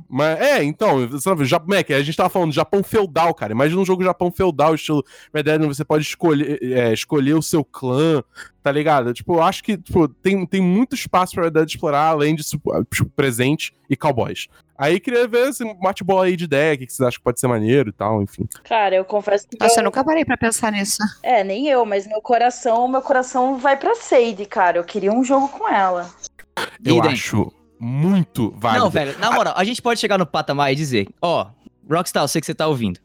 Mas, 0.10 0.40
é, 0.40 0.64
então, 0.64 1.20
sabe, 1.20 1.44
o 1.44 1.46
Japão, 1.46 1.78
é 1.78 1.84
que 1.84 1.94
a 1.94 2.02
gente 2.02 2.16
tava 2.16 2.30
falando 2.30 2.50
de 2.50 2.56
Japão 2.56 2.84
feudal, 2.84 3.34
cara. 3.34 3.54
Imagina 3.54 3.82
um 3.82 3.86
jogo 3.86 4.04
Japão 4.04 4.32
feudal, 4.32 4.76
estilo 4.76 5.04
Red 5.34 5.44
Dead, 5.44 5.62
onde 5.62 5.76
você 5.76 5.86
pode 5.86 6.04
escolher, 6.04 6.60
é, 6.62 6.94
escolher 6.94 7.34
o 7.34 7.42
seu 7.42 7.64
clã, 7.64 8.24
tá 8.64 8.72
ligado? 8.72 9.14
Tipo, 9.14 9.36
eu 9.36 9.44
acho 9.44 9.64
que 9.64 9.78
tipo, 9.78 10.08
tem, 10.08 10.46
tem 10.46 10.62
muito 10.62 10.96
espaço 10.96 11.34
pra 11.34 11.46
Red 11.46 11.52
Dead 11.52 11.70
explorar, 11.70 12.08
além 12.08 12.36
de 12.36 12.44
tipo, 12.44 12.72
presente 13.16 13.76
e 13.90 13.96
cowboys. 13.96 14.48
Aí 14.78 15.00
queria 15.00 15.28
ver 15.28 15.54
se 15.54 15.64
bate 15.76 16.04
bola 16.04 16.26
aí 16.26 16.36
de 16.36 16.44
ideia, 16.44 16.76
o 16.76 16.78
que 16.78 16.86
que 16.86 16.94
vocês 16.94 17.08
acham 17.08 17.18
que 17.18 17.24
pode 17.24 17.40
ser 17.40 17.48
maneiro 17.48 17.90
e 17.90 17.94
tal, 17.94 18.22
enfim. 18.22 18.46
Cara, 18.64 18.96
eu 18.96 19.06
confesso 19.06 19.48
que. 19.48 19.58
Nossa, 19.60 19.76
eu... 19.76 19.80
eu 19.80 19.86
nunca 19.86 20.04
parei 20.04 20.26
pra 20.26 20.36
pensar 20.36 20.72
nisso. 20.72 20.98
É, 21.24 21.44
nem 21.44 21.68
eu, 21.68 21.86
mas 21.86 22.06
meu 22.06 22.22
coração, 22.22 22.88
meu 22.88 23.02
coração 23.02 23.58
vai 23.58 23.78
pra 23.78 23.96
Sadie, 23.96 24.46
cara. 24.46 24.78
Eu 24.78 24.84
queria 24.84 25.14
um 25.14 25.24
jogo 25.24 25.48
com 25.48 25.68
ela. 25.70 26.10
Eu 26.84 26.98
Idem. 26.98 27.12
acho 27.12 27.52
muito 27.86 28.52
válido. 28.58 28.86
Não, 28.86 28.90
velho, 28.90 29.20
na 29.20 29.32
moral, 29.32 29.54
a 29.56 29.64
gente 29.64 29.82
pode 29.82 30.00
chegar 30.00 30.18
no 30.18 30.26
patamar 30.26 30.74
e 30.74 30.76
dizer, 30.76 31.08
ó, 31.22 31.48
Rockstar, 31.90 32.24
eu 32.24 32.28
sei 32.28 32.42
que 32.42 32.48
você 32.48 32.56
tá 32.56 32.68
ouvindo. 32.68 33.00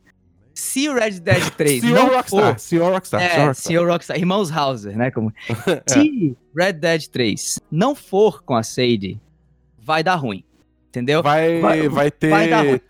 Se 0.54 0.88
o 0.88 0.94
Red 0.94 1.20
Dead 1.20 1.50
3 1.56 1.80
Senhor 1.80 1.94
não 1.94 2.14
Rockstar, 2.14 2.52
for... 2.52 2.58
senhor 2.58 2.92
Rockstar, 2.92 3.20
senhor 3.20 3.32
É, 3.42 3.46
Rockstar. 3.46 3.86
Rockstar, 3.86 4.18
irmãos 4.18 4.50
Hauser, 4.50 4.96
né? 4.96 5.10
Como... 5.10 5.32
Se 5.86 6.36
Red 6.56 6.72
Dead 6.74 7.06
3 7.08 7.60
não 7.70 7.94
for 7.94 8.42
com 8.42 8.54
a 8.56 8.62
Sadie, 8.62 9.20
vai 9.78 10.02
dar 10.02 10.16
ruim. 10.16 10.42
Entendeu? 10.88 11.22
Vai, 11.22 11.60
vai, 11.60 11.88
vai- 11.88 12.10
ter 12.10 12.30
vai 12.30 12.80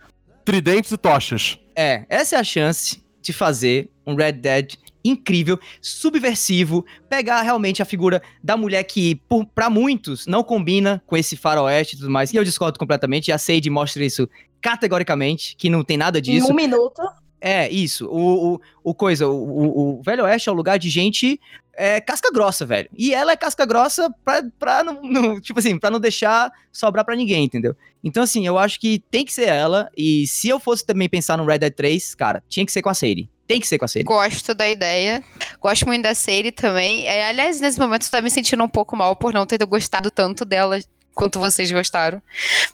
tridentes 0.44 0.90
e 0.90 0.96
tochas. 0.96 1.58
É, 1.76 2.04
essa 2.08 2.36
é 2.36 2.38
a 2.38 2.44
chance 2.44 3.02
de 3.20 3.32
fazer 3.32 3.90
um 4.06 4.14
Red 4.14 4.32
Dead 4.32 4.74
incrível, 5.04 5.58
subversivo, 5.80 6.84
pegar 7.08 7.42
realmente 7.42 7.82
a 7.82 7.84
figura 7.84 8.22
da 8.42 8.56
mulher 8.56 8.84
que, 8.84 9.16
por, 9.28 9.46
pra 9.46 9.70
muitos, 9.70 10.26
não 10.26 10.42
combina 10.42 11.02
com 11.06 11.16
esse 11.16 11.36
faroeste 11.36 11.96
e 11.96 11.98
tudo 11.98 12.10
mais, 12.10 12.32
e 12.32 12.36
eu 12.36 12.44
discordo 12.44 12.78
completamente, 12.78 13.28
e 13.28 13.32
a 13.32 13.38
Sage 13.38 13.70
mostra 13.70 14.04
isso 14.04 14.28
categoricamente, 14.60 15.56
que 15.56 15.70
não 15.70 15.82
tem 15.82 15.96
nada 15.96 16.20
disso. 16.20 16.48
Em 16.48 16.52
um 16.52 16.54
minuto. 16.54 17.02
É, 17.40 17.70
isso. 17.70 18.06
O, 18.06 18.54
o, 18.54 18.60
o 18.84 18.94
coisa, 18.94 19.26
o, 19.26 19.32
o, 19.32 19.98
o 19.98 20.02
Velho 20.02 20.24
Oeste 20.24 20.50
é 20.50 20.52
um 20.52 20.54
lugar 20.54 20.78
de 20.78 20.90
gente 20.90 21.40
é, 21.80 21.98
casca 21.98 22.30
grossa, 22.30 22.66
velho. 22.66 22.90
E 22.94 23.14
ela 23.14 23.32
é 23.32 23.36
casca 23.36 23.64
grossa 23.64 24.14
pra, 24.22 24.42
pra 24.58 24.84
não, 24.84 25.00
não, 25.02 25.40
tipo 25.40 25.58
assim, 25.58 25.78
pra 25.78 25.90
não 25.90 25.98
deixar 25.98 26.52
sobrar 26.70 27.06
pra 27.06 27.16
ninguém, 27.16 27.44
entendeu? 27.44 27.74
Então, 28.04 28.22
assim, 28.22 28.46
eu 28.46 28.58
acho 28.58 28.78
que 28.78 29.02
tem 29.10 29.24
que 29.24 29.32
ser 29.32 29.48
ela. 29.48 29.88
E 29.96 30.26
se 30.26 30.48
eu 30.48 30.60
fosse 30.60 30.84
também 30.84 31.08
pensar 31.08 31.38
no 31.38 31.46
Red 31.46 31.60
Dead 31.60 31.72
3, 31.72 32.14
cara, 32.14 32.42
tinha 32.50 32.66
que 32.66 32.72
ser 32.72 32.82
com 32.82 32.90
a 32.90 32.94
Sadie. 32.94 33.30
Tem 33.50 33.60
que 33.60 33.66
ser 33.66 33.78
com 33.78 33.84
a 33.84 33.88
Sadie. 33.88 34.04
Gosto 34.04 34.54
da 34.54 34.68
ideia. 34.68 35.24
Gosto 35.60 35.84
muito 35.88 36.02
da 36.04 36.14
Sadie 36.14 36.52
também. 36.52 37.04
É, 37.08 37.26
aliás, 37.28 37.60
nesse 37.60 37.80
momento 37.80 38.04
eu 38.06 38.10
tô 38.12 38.22
me 38.22 38.30
sentindo 38.30 38.62
um 38.62 38.68
pouco 38.68 38.94
mal 38.96 39.16
por 39.16 39.32
não 39.34 39.44
ter 39.44 39.58
gostado 39.66 40.08
tanto 40.08 40.44
dela 40.44 40.78
quanto 41.16 41.40
vocês 41.40 41.68
gostaram. 41.72 42.22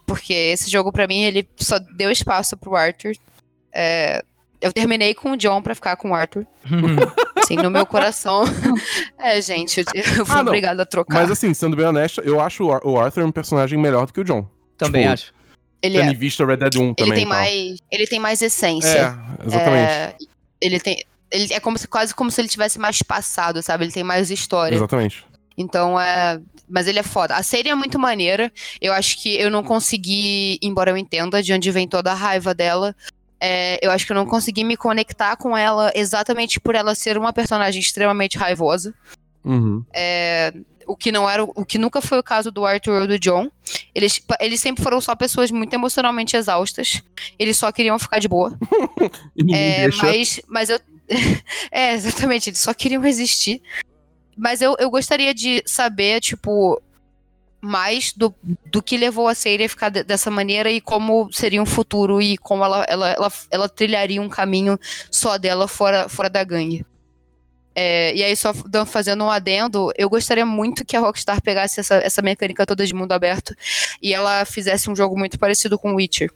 Porque 0.07 0.35
esse 0.35 0.71
jogo, 0.71 0.93
para 0.93 1.07
mim, 1.07 1.23
ele 1.23 1.49
só 1.57 1.79
deu 1.79 2.11
espaço 2.11 2.59
pro 2.59 2.77
Arthur. 2.77 3.13
É, 3.73 4.23
eu 4.61 4.71
terminei 4.71 5.15
com 5.15 5.31
o 5.33 5.37
John 5.39 5.63
pra 5.63 5.75
ficar 5.75 5.97
com 5.97 6.11
o 6.11 6.15
Arthur. 6.15 6.47
assim, 7.37 7.57
no 7.57 7.71
meu 7.71 7.87
coração. 7.87 8.45
é, 9.19 9.41
gente, 9.41 9.83
eu 9.95 10.27
fui 10.27 10.37
Ah, 10.37 10.43
obrigada 10.43 10.83
a 10.83 10.87
trocar. 10.87 11.21
Mas 11.23 11.31
assim, 11.31 11.55
sendo 11.55 11.75
bem 11.75 11.87
honesto, 11.87 12.21
eu 12.21 12.39
acho 12.39 12.65
o 12.65 12.73
Ar- 12.75 12.85
o 12.87 13.01
Arthur 13.01 13.25
um 13.25 13.33
personagem 13.33 13.79
melhor 13.79 14.05
do 14.07 14.13
que 14.13 14.21
o 14.21 14.25
John. 14.25 14.47
Também 14.77 15.05
Tipo, 15.05 15.15
acho. 15.15 15.33
ele, 15.83 15.99
Tendo 15.99 16.11
é, 16.11 16.13
em 16.13 16.17
vista 16.17 16.45
Red 16.45 16.59
Dead 16.59 16.75
1 16.77 16.93
também. 16.95 16.95
ele 16.99 17.15
tem 17.15 17.25
e 17.25 17.29
tal. 17.29 17.39
mais. 17.39 17.79
Ele 17.91 18.07
tem 18.07 18.21
mais 18.21 18.43
essência. 18.43 18.89
É, 19.43 19.47
exatamente. 19.47 19.91
É, 19.91 20.17
ele 20.61 20.81
tem. 20.81 21.05
Ele 21.31 21.53
é 21.53 21.61
como 21.61 21.77
se, 21.77 21.89
quase 21.89 22.15
como 22.15 22.31
se 22.31 22.41
ele 22.41 22.49
tivesse 22.49 22.79
mais 22.79 23.03
passado, 23.03 23.63
sabe? 23.63 23.85
Ele 23.85 23.93
tem 23.93 24.05
mais 24.05 24.31
história. 24.31 24.77
Exatamente. 24.77 25.25
Então 25.57 26.01
é. 26.01 26.41
Mas 26.69 26.87
ele 26.89 26.99
é 26.99 27.03
foda. 27.03 27.37
A 27.37 27.43
série 27.43 27.69
é 27.69 27.75
muito 27.75 27.99
maneira. 27.99 28.53
Eu 28.81 28.93
acho 28.93 29.23
que 29.23 29.35
eu 29.37 29.51
não 29.51 29.63
consegui, 29.63 30.59
embora 30.61 30.91
eu 30.91 30.97
entenda 30.97 31.43
de 31.43 31.53
onde 31.53 31.71
vem 31.71 31.87
toda 31.87 32.11
a 32.11 32.15
raiva 32.15 32.53
dela. 32.53 32.95
é, 33.41 33.79
eu 33.85 33.91
acho 33.91 34.07
que 34.07 34.13
eu 34.13 34.17
não 34.17 34.27
consegui 34.27 34.65
me 34.65 34.77
conectar 34.77 35.37
com 35.37 35.57
ela 35.57 35.93
exatamente 35.95 36.59
por 36.59 36.75
ela 36.75 36.95
ser 36.95 37.19
uma 37.19 37.33
personagem 37.33 37.81
extremamente 37.81 38.39
raivosa. 38.39 38.95
Uhum. 39.45 39.85
O 40.87 40.97
que 40.97 41.11
não 41.11 41.29
era. 41.29 41.43
o- 41.45 41.65
que 41.65 41.79
nunca 41.79 42.01
foi 42.01 42.19
o 42.19 42.23
caso 42.23 42.51
do 42.51 42.65
Arthur 42.65 43.03
ou 43.03 43.07
do 43.07 43.19
John. 43.19 43.51
Eles, 43.95 44.21
eles 44.41 44.61
sempre 44.61 44.83
foram 44.85 45.01
só 45.01 45.15
pessoas 45.17 45.51
muito 45.51 45.75
emocionalmente 45.75 46.37
exaustas. 46.37 47.03
Eles 47.39 47.57
só 47.57 47.73
queriam 47.73 47.99
ficar 47.99 48.19
de 48.19 48.29
boa. 48.29 48.57
E 49.37 49.55
É, 49.55 49.89
mas, 50.03 50.41
mas 50.47 50.71
eu. 50.71 50.81
é, 51.71 51.93
exatamente, 51.95 52.51
eles 52.51 52.59
só 52.61 52.73
queriam 52.75 53.03
resistir. 53.03 53.61
Mas 54.37 54.61
eu, 54.61 54.77
eu 54.79 54.91
gostaria 54.91 55.33
de 55.35 55.63
saber, 55.67 56.21
tipo, 56.21 56.81
mais 57.61 58.13
do, 58.13 58.35
do 58.67 58.83
que 58.83 58.97
levou 58.97 59.29
a 59.29 59.35
Sadie 59.35 59.65
a 59.65 59.69
ficar 59.69 59.89
de- 59.89 60.05
dessa 60.05 60.31
maneira 60.31 60.71
e 60.71 60.81
como 60.81 61.33
seria 61.33 61.63
um 61.63 61.67
futuro 61.67 62.21
e 62.21 62.37
como 62.39 62.63
ela, 62.65 62.85
ela, 62.89 63.11
ela, 63.11 63.33
ela 63.51 63.69
trilharia 63.69 64.21
um 64.21 64.29
caminho 64.29 64.79
só 65.11 65.39
dela 65.39 65.67
fora, 65.67 66.09
fora 66.09 66.29
da 66.29 66.45
gangue. 66.45 66.85
É, 67.79 68.15
e 68.17 68.25
aí, 68.25 68.35
só 68.35 68.55
fazendo 68.87 69.23
um 69.23 69.31
adendo, 69.31 69.93
eu 69.99 70.09
gostaria 70.09 70.47
muito 70.47 70.83
que 70.83 70.97
a 70.97 71.01
Rockstar 71.01 71.43
pegasse 71.43 71.79
essa, 71.79 71.97
essa 71.97 72.23
mecânica 72.23 72.65
toda 72.65 72.87
de 72.87 72.95
mundo 72.95 73.13
aberto 73.13 73.55
e 74.01 74.15
ela 74.15 74.47
fizesse 74.47 74.89
um 74.89 74.97
jogo 74.97 75.19
muito 75.19 75.39
parecido 75.39 75.79
com 75.79 75.95
Witcher. 75.95 76.31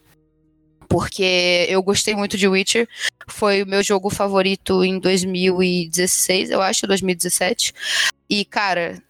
Porque 0.86 1.66
eu 1.70 1.82
gostei 1.82 2.14
muito 2.14 2.36
de 2.36 2.46
Witcher. 2.46 2.86
Foi 3.26 3.62
o 3.62 3.66
meu 3.66 3.82
jogo 3.82 4.10
favorito 4.10 4.84
em 4.84 4.98
2016, 4.98 6.50
eu 6.50 6.60
acho, 6.60 6.86
2017. 6.86 7.72
E, 8.28 8.44
cara, 8.44 9.02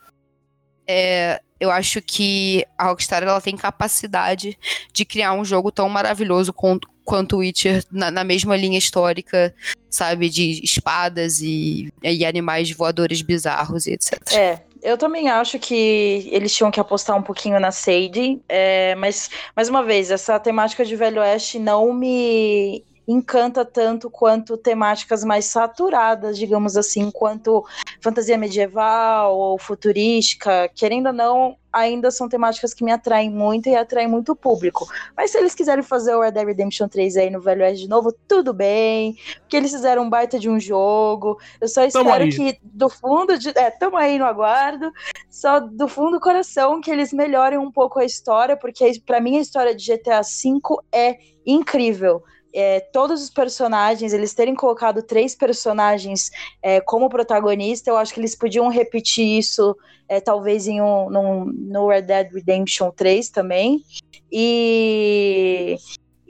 é, 0.87 1.41
eu 1.59 1.71
acho 1.71 2.01
que 2.01 2.65
a 2.79 2.85
Rockstar 2.85 3.25
ela 3.25 3.41
tem 3.41 3.57
capacidade 3.57 4.57
de 4.93 5.05
criar 5.05 5.33
um 5.33 5.45
jogo 5.45 5.73
tão 5.73 5.89
maravilhoso 5.89 6.53
com- 6.53 6.79
quanto 7.11 7.39
Witcher, 7.39 7.83
na, 7.91 8.09
na 8.09 8.23
mesma 8.23 8.57
linha 8.57 8.79
histórica, 8.79 9.53
sabe? 9.91 10.31
De 10.31 10.65
espadas 10.65 11.41
e, 11.43 11.93
e 12.05 12.25
animais 12.25 12.71
voadores 12.71 13.21
bizarros 13.21 13.89
e 13.89 13.95
etc. 13.95 14.33
É, 14.33 14.61
eu 14.81 14.97
também 14.97 15.29
acho 15.29 15.59
que 15.59 16.29
eles 16.31 16.55
tinham 16.55 16.71
que 16.71 16.79
apostar 16.79 17.17
um 17.17 17.23
pouquinho 17.23 17.59
na 17.59 17.73
Sadie, 17.73 18.41
é, 18.49 18.95
mas, 18.95 19.29
mais 19.57 19.69
uma 19.69 19.83
vez, 19.83 20.13
essa 20.13 20.39
temática 20.39 20.85
de 20.85 20.95
Velho 20.95 21.21
Oeste 21.21 21.59
não 21.59 21.93
me 21.93 22.85
encanta 23.11 23.65
tanto 23.65 24.09
quanto 24.11 24.57
temáticas 24.57 25.25
mais 25.25 25.47
saturadas, 25.47 26.39
digamos 26.39 26.77
assim, 26.77 27.11
quanto 27.11 27.65
fantasia 28.01 28.39
medieval 28.39 29.37
ou 29.37 29.59
futurística, 29.59 30.71
querendo 30.75 31.07
ou 31.07 31.13
não, 31.13 31.57
ainda 31.73 32.11
são 32.11 32.29
temáticas 32.29 32.75
que 32.75 32.85
me 32.85 32.93
atraem 32.93 33.31
muito 33.31 33.69
e 33.69 33.75
atraem 33.75 34.09
muito 34.09 34.33
o 34.33 34.37
público. 34.37 34.87
Mas 35.17 35.31
se 35.31 35.39
eles 35.39 35.55
quiserem 35.55 35.83
fazer 35.83 36.15
o 36.15 36.21
Red 36.21 36.33
Dead 36.33 36.47
Redemption 36.47 36.89
3 36.89 37.17
aí 37.17 37.31
no 37.31 37.41
Velho 37.41 37.63
Oeste 37.63 37.83
de 37.83 37.89
novo, 37.89 38.13
tudo 38.27 38.53
bem, 38.53 39.17
porque 39.41 39.57
eles 39.57 39.71
fizeram 39.71 40.03
um 40.03 40.11
baita 40.11 40.39
de 40.39 40.49
um 40.49 40.59
jogo. 40.59 41.39
Eu 41.61 41.69
só 41.69 41.85
espero 41.85 42.29
que 42.29 42.59
do 42.63 42.89
fundo 42.89 43.39
de, 43.39 43.51
é, 43.51 43.71
tamo 43.71 43.97
aí 43.97 44.19
no 44.19 44.25
aguardo, 44.25 44.91
só 45.29 45.61
do 45.61 45.89
fundo 45.89 46.13
do 46.13 46.21
coração 46.21 46.81
que 46.81 46.91
eles 46.91 47.13
melhorem 47.13 47.59
um 47.59 47.71
pouco 47.71 47.99
a 47.99 48.05
história, 48.05 48.57
porque 48.57 49.01
pra 49.05 49.21
mim 49.21 49.37
a 49.37 49.41
história 49.41 49.75
de 49.75 49.85
GTA 49.85 50.21
V 50.23 50.61
é 50.93 51.19
incrível. 51.47 52.23
É, 52.53 52.81
todos 52.81 53.23
os 53.23 53.31
personagens, 53.31 54.13
eles 54.13 54.35
terem 54.35 54.55
colocado 54.55 55.03
três 55.03 55.35
personagens 55.35 56.31
é, 56.63 56.81
como 56.81 57.09
protagonista, 57.09 57.91
eu 57.91 57.97
acho 57.97 58.13
que 58.13 58.21
eles 58.21 58.35
podiam 58.35 58.69
repetir 58.69 59.39
isso, 59.39 59.77
é, 60.09 60.21
talvez 60.21 60.67
em 60.67 60.81
um, 60.81 61.09
num- 61.09 61.45
no 61.45 61.89
Red 61.89 62.03
Dead 62.03 62.33
Redemption 62.33 62.91
3 62.91 63.29
também. 63.29 63.85
E, 64.33 65.77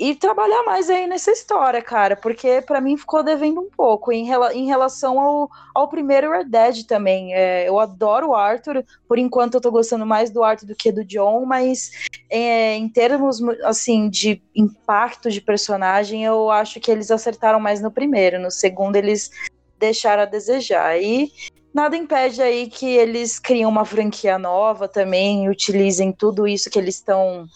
e 0.01 0.15
trabalhar 0.15 0.63
mais 0.63 0.89
aí 0.89 1.07
nessa 1.07 1.31
história, 1.31 1.83
cara, 1.83 2.17
porque 2.17 2.63
pra 2.63 2.81
mim 2.81 2.97
ficou 2.97 3.23
devendo 3.23 3.61
um 3.61 3.69
pouco 3.69 4.11
em, 4.11 4.25
rela- 4.25 4.55
em 4.55 4.65
relação 4.65 5.21
ao, 5.21 5.51
ao 5.75 5.89
primeiro 5.89 6.31
Red 6.31 6.45
Dead 6.45 6.87
também. 6.87 7.35
É, 7.35 7.69
eu 7.69 7.79
adoro 7.79 8.29
o 8.29 8.35
Arthur, 8.35 8.83
por 9.07 9.19
enquanto 9.19 9.55
eu 9.57 9.61
tô 9.61 9.71
gostando 9.71 10.07
mais 10.07 10.31
do 10.31 10.43
Arthur 10.43 10.69
do 10.69 10.75
que 10.75 10.91
do 10.91 11.05
John, 11.05 11.45
mas 11.45 11.91
é, 12.31 12.77
em 12.77 12.89
termos 12.89 13.43
assim 13.63 14.09
de 14.09 14.43
impacto 14.57 15.31
de 15.31 15.43
personagem, 15.43 16.25
eu 16.25 16.51
acho 16.51 16.81
que 16.81 16.91
eles 16.91 17.11
acertaram 17.11 17.61
mais 17.61 17.83
no 17.83 17.91
primeiro. 17.91 18.41
No 18.41 18.51
segundo, 18.51 18.97
eles 18.97 19.31
deixaram 19.79 20.23
a 20.23 20.27
desejar. 20.27 20.99
E 20.99 21.31
nada 21.75 21.95
impede 21.95 22.41
aí 22.41 22.69
que 22.69 22.87
eles 22.87 23.39
criem 23.39 23.67
uma 23.67 23.85
franquia 23.85 24.39
nova 24.39 24.89
também, 24.89 25.47
utilizem 25.51 26.11
tudo 26.11 26.49
isso 26.49 26.71
que 26.71 26.79
eles 26.79 26.95
estão 26.95 27.47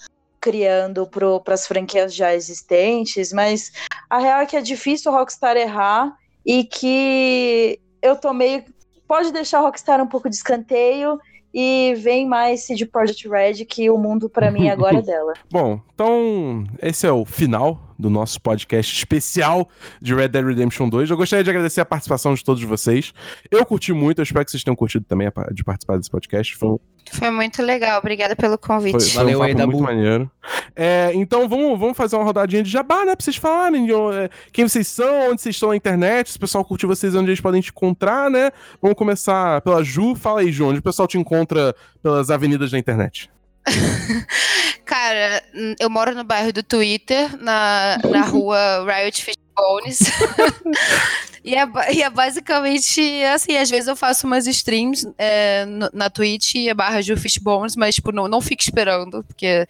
criando 0.44 1.06
para 1.06 1.54
as 1.54 1.66
franquias 1.66 2.14
já 2.14 2.34
existentes, 2.34 3.32
mas 3.32 3.72
a 4.10 4.18
real 4.18 4.40
é 4.40 4.46
que 4.46 4.54
é 4.54 4.60
difícil 4.60 5.10
a 5.10 5.18
Rockstar 5.18 5.56
errar 5.56 6.14
e 6.44 6.64
que 6.64 7.80
eu 8.02 8.14
tô 8.14 8.34
meio. 8.34 8.62
Pode 9.08 9.32
deixar 9.32 9.60
a 9.60 9.62
Rockstar 9.62 10.02
um 10.02 10.06
pouco 10.06 10.28
de 10.28 10.36
escanteio 10.36 11.18
e 11.54 11.94
vem 11.96 12.28
mais 12.28 12.64
CD 12.64 12.84
Projekt 12.84 13.26
Red, 13.26 13.64
que 13.64 13.88
o 13.88 13.96
mundo 13.96 14.28
pra 14.28 14.50
mim 14.50 14.68
agora 14.68 14.98
é 14.98 15.00
dela. 15.02 15.32
Bom, 15.50 15.80
então 15.94 16.64
esse 16.82 17.06
é 17.06 17.12
o 17.12 17.24
final 17.24 17.93
do 17.98 18.10
nosso 18.10 18.40
podcast 18.40 18.94
especial 18.96 19.68
de 20.00 20.14
Red 20.14 20.28
Dead 20.28 20.44
Redemption 20.44 20.88
2. 20.88 21.10
Eu 21.10 21.16
gostaria 21.16 21.44
de 21.44 21.50
agradecer 21.50 21.80
a 21.80 21.84
participação 21.84 22.34
de 22.34 22.42
todos 22.44 22.62
vocês. 22.62 23.12
Eu 23.50 23.64
curti 23.64 23.92
muito, 23.92 24.18
eu 24.20 24.22
espero 24.22 24.44
que 24.44 24.50
vocês 24.50 24.64
tenham 24.64 24.76
curtido 24.76 25.04
também 25.08 25.30
de 25.52 25.64
participar 25.64 25.96
desse 25.96 26.10
podcast. 26.10 26.56
Foi, 26.56 26.68
um- 26.70 26.78
Foi 27.12 27.30
muito 27.30 27.62
legal, 27.62 27.98
obrigada 27.98 28.34
pelo 28.34 28.56
convite. 28.58 28.92
foi, 28.92 29.00
foi 29.00 29.12
Valeu 29.24 29.38
um 29.38 29.42
aí, 29.42 29.54
papo 29.54 29.66
muito 29.68 29.82
maneiro. 29.82 30.30
É, 30.76 31.12
então 31.14 31.48
vamos, 31.48 31.78
vamos 31.78 31.96
fazer 31.96 32.16
uma 32.16 32.24
rodadinha 32.24 32.62
de 32.62 32.70
jabá, 32.70 33.04
né? 33.04 33.14
Pra 33.14 33.24
vocês 33.24 33.36
falarem 33.36 33.86
de, 33.86 33.92
é, 33.92 34.28
quem 34.52 34.66
vocês 34.68 34.88
são, 34.88 35.30
onde 35.30 35.40
vocês 35.40 35.54
estão 35.54 35.68
na 35.70 35.76
internet, 35.76 36.30
se 36.30 36.36
o 36.36 36.40
pessoal 36.40 36.64
curtiu 36.64 36.88
vocês, 36.88 37.14
onde 37.14 37.30
eles 37.30 37.40
podem 37.40 37.60
te 37.60 37.70
encontrar, 37.70 38.30
né? 38.30 38.50
Vamos 38.82 38.96
começar 38.96 39.60
pela 39.62 39.82
Ju. 39.84 40.14
Fala 40.14 40.40
aí, 40.40 40.50
Ju, 40.50 40.66
onde 40.66 40.80
o 40.80 40.82
pessoal 40.82 41.06
te 41.06 41.16
encontra 41.18 41.74
pelas 42.02 42.30
avenidas 42.30 42.70
da 42.70 42.78
internet. 42.78 43.30
Cara, 44.84 45.42
eu 45.78 45.88
moro 45.88 46.14
no 46.14 46.24
bairro 46.24 46.52
do 46.52 46.62
Twitter, 46.62 47.36
na, 47.42 47.98
na 48.10 48.22
rua 48.28 48.84
Riot 48.84 49.22
Bones. 49.54 50.00
e, 51.44 51.54
é, 51.54 51.66
e 51.92 52.02
é 52.02 52.10
basicamente 52.10 53.00
assim, 53.24 53.56
às 53.56 53.70
vezes 53.70 53.88
eu 53.88 53.96
faço 53.96 54.26
umas 54.26 54.46
streams 54.46 55.06
é, 55.18 55.64
na 55.92 56.10
Twitch 56.10 56.54
e 56.54 56.68
é 56.68 56.74
barra 56.74 57.00
de 57.00 57.16
Fishbones, 57.16 57.76
mas 57.76 57.94
tipo, 57.94 58.12
não, 58.12 58.28
não 58.28 58.40
fique 58.40 58.62
esperando, 58.62 59.22
porque 59.24 59.66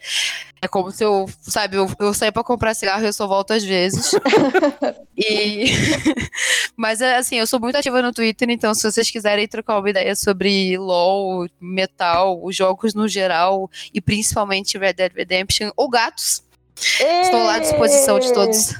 é 0.61 0.67
como 0.67 0.91
se 0.91 1.03
eu, 1.03 1.29
sabe, 1.41 1.77
eu, 1.77 1.89
eu 1.99 2.13
sair 2.13 2.31
pra 2.31 2.43
comprar 2.43 2.73
cigarro 2.73 3.03
e 3.03 3.07
eu 3.07 3.13
só 3.13 3.27
volto 3.27 3.51
às 3.51 3.63
vezes. 3.63 4.11
e 5.15 5.65
mas 6.75 7.01
é, 7.01 7.17
assim, 7.17 7.37
eu 7.37 7.47
sou 7.47 7.59
muito 7.59 7.77
ativa 7.77 8.01
no 8.01 8.13
Twitter, 8.13 8.49
então 8.49 8.73
se 8.73 8.89
vocês 8.89 9.09
quiserem 9.11 9.47
trocar 9.47 9.79
uma 9.79 9.89
ideia 9.89 10.15
sobre 10.15 10.77
LoL, 10.77 11.47
metal, 11.59 12.43
os 12.43 12.55
jogos 12.55 12.93
no 12.93 13.07
geral 13.07 13.69
e 13.93 14.01
principalmente 14.01 14.77
Red 14.77 14.93
Dead 14.93 15.13
Redemption 15.13 15.71
ou 15.75 15.89
gatos, 15.89 16.45
Estou 16.77 17.43
lá 17.43 17.55
à 17.55 17.59
disposição 17.59 18.19
de 18.19 18.33
todos. 18.33 18.73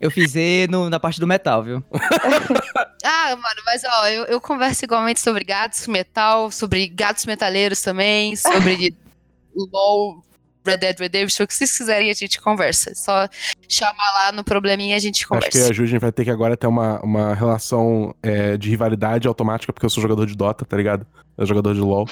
Eu 0.00 0.10
fiz 0.10 0.34
E 0.36 0.66
no- 0.70 0.88
na 0.90 1.00
parte 1.00 1.18
do 1.20 1.26
metal, 1.26 1.62
viu? 1.62 1.82
Ah, 3.04 3.30
mano, 3.30 3.62
mas 3.64 3.82
ó, 3.84 4.08
eu, 4.08 4.24
eu 4.24 4.40
converso 4.40 4.84
igualmente 4.84 5.20
sobre 5.20 5.44
gatos 5.44 5.86
metal, 5.86 6.50
sobre 6.50 6.88
gatos 6.88 7.24
metaleiros 7.26 7.80
também, 7.80 8.34
sobre 8.36 8.94
LOL, 9.72 10.22
Red 10.66 10.78
Dead 10.78 10.98
Redemption, 10.98 11.44
o 11.44 11.46
que 11.46 11.54
vocês 11.54 11.76
quiserem 11.78 12.10
a 12.10 12.12
gente 12.14 12.40
conversa. 12.40 12.92
Só 12.94 13.28
chamar 13.68 14.12
lá 14.14 14.32
no 14.32 14.42
probleminha 14.44 14.94
e 14.94 14.96
a 14.96 14.98
gente 14.98 15.24
Acho 15.24 15.28
que 15.28 15.34
a 15.34 15.60
conversa. 15.62 15.74
Ju 15.74 15.98
vai 16.00 16.12
ter 16.12 16.24
que 16.24 16.30
agora 16.30 16.56
ter 16.56 16.66
uma, 16.66 17.00
uma 17.00 17.34
relação 17.34 18.14
é, 18.22 18.56
de 18.56 18.68
rivalidade 18.68 19.26
automática, 19.28 19.72
porque 19.72 19.86
eu 19.86 19.90
sou 19.90 20.02
jogador 20.02 20.26
de 20.26 20.36
Dota, 20.36 20.64
tá 20.64 20.76
ligado? 20.76 21.06
Eu 21.36 21.46
sou 21.46 21.54
jogador 21.54 21.74
de 21.74 21.80
LoL. 21.80 22.06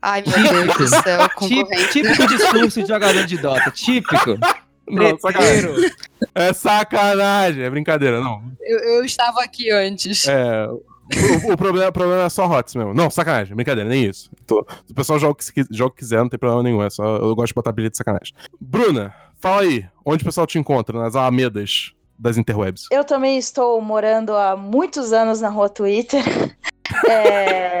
Ai, 0.00 0.22
meu 0.26 0.64
Deus 0.66 0.76
do 0.90 1.02
céu, 1.02 1.28
concorrente. 1.34 1.88
Típico 1.92 2.26
discurso 2.26 2.82
de 2.82 2.88
jogador 2.88 3.24
de 3.26 3.38
Dota. 3.38 3.70
Típico. 3.70 4.38
Não, 4.88 5.18
sacanagem. 5.18 5.90
É 6.34 6.52
sacanagem, 6.52 7.62
é 7.64 7.70
brincadeira, 7.70 8.20
não. 8.20 8.42
Eu, 8.60 8.78
eu 8.78 9.04
estava 9.04 9.42
aqui 9.42 9.70
antes. 9.70 10.26
É. 10.26 10.66
O, 10.68 11.52
o 11.52 11.56
problema, 11.56 11.88
o 11.88 11.92
problema 11.92 12.22
é 12.24 12.28
só 12.28 12.44
HOTS 12.46 12.74
mesmo. 12.76 12.94
Não, 12.94 13.10
sacanagem, 13.10 13.54
brincadeira, 13.54 13.88
nem 13.88 14.04
isso. 14.06 14.30
Tô- 14.46 14.66
o 14.88 14.94
pessoal 14.94 15.18
joga 15.18 15.32
o 15.32 15.34
que, 15.36 15.64
joga 15.70 15.88
o 15.88 15.94
que 15.94 15.98
quiser, 15.98 16.18
não 16.18 16.28
tem 16.28 16.38
problema 16.38 16.62
nenhum. 16.62 16.82
É 16.82 16.88
só, 16.90 17.16
eu 17.16 17.34
gosto 17.34 17.48
de 17.48 17.54
botar 17.54 17.72
bilhete 17.72 17.92
de 17.92 17.98
sacanagem. 17.98 18.34
Bruna, 18.60 19.14
fala 19.40 19.62
aí, 19.62 19.84
onde 20.04 20.22
o 20.22 20.26
pessoal 20.26 20.46
te 20.46 20.58
encontra? 20.58 20.98
Nas 20.98 21.14
alamedas 21.16 21.92
das 22.18 22.36
interwebs. 22.38 22.86
Eu 22.90 23.04
também 23.04 23.36
estou 23.36 23.80
morando 23.82 24.32
há 24.34 24.56
muitos 24.56 25.12
anos 25.12 25.40
na 25.40 25.48
rua 25.48 25.68
Twitter. 25.68 26.22
É, 27.08 27.80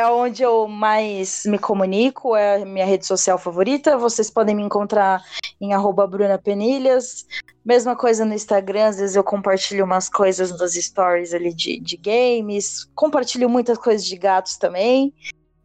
é 0.00 0.06
onde 0.08 0.42
eu 0.42 0.66
mais 0.68 1.42
me 1.46 1.58
comunico, 1.58 2.34
é 2.36 2.62
a 2.62 2.64
minha 2.64 2.84
rede 2.86 3.06
social 3.06 3.38
favorita. 3.38 3.96
Vocês 3.96 4.30
podem 4.30 4.54
me 4.54 4.62
encontrar 4.62 5.22
em 5.60 5.72
arroba 5.74 6.06
Bruna 6.06 6.38
Penilhas. 6.38 7.26
Mesma 7.64 7.94
coisa 7.96 8.24
no 8.24 8.32
Instagram, 8.34 8.86
às 8.86 8.98
vezes 8.98 9.16
eu 9.16 9.24
compartilho 9.24 9.84
umas 9.84 10.08
coisas 10.08 10.50
nos 10.58 10.72
stories 10.74 11.34
ali 11.34 11.52
de, 11.52 11.78
de 11.80 11.96
games. 11.96 12.86
Compartilho 12.94 13.48
muitas 13.48 13.76
coisas 13.78 14.06
de 14.06 14.16
gatos 14.16 14.56
também. 14.56 15.12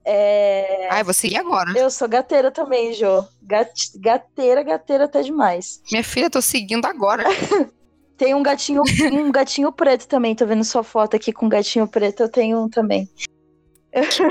É, 0.06 0.90
Ai, 0.92 1.02
vou 1.04 1.14
seguir 1.14 1.38
agora. 1.38 1.72
eu 1.78 1.90
sou 1.90 2.10
gateira 2.10 2.52
também, 2.52 2.94
Jô. 2.94 3.24
Gat- 3.42 3.92
gateira, 3.96 4.62
gateira 4.62 5.06
até 5.06 5.22
demais. 5.22 5.82
Minha 5.90 6.04
filha, 6.04 6.30
tô 6.30 6.42
seguindo 6.42 6.86
agora. 6.86 7.24
Tem 8.18 8.34
um 8.34 8.44
gatinho, 8.44 8.84
um 9.12 9.32
gatinho 9.32 9.72
preto 9.72 10.08
também. 10.08 10.36
Tô 10.36 10.46
vendo 10.46 10.64
sua 10.64 10.84
foto 10.84 11.16
aqui 11.16 11.32
com 11.32 11.46
um 11.46 11.50
gatinho 11.50 11.88
preto. 11.88 12.24
Eu 12.24 12.30
tenho 12.30 12.64
um 12.64 12.70
também. 12.70 13.10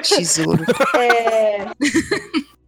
Tesouro. 0.03 0.65
É, 0.97 1.67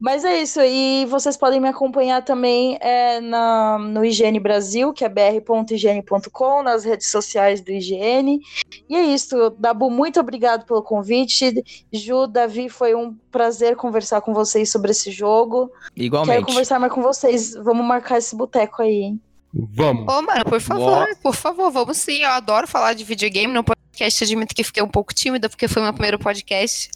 Mas 0.04 0.22
é 0.22 0.42
isso. 0.42 0.60
E 0.60 1.06
vocês 1.06 1.34
podem 1.34 1.58
me 1.58 1.68
acompanhar 1.68 2.22
também 2.22 2.76
é, 2.80 3.22
na, 3.22 3.78
no 3.78 4.04
IGN 4.04 4.38
Brasil, 4.38 4.92
que 4.92 5.02
é 5.02 5.08
br.ign.com, 5.08 6.62
nas 6.62 6.84
redes 6.84 7.10
sociais 7.10 7.62
do 7.62 7.72
IGN. 7.72 8.38
E 8.86 8.94
é 8.94 9.02
isso. 9.02 9.48
Dabu, 9.58 9.90
muito 9.90 10.20
obrigado 10.20 10.66
pelo 10.66 10.82
convite. 10.82 11.64
Ju, 11.90 12.26
Davi, 12.26 12.68
foi 12.68 12.94
um 12.94 13.16
prazer 13.30 13.76
conversar 13.76 14.20
com 14.20 14.34
vocês 14.34 14.70
sobre 14.70 14.90
esse 14.90 15.10
jogo. 15.10 15.68
Quero 15.94 16.06
Igualmente. 16.06 16.44
conversar 16.44 16.78
mais 16.78 16.92
com 16.92 17.00
vocês. 17.00 17.54
Vamos 17.54 17.86
marcar 17.86 18.18
esse 18.18 18.36
boteco 18.36 18.82
aí, 18.82 19.04
hein? 19.04 19.20
Vamos. 19.54 20.12
Ô, 20.12 20.22
mano, 20.22 20.44
por 20.44 20.60
favor, 20.60 21.08
por 21.22 21.34
favor, 21.34 21.70
vamos 21.70 21.96
sim. 21.96 22.22
Eu 22.22 22.30
adoro 22.30 22.66
falar 22.66 22.94
de 22.94 23.04
videogame 23.04 23.52
no 23.52 23.62
podcast. 23.62 24.24
Admito 24.24 24.54
que 24.54 24.64
fiquei 24.64 24.82
um 24.82 24.88
pouco 24.88 25.14
tímida, 25.14 25.48
porque 25.48 25.68
foi 25.68 25.80
meu 25.80 25.92
primeiro 25.92 26.18
podcast. 26.18 26.90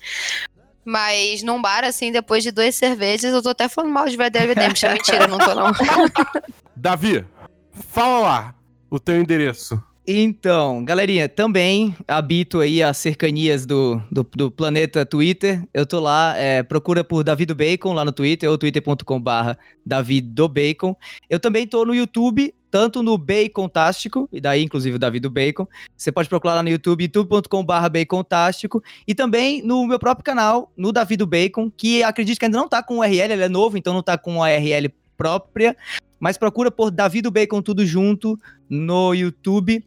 Mas 0.84 1.42
num 1.42 1.60
bar, 1.60 1.84
assim, 1.84 2.10
depois 2.10 2.42
de 2.42 2.50
duas 2.50 2.74
cervejas, 2.74 3.32
eu 3.32 3.42
tô 3.42 3.50
até 3.50 3.68
falando 3.68 3.92
mal 3.92 4.08
de 4.08 4.16
Red 4.16 4.30
Dead 4.30 4.48
Redemption. 4.48 4.90
Mentira, 4.94 5.28
não 5.28 5.38
tô 5.38 5.54
não. 5.54 5.70
Davi, 6.74 7.24
fala 7.90 8.18
lá 8.18 8.54
o 8.90 8.98
teu 8.98 9.20
endereço. 9.20 9.80
Então, 10.10 10.82
galerinha, 10.86 11.28
também 11.28 11.94
habito 12.08 12.60
aí 12.60 12.82
as 12.82 12.96
cercanias 12.96 13.66
do, 13.66 14.02
do, 14.10 14.26
do 14.34 14.50
planeta 14.50 15.04
Twitter. 15.04 15.62
Eu 15.74 15.84
tô 15.84 16.00
lá, 16.00 16.34
é, 16.34 16.62
procura 16.62 17.04
por 17.04 17.22
Davi 17.22 17.44
do 17.44 17.54
Bacon 17.54 17.92
lá 17.92 18.06
no 18.06 18.10
Twitter, 18.10 18.48
ou 18.48 18.56
twitter.com 18.56 19.20
barra 19.20 19.58
Davi 19.84 20.22
do 20.22 20.48
Bacon. 20.48 20.96
Eu 21.28 21.38
também 21.38 21.66
tô 21.66 21.84
no 21.84 21.94
YouTube, 21.94 22.54
tanto 22.70 23.02
no 23.02 23.18
Bacontástico, 23.18 24.26
e 24.32 24.40
daí 24.40 24.64
inclusive 24.64 24.96
o 24.96 24.98
Davi 24.98 25.20
do 25.20 25.28
Bacon. 25.28 25.68
Você 25.94 26.10
pode 26.10 26.26
procurar 26.26 26.54
lá 26.54 26.62
no 26.62 26.70
YouTube, 26.70 27.02
youtube.com 27.02 27.62
barra 27.62 27.90
Bacontástico. 27.90 28.82
E 29.06 29.14
também 29.14 29.60
no 29.60 29.86
meu 29.86 29.98
próprio 29.98 30.24
canal, 30.24 30.72
no 30.74 30.90
Davi 30.90 31.18
do 31.18 31.26
Bacon, 31.26 31.70
que 31.70 32.02
acredito 32.02 32.38
que 32.38 32.46
ainda 32.46 32.56
não 32.56 32.66
tá 32.66 32.82
com 32.82 33.00
URL, 33.00 33.34
ele 33.34 33.42
é 33.42 33.48
novo, 33.50 33.76
então 33.76 33.92
não 33.92 34.02
tá 34.02 34.16
com 34.16 34.36
uma 34.36 34.46
URL 34.46 34.88
própria. 35.18 35.76
Mas 36.18 36.38
procura 36.38 36.70
por 36.70 36.90
Davi 36.90 37.20
do 37.20 37.30
Bacon 37.30 37.60
tudo 37.60 37.84
junto 37.84 38.38
no 38.70 39.12
YouTube 39.12 39.84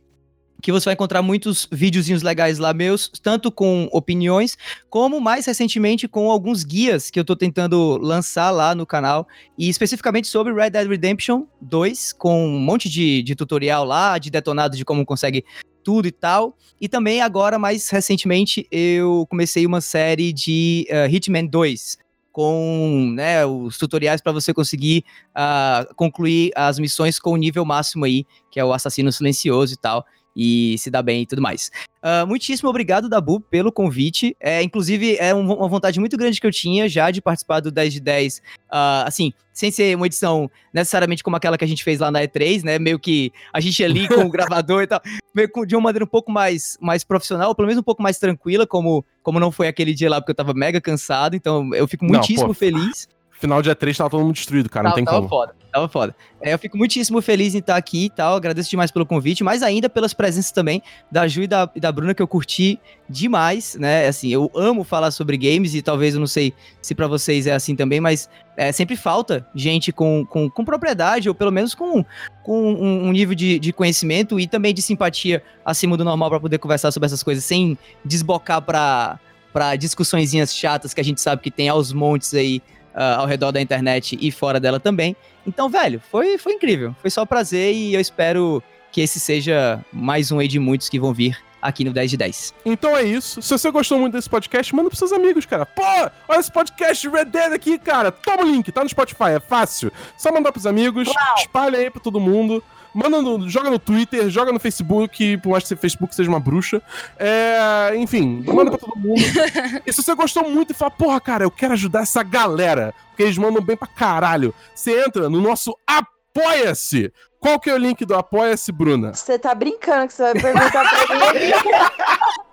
que 0.62 0.72
você 0.72 0.86
vai 0.86 0.94
encontrar 0.94 1.22
muitos 1.22 1.68
videozinhos 1.72 2.22
legais 2.22 2.60
lá 2.60 2.74
meus, 2.74 3.10
tanto 3.22 3.52
com 3.52 3.90
opiniões, 3.92 4.58
como 4.90 5.20
mais 5.20 5.46
recentemente 5.46 6.08
com 6.08 6.30
alguns 6.30 6.64
guias 6.64 7.10
que 7.10 7.20
eu 7.20 7.26
tô 7.26 7.36
tentando 7.36 7.98
lançar 7.98 8.52
lá 8.52 8.76
no 8.76 8.86
canal, 8.86 9.28
e 9.58 9.68
especificamente 9.68 10.28
sobre 10.28 10.54
Red 10.54 10.70
Dead 10.70 10.88
Redemption 10.88 11.46
2, 11.60 12.14
com 12.14 12.46
um 12.46 12.60
monte 12.60 12.88
de, 12.88 13.24
de 13.24 13.36
tutorial 13.36 13.84
lá, 13.84 14.18
de 14.18 14.30
detonado 14.30 14.78
de 14.78 14.86
como 14.86 15.06
consegue 15.06 15.44
tudo 15.84 16.08
e 16.08 16.12
tal. 16.12 16.56
E 16.80 16.88
também 16.88 17.22
agora, 17.22 17.58
mais 17.58 17.90
recentemente, 17.90 18.68
eu 18.72 19.26
comecei 19.30 19.66
uma 19.66 19.82
série 19.82 20.32
de 20.32 20.88
uh, 20.90 21.14
Hitman 21.14 21.48
2, 21.48 21.98
com 22.32 23.12
né, 23.14 23.46
os 23.46 23.78
tutoriais 23.78 24.22
para 24.22 24.32
você 24.32 24.54
conseguir 24.54 25.04
uh, 25.32 25.94
concluir 25.96 26.52
as 26.56 26.80
missões 26.80 27.20
com 27.20 27.32
o 27.32 27.38
nível 27.38 27.66
máximo 27.66 28.06
aí, 28.06 28.26
que 28.50 28.60
é 28.60 28.64
o 28.64 28.72
assassino 28.72 29.12
silencioso 29.12 29.74
e 29.74 29.78
tal 29.78 30.06
e 30.36 30.76
se 30.78 30.90
dá 30.90 31.02
bem 31.02 31.22
e 31.22 31.26
tudo 31.26 31.42
mais. 31.42 31.72
Uh, 32.02 32.26
muitíssimo 32.26 32.70
obrigado, 32.70 33.08
Dabu, 33.08 33.40
pelo 33.40 33.72
convite. 33.72 34.36
É, 34.40 34.64
inclusive, 34.64 35.18
é 35.18 35.34
um, 35.36 35.54
uma 35.54 35.68
vontade 35.68 36.00
muito 36.00 36.18
grande 36.18 36.40
que 36.40 36.48
eu 36.48 36.52
tinha 36.52 36.90
já 36.90 37.12
de 37.12 37.22
participar 37.22 37.60
do 37.60 37.72
10 37.72 37.94
de 37.94 38.00
10, 38.00 38.38
uh, 38.38 39.06
assim, 39.06 39.34
sem 39.54 39.70
ser 39.70 39.96
uma 39.96 40.06
edição 40.08 40.50
necessariamente 40.74 41.24
como 41.24 41.36
aquela 41.36 41.58
que 41.58 41.66
a 41.66 41.68
gente 41.68 41.84
fez 41.84 42.00
lá 42.00 42.10
na 42.10 42.22
E3, 42.22 42.64
né? 42.64 42.80
Meio 42.80 42.98
que 42.98 43.32
a 43.54 43.60
gente 43.60 43.84
ali 43.84 44.08
com 44.08 44.22
o 44.26 44.30
gravador 44.32 44.84
e 44.84 44.88
tal, 44.88 45.02
meio 45.36 45.52
que 45.52 45.66
de 45.66 45.76
uma 45.76 45.84
maneira 45.84 46.06
um 46.06 46.08
pouco 46.08 46.32
mais, 46.32 46.78
mais 46.82 47.04
profissional, 47.04 47.50
ou 47.50 47.56
pelo 47.56 47.68
menos 47.68 47.80
um 47.80 47.84
pouco 47.84 48.02
mais 48.02 48.18
tranquila, 48.18 48.66
como, 48.66 49.06
como 49.22 49.40
não 49.40 49.52
foi 49.52 49.68
aquele 49.68 49.94
dia 49.94 50.10
lá, 50.10 50.20
porque 50.20 50.32
eu 50.32 50.36
tava 50.36 50.54
mega 50.54 50.82
cansado, 50.82 51.36
então 51.36 51.74
eu 51.76 51.88
fico 51.88 52.06
muitíssimo 52.06 52.48
Não, 52.48 52.54
feliz. 52.54 53.08
Final 53.32 53.62
dia 53.62 53.76
3 53.76 53.98
tava 53.98 54.10
todo 54.10 54.22
mundo 54.24 54.34
destruído, 54.34 54.70
cara. 54.70 54.84
Não, 54.84 54.92
Tava- 54.92 54.96
tem 54.96 55.06
tava 55.06 55.18
como. 55.18 55.30
foda, 55.30 55.56
tava 55.72 55.88
foda. 55.88 56.16
É, 56.42 56.54
eu 56.54 56.60
fico 56.60 56.78
muitíssimo 56.78 57.22
feliz 57.22 57.56
em 57.56 57.60
estar 57.60 57.76
aqui 57.76 58.06
e 58.06 58.10
tal. 58.10 58.36
Agradeço 58.36 58.70
demais 58.70 58.92
pelo 58.92 59.06
convite, 59.06 59.44
mas 59.44 59.64
ainda 59.64 59.90
pelas 59.90 60.14
presenças 60.14 60.52
também 60.52 60.82
da 61.10 61.28
Ju 61.28 61.44
e 61.44 61.48
da, 61.48 61.70
e 61.76 61.80
da 61.80 61.92
Bruna, 61.92 62.14
que 62.14 62.22
eu 62.22 62.28
curti 62.28 62.80
demais, 63.10 63.76
né? 63.76 64.08
Assim, 64.08 64.30
eu 64.30 64.52
amo 64.56 64.84
falar 64.84 65.12
sobre 65.12 65.38
games 65.38 65.74
e 65.74 65.82
talvez 65.82 66.14
eu 66.14 66.20
não 66.20 66.28
sei 66.28 66.54
se 66.82 66.94
pra 66.94 67.08
vocês 67.08 67.48
é 67.48 67.54
assim 67.54 67.76
também, 67.76 68.00
mas 68.00 68.30
é, 68.58 68.72
sempre 68.72 68.96
falta 68.96 69.46
gente 69.56 69.92
com, 69.92 70.26
com, 70.26 70.50
com 70.50 70.66
propriedade, 70.66 71.30
ou 71.30 71.36
pelo 71.36 71.52
menos 71.52 71.74
com, 71.74 72.04
com 72.44 72.74
um, 72.74 73.08
um 73.08 73.12
nível 73.12 73.36
de, 73.36 73.60
de 73.60 73.72
conhecimento 73.72 74.40
e 74.40 74.48
também 74.48 74.74
de 74.74 74.82
simpatia 74.82 75.44
acima 75.64 75.96
do 75.96 76.04
normal 76.04 76.30
pra 76.30 76.40
poder 76.40 76.58
conversar 76.58 76.92
sobre 76.92 77.06
essas 77.06 77.24
coisas 77.24 77.44
sem 77.44 77.78
desbocar 78.04 78.62
pra 78.62 79.76
discussõezinhas 79.78 80.56
chatas 80.56 80.94
que 80.94 81.02
a 81.02 81.04
gente 81.04 81.22
sabe 81.22 81.42
que 81.42 81.52
tem 81.52 81.70
aos 81.70 81.92
montes 81.92 82.34
aí 82.34 82.62
ah, 82.94 83.18
ao 83.18 83.26
redor 83.26 83.52
da 83.52 83.62
internet 83.62 84.18
e 84.20 84.32
fora 84.32 84.60
dela 84.60 84.80
também. 84.80 85.16
Então, 85.46 85.70
velho, 85.70 86.02
foi, 86.12 86.38
foi 86.38 86.54
incrível. 86.54 86.96
Foi 87.02 87.10
só 87.10 87.24
um 87.24 87.28
prazer 87.28 87.74
e 87.74 87.94
eu 87.94 88.02
espero 88.02 88.62
que 88.92 89.02
esse 89.02 89.20
seja 89.20 89.84
mais 89.92 90.32
um 90.32 90.40
aí 90.40 90.48
de 90.48 90.60
muitos 90.60 90.90
que 90.90 91.00
vão 91.00 91.14
vir 91.14 91.38
aqui 91.62 91.84
no 91.84 91.94
10 91.94 92.12
de 92.12 92.18
10. 92.18 92.54
Então 92.66 92.98
é 92.98 93.04
isso. 93.04 93.42
Se 93.42 93.52
você 93.52 93.70
gostou 93.70 94.00
muito 94.00 94.14
desse 94.14 94.30
podcast, 94.30 94.76
manda 94.76 94.90
pros 94.90 95.00
seus 95.00 95.14
amigos, 95.14 95.46
cara. 95.46 95.66
Pô, 95.66 95.84
olha 96.28 96.40
esse 96.40 96.52
podcast 96.52 97.08
Red 97.08 97.26
Dead 97.26 97.54
aqui, 97.54 97.78
cara. 97.78 98.12
Toma 98.12 98.44
o 98.44 98.52
link, 98.52 98.72
tá 98.72 98.84
no 98.84 98.90
Spotify, 98.90 99.32
é 99.36 99.40
fácil. 99.40 99.92
Só 100.18 100.32
mandar 100.32 100.52
pros 100.52 100.66
amigos, 100.66 101.08
espalha 101.38 101.78
aí 101.78 101.90
pra 101.90 102.02
todo 102.02 102.20
mundo. 102.20 102.64
Manda 102.94 103.22
no, 103.22 103.50
joga 103.50 103.70
no 103.70 103.80
Twitter, 103.80 104.30
joga 104.30 104.52
no 104.52 104.60
Facebook, 104.60 105.38
por 105.38 105.52
mais 105.52 105.64
que 105.66 105.74
o 105.74 105.78
Facebook 105.78 106.14
seja 106.14 106.30
uma 106.30 106.40
bruxa. 106.40 106.82
É, 107.18 107.94
enfim, 107.96 108.44
manda 108.46 108.72
pra 108.72 108.80
todo 108.80 108.98
mundo. 108.98 109.22
e 109.86 109.94
se 109.94 110.04
você 110.04 110.14
gostou 110.14 110.50
muito 110.50 110.72
e 110.72 110.74
fala, 110.74 110.92
porra, 110.92 111.22
cara, 111.22 111.44
eu 111.46 111.52
quero 111.52 111.74
ajudar 111.74 112.02
essa 112.02 112.22
galera, 112.22 112.94
porque 113.10 113.24
eles 113.24 113.38
mandam 113.38 113.62
bem 113.64 113.78
pra 113.78 113.88
caralho. 113.88 114.54
Você 114.76 115.04
entra 115.06 115.30
no 115.30 115.40
nosso 115.40 115.76
Apoia-se. 115.88 117.12
Qual 117.40 117.60
que 117.60 117.70
é 117.70 117.74
o 117.74 117.78
link 117.78 118.06
do 118.06 118.14
Apoia-se, 118.16 118.72
Bruna? 118.72 119.14
Você 119.16 119.40
tá 119.40 119.56
brincando 119.56 120.08
que 120.08 120.14
você 120.14 120.24
vai 120.24 120.42
perguntar 120.42 120.90
pra 120.90 121.34
mim. 121.34 121.52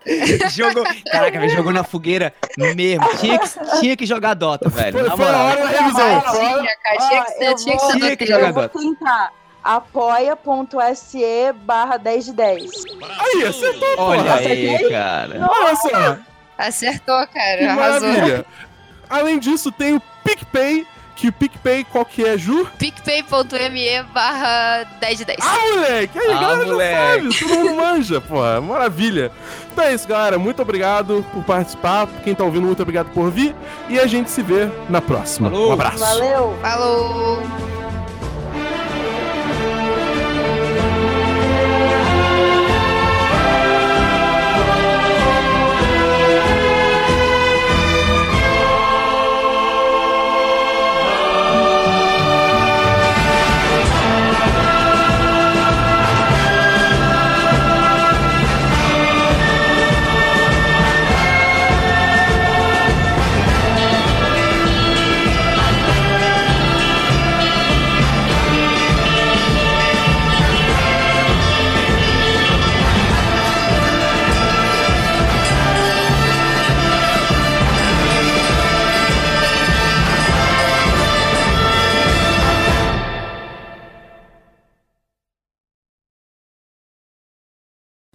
jogou, 0.51 0.85
caraca, 1.11 1.39
velho, 1.39 1.55
jogou 1.55 1.73
na 1.73 1.85
fogueira 1.85 2.33
mesmo. 2.57 3.07
Tinha 3.19 3.39
que, 3.39 3.49
tinha 3.81 3.97
que 3.97 4.07
jogar 4.07 4.33
Dota, 4.35 4.69
velho. 4.71 4.99
Foi, 4.99 5.09
na 5.09 5.17
foi 5.17 5.27
a 5.27 5.43
hora 5.43 5.61
da 5.61 5.69
revisão. 5.69 6.21
Tinha, 6.33 6.77
cara, 6.83 7.09
tinha 7.09 7.25
que 7.25 7.31
ser, 7.33 7.45
eu 7.45 7.55
tinha 7.57 7.77
que 7.77 7.83
vou- 7.83 7.93
ser 7.93 7.99
Tinha 7.99 8.17
que 8.17 8.27
jogar 8.27 8.49
Eu 8.49 8.55
vou 8.55 8.63
Dota. 8.63 8.79
tentar. 8.79 9.33
apoia.se 9.63 11.53
barra 11.65 11.97
10 11.97 12.25
de 12.27 12.33
10. 12.33 12.71
Aí, 13.19 13.45
acertou, 13.47 13.89
Olha 13.99 14.23
porra. 14.23 14.35
aí, 14.39 14.89
cara. 14.91 15.47
Olha 15.51 15.77
só. 15.77 16.17
Acertou, 16.57 17.27
Que 17.27 17.35
cara. 17.35 17.73
Arrasou. 17.73 18.09
maravilha. 18.09 18.47
Além 19.09 19.39
disso, 19.39 19.71
tem 19.73 19.95
o 19.97 20.03
PicPay, 20.23 20.87
que 21.17 21.29
o 21.29 21.33
PicPay, 21.33 21.85
qual 21.85 22.05
que 22.05 22.25
é, 22.25 22.37
Ju? 22.37 22.67
picpay.me 22.79 24.03
barra 24.13 24.85
10 25.01 25.19
de 25.19 25.25
10. 25.25 25.39
Ah, 25.41 25.59
moleque! 25.75 26.19
Aí, 26.19 26.31
Ah, 26.33 26.41
galera 26.41 26.67
moleque. 26.67 27.31
já 27.31 27.39
sabe, 27.39 27.39
todo 27.39 27.59
mundo 27.65 27.77
manja, 27.77 28.21
porra. 28.23 28.61
Maravilha. 28.61 29.33
Então 29.73 29.85
é 29.85 29.95
isso, 29.95 30.07
galera. 30.07 30.39
Muito 30.39 30.61
obrigado 30.63 31.25
por 31.33 31.43
participar. 31.45 32.07
Quem 32.23 32.35
tá 32.35 32.45
ouvindo, 32.45 32.67
muito 32.67 32.83
obrigado 32.83 33.09
por 33.13 33.31
vir. 33.31 33.55
E 33.89 33.99
a 33.99 34.07
gente 34.07 34.31
se 34.31 34.43
vê 34.43 34.69
na 34.91 35.01
próxima. 35.01 35.51
Falou. 35.51 35.71
Um 35.71 35.73
abraço. 35.73 35.99
Valeu! 35.99 36.59
Falou! 36.61 37.88